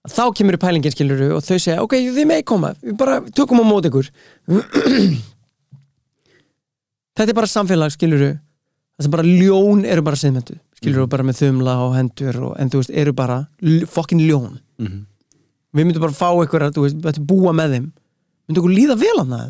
Þá 0.08 0.22
kemur 0.38 0.56
í 0.56 0.62
pælingin 0.62 0.94
skiluru 0.94 1.32
og 1.36 1.42
þau 1.44 1.56
segja 1.58 1.80
ok, 1.84 1.98
þið 2.16 2.30
megi 2.30 2.46
koma, 2.48 2.74
við 2.82 2.98
bara 2.98 3.20
tökum 3.30 3.62
á 3.62 3.64
mót 3.68 3.88
ykkur 3.90 4.10
þetta 7.18 7.28
er 7.34 7.38
bara 7.40 7.50
samfélag 7.50 7.92
skiluru 7.94 8.30
það 8.38 9.06
sem 9.06 9.12
bara 9.14 9.26
ljón 9.28 9.84
eru 9.86 10.02
bara 10.06 10.16
siðmentu 10.18 10.56
skiluru 10.78 11.04
Mhm. 11.04 11.10
bara 11.10 11.26
með 11.26 11.38
þumla 11.42 11.76
og 11.84 11.94
hendur 11.98 12.36
og, 12.48 12.56
en 12.58 12.70
þú 12.70 12.80
veist, 12.82 12.90
eru 12.94 13.12
bara 13.12 13.38
fokkin 13.90 14.20
ljón. 14.22 14.58
Mm 14.78 15.04
við 15.74 15.84
myndum 15.84 16.00
bara 16.00 16.16
fá 16.16 16.30
ykkur 16.46 16.62
að, 16.64 16.78
veist, 17.04 17.18
búa 17.28 17.52
með 17.52 17.74
þeim. 17.74 17.88
Myndum 18.48 18.62
ykkur 18.64 18.74
líða 18.74 18.94
vel 18.98 19.18
að 19.20 19.32
það 19.34 19.42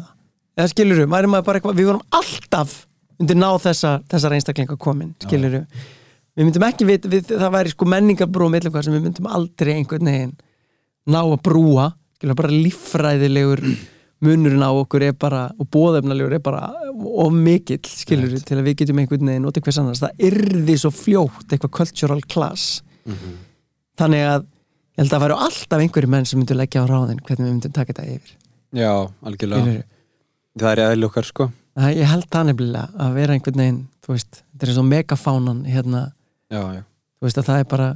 eða 0.58 0.66
væri 1.12 1.28
maður 1.30 1.44
bara 1.46 1.60
eitthvað 1.60 1.76
við 1.78 1.86
vorum 1.86 2.02
alltaf 2.18 2.72
undir 3.20 3.36
ná 3.38 3.48
þessa 3.62 3.92
þessar 4.10 4.34
einstaklinga 4.34 4.76
komin, 4.78 5.14
skiluru 5.22 5.60
við 6.36 6.44
myndum 6.48 6.66
ekki 6.66 6.86
við, 6.88 7.06
við 7.12 7.30
það 7.30 7.52
væri 7.54 7.72
sko 7.72 7.86
menningabrú 7.86 8.48
með 8.50 8.66
eitthvað 8.66 8.84
sem 8.88 8.96
við 8.96 9.04
myndum 9.06 9.30
aldrei 9.30 9.72
einhvern 9.76 10.10
veginn 10.10 10.34
ná 11.06 11.20
að 11.22 11.38
brúa 11.46 11.86
skiluru, 12.18 12.34
bara 12.42 12.48
líffræðilegur 12.50 13.62
munurinn 14.24 14.62
á 14.66 14.70
okkur 14.74 15.02
er 15.06 15.12
bara 15.14 15.44
og 15.58 15.68
bóðefnalegur 15.70 16.34
er 16.34 16.42
bara 16.42 16.72
of 16.92 17.32
mikill 17.32 17.78
skiluru, 17.86 18.32
Right. 18.34 18.46
til 18.46 18.56
að 18.58 18.64
við 18.66 18.76
getum 18.82 18.98
einhvern 18.98 19.26
veginn 19.30 19.44
notið 19.46 19.62
hvers 19.68 19.78
annars, 19.78 20.00
það 20.02 20.24
yrði 20.30 20.76
svo 20.78 20.90
fljótt 20.90 21.52
eitthvað 21.54 21.70
cultural 21.78 22.20
class. 22.28 22.82
Þannig 23.98 24.24
að 24.26 24.42
ég 24.42 24.98
held 25.02 25.08
að 25.08 25.14
það 25.14 25.22
væru 25.26 25.38
alltaf 25.46 25.84
einhverju 25.84 26.10
menn 26.10 26.26
sem 26.26 26.40
myndu 26.40 26.56
leggja 26.58 26.82
á 26.82 26.90
ráðin 26.90 27.20
hvernig 27.22 27.46
við 27.46 27.52
myndum 27.54 27.72
taka 27.76 27.92
þetta 27.94 28.16
yfir. 28.16 28.34
Já, 28.74 28.90
algjörlega. 29.22 29.62
Skilurðu? 29.62 29.84
það 30.58 30.72
er 30.74 30.80
eðli 30.88 31.06
okkar 31.06 31.24
sko. 31.28 31.44
Það- 31.78 31.96
ég 31.96 32.08
held 32.10 32.26
það 32.34 32.46
nefnilega 32.48 32.88
að 32.98 33.14
vera 33.14 33.34
einhvern 33.34 33.60
veginn 33.62 33.80
þú 34.02 34.08
veist, 34.14 34.42
þetta 34.50 34.62
er 34.62 34.68
eins 34.72 34.78
og 34.82 34.88
megafánan 34.90 35.60
hérna, 35.70 36.00
já, 36.50 36.62
já, 36.74 36.82
þú 37.20 37.22
veist 37.28 37.38
að 37.38 37.44
það 37.46 37.60
er 37.60 37.64
bara 37.70 37.88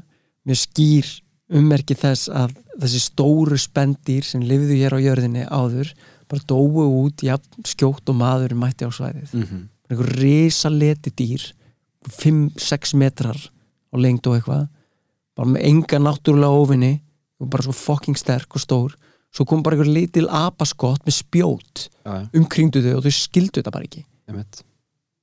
mjög 0.46 0.60
skýr 0.62 1.08
ummerki 1.52 1.94
þess 1.98 2.28
að 2.30 2.54
þessi 2.80 3.00
stóru 3.10 3.58
spendýr 3.58 4.22
sem 4.24 4.40
lifðu 4.46 4.76
hér 4.78 4.94
á 4.94 4.98
jörðinni 5.02 5.42
áður 5.50 5.90
bara 6.32 6.48
dóu 6.48 6.86
út 7.04 7.22
í 7.24 7.30
skjótt 7.68 8.08
og 8.08 8.18
maður 8.18 8.56
mætti 8.58 8.88
á 8.88 8.90
svæðið. 8.90 9.36
Mm 9.36 9.68
einhver 9.92 10.08
risa 10.16 10.70
leti 10.72 11.12
dýr 11.12 11.44
5-6 12.08 12.96
metrar 12.98 13.36
á 13.36 13.94
lengd 14.00 14.26
og 14.26 14.38
eitthvað 14.38 14.66
bara 15.36 15.52
með 15.52 15.66
enga 15.68 16.00
náttúrulega 16.02 16.62
ofinni 16.64 16.92
og 17.42 17.50
bara 17.52 17.66
svo 17.66 17.74
fucking 17.76 18.18
sterk 18.18 18.56
og 18.56 18.62
stór. 18.62 18.96
Svo 19.32 19.46
kom 19.48 19.62
bara 19.64 19.76
einhver 19.76 19.90
litil 19.92 20.28
apaskott 20.28 21.04
með 21.06 21.18
spjót 21.22 21.86
já, 21.88 22.28
umkringdu 22.36 22.82
þau 22.84 22.98
og 22.98 23.06
þau 23.06 23.14
skildu 23.16 23.60
þetta 23.60 23.72
bara 23.74 23.88
ekki. 23.88 24.04
Einmitt. 24.28 24.62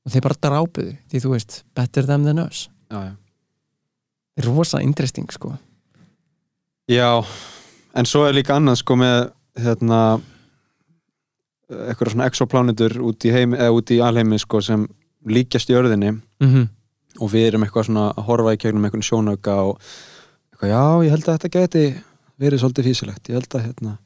Og 0.05 0.13
þeir 0.13 0.25
bara 0.25 0.39
drápuðu 0.45 0.93
því 1.11 1.23
þú 1.23 1.33
veist, 1.35 1.63
better 1.77 2.07
them 2.07 2.25
than 2.25 2.41
us 2.41 2.67
það 2.89 3.15
er 4.39 4.47
rosa 4.47 4.79
interesting 4.81 5.29
sko. 5.33 5.51
Já, 6.89 7.19
en 7.93 8.07
svo 8.07 8.23
er 8.25 8.37
líka 8.37 8.55
annað 8.55 8.79
sko 8.81 8.95
með 8.97 9.17
hérna 9.59 9.99
eitthvað 11.69 12.13
svona 12.13 12.27
exoplánitur 12.29 12.97
út 13.05 13.25
í 13.25 13.31
í 13.95 14.01
alheimi 14.01 14.39
sko 14.41 14.61
sem 14.61 14.87
líkjast 15.29 15.69
í 15.69 15.77
örðinni 15.77 16.11
mm 16.11 16.47
-hmm. 16.47 16.67
og 17.19 17.31
við 17.31 17.47
erum 17.47 17.63
eitthvað 17.63 17.89
svona 17.89 18.05
að 18.13 18.25
horfa 18.29 18.53
í 18.53 18.57
gegnum 18.57 18.85
einhvern 18.85 19.05
sjónauka 19.05 19.55
og 19.69 19.81
eitthvað, 20.51 20.69
já, 20.69 21.03
ég 21.05 21.11
held 21.11 21.27
að 21.27 21.37
þetta 21.37 21.49
geti 21.59 21.83
verið 22.39 22.59
svolítið 22.59 22.85
físilegt, 22.85 23.29
ég 23.29 23.35
held 23.35 23.55
að 23.55 23.65
hérna, 23.65 23.97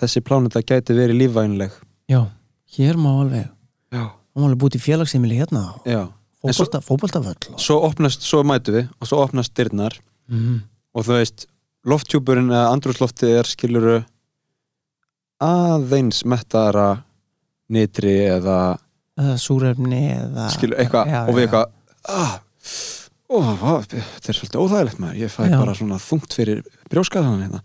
þessi 0.00 0.20
pláneta 0.20 0.62
geti 0.62 0.94
verið 0.94 1.20
lífvænleg. 1.22 1.72
Já, 2.10 2.26
hér 2.76 2.96
má 2.96 3.20
alveg 3.20 3.48
Já, 3.90 4.04
má 4.34 4.44
alveg 4.44 4.58
búið 4.58 4.76
í 4.76 4.84
félagsheimili 4.86 5.38
hérna 5.38 5.74
En 6.40 6.54
svo-. 6.54 6.64
Svo 7.60 7.76
opnast, 7.84 8.22
svo 8.22 8.42
mætu 8.42 8.72
við 8.72 8.88
og 9.00 9.06
svo 9.06 9.18
opnast 9.20 9.54
dyrnar. 9.54 9.96
Mm 10.28 10.40
og 10.94 11.04
þú 11.06 11.16
veist, 11.18 11.46
lofttjúpurinn 11.86 12.50
eða 12.50 12.70
andrúsloftið 12.74 13.36
er 13.38 13.48
skiluru 13.48 13.96
aðeins 15.44 16.24
mettara 16.28 16.90
nitri 17.72 18.16
eða 18.28 18.60
eða 19.20 19.36
súrefni 19.40 20.02
eða 20.14 20.48
skilur 20.54 20.80
eitthvað 20.82 21.10
Já, 21.12 21.20
og 21.24 21.36
við 21.36 21.46
eitthvað 21.46 21.66
ah, 22.10 22.36
ó, 23.30 23.38
ó, 23.38 23.72
þetta 23.84 24.32
er 24.32 24.38
svolítið 24.38 24.60
óþægilegt 24.64 25.02
maður 25.02 25.20
ég 25.22 25.32
fæ 25.34 25.42
Já. 25.46 25.56
bara 25.56 25.76
svona 25.78 26.00
þungt 26.02 26.36
fyrir 26.36 26.62
brjóskaðan 26.92 27.42
hérna. 27.44 27.62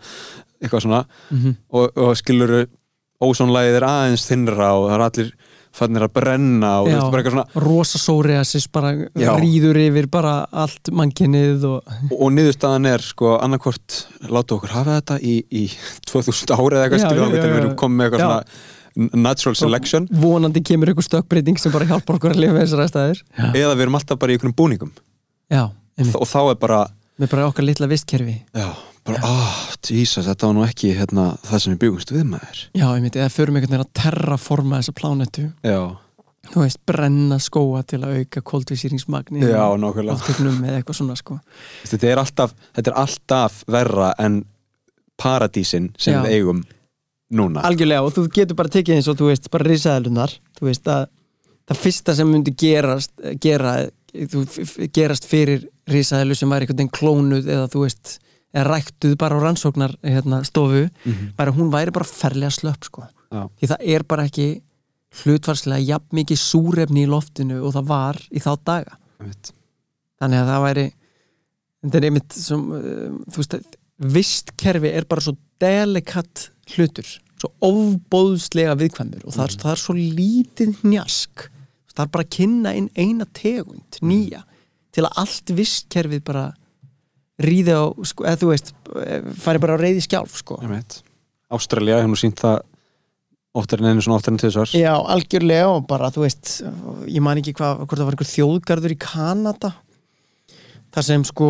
eitthvað 0.62 0.86
svona 0.88 1.04
mm 1.32 1.56
og, 1.76 2.00
og 2.00 2.16
skiluru 2.20 2.66
ósónlægið 3.26 3.80
er 3.80 3.88
aðeins 3.88 4.26
þinnra 4.28 4.72
og 4.76 4.90
það 4.90 4.96
er 4.98 5.06
allir 5.08 5.30
fannir 5.76 6.06
að 6.06 6.14
brenna 6.16 6.72
og 6.82 6.88
Já. 6.90 6.96
þetta 6.96 7.08
er 7.08 7.12
bara 7.14 7.24
eitthvað 7.24 7.36
svona 7.36 7.66
rosa 7.66 8.00
psoriasis 8.02 8.68
bara 8.72 8.94
Já. 8.96 9.32
rýður 9.42 9.80
yfir 9.82 10.08
bara 10.12 10.36
allt 10.52 10.92
mannkinnið 10.96 11.68
og 11.70 11.92
og, 12.12 12.16
og 12.16 12.32
niðurstaðan 12.36 12.88
er 12.94 13.04
sko 13.04 13.36
annarkvort 13.42 14.00
láta 14.32 14.58
okkur 14.58 14.74
hafa 14.76 14.98
þetta 15.00 15.20
í, 15.20 15.36
í 15.52 15.66
2000 16.12 16.56
ári 16.56 16.80
eða 16.80 16.88
eitthvað 16.88 17.06
já, 17.06 17.28
við 17.36 17.70
já. 17.70 17.76
komið 17.84 18.00
með 18.00 18.10
eitthvað 18.10 18.26
Já. 18.26 18.32
svona 18.32 18.74
natural 18.96 19.56
selection 19.60 20.08
vonandi 20.16 20.64
kemur 20.64 20.92
einhver 20.92 21.04
stökkbreyting 21.04 21.60
sem 21.60 21.74
bara 21.74 21.88
hjálpar 21.90 22.16
okkur 22.16 22.32
að 22.36 22.44
lifa 22.46 22.62
þessar 22.62 22.86
aðstæðir 22.86 23.20
já, 23.20 23.48
eða 23.52 23.74
við 23.76 23.86
erum 23.88 23.98
alltaf 24.00 24.20
bara 24.22 24.32
í 24.32 24.38
einhvernum 24.38 24.56
búningum 24.56 24.94
já 25.52 25.66
og 25.68 26.28
þá 26.30 26.40
er 26.46 26.60
bara 26.62 26.82
með 27.20 27.32
bara 27.32 27.48
okkar 27.50 27.68
litla 27.68 27.90
vistkerfi 27.92 28.38
já, 28.56 28.70
bara, 29.06 29.20
ah, 29.28 29.60
Jesus, 29.86 30.26
þetta 30.26 30.50
var 30.50 30.58
nú 30.58 30.64
ekki 30.66 30.94
hérna, 30.98 31.28
það 31.46 31.62
sem 31.64 31.76
við 31.76 31.84
byggumst 31.84 32.16
við 32.16 32.26
maður. 32.32 32.64
Já, 32.74 32.88
einmitt, 32.94 33.20
eða 33.20 33.34
förum 33.34 33.60
einhvern 33.60 33.76
veginn 33.76 33.86
að 33.86 33.94
terraforma 34.02 34.82
þessa 34.82 34.96
plánetu. 34.98 35.46
Já, 35.66 35.80
þú 36.52 36.62
veist, 36.62 36.82
brenna 36.86 37.40
skóa 37.42 37.84
til 37.90 38.02
að 38.06 38.20
auka 38.20 38.42
koldvísýringsmagni 38.46 39.42
já, 39.46 39.64
nákvæmlega. 39.82 40.18
aftöknum 40.18 40.60
eða 40.66 40.82
eitthvað 40.82 41.00
svona 41.00 41.18
sko. 41.18 41.40
Þetta 41.90 42.12
er 42.12 42.22
alltaf, 42.22 42.56
þetta 42.78 42.92
er 42.92 43.00
alltaf 43.02 43.62
verra 43.72 44.12
en 44.22 44.44
paradísin 45.22 45.92
sem 45.98 46.16
Já. 46.16 46.22
við 46.26 46.40
eigum 46.40 46.64
núna. 47.36 47.64
Algjörlega 47.66 48.06
og 48.06 48.14
þú 48.16 48.26
getur 48.36 48.58
bara 48.60 48.72
tekið 48.74 48.98
eins 49.00 49.10
og 49.12 49.18
þú 49.20 49.30
veist 49.32 49.50
bara 49.54 49.68
risaðalunar 49.70 50.34
þú 50.60 50.68
veist 50.70 50.90
að 50.92 51.08
það 51.66 51.82
fyrsta 51.82 52.16
sem 52.18 52.30
myndi 52.30 52.54
gerast 52.54 53.14
gera, 53.42 53.78
þú, 54.14 54.44
gerast 54.94 55.26
fyrir 55.30 55.66
risaðalu 55.90 56.38
sem 56.38 56.52
væri 56.52 56.68
einhvern 56.68 56.82
veginn 56.84 56.94
klónuð 56.94 57.50
eða 57.50 57.72
þú 57.74 57.86
veist 57.88 58.18
eða 58.56 58.66
ræktuð 58.72 59.18
bara 59.20 59.36
á 59.36 59.40
rannsóknar 59.44 59.96
hérna, 60.04 60.44
stofu 60.48 60.86
Mhm. 61.06 61.34
væri 61.38 61.52
að 61.52 61.58
hún 61.60 61.72
væri 61.74 61.92
bara 61.92 62.06
ferlega 62.08 62.52
slöpp 62.56 62.84
sko. 62.88 63.04
Já. 63.32 63.50
því 63.60 63.68
það 63.68 63.82
er 63.96 64.04
bara 64.04 64.24
ekki 64.30 64.62
hlutfarslega 65.24 65.86
jafn 65.88 66.16
mikið 66.16 66.38
súrefni 66.40 67.04
í 67.06 67.10
loftinu 67.10 67.58
og 67.66 67.74
það 67.74 67.86
var 67.90 68.16
í 68.32 68.40
þá 68.40 68.52
daga 68.64 68.98
þannig 70.22 70.40
að 70.42 70.50
það 70.52 70.64
væri 70.66 70.86
þetta 71.86 72.00
er 72.00 72.08
einmitt 72.10 72.34
sem, 72.38 72.64
uh, 72.72 73.18
þú 73.32 73.42
veist 73.42 73.56
vistkerfi 74.16 74.92
er 74.94 75.06
bara 75.10 75.22
svo 75.26 75.36
delikat 75.62 76.50
hlutur 76.76 77.08
svo 77.40 77.52
ofbóðslega 77.68 78.76
viðkvæmur 78.80 79.26
og 79.28 79.36
það, 79.36 79.44
er, 79.50 79.58
það 79.64 79.72
er 79.76 79.82
svo 79.84 79.96
lítið 79.96 80.84
njask 80.88 81.46
það 81.96 82.04
er 82.06 82.12
bara 82.16 82.24
að 82.28 82.34
kynna 82.38 82.76
inn 82.76 82.90
eina 82.96 83.28
tegund 83.38 84.00
nýja 84.04 84.44
til 84.96 85.04
að 85.08 85.20
allt 85.24 85.52
vistkerfið 85.58 86.24
bara 86.28 86.46
ríði 87.42 87.76
á, 87.76 87.84
sko, 88.08 88.26
eða 88.26 88.42
þú 88.42 88.52
veist 88.54 88.72
eh, 89.04 89.26
fari 89.44 89.62
bara 89.64 89.76
á 89.76 89.82
reyði 89.82 90.06
skjálf 90.06 90.38
sko. 90.40 90.60
Ástralja 91.52 92.00
hefur 92.00 92.14
nú 92.14 92.20
sínt 92.20 92.40
það 92.42 92.62
oftar 93.56 93.82
en 93.82 93.94
einu 93.94 94.04
svona 94.04 94.20
oftar 94.20 94.34
en 94.34 94.40
tvisvar 94.42 94.72
Já, 94.76 94.94
algjörlega 95.00 95.72
og 95.72 95.88
bara, 95.90 96.12
þú 96.14 96.26
veist 96.26 96.60
ég 97.08 97.24
man 97.24 97.40
ekki 97.40 97.56
hvað, 97.56 97.84
hvort 97.86 98.00
það 98.00 98.08
var 98.10 98.18
einhver 98.18 98.32
þjóðgarður 98.32 98.96
í 98.96 99.00
Kanada 99.00 99.72
þar 100.96 101.08
sem 101.08 101.26
sko 101.28 101.48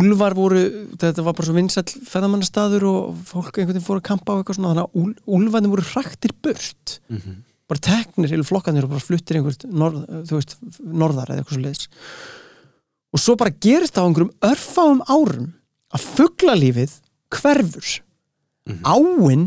úlfar 0.00 0.34
voru 0.38 0.62
þetta 0.98 1.24
var 1.26 1.36
bara 1.38 1.48
svo 1.48 1.56
vinsæll 1.56 1.86
feðamannastaður 2.10 2.86
og 2.90 3.22
fólk 3.28 3.52
einhvern 3.52 3.76
veginn 3.76 3.86
fór 3.86 4.00
að 4.00 4.08
kampa 4.10 4.34
á 4.34 4.38
eitthvað 4.38 4.58
svona 4.58 4.72
þannig 4.72 4.88
að 4.88 5.00
úl, 5.02 5.14
úlfarnir 5.38 5.74
voru 5.74 5.86
hraktir 5.92 6.34
burt 6.42 6.98
mm 7.06 7.20
-hmm. 7.20 7.38
bara 7.70 7.84
teknir, 7.86 8.30
heilu 8.30 8.46
flokkanir 8.46 8.86
og 8.86 8.94
bara 8.94 9.06
fluttir 9.06 9.38
einhvert 9.38 9.66
norð, 9.70 10.04
þú 10.26 10.38
veist, 10.38 10.56
norðar 10.82 11.30
eða 11.30 11.42
eitthvað 11.42 11.58
svo 11.58 11.64
leiðis 11.66 11.88
og 13.10 13.22
svo 13.22 13.36
bara 13.38 13.54
gerist 13.54 13.96
það 13.96 14.04
á 14.04 14.08
einhverjum 14.08 14.34
örfáum 14.50 15.02
árum 15.10 15.48
að 15.90 16.06
fuglalífið 16.16 16.94
hverfur. 17.30 18.00
Mhm. 18.68 18.82
áinn 18.84 19.44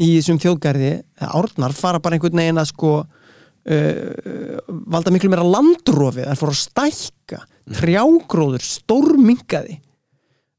í 0.00 0.16
þessum 0.16 0.40
þjóðgarði 0.40 0.92
árnar 1.20 1.74
fara 1.76 2.00
bara 2.00 2.16
einhvern 2.16 2.40
veginn 2.40 2.60
að 2.60 2.70
sko 2.72 2.92
uh, 3.04 4.58
valda 4.90 5.12
miklu 5.12 5.30
meira 5.30 5.44
landrófi 5.44 6.24
það 6.24 6.40
fór 6.40 6.52
að 6.54 6.60
stækka. 6.64 7.40
Trjágróður, 7.70 8.64
stórminkaði. 8.64 9.78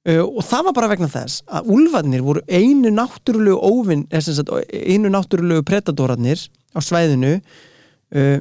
Uh, 0.08 0.24
og 0.24 0.45
það 0.48 0.68
var 0.70 0.78
bara 0.78 0.91
vegna 0.94 1.10
þess 1.12 1.41
að 1.49 1.74
úlfarnir 1.76 2.24
voru 2.26 2.45
einu 2.48 2.94
náttúrulegu 2.94 3.58
óvinn, 3.58 4.06
eða 4.10 4.24
sem 4.28 4.38
sagt, 4.38 4.53
einu 4.72 5.12
náttúrulegu 5.14 5.66
predadorarnir 5.68 6.45
á 6.74 6.80
svæðinu 6.82 7.36
uh, 7.38 8.40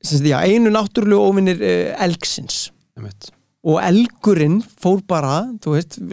já, 0.00 0.38
einu 0.44 0.72
náttúrulegu 0.72 1.28
óvinnir 1.30 1.60
uh, 1.60 2.04
elgsins. 2.04 2.68
Og 3.60 3.80
elgurinn 3.84 4.60
fór 4.80 5.02
bara, 5.04 5.42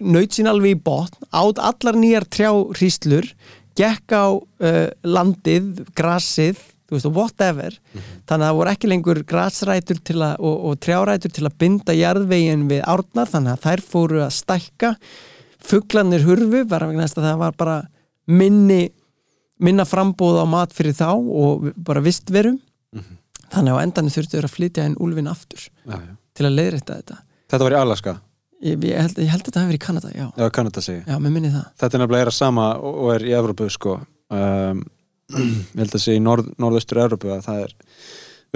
naut 0.03 0.35
sín 0.35 0.49
alveg 0.51 0.75
í 0.75 0.81
botn, 0.83 1.29
át 1.31 1.61
allar 1.63 1.95
nýjar 1.95 2.27
trjáhríslur, 2.27 3.29
gekk 3.77 4.11
á 4.11 4.35
uh, 4.35 4.87
landið, 5.07 5.85
grasið 5.95 6.59
þú 6.87 6.95
veist, 6.95 7.07
og 7.07 7.15
whatever 7.15 7.75
þannig 8.27 8.43
að 8.43 8.45
það 8.45 8.57
voru 8.57 8.71
ekki 8.71 8.89
lengur 8.91 9.17
grasrætur 9.27 9.97
til 10.07 10.21
að, 10.23 10.37
og, 10.39 10.55
og 10.69 10.77
trjárætur 10.83 11.33
til 11.35 11.43
að 11.47 11.57
binda 11.59 11.95
jarðvegin 11.95 12.67
við 12.69 12.83
árnar, 12.87 13.27
þannig 13.27 13.55
að 13.55 13.65
þær 13.65 13.83
fóru 13.83 14.21
að 14.23 14.31
stækka. 14.37 14.93
Fuglanir 15.67 16.23
hurfu, 16.23 16.63
bara 16.69 16.87
vegna 16.87 17.03
þess 17.07 17.19
að 17.19 17.27
það 17.27 17.41
var 17.43 17.57
bara 17.59 17.77
minni 18.27 18.81
minna 19.63 19.87
frambóð 19.89 20.41
á 20.43 20.45
mat 20.45 20.73
fyrir 20.75 20.95
þá 20.95 21.11
og 21.17 21.71
bara 21.75 22.03
vistverum 22.05 22.59
þannig 23.53 23.77
á 23.77 23.83
endanum 23.83 24.13
þurftu 24.13 24.37
þeir 24.37 24.47
að 24.49 24.55
flytja 24.55 24.87
inn 24.87 24.97
úlfin 25.03 25.29
aftur 25.31 25.67
já, 25.67 25.95
já. 25.97 26.13
til 26.37 26.47
að 26.47 26.57
leiðrétta 26.57 26.97
þetta. 27.01 27.19
Þetta 27.47 27.67
var 27.67 27.75
í 27.75 27.79
Alaska, 27.81 28.13
Ég, 28.57 28.77
ég, 28.81 28.97
held, 28.97 29.19
ég 29.21 29.29
held 29.29 29.43
að 29.43 29.49
þetta 29.51 29.61
hefur 29.61 29.69
verið 29.69 29.77
í 29.77 29.85
Kanada, 29.85 30.11
já. 30.17 30.27
já, 30.33 30.45
Kanada 30.49 30.81
segi 30.81 31.01
Já, 31.05 31.17
mér 31.21 31.33
minni 31.35 31.51
það. 31.53 31.65
Þetta 31.77 31.97
er 31.97 32.01
nefnilega 32.01 32.25
er 32.25 32.31
að 32.31 32.37
sama 32.39 32.63
og 32.89 33.09
er 33.13 33.25
í 33.27 33.33
Evrópu 33.37 33.67
sko. 33.69 33.99
Um, 34.33 34.79
ég 35.37 35.83
held 35.83 35.93
að 35.93 36.01
segja 36.01 36.17
í 36.17 36.23
norð, 36.25 36.47
norðaustur 36.57 37.01
Evrópu 37.03 37.29
að 37.35 37.43
það 37.45 37.59
er 37.67 37.75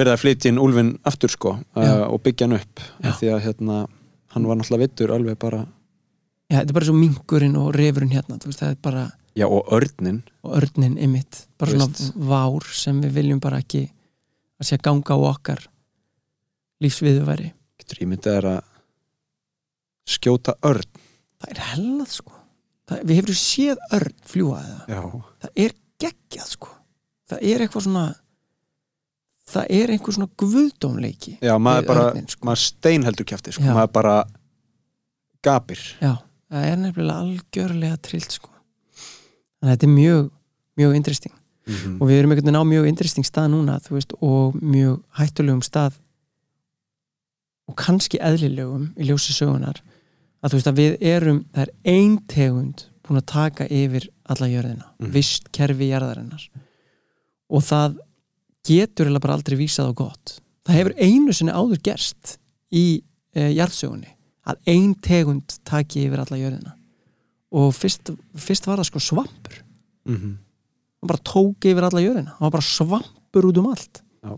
verið 0.01 0.15
að 0.15 0.23
flytja 0.23 0.49
inn 0.49 0.61
úlfin 0.63 0.89
aftur 1.11 1.33
sko 1.35 1.53
uh, 1.61 2.07
og 2.07 2.17
byggja 2.25 2.47
hann 2.47 2.57
upp. 2.57 2.81
Því 3.19 3.29
að 3.35 3.45
hérna, 3.45 3.77
hann 4.33 4.49
var 4.49 4.57
náttúrulega 4.57 4.87
vittur 4.87 5.13
alveg 5.13 5.37
bara, 5.45 5.61
Já, 6.51 6.57
þetta 6.57 6.73
er 6.73 6.79
bara 6.81 6.89
svo 6.89 6.97
mingurinn 6.97 7.57
og 7.61 7.69
refurinn 7.77 8.11
hérna, 8.11 8.41
veist, 8.43 8.59
það 8.59 8.73
er 8.73 8.79
bara, 8.83 9.05
já 9.37 9.45
og 9.47 9.69
örnin 9.71 10.17
og 10.43 10.57
örnin 10.57 10.97
ymitt, 10.99 11.45
bara 11.61 11.71
Þú 11.71 11.85
svona 11.85 12.27
vár 12.33 12.65
sem 12.75 12.97
við 13.05 13.13
viljum 13.21 13.39
bara 13.43 13.61
ekki 13.61 13.85
að 14.61 14.69
sé 14.69 14.77
að 14.77 14.85
ganga 14.87 15.17
á 15.17 15.19
okkar 15.31 15.63
lífsviðuværi. 16.81 17.51
getur 17.81 18.03
ímyndið 18.05 18.49
að 18.51 18.61
skjóta 20.05 20.57
örn 20.65 21.07
Það 21.41 21.51
er 21.55 21.59
hellað, 21.71 22.09
sko. 22.13 22.33
Það, 22.85 22.99
við 23.09 23.17
hefur 23.17 23.37
séð 23.39 23.79
örn 23.97 24.17
fljúa 24.29 24.59
það. 24.61 25.13
Það 25.41 25.61
er 25.63 25.71
geggjað, 26.03 26.49
sko. 26.51 26.67
Það 27.31 27.45
er 27.49 27.63
eitthvað 27.63 27.85
svona 27.87 28.03
það 29.51 29.73
er 29.77 29.93
einhver 29.93 30.15
svona 30.15 30.29
guðdómleiki 30.39 31.33
já, 31.41 31.53
maður 31.61 31.87
bara, 31.89 32.05
örninn, 32.11 32.29
sko. 32.31 32.45
maður 32.47 32.63
steinheldur 32.65 33.27
kjafti 33.31 33.55
sko. 33.55 33.65
Já. 33.65 33.73
maður 33.75 33.93
bara 33.97 34.15
gapir 35.45 35.81
Já, 36.01 36.13
það 36.51 36.67
er 36.69 36.79
nefnilega 36.85 37.25
algjörlega 37.25 37.99
trillt 38.05 38.37
sko. 38.37 38.51
að 39.61 39.73
þetta 39.73 39.87
er 39.87 39.93
mjög 39.95 40.31
mjög 40.79 40.97
interesting 41.01 41.35
mm 41.71 42.01
og 42.01 42.07
við 42.09 42.19
erum 42.19 42.31
einhvern 42.31 42.47
veginn 42.49 42.61
á 42.61 42.71
mjög 42.73 42.87
interesting 42.87 43.25
stað 43.25 43.49
núna 43.53 43.79
veist, 43.89 44.13
og 44.21 44.55
mjög 44.61 45.01
hættulegum 45.17 45.61
stað 45.63 45.93
og 47.69 47.75
kannski 47.79 48.19
eðlilegum 48.19 48.89
í 48.99 49.07
ljósi 49.09 49.33
sögunar 49.35 49.81
að 50.41 50.51
þú 50.51 50.57
veist 50.59 50.71
að 50.71 50.79
við 50.81 50.95
erum 51.01 51.43
það 51.53 51.61
er 51.67 51.73
ein 51.93 52.17
tegund 52.27 52.85
búin 53.05 53.19
að 53.21 53.27
taka 53.31 53.67
yfir 53.67 54.07
alla 54.31 54.47
jörðina, 54.47 54.85
Mhm. 54.99 55.11
vist 55.11 55.51
kerfi 55.51 55.89
jarðarinnar. 55.89 56.49
Og 57.49 57.61
það 57.61 57.97
getur 58.63 59.07
eða 59.07 59.19
bara 59.21 59.33
aldrei 59.33 59.57
vísað 59.57 59.89
á 59.91 59.93
gott. 59.95 60.39
Það 60.65 60.75
hefur 60.75 60.93
einu 60.97 61.33
sinni 61.33 61.51
áður 61.51 61.81
gerst 61.83 62.37
í 62.71 63.01
e, 63.35 63.53
jarðsögunni 63.55 64.07
að 64.45 64.55
ein 64.67 64.95
tegund 64.95 65.59
taki 65.65 66.05
yfir 66.07 66.19
alla 66.19 66.37
jörðina. 66.37 66.73
Og 67.51 67.73
fyrst, 67.73 68.11
fyrst 68.35 68.65
var 68.67 68.77
það 68.77 68.85
sko 68.85 68.99
svampur. 68.99 69.63
-hmm. 70.07 70.35
Hann 71.01 71.11
bara 71.11 71.23
tók 71.31 71.67
yfir 71.71 71.87
alla 71.89 72.03
jörðina 72.03 72.35
hann 72.37 72.45
var 72.47 72.55
bara 72.57 72.67
svampur 72.69 73.49
út 73.51 73.57
um 73.61 73.69
allt 73.73 74.01
Já. 74.21 74.33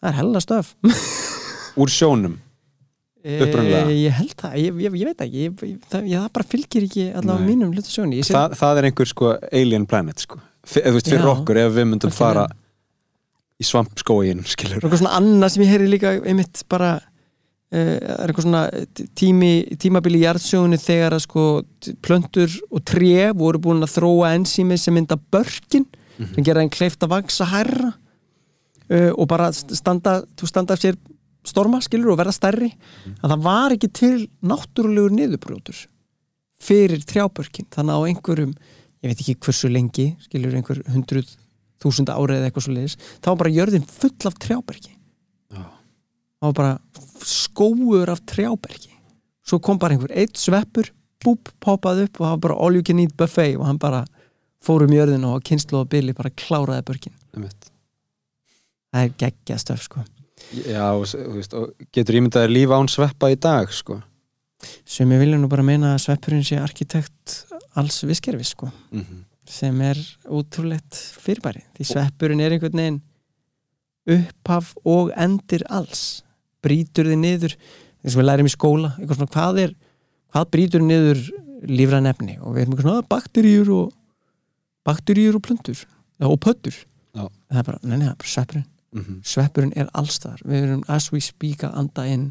það 0.00 0.10
er 0.12 0.18
hella 0.22 0.40
stöf 0.44 0.74
úr 1.80 1.92
sjónum 1.92 2.38
Upprunalega? 3.28 3.88
e, 3.90 3.96
ég 4.06 4.14
held 4.14 4.34
það, 4.38 4.52
ég, 4.62 4.76
ég, 4.86 4.94
ég 5.02 5.08
veit 5.10 5.22
ekki 5.24 5.40
ég, 5.42 5.56
það, 5.90 6.04
ég, 6.08 6.20
það 6.22 6.28
bara 6.38 6.46
fylgir 6.52 6.84
ekki 6.86 7.06
allavega 7.18 7.42
Nei. 7.42 7.48
mínum 7.50 7.72
hlutu 7.74 7.90
sjóni 7.92 8.20
sé, 8.22 8.32
Þa, 8.32 8.44
það 8.56 8.78
er 8.80 8.86
einhver 8.88 9.10
sko 9.10 9.32
alien 9.50 9.84
planet 9.90 10.22
sko. 10.24 10.38
F 10.64 10.78
þú 10.78 10.92
veist, 10.94 11.10
fyrir 11.10 11.26
Já. 11.26 11.32
okkur 11.34 11.60
ef 11.64 11.74
við 11.74 11.88
myndum 11.90 12.12
Algjörlega. 12.12 12.46
fara 12.46 12.46
í 13.58 13.66
svampskóin 13.66 14.44
skilur 14.46 14.78
eitthvað 14.78 15.02
svona 15.02 15.16
annað 15.18 15.52
sem 15.56 15.64
ég 15.66 15.72
heyri 15.74 15.90
líka 15.90 16.14
einmitt 16.22 16.62
bara 16.70 16.92
er 17.70 18.24
eitthvað 18.30 18.46
svona 18.46 18.62
tími, 19.18 19.50
tímabili 19.76 20.22
í 20.22 20.24
jarðsögunni 20.24 20.78
þegar 20.80 21.16
að 21.18 21.24
sko 21.26 21.42
plöntur 22.04 22.54
og 22.72 22.80
tré 22.88 23.26
voru 23.36 23.60
búin 23.60 23.84
að 23.84 23.92
þróa 23.98 24.30
ensími 24.38 24.78
sem 24.80 24.94
mynda 24.96 25.18
börkin 25.32 25.84
Mhm. 26.18 26.34
sem 26.34 26.44
gera 26.44 26.60
þeim 26.64 26.70
kleift 26.74 27.04
að 27.06 27.12
vaksa 27.12 27.44
hærra 27.46 27.92
uh, 28.90 29.12
og 29.14 29.28
bara 29.30 29.50
st- 29.54 29.76
standa, 29.78 30.22
þú 30.34 30.48
standa 30.50 30.74
af 30.74 30.80
sér 30.82 30.96
storma 31.46 31.78
skilur 31.84 32.10
og 32.10 32.18
verða 32.18 32.32
stærri 32.34 32.72
að 33.22 33.30
það 33.30 33.42
var 33.44 33.70
ekki 33.76 33.90
til 33.94 34.16
náttúrulegur 34.42 35.14
niðurbrjótur 35.14 35.84
fyrir 36.58 37.04
trjábörkin 37.06 37.68
þannig 37.70 37.94
að 37.94 38.00
á 38.02 38.06
einhverjum, 38.10 38.54
ég 39.04 39.12
veit 39.12 39.20
ekki 39.22 39.36
hversu 39.46 39.70
lengi 39.70 40.08
skilur 40.26 40.56
einhver 40.58 40.82
hundruð 40.90 41.30
þúsund 41.78 42.10
árið 42.10 42.40
eða 42.40 42.48
eitthvað 42.50 42.66
svo 42.66 42.74
leiðis 42.74 42.96
þá 43.22 43.28
var 43.30 43.38
bara 43.44 43.54
jörðin 43.54 43.86
full 43.86 44.26
af 44.26 44.38
trjábergi 44.42 44.90
Já. 44.90 44.97
Það 46.38 46.48
var 46.50 46.54
bara 46.60 46.78
skóur 47.26 48.12
af 48.12 48.22
trjábergi 48.26 48.94
svo 49.48 49.58
kom 49.58 49.78
bara 49.78 49.96
einhver 49.96 50.12
eitt 50.14 50.36
sveppur 50.38 50.92
búp, 51.24 51.50
poppaði 51.60 52.06
upp 52.06 52.20
og 52.20 52.26
það 52.26 52.34
var 52.34 52.44
bara 52.44 52.58
all 52.64 52.78
you 52.78 52.84
can 52.86 53.00
eat 53.02 53.16
buffet 53.18 53.56
og 53.56 53.66
hann 53.66 53.80
bara 53.82 54.04
fór 54.64 54.84
um 54.86 54.94
jörðina 54.94 55.34
og 55.34 55.44
kynslu 55.46 55.80
og 55.80 55.90
bili 55.92 56.14
bara 56.16 56.30
kláraði 56.30 57.10
Einmitt. 57.34 57.70
það 58.92 59.02
er 59.02 59.16
geggja 59.24 59.58
stöf 59.58 59.82
sko 59.86 60.04
Já, 60.54 60.94
og, 60.94 61.04
veist, 61.34 61.54
og 61.54 61.74
getur 61.92 62.20
ímyndaðir 62.20 62.52
lífa 62.54 62.78
án 62.78 62.88
sveppa 62.88 63.28
í 63.32 63.36
dag 63.36 63.72
sko. 63.74 63.98
sem 64.86 65.10
ég 65.12 65.20
vilja 65.20 65.38
nú 65.38 65.48
bara 65.50 65.66
meina 65.66 65.94
að 65.94 66.04
sveppurinn 66.06 66.46
sé 66.46 66.58
arkitekt 66.58 67.44
alls 67.78 68.02
viskerfi 68.04 68.44
sko 68.44 68.70
mm 68.90 69.00
-hmm. 69.00 69.24
sem 69.46 69.80
er 69.80 69.98
útrúlegt 70.24 70.94
fyrirbæri 70.94 71.62
því 71.76 71.84
sveppurinn 71.84 72.40
er 72.40 72.52
einhvern 72.52 72.78
veginn 72.78 73.02
upphaf 74.08 74.74
og 74.84 75.12
endir 75.16 75.62
alls 75.68 76.24
brýtur 76.64 77.10
þið 77.10 77.20
niður 77.22 77.54
eins 77.58 78.14
og 78.14 78.20
við 78.20 78.28
lærum 78.28 78.48
í 78.48 78.54
skóla 78.54 78.94
svona, 78.98 79.30
hvað 79.34 79.60
er, 79.64 79.76
hvað 80.32 80.50
brýtur 80.54 80.84
niður 80.84 81.22
lífræn 81.68 82.10
efni? 82.10 82.38
Og 82.40 82.54
við 82.54 82.64
erum 82.64 82.74
eitthvað 82.74 82.88
svona 82.88 83.06
bakteríur 83.10 83.72
og 83.74 83.94
bakteríur 84.86 85.38
og 85.38 85.44
plöntur 85.44 85.80
já, 85.84 86.26
og 86.26 86.38
pöttur 86.42 86.76
það 87.14 87.60
er 87.60 87.66
bara, 87.66 87.80
neina, 87.82 88.04
það 88.04 88.10
er 88.10 88.18
bara 88.20 88.32
sveppurinn. 88.32 88.68
Sveppurinn 89.26 89.74
er 89.76 89.88
allstaðar 89.98 90.44
við 90.48 90.66
erum 90.66 90.84
as 90.88 91.10
we 91.12 91.20
speak 91.24 91.64
að 91.66 91.74
anda 91.82 92.06
inn 92.08 92.28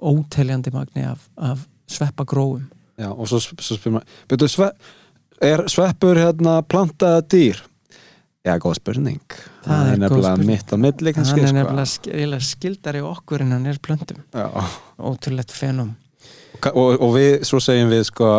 óteljandi 0.00 0.72
magni 0.72 1.04
af, 1.04 1.28
af 1.36 1.66
sveppagróum 1.90 2.70
Já, 3.00 3.10
og 3.12 3.28
svo, 3.28 3.40
svo 3.40 3.76
spyrir 3.76 3.98
maður 3.98 4.16
Byrju, 4.28 4.48
sve, 4.52 4.70
er 5.40 5.64
sveppur 5.72 6.18
hérna 6.20 6.60
plantaða 6.68 7.22
dýr? 7.32 7.60
Já, 8.40 8.54
góð 8.56 8.78
spurning 8.78 9.34
Það 9.66 9.88
er 9.90 9.98
góð 9.98 10.00
nefnilega 10.00 10.46
mitt 10.48 10.70
á 10.72 10.76
milli 10.80 11.12
kannski 11.12 11.42
hann 11.44 11.58
er 11.60 11.66
sko. 11.66 11.74
nefnilega 11.76 12.46
skildari 12.46 13.02
okkur 13.04 13.44
en 13.44 13.52
hann 13.52 13.66
er 13.68 13.80
plöntum 13.84 14.22
Já. 14.32 14.46
ótrúlegt 14.96 15.52
fenum 15.52 15.90
og, 16.56 16.70
og, 16.72 16.94
og 16.96 17.12
við, 17.18 17.44
svo 17.44 17.60
segjum 17.60 17.92
við 17.92 18.06
sko 18.08 18.30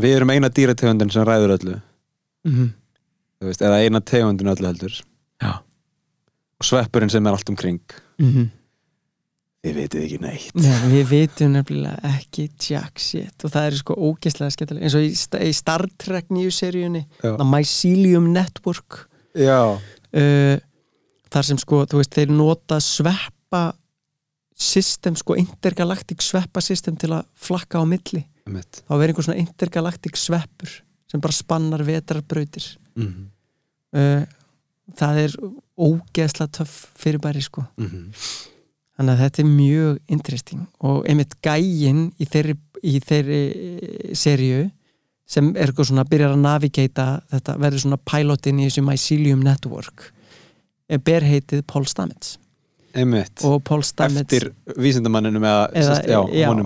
við 0.00 0.16
erum 0.18 0.32
eina 0.32 0.48
dýrategundin 0.48 1.12
sem 1.12 1.26
ræður 1.28 1.56
öllu 1.58 1.76
mm 1.76 2.54
-hmm. 2.54 2.70
þú 3.40 3.50
veist, 3.50 3.62
eða 3.62 3.82
eina 3.84 4.00
tegundin 4.00 4.52
öllu 4.54 4.66
heldur 4.72 4.96
Já. 5.42 5.52
og 6.58 6.64
sveppurinn 6.64 7.10
sem 7.10 7.26
er 7.26 7.32
allt 7.32 7.48
umkring 7.48 7.80
mm 8.18 8.30
-hmm. 8.32 8.48
Þið 9.64 9.78
vitið 9.78 10.04
ekki 10.04 10.18
neitt. 10.20 10.58
Nei, 10.60 10.82
við 10.92 11.06
vitum 11.10 11.54
nefnilega 11.54 12.10
ekki 12.18 12.46
jack 12.60 13.00
shit. 13.00 13.46
Og 13.46 13.52
það 13.54 13.68
er 13.70 13.78
sko 13.80 13.96
ógeðslega 13.96 14.54
skemmtilega 14.54 14.88
eins 14.88 14.98
og 14.98 15.06
í, 15.06 15.14
í 15.48 15.54
Star 15.56 15.86
Trek 16.00 16.28
nýju 16.34 16.52
seríunni 16.54 17.04
Mycelium 17.48 18.28
Network. 18.34 19.06
Já, 19.34 19.80
uh, 19.80 20.54
þar 21.34 21.48
sem 21.48 21.58
sko, 21.58 21.82
þú 21.90 22.02
veist, 22.02 22.14
þeir 22.14 22.36
nota 22.36 22.78
sveppa 22.84 23.64
system, 24.54 25.16
sko 25.18 25.34
intergalactic 25.40 26.22
sveppa 26.22 26.62
system 26.62 26.98
til 27.00 27.14
að 27.16 27.26
flakka 27.48 27.82
á 27.82 27.84
milli. 27.88 28.22
Mitt 28.44 28.82
þá 28.84 28.92
verður 28.92 29.10
einhver 29.14 29.26
svona 29.26 29.40
intergalactic 29.40 30.18
sveppur 30.20 30.72
sem 31.08 31.22
bara 31.24 31.34
spannar 31.34 31.82
vetrarbrautir. 31.86 32.66
Mm 32.94 33.06
-hmm. 33.08 33.28
uh, 33.96 34.24
það 34.92 35.22
er 35.24 35.36
ógeðslega 35.74 36.52
töff 36.52 36.74
fyrirbæri 37.00 37.42
sko 37.42 37.64
þannig 38.94 39.12
að 39.14 39.22
þetta 39.24 39.42
er 39.42 39.50
mjög 39.50 39.98
interesting. 40.16 40.64
Og 40.86 41.04
einmitt 41.10 41.36
gægin 41.42 42.06
í 42.18 42.28
þeirri, 42.30 42.56
í 42.82 43.00
þeirri 43.02 43.42
seríu 44.16 44.64
sem 45.26 45.50
er 45.56 45.70
eitthvað 45.70 45.90
svona 45.90 46.04
byrjar 46.08 46.34
að 46.34 46.44
navigata 46.44 47.08
þetta 47.32 47.58
verður 47.62 47.84
svona 47.86 48.00
pilotin 48.10 48.60
í 48.60 48.68
þessu 48.68 48.84
Mycelium 48.84 49.44
Network 49.44 50.10
er 50.88 51.00
berheitið 51.00 51.64
Paul 51.66 51.86
Stamets. 51.88 52.38
Einmitt, 52.94 53.42
Paul 53.66 53.82
Stamets 53.82 54.22
eftir 54.22 54.52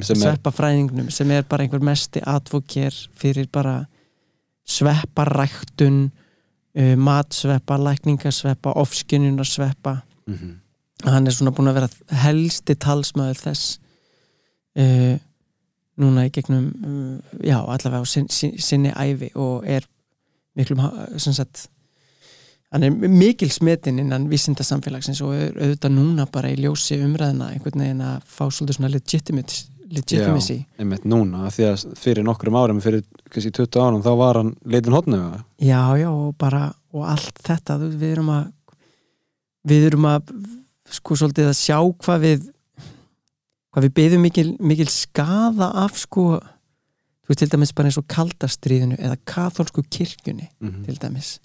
sem 0.05 0.19
er 0.19 0.27
sveppafræðingnum 0.27 1.09
sem 1.15 1.31
er 1.33 1.47
bara 1.49 1.65
einhver 1.65 1.81
mesti 1.81 2.21
advokér 2.21 2.97
fyrir 3.17 3.49
bara 3.53 3.79
svepparæktun 4.69 6.03
uh, 6.11 6.95
matsveppa, 7.01 7.79
lækningasveppa 7.81 8.75
ofskinunarsveppa 8.77 9.95
mm 10.27 10.35
-hmm. 10.35 10.55
Hann 11.07 11.27
er 11.27 11.35
svona 11.35 11.55
búin 11.55 11.71
að 11.71 11.81
vera 11.81 12.19
helsti 12.25 12.77
talsmaður 12.81 13.43
þess 13.45 13.79
uh, 14.79 15.15
núna 15.99 16.27
í 16.27 16.35
gegnum 16.35 16.69
uh, 16.75 17.39
já, 17.45 17.59
allavega 17.61 18.03
á 18.03 18.07
sin, 18.07 18.29
sin, 18.33 18.57
sinni 18.63 18.95
æfi 18.95 19.31
og 19.39 19.67
er 19.69 19.87
miklum 20.59 20.83
sem 21.21 21.37
sagt 21.37 21.69
hann 22.75 22.85
er 22.85 22.93
mikil 22.93 23.51
smetin 23.53 24.01
innan 24.03 24.29
vísindasamfélagsins 24.31 25.23
og 25.25 25.35
er 25.37 25.57
auðvitað 25.57 25.95
núna 25.95 26.29
bara 26.33 26.51
í 26.53 26.59
ljósi 26.61 26.99
umræðina 27.01 27.53
einhvern 27.55 27.85
veginn 27.85 28.05
að 28.05 28.27
fá 28.29 28.45
svolítið 28.51 28.77
svona 28.77 28.91
legitimate, 28.93 29.63
legitimacy. 29.89 30.59
Einmitt 30.81 31.07
núna, 31.09 31.49
því 31.55 31.69
að 31.71 31.87
fyrir 31.97 32.27
nokkrum 32.29 32.59
árum 32.61 32.83
fyrir 32.85 33.07
kannski 33.33 33.55
20 33.57 33.81
árum, 33.81 34.05
þá 34.05 34.13
var 34.21 34.43
hann 34.43 34.53
leitin 34.69 34.97
hotnöga 34.99 35.43
Já, 35.57 35.81
já, 35.97 36.11
og 36.11 36.37
bara 36.41 36.69
og 36.93 37.09
allt 37.09 37.41
þetta, 37.45 37.79
við 37.87 38.11
erum 38.11 38.33
að 38.35 38.51
við 39.69 39.89
erum 39.91 40.09
að 40.09 40.33
sko 40.91 41.17
svolítið 41.17 41.51
að 41.51 41.59
sjá 41.59 41.79
hvað 42.05 42.21
við 42.25 42.47
hvað 43.73 43.85
við 43.85 43.95
beðum 43.99 44.25
mikil, 44.25 44.49
mikil 44.61 44.89
skaða 44.91 45.69
af 45.85 45.99
sko 46.01 46.39
þú 46.39 47.33
veist 47.33 47.43
til 47.43 47.51
dæmis 47.53 47.75
bara 47.77 47.91
eins 47.91 47.99
og 48.01 48.07
kaldastriðinu 48.09 48.97
eða 48.97 49.19
katholsku 49.29 49.83
kirkjunni 49.91 50.49
mm 50.49 50.69
-hmm. 50.69 50.85
til 50.87 50.97
dæmis, 51.03 51.39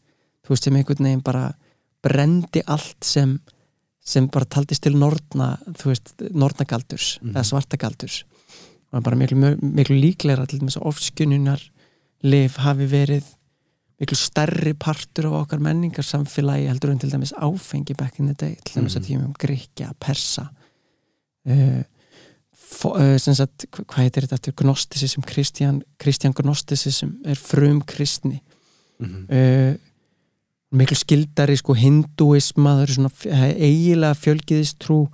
þú 0.44 0.50
veist 0.50 0.64
sem 0.64 0.76
einhvern 0.76 1.04
veginn 1.06 1.22
bara 1.22 1.54
brendi 2.04 2.62
allt 2.68 3.04
sem 3.04 3.40
sem 4.06 4.28
bara 4.28 4.46
taldist 4.46 4.84
til 4.84 4.98
nortna 4.98 5.58
þú 5.80 5.86
veist, 5.86 6.14
nortnagaldurs 6.32 7.20
Mhm. 7.22 7.36
eða 7.36 7.44
svartagaldurs 7.44 8.24
og 8.92 8.92
það 8.92 8.98
er 8.98 9.02
bara 9.02 9.16
miklu, 9.16 9.58
miklu 9.62 9.96
líklegra 9.96 10.46
til 10.46 10.60
dæmis 10.60 10.78
að 10.78 10.86
ofskjununar 10.86 11.62
lif 12.24 12.58
hafi 12.58 12.86
verið 12.86 13.24
miklu 14.00 14.16
stærri 14.18 14.74
partur 14.74 15.26
af 15.30 15.42
okkar 15.44 15.60
menningarsamfélagi 15.60 16.68
heldur 16.68 16.92
en 16.92 17.00
til 17.00 17.12
dæmis 17.12 17.34
áfengi 17.38 17.94
back 17.98 18.20
in 18.20 18.26
the 18.26 18.34
day, 18.34 18.56
til 18.66 18.76
dæmis 18.82 18.96
Mhm. 18.96 19.04
að 19.04 19.08
tímum 19.08 19.34
Gríkja, 19.40 19.92
Persa. 20.00 20.48
Uh, 21.46 21.84
uh, 22.86 23.18
sem 23.18 23.34
sagt, 23.36 23.66
hva- 23.72 23.84
hvað 23.86 24.04
heitir 24.04 24.28
þetta 24.28 24.52
gnostisism, 24.56 25.22
Kristján 26.00 26.34
gnostisism 26.34 27.10
er 27.26 27.36
frum 27.36 27.82
kristni 27.82 28.42
Mm 29.00 29.08
-hmm. 29.30 29.72
uh, 29.72 29.76
miklu 30.72 30.96
skildari 30.96 31.56
sko 31.58 31.74
hinduisma, 31.74 32.70
það 32.76 32.82
eru 32.82 32.94
svona 32.94 33.10
eiginlega 33.58 34.14
fjölgiðistrú. 34.14 35.08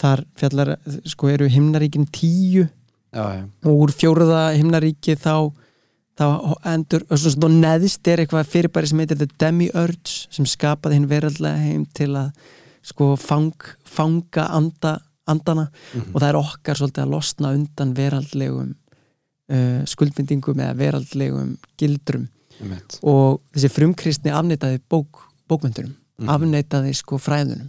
Þar 0.00 0.24
fjallar, 0.36 0.76
sko 1.06 1.28
eru 1.28 1.48
himnaríkin 1.48 2.06
tíu. 2.12 2.68
Já, 3.14 3.32
já, 3.38 3.44
og 3.64 3.72
úr 3.80 3.90
fjóruða 3.92 4.52
himnaríki 4.56 5.14
þá 5.16 5.52
þá 6.16 6.24
endur, 6.72 7.02
og 7.10 7.50
neðst 7.52 8.08
er 8.08 8.22
eitthvað 8.22 8.48
fyrirbæri 8.48 8.88
sem 8.88 8.98
heitir 9.02 9.18
The 9.20 9.28
Demiurge 9.38 10.26
sem 10.32 10.46
skapaði 10.48 10.94
hinn 11.00 11.08
veraldlega 11.10 11.60
heim 11.60 11.84
til 11.94 12.14
að 12.16 12.30
sko 12.86 13.16
fang, 13.20 13.52
fanga 13.84 14.46
anda, 14.56 15.00
andana 15.28 15.68
Mhm. 15.92 16.14
og 16.14 16.20
það 16.22 16.28
er 16.28 16.38
okkar 16.40 16.74
svolítið 16.80 17.02
að 17.04 17.10
losna 17.10 17.52
undan 17.52 17.94
veraldlegum 17.94 18.74
uh, 19.48 19.84
skuldbindingum 19.84 20.56
eða 20.58 20.76
veraldlegum 20.76 21.56
gildrum 21.78 22.28
einmitt. 22.60 22.98
og 23.02 23.40
þessi 23.52 23.68
frumkristni 23.70 24.30
afneitaði 24.32 24.80
bók, 24.90 25.26
bókmyndunum 25.48 25.94
Mhm. 26.18 26.28
afneitaði 26.28 26.94
sko 26.94 27.18
fræðunum 27.18 27.68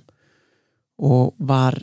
og 1.00 1.34
var 1.40 1.76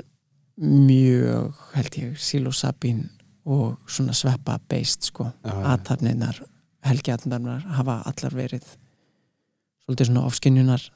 mjög 0.58 1.52
held 1.74 1.90
ég 1.98 2.16
silosabín 2.16 3.08
og 3.44 3.76
svona 3.86 4.14
sveppa 4.14 4.58
beist 4.68 5.02
sko 5.10 5.26
aðtafninar, 5.44 6.38
helgiatnarnar 6.84 7.64
hafa 7.78 8.00
allar 8.08 8.36
verið 8.36 8.66
svolítið 9.84 10.10
svona 10.10 10.24
ofskinjunar 10.28 10.86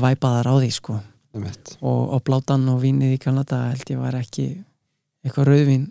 væpaðar 0.00 0.50
á 0.50 0.54
því 0.58 0.70
sko. 0.74 0.98
Og, 1.34 2.00
og 2.16 2.20
blátan 2.26 2.66
og 2.72 2.80
vínið 2.82 3.14
í 3.14 3.22
Kanada 3.22 3.68
held 3.70 3.92
ég 3.92 4.00
var 4.00 4.16
ekki 4.18 4.48
eitthvað 5.22 5.50
rauðvín 5.52 5.86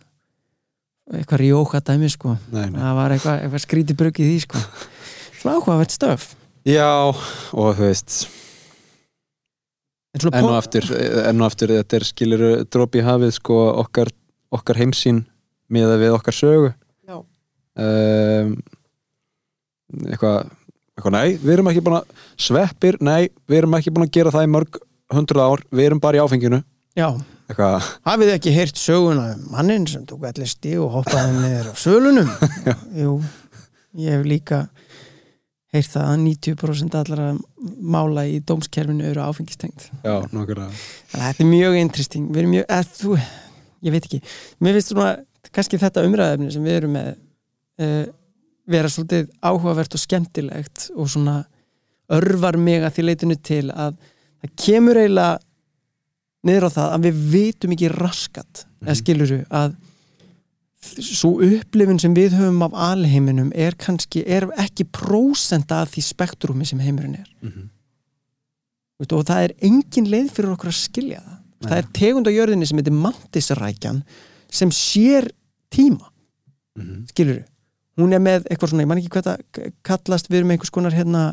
eitthvað 1.10 1.44
rjóka 1.46 1.82
dæmi 1.86 2.10
sko. 2.12 2.36
Nei, 2.54 2.68
nei. 2.70 2.82
það 2.82 2.98
var 3.00 3.16
eitthvað, 3.16 3.40
eitthvað 3.46 3.64
skrítið 3.66 4.00
brugg 4.02 4.20
í 4.20 4.28
því 4.28 4.42
sko. 4.46 4.62
Svona 5.40 5.56
áhugavert 5.56 5.96
stöf. 5.96 6.28
Já, 6.68 6.92
og 7.10 7.70
þú 7.78 7.88
veist 7.88 8.20
enn 10.18 10.48
og 10.50 10.58
aftur, 10.58 10.86
enn 11.30 11.40
og 11.40 11.48
aftur 11.48 11.74
þetta 11.78 11.98
er 12.00 12.06
skilur 12.08 12.44
drópi 12.68 13.02
í 13.02 13.06
hafið 13.06 13.32
sko 13.38 13.60
okkar, 13.84 14.12
okkar 14.54 14.82
heimsín 14.82 15.24
með 15.72 15.96
við 16.02 16.16
okkar 16.18 16.36
sögu. 16.36 16.72
Já. 17.08 17.22
um, 17.22 18.56
eitthvað 20.10 20.50
eitthvað, 21.00 21.16
nei, 21.16 21.38
við 21.40 21.54
erum 21.56 21.72
ekki 21.72 21.84
búin 21.86 21.98
að 22.00 22.24
sveppir, 22.40 22.98
nei, 23.06 23.30
við 23.50 23.62
erum 23.62 23.78
ekki 23.80 23.94
búin 23.96 24.08
að 24.08 24.16
gera 24.18 24.34
það 24.36 24.46
í 24.46 24.52
mörg 24.56 24.80
hundruð 25.16 25.46
ár, 25.46 25.64
við 25.72 25.88
erum 25.88 26.02
bara 26.04 26.20
í 26.20 26.24
áfenginu. 26.24 26.60
Já, 26.98 27.08
eitthvað, 27.48 27.88
hafið 28.10 28.34
ekki 28.36 28.54
heyrt 28.56 28.82
söguna 28.82 29.30
um 29.36 29.46
mannin 29.54 29.88
sem 29.90 30.04
tók 30.10 30.26
allir 30.28 30.50
stíg 30.50 30.82
og 30.84 30.92
hoppaði 30.98 31.38
niður 31.38 31.72
á 31.72 31.74
sölunum? 31.80 32.32
Jú, 33.02 33.16
ég 34.00 34.18
hef 34.18 34.28
líka 34.28 34.64
heyrt 35.74 35.92
það 35.94 36.12
að 36.12 36.22
90% 36.26 36.98
allara 36.98 37.30
mála 37.96 38.26
í 38.26 38.40
dómskerfinu 38.42 39.06
eru 39.12 39.22
áfengistengt 39.22 39.90
já, 40.02 40.16
að 40.18 40.78
þetta 41.14 41.44
er 41.46 41.50
mjög 41.50 41.78
interesting. 41.78 42.30
Við 42.34 42.44
erum 42.44 42.56
mjög, 42.58 42.70
eða 42.74 42.88
þú, 43.00 43.18
ég 43.86 43.96
veit 43.96 44.08
ekki. 44.10 44.22
Mér 44.66 44.80
finnst 44.80 44.94
svona, 44.96 45.12
kannski 45.54 45.80
þetta 45.82 46.06
umræðefni 46.10 46.56
sem 46.56 46.66
við 46.66 46.80
erum 46.82 46.98
með 46.98 47.12
uh, 47.14 48.08
vera 48.70 48.90
svolítið 48.92 49.30
áhugavert 49.42 49.96
og 49.98 50.02
skemmtilegt 50.04 50.90
og 50.96 51.10
svona 51.12 51.44
örvar 52.10 52.58
mig 52.58 52.84
að 52.84 52.96
því 52.98 53.06
leitinu 53.06 53.38
til 53.46 53.66
að 53.70 53.96
það 54.40 54.56
kemur 54.64 55.00
eiginlega 55.00 55.40
niður 56.48 56.68
á 56.68 56.76
það 56.78 56.94
að 56.96 57.06
við 57.08 57.24
vitum 57.34 57.76
ekki 57.76 57.92
raskat 57.94 58.66
eða 58.86 58.98
skiluru 59.02 59.40
að 59.50 59.76
svo 61.04 61.34
upplifun 61.44 62.00
sem 62.00 62.14
við 62.16 62.38
höfum 62.40 62.64
af 62.70 62.78
alheiminum 62.94 63.50
er 63.52 63.76
kannski, 63.80 64.24
er 64.24 64.48
ekki 64.62 64.88
prósenda 64.96 65.82
af 65.84 65.92
því 65.94 66.06
spektrumi 66.08 66.68
sem 66.68 66.80
heimurinn 66.80 67.20
er. 67.20 67.28
Mhm. 67.42 67.68
Veistu, 69.00 69.18
og 69.18 69.26
það 69.28 69.44
er 69.44 69.54
engin 69.64 70.08
leið 70.12 70.32
fyrir 70.36 70.54
okkur 70.56 70.72
að 70.72 70.80
skilja 70.80 71.20
það. 71.20 71.36
Það 71.68 71.78
er 71.78 71.88
tegund 71.94 72.28
á 72.28 72.32
jörðinni 72.32 72.68
sem 72.68 72.80
heitir 72.80 72.96
mantisrækjan 72.96 74.04
sem 74.50 74.70
sér 74.72 75.30
tíma. 75.70 76.08
Mhm. 76.80 77.08
skilur 77.12 77.44
hún 78.04 78.16
er 78.16 78.24
með 78.24 78.48
eitthvað 78.48 78.74
svona, 78.74 78.86
ég 78.86 78.90
man 78.92 79.02
ekki 79.02 79.14
hvað 79.14 79.30
það 79.30 79.70
kallast 79.88 80.30
við 80.30 80.40
erum 80.40 80.52
með 80.52 80.58
einhvers 80.58 80.74
konar 80.76 80.96
hérna 80.96 81.24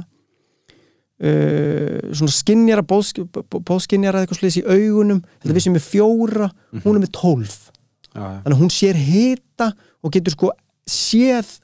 uh, 1.20 1.98
svona 2.12 2.34
skinjara 2.34 2.84
bóðskinjara 2.86 4.22
eitthvað 4.22 4.40
sliðis 4.40 4.60
í 4.62 4.66
augunum 4.66 5.22
þetta 5.40 5.56
við 5.56 5.66
sem 5.66 5.78
er 5.78 5.86
fjóra, 5.86 6.50
hún 6.82 6.94
er 6.94 7.02
með 7.04 7.14
tólf. 7.16 7.58
Já, 8.12 8.22
já, 8.22 8.38
þannig 8.44 8.54
að 8.56 8.62
hún 8.62 8.72
sér 8.72 8.96
hita 9.00 9.70
og 10.00 10.14
getur 10.14 10.32
sko 10.36 10.52
séð 10.88 11.58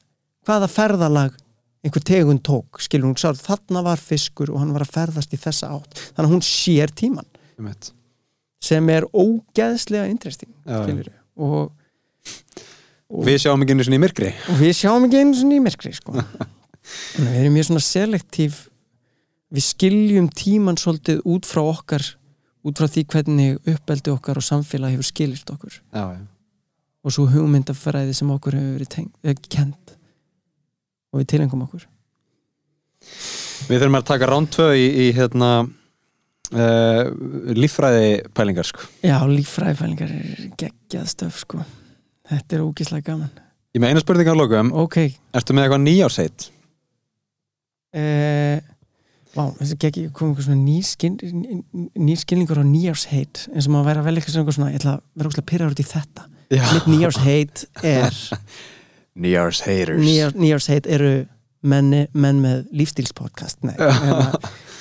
hvaða 0.44 0.68
ferðalag 0.68 1.38
einhver 1.82 2.04
tegund 2.06 2.42
tók, 2.46 2.78
skilur 2.82 3.10
hún 3.10 3.18
sá 3.18 3.32
þarna 3.34 3.82
var 3.86 4.00
fiskur 4.00 4.52
og 4.52 4.60
hann 4.62 4.74
var 4.74 4.84
að 4.84 4.94
ferðast 4.94 5.34
í 5.34 5.40
þessa 5.40 5.72
átt. 5.74 5.96
Þannig 6.14 6.28
að 6.28 6.34
hún 6.36 6.44
sér 6.46 6.92
tíman 6.94 7.28
sem 8.62 8.90
er 8.94 9.06
ógeðslega 9.10 10.06
interesting 10.10 10.52
já. 10.62 10.82
skilur 10.84 11.08
og, 11.42 11.72
og, 13.12 13.22
við 13.28 13.38
sjáum 13.44 13.62
ekki 13.62 13.76
einu 13.76 13.86
sinni 13.86 14.00
í 14.00 14.02
myrkri. 14.02 14.32
Og 14.48 14.58
við 14.62 14.74
sjáum 14.80 15.06
ekki 15.06 15.20
einu 15.20 15.36
svona 15.36 15.58
í 15.58 15.62
myrkri 15.68 15.94
sko. 15.96 16.16
Við 17.14 17.36
erum 17.38 17.52
mjög 17.54 17.68
svona 17.68 17.84
selektív. 17.84 18.56
Við 19.52 19.64
skiljum 19.68 20.26
tíman 20.34 20.78
svolítið 20.80 21.20
út 21.30 21.46
frá 21.46 21.60
okkar 21.62 22.08
út 22.66 22.78
frá 22.78 22.88
því 22.90 23.02
hvernig 23.10 23.70
uppeldi 23.72 24.12
okkar 24.12 24.38
og 24.38 24.46
samfélag 24.46 24.94
hefur 24.94 25.08
skilirt 25.08 25.50
okkur. 25.50 25.78
Já, 25.90 26.04
já, 26.14 26.22
og 27.02 27.14
svo 27.14 27.26
hugmyndafræði 27.30 28.14
sem 28.14 28.30
okkur 28.30 28.56
hefur 28.58 28.76
verið 28.78 28.90
tengt, 28.94 29.14
eh, 29.26 29.38
kent 29.50 29.94
og 31.12 31.22
við 31.22 31.30
tilengum 31.34 31.64
okkur. 31.66 31.86
Við 33.66 33.78
þurfum 33.80 33.98
að 33.98 34.08
taka 34.12 34.30
ránd 34.30 34.52
tvö 34.54 34.68
í, 34.78 34.86
í 34.86 35.06
hérna 35.16 35.50
uh, 35.66 37.04
líffræði 37.58 38.22
pælingar 38.34 38.68
sko. 38.68 38.86
Já, 39.02 39.18
líffræðifælingar 39.26 40.14
er 40.14 40.50
geggjað 40.60 41.10
stöf 41.10 41.42
sko 41.42 41.64
þetta 42.32 42.58
er 42.58 42.64
ógislega 42.66 43.06
gaman. 43.12 43.30
Ég 43.72 43.80
með 43.80 43.92
eina 43.94 44.02
spurning 44.02 44.28
á 44.28 44.36
lokum, 44.36 44.72
Ok, 44.82 44.98
ertu 45.36 45.54
með 45.56 45.64
eitthvað 45.68 45.84
nýjársheit? 45.86 46.48
eh, 47.96 48.60
Vá, 49.32 49.46
þessi 49.56 49.76
geggi 49.80 50.02
kom 50.12 50.28
einhver 50.34 50.44
svona 50.44 50.60
nýskinn 50.60 51.14
nýskilningur 51.96 52.58
á 52.60 52.64
nýjársheit 52.68 53.46
eins 53.54 53.64
og 53.64 53.72
maður 53.72 53.86
væri 53.88 54.02
að 54.02 54.08
velja 54.10 54.22
eitthvað 54.26 54.56
svona, 54.58 54.72
ég 54.74 54.80
ætla 54.82 54.92
að 54.98 55.04
vera 55.16 55.30
ógslag 55.30 55.46
pyrraður 55.48 55.72
út 55.72 55.80
í 55.80 55.86
þetta. 55.88 56.26
Mitt 56.52 56.88
nýjársheit 56.92 57.62
er 57.80 58.18
nýjárshaters 59.24 60.02
nýjár, 60.04 60.36
nýjársheit 60.36 60.88
eru 60.92 61.12
menni, 61.64 62.02
menn 62.12 62.42
með 62.44 62.66
lífstílspodcast. 62.76 63.62
Nei, 63.64 63.72
hérna, 64.04 64.28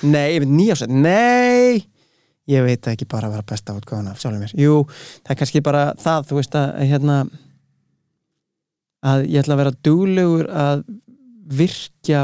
nei, 0.03 0.27
ég 0.35 0.43
veit 0.43 0.51
nýjársheit 0.57 0.91
nei, 0.91 1.79
ég 2.49 2.63
veit 2.65 2.87
ekki 2.87 3.05
bara 3.09 3.27
að 3.29 3.35
vera 3.37 3.47
besta 3.51 3.73
útgáðan 3.77 4.09
af 4.11 4.19
sjálfum 4.21 4.41
mér. 4.41 4.53
Jú, 4.57 4.79
það 5.21 5.31
er 5.35 5.39
kannski 5.41 5.61
bara 5.61 5.83
það, 6.01 6.25
þú 6.29 6.39
veist 6.39 6.55
að 6.57 6.81
hérna 6.89 7.17
að 9.11 9.25
ég 9.29 9.41
ætla 9.43 9.55
að 9.57 9.61
vera 9.63 9.75
duglegur 9.85 10.49
að 10.53 10.83
virkja 11.51 12.23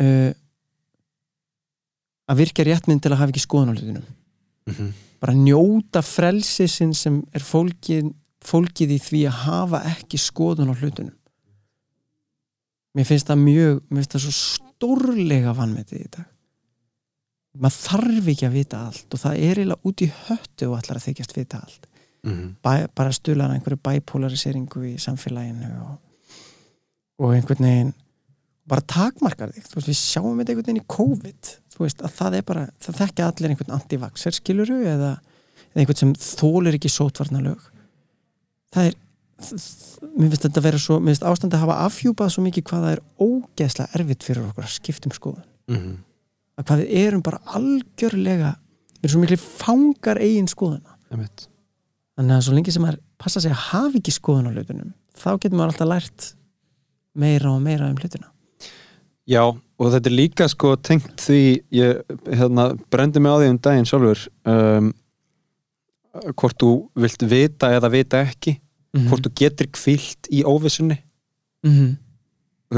uh, 0.00 0.32
að 2.30 2.40
virkja 2.44 2.66
réttmynd 2.68 3.02
til 3.02 3.12
að 3.14 3.20
hafa 3.22 3.32
ekki 3.34 3.44
skoðun 3.46 3.72
á 3.72 3.76
hlutunum 3.76 4.08
Mhm. 4.70 4.90
bara 5.20 5.32
njóta 5.34 6.02
frelsisinn 6.04 6.92
sem 6.94 7.22
er 7.34 7.40
fólkið, 7.42 8.10
fólkið 8.44 8.90
í 8.94 8.98
því 9.02 9.20
að 9.26 9.38
hafa 9.46 9.80
ekki 9.88 10.18
skoðun 10.20 10.70
á 10.70 10.74
hlutunum 10.76 11.16
mér 12.94 13.08
finnst 13.08 13.26
það 13.26 13.40
mjög 13.40 13.80
mér 13.88 13.96
finnst 14.02 14.14
það 14.14 14.24
svo 14.26 14.34
stórlega 14.36 15.54
vannmetið 15.56 16.04
í 16.04 16.10
dag 16.16 16.28
maður 17.58 17.78
þarf 17.78 18.28
ekki 18.32 18.46
að 18.46 18.58
vita 18.58 18.82
allt 18.88 19.14
og 19.16 19.22
það 19.22 19.40
er 19.46 19.60
eiginlega 19.60 19.90
út 19.90 20.04
í 20.04 20.10
höttu 20.26 20.68
og 20.68 20.76
allar 20.78 21.00
að 21.00 21.06
þykjast 21.08 21.34
vita 21.36 21.62
allt. 21.64 21.88
Mhm. 22.26 22.44
Bæ, 22.62 22.74
bara 22.94 23.16
stuðlar 23.16 23.54
einhverju 23.54 23.80
bæpolariseringu 23.80 24.84
í 24.90 24.94
samfélaginu 25.00 25.70
og, 25.86 25.96
og 27.18 27.34
einhvern 27.34 27.66
veginn 27.66 27.92
bara 28.70 28.84
takmarkar 28.86 29.50
þig, 29.50 29.64
þú 29.66 29.78
veist, 29.78 29.88
við 29.88 29.98
sjáum 29.98 30.38
þetta 30.38 30.52
einhvern 30.52 30.68
veginn 30.68 30.82
í 30.82 30.90
COVID, 30.94 31.52
þú 31.74 31.82
veist, 31.82 32.04
að 32.04 32.16
það 32.20 32.36
er 32.38 32.44
bara 32.46 32.66
það 32.78 32.98
þekkja 33.00 33.30
allir 33.30 33.50
einhvern 33.54 33.74
antivaxer 33.74 34.36
skiluru 34.36 34.78
eða, 34.84 35.14
eða 35.72 35.82
einhvern 35.82 36.00
sem 36.02 36.12
þólir 36.14 36.76
ekki 36.78 36.92
sótvarnalög 36.92 37.64
það 38.74 38.90
er 38.90 38.98
mér 39.40 40.28
finnst 40.30 40.44
þetta 40.44 40.60
að 40.60 40.66
vera 40.66 40.80
svo, 40.80 40.98
mér 41.00 41.14
finnst 41.14 41.26
ástandi 41.26 41.56
að 41.56 41.64
hafa 41.64 41.78
afhjúpað 41.86 42.32
svo 42.34 42.44
mikið 42.44 42.66
hvað 42.68 42.84
það 42.84 42.94
er 42.94 43.02
ógeðslega 43.24 43.98
erfitt 43.98 44.26
fyrir 44.26 44.46
okkur 44.46 44.66
að 44.66 44.74
skipta 44.74 45.08
um 45.10 45.16
skoðun. 45.16 45.46
Mhm. 45.70 45.92
Að 46.60 46.66
hvað 46.68 46.82
við 46.82 46.96
erum 47.04 47.22
bara 47.26 47.40
algjörlega 47.58 48.50
við 49.00 49.06
erum 49.08 49.14
svo 49.14 49.22
miklu 49.24 49.38
fangar 49.44 50.20
eigin 50.22 50.50
skoðuna 50.50 50.96
Einmitt. 51.10 51.46
þannig 52.18 52.36
að 52.36 52.44
svo 52.46 52.56
lengi 52.58 52.74
sem 52.74 52.84
maður 52.84 53.00
passa 53.20 53.40
sig 53.42 53.54
að 53.54 53.64
hafa 53.70 53.98
ekki 54.00 54.14
skoðun 54.16 54.50
á 54.50 54.54
hlutunum 54.54 54.92
þá 55.16 55.30
getur 55.40 55.56
maður 55.58 55.72
alltaf 55.74 55.90
lært 55.90 56.28
meira 57.20 57.52
og 57.54 57.62
meira 57.64 57.88
um 57.90 57.98
hlutina 58.00 58.30
Já, 59.30 59.44
og 59.46 59.92
þetta 59.94 60.10
er 60.10 60.16
líka 60.16 60.46
sko 60.50 60.72
tengt 60.82 61.20
því 61.22 61.40
ég 61.76 62.00
hérna, 62.26 62.70
brendi 62.90 63.20
mig 63.22 63.30
á 63.30 63.38
því 63.38 63.50
um 63.52 63.58
daginn 63.62 63.86
sjálfur 63.86 64.24
um, 64.50 64.88
hvort 66.34 66.58
þú 66.58 66.70
vilt 66.98 67.22
vita 67.30 67.70
eða 67.76 67.90
vita 67.92 68.24
ekki 68.26 68.56
Mhm. 68.90 69.06
hvort 69.06 69.22
þú 69.22 69.30
getur 69.38 69.68
kvilt 69.70 70.26
í 70.34 70.42
óvissunni 70.42 70.96
mm 71.62 71.70
-hmm. 71.70 71.96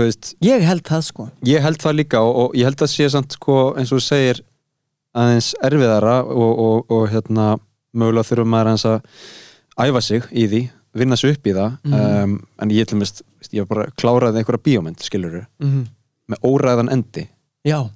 Veist, 0.01 0.33
ég 0.45 0.65
held 0.67 0.85
það 0.89 1.05
sko. 1.09 1.29
ég 1.47 1.65
held 1.65 1.81
það 1.83 1.99
líka 2.01 2.23
og, 2.25 2.37
og 2.43 2.59
ég 2.59 2.69
held 2.69 2.85
að 2.85 2.93
sé 2.95 3.09
samt 3.13 3.37
sko 3.37 3.57
eins 3.77 3.93
og 3.93 4.01
þú 4.01 4.07
segir 4.07 4.43
aðeins 5.13 5.53
erfiðara 5.63 6.21
og, 6.25 6.53
og, 6.67 6.93
og 6.93 7.09
hérna 7.13 7.49
mögulega 7.93 8.31
þurfum 8.31 8.55
maður 8.55 8.71
aðeins 8.73 8.87
að 8.89 9.89
æfa 9.89 10.05
sig 10.05 10.29
í 10.33 10.47
því, 10.49 10.63
vinna 10.97 11.17
sig 11.17 11.37
upp 11.37 11.49
í 11.49 11.57
það. 11.57 11.75
Mhm. 11.85 12.23
um, 12.23 12.39
en 12.63 12.73
ég 12.73 12.89
til 12.89 13.01
mest, 13.01 13.25
ég 13.53 13.69
bara 13.69 13.89
kláraði 14.01 14.41
einhverja 14.41 14.65
bíómynd, 14.69 15.05
skilur 15.05 15.45
mm 15.63 15.83
með 16.33 16.47
óræðan 16.47 16.89
endi. 16.93 17.27
Já, 17.67 17.91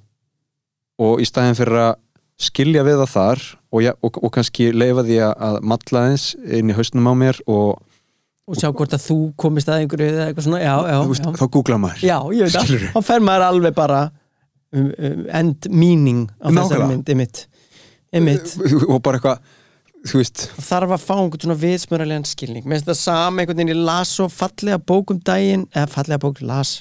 og 1.01 1.21
í 1.21 1.25
staðin 1.27 1.57
fyrir 1.57 1.79
að 1.79 1.93
skilja 2.37 2.83
við 2.85 2.99
það 3.01 3.11
þar 3.13 3.43
og, 3.71 3.79
ja, 3.81 3.93
og, 4.05 4.17
og 4.21 4.33
kannski 4.35 4.69
leifa 4.75 5.03
því 5.07 5.17
að, 5.25 5.33
að 5.47 5.57
matla 5.71 6.03
eins 6.11 6.25
inn 6.43 6.69
í 6.69 6.75
hausnum 6.77 7.09
á 7.09 7.13
mér 7.17 7.39
og 7.49 7.79
og 8.47 8.55
sjá 8.55 8.69
hvort 8.71 8.95
að 8.95 9.03
þú 9.03 9.17
komist 9.39 9.67
að 9.67 9.81
einhverju 9.81 10.07
eða 10.13 10.25
eitthvað 10.29 10.45
svona, 10.45 10.61
já, 10.63 10.73
já, 10.87 10.97
veist, 11.09 11.25
já. 11.25 11.35
þá 11.35 11.45
googla 11.51 11.77
maður. 11.83 12.03
Já 12.07 12.17
ég 12.37 12.47
veit 12.47 12.55
það, 12.55 12.87
þá 12.93 12.99
fer 13.09 13.25
maður 13.27 13.45
alveg 13.49 13.75
bara 13.75 13.99
um, 14.07 14.87
um, 14.87 15.21
end 15.41 15.67
meaning 15.73 16.21
á 16.39 16.47
þessari 16.47 16.87
mynd, 16.93 17.11
einmitt. 17.11 17.43
Einmitt, 18.15 18.53
og 18.87 19.01
bara 19.03 19.19
eitthvað, 19.19 19.51
þú 20.07 20.21
veist. 20.21 20.45
Þarf 20.69 20.95
að 20.95 21.03
fá 21.03 21.13
einhvern 21.17 21.43
svona 21.43 21.59
viðsmöralegan 21.65 22.27
skilning. 22.29 22.63
Finnst 22.63 22.87
það 22.87 22.99
sama 23.01 23.43
einhvern 23.43 23.59
veginn 23.59 23.73
ég 23.75 23.83
las 23.91 24.15
svo 24.15 24.29
fallega 24.31 24.79
bók 24.79 25.11
um 25.11 25.19
daginn 25.27 25.67
eða 25.73 25.91
fallega 25.97 26.23
bók, 26.23 26.39
las. 26.47 26.77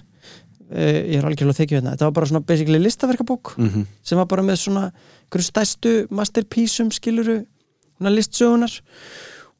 Uh, 0.71 1.03
ég 1.03 1.19
er 1.19 1.27
algjörlega 1.27 1.61
þykju 1.61 1.81
hérna, 1.81 1.93
þetta 1.95 2.09
var 2.09 2.15
bara 2.17 2.27
svona 2.27 2.47
basically 2.47 2.81
listaverkabók 2.83 3.53
mm 3.55 3.85
sem 4.03 4.19
var 4.19 4.27
bara 4.27 4.43
með 4.43 4.57
svona 4.65 4.89
einhverju 4.89 5.47
stærstu 5.47 5.93
masterpieceum 6.11 6.91
skiluru 6.91 7.37
svona 7.45 8.11
listsögunar 8.11 8.75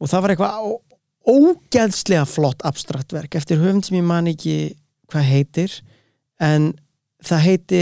og 0.03 0.11
það 0.11 0.25
var 0.25 0.35
eitthvað 0.35 0.57
ógeðslega 1.27 2.25
flott 2.29 2.65
abstrakt 2.69 3.15
verk 3.15 3.35
eftir 3.39 3.61
höfund 3.63 3.87
sem 3.87 3.99
ég 3.99 4.07
man 4.07 4.31
ekki 4.31 4.77
hvað 5.11 5.31
heitir 5.31 5.81
en 6.43 6.75
það 7.27 7.43
heiti, 7.47 7.81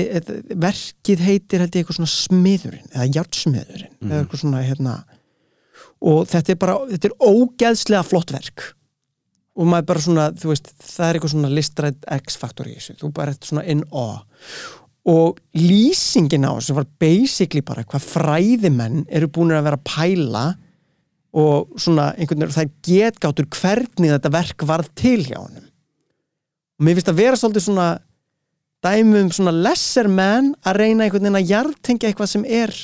verkið 0.62 1.24
heitir 1.24 1.64
held 1.64 1.74
ég 1.74 1.82
eitthvað 1.82 1.98
svona 1.98 2.12
smiðurinn 2.12 2.92
eða 2.92 3.10
járnsmiðurinn 3.18 4.08
eða 4.08 4.20
eitthvað 4.22 4.42
svona 4.44 4.62
hérna. 4.64 4.94
Og 6.04 6.24
þetta 6.30 6.54
er 6.54 6.60
bara, 6.60 6.78
þetta 6.92 7.10
er 7.10 7.18
ógeðslega 7.32 8.06
flott 8.06 8.32
verk. 8.34 8.70
Og 9.54 9.68
maður 9.70 9.88
bara 9.90 10.02
svona, 10.02 10.28
þú 10.34 10.50
veist, 10.50 10.70
það 10.82 11.06
er 11.06 11.18
eitthvað 11.18 11.34
svona 11.34 11.52
listrætt 11.54 12.08
X-faktor 12.16 12.70
í 12.70 12.78
þessu, 12.78 12.96
þú 13.00 13.10
bara 13.14 13.34
ert 13.34 13.46
svona 13.48 13.66
in 13.70 13.84
awe. 13.94 14.24
Og 15.10 15.40
lýsingin 15.58 16.46
á 16.48 16.56
þessu 16.56 16.78
var 16.78 16.88
basically 17.02 17.62
bara 17.66 17.84
hvað 17.84 18.06
fræðimenn 18.08 19.04
eru 19.12 19.28
búin 19.30 19.52
að 19.52 19.66
vera 19.68 19.80
að 19.80 19.88
pæla 19.90 20.44
og 21.34 21.72
svona 21.82 22.12
einhvern 22.14 22.44
veginn, 22.44 22.54
það 22.54 22.64
er 22.64 22.72
getgáttur 22.86 23.48
hvernig 23.58 24.12
þetta 24.14 24.30
verk 24.34 24.64
varð 24.68 24.90
til 24.98 25.20
hjá 25.26 25.38
honum. 25.40 25.64
Og 26.78 26.86
mér 26.86 26.98
finnst 26.98 27.10
að 27.10 27.18
vera 27.20 27.38
svolítið 27.40 27.64
svona 27.66 27.88
dæmi 28.84 29.20
um 29.24 29.30
svona 29.34 29.52
lesser 29.54 30.06
man 30.12 30.52
að 30.66 30.78
reyna 30.82 31.06
einhvern 31.06 31.24
veginn 31.26 31.40
að 31.40 31.50
jartengja 31.50 32.10
eitthvað 32.10 32.30
sem 32.34 32.44
er 32.46 32.74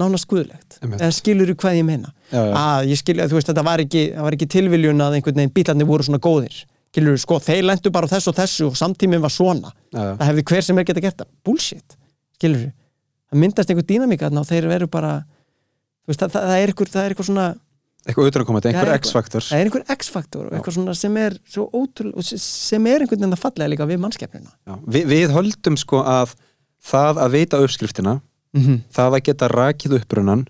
nánast 0.00 0.24
guðlegt 0.30 0.78
Einmitt. 0.80 1.02
eða 1.04 1.12
skilur 1.12 1.50
þú 1.52 1.56
hvað 1.60 1.78
ég 1.78 1.84
meina? 1.86 2.12
Að 2.32 2.86
ég 2.88 2.96
skilja, 3.00 3.26
þú 3.28 3.36
veist, 3.38 3.50
þetta 3.50 3.64
var 3.66 3.82
ekki, 3.84 4.04
það 4.14 4.24
var 4.26 4.36
ekki 4.38 4.48
tilviljun 4.54 5.02
að 5.04 5.16
einhvern 5.18 5.36
veginn 5.42 5.52
bílarnir 5.58 5.88
voru 5.90 6.06
svona 6.06 6.20
góðir. 6.24 6.62
Skilur 6.92 7.18
sko, 7.20 7.38
þeir 7.44 7.62
lendu 7.68 7.92
bara 7.92 8.08
á 8.08 8.12
þessu 8.16 8.32
og 8.32 8.36
þessu 8.38 8.66
og 8.70 8.78
samtíminn 8.80 9.20
var 9.24 9.32
svona, 9.32 9.70
Já, 9.92 10.00
já. 10.00 10.14
það 10.16 10.26
hefði 10.30 10.44
hver 10.50 10.64
sem 10.66 10.80
er 10.80 10.84
geta 10.88 11.04
gert 11.04 11.20
það, 11.22 11.28
bullshit, 11.44 11.94
skilur 12.38 12.64
það 13.32 13.40
myndast 13.44 13.70
einhver 13.72 13.86
dýnamíka 13.88 14.26
þarna 14.28 14.42
og 14.42 14.48
þeir 14.50 14.66
eru 14.76 14.88
bara 14.92 15.12
þú 15.20 15.31
veist, 16.08 16.20
það, 16.20 16.32
það, 16.34 16.48
það 16.48 16.62
er 16.62 16.72
einhver 16.72 17.28
svona, 17.28 17.46
eitthvað 18.02 18.26
auðvitaðkomandi, 18.26 18.70
einhver 18.70 18.90
eitthvað. 18.90 19.06
X-faktor. 19.06 19.44
Það 19.46 19.60
er 19.60 19.68
einhver 19.68 19.84
X-faktor 19.94 20.46
og 20.48 20.56
eitthvað 20.56 20.76
svona 20.78 20.94
sem 20.98 21.18
er 21.22 21.36
svo 21.46 21.68
ótrúlega 21.70 22.40
sem 22.42 22.88
er 22.90 23.04
einhvern 23.04 23.20
veginn 23.20 23.36
að 23.36 23.42
fallega 23.42 23.70
líka 23.70 23.86
við 23.86 24.00
mannskepnuna. 24.02 24.50
Já, 24.66 24.74
Vi, 24.96 25.04
við 25.12 25.34
höldum 25.36 25.78
sko 25.78 26.02
að 26.02 26.34
það 26.82 27.20
að 27.22 27.36
vita 27.36 27.60
uppskriftina 27.62 28.16
mm 28.18 28.62
-hmm. 28.62 28.80
það 28.90 29.18
að 29.18 29.24
geta 29.28 29.48
rakið 29.52 29.94
upprunan 30.00 30.46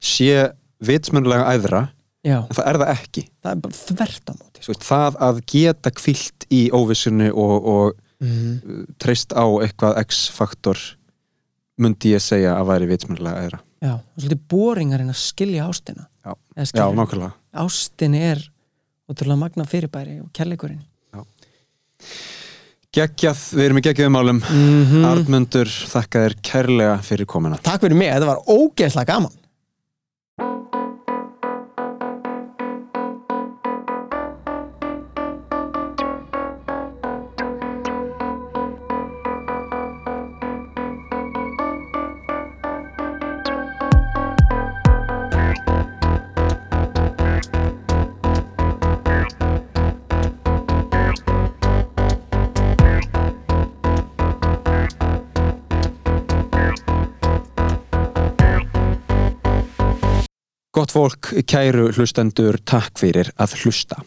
sé 0.00 0.50
vitsmjönulega 0.82 1.54
æðra 1.54 1.82
já, 2.26 2.42
en 2.42 2.54
það 2.54 2.66
er 2.66 2.78
það 2.82 2.92
ekki. 2.96 3.22
Það 3.42 3.52
er 3.52 3.62
bara 3.62 3.74
þvert 3.74 4.24
á 4.26 4.32
móti 4.34 4.64
Svo, 4.64 4.74
það 4.74 5.22
að 5.28 5.40
geta 5.46 5.90
kvilt 5.90 6.46
í 6.50 6.70
óvissunni 6.74 7.30
og, 7.30 7.56
og 7.64 7.94
mm 8.20 8.28
-hmm. 8.28 8.84
treyst 8.98 9.32
á 9.32 9.46
eitthvað 9.62 10.02
X-faktor 10.02 10.78
myndi 11.78 12.14
ég 12.14 12.22
segja 12.22 12.58
að 12.58 12.66
væri 12.66 12.90
vitsmjönulega 12.90 13.42
æðra 13.46 13.60
já, 13.82 13.94
og 13.94 14.18
svolítið 14.18 14.44
boringarinn 14.50 15.12
að 15.12 15.20
skilja 15.22 15.66
ástina. 15.68 16.06
Já. 16.24 16.34
Eða 16.56 16.82
Já, 16.82 16.86
nákvæmlega. 16.98 17.32
Ástin 17.64 18.14
er 18.18 18.42
ótrúlega 19.08 19.40
magna 19.40 19.66
fyrirbæri 19.68 20.20
og 20.22 20.32
kærleikurinn 20.36 20.84
Geggjað, 22.94 23.40
við 23.52 23.66
erum 23.66 23.78
í 23.78 23.82
geggjöðum 23.84 24.14
málum. 24.16 24.38
Mm 24.40 24.84
-hmm. 24.88 25.04
Arnmundur, 25.04 25.68
þakka 25.68 26.22
þér 26.24 26.34
kærlega 26.42 26.94
fyrir 27.04 27.26
komuna. 27.28 27.58
Takk 27.62 27.82
fyrir 27.84 27.98
mig, 27.98 28.08
þetta 28.08 28.26
var 28.26 28.40
ógeðslega 28.48 29.12
gaman 29.12 29.34
Gott 60.88 60.96
fólk, 60.96 61.28
kæru 61.44 61.90
hlustendur, 61.92 62.56
takk 62.64 62.96
fyrir 62.96 63.28
að 63.36 63.58
hlusta. 63.60 63.98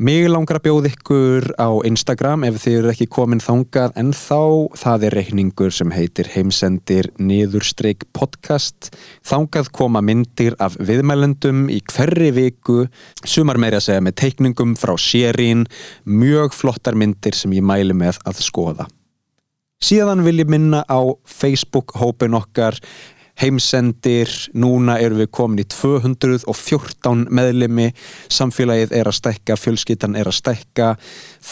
Mig 0.00 0.30
langar 0.32 0.56
að 0.56 0.62
bjóða 0.64 0.88
ykkur 0.94 1.48
á 1.60 1.68
Instagram 1.84 2.46
ef 2.48 2.56
þið 2.62 2.76
eru 2.78 2.90
ekki 2.94 3.08
komin 3.12 3.42
þangað 3.44 3.98
en 4.00 4.14
þá 4.16 4.72
það 4.80 5.04
er 5.04 5.16
reikningur 5.18 5.76
sem 5.76 5.92
heitir 5.92 6.30
heimsendir 6.32 7.10
niðurstreik 7.20 8.08
podcast. 8.16 8.88
Þangað 9.28 9.68
koma 9.76 10.00
myndir 10.00 10.56
af 10.56 10.80
viðmælendum 10.80 11.66
í 11.68 11.82
hverri 11.92 12.32
viku, 12.32 12.86
sumar 13.20 13.60
meira 13.60 13.82
að 13.82 13.90
segja 13.90 14.08
með 14.08 14.18
teikningum 14.24 14.78
frá 14.80 14.96
sérín, 14.96 15.68
mjög 16.08 16.56
flottar 16.56 16.96
myndir 16.96 17.36
sem 17.36 17.52
ég 17.60 17.66
mæli 17.74 17.92
með 17.92 18.24
að 18.24 18.40
skoða. 18.48 18.88
Síðan 19.84 20.24
vil 20.24 20.38
ég 20.40 20.48
minna 20.48 20.80
á 20.88 21.12
Facebook-hópin 21.28 22.40
okkar 22.40 22.80
heimsendir, 23.40 24.30
núna 24.52 24.98
erum 25.00 25.20
við 25.22 25.30
komin 25.34 25.62
í 25.62 25.66
214 25.72 27.26
meðlimi, 27.32 27.88
samfélagið 28.32 28.94
er 29.00 29.10
að 29.10 29.16
stækka, 29.18 29.56
fjölskyttan 29.60 30.18
er 30.18 30.30
að 30.30 30.38
stækka, 30.40 30.90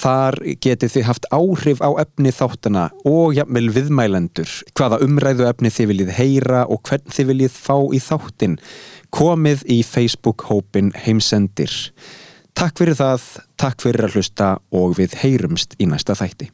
þar 0.01 0.39
getið 0.65 0.94
þið 0.97 1.09
haft 1.09 1.28
áhrif 1.35 1.82
á 1.85 1.90
efni 2.05 2.35
þáttana 2.35 2.89
og 3.09 3.35
jafnvel 3.39 3.69
viðmælendur, 3.77 4.52
hvaða 4.77 5.01
umræðu 5.06 5.48
efni 5.48 5.73
þið 5.73 5.90
viljið 5.93 6.15
heyra 6.19 6.62
og 6.69 6.82
hvern 6.89 7.16
þið 7.16 7.32
viljið 7.32 7.56
fá 7.56 7.77
í 7.94 8.02
þáttin. 8.05 8.59
Komið 9.15 9.65
í 9.73 9.81
Facebook-hópin 9.86 10.93
heimsendir. 11.06 11.73
Takk 12.59 12.81
fyrir 12.81 12.98
það, 12.98 13.24
takk 13.56 13.82
fyrir 13.86 14.09
að 14.09 14.19
hlusta 14.19 14.52
og 14.74 14.98
við 14.98 15.16
heyrumst 15.23 15.78
í 15.78 15.89
næsta 15.89 16.19
þætti. 16.19 16.51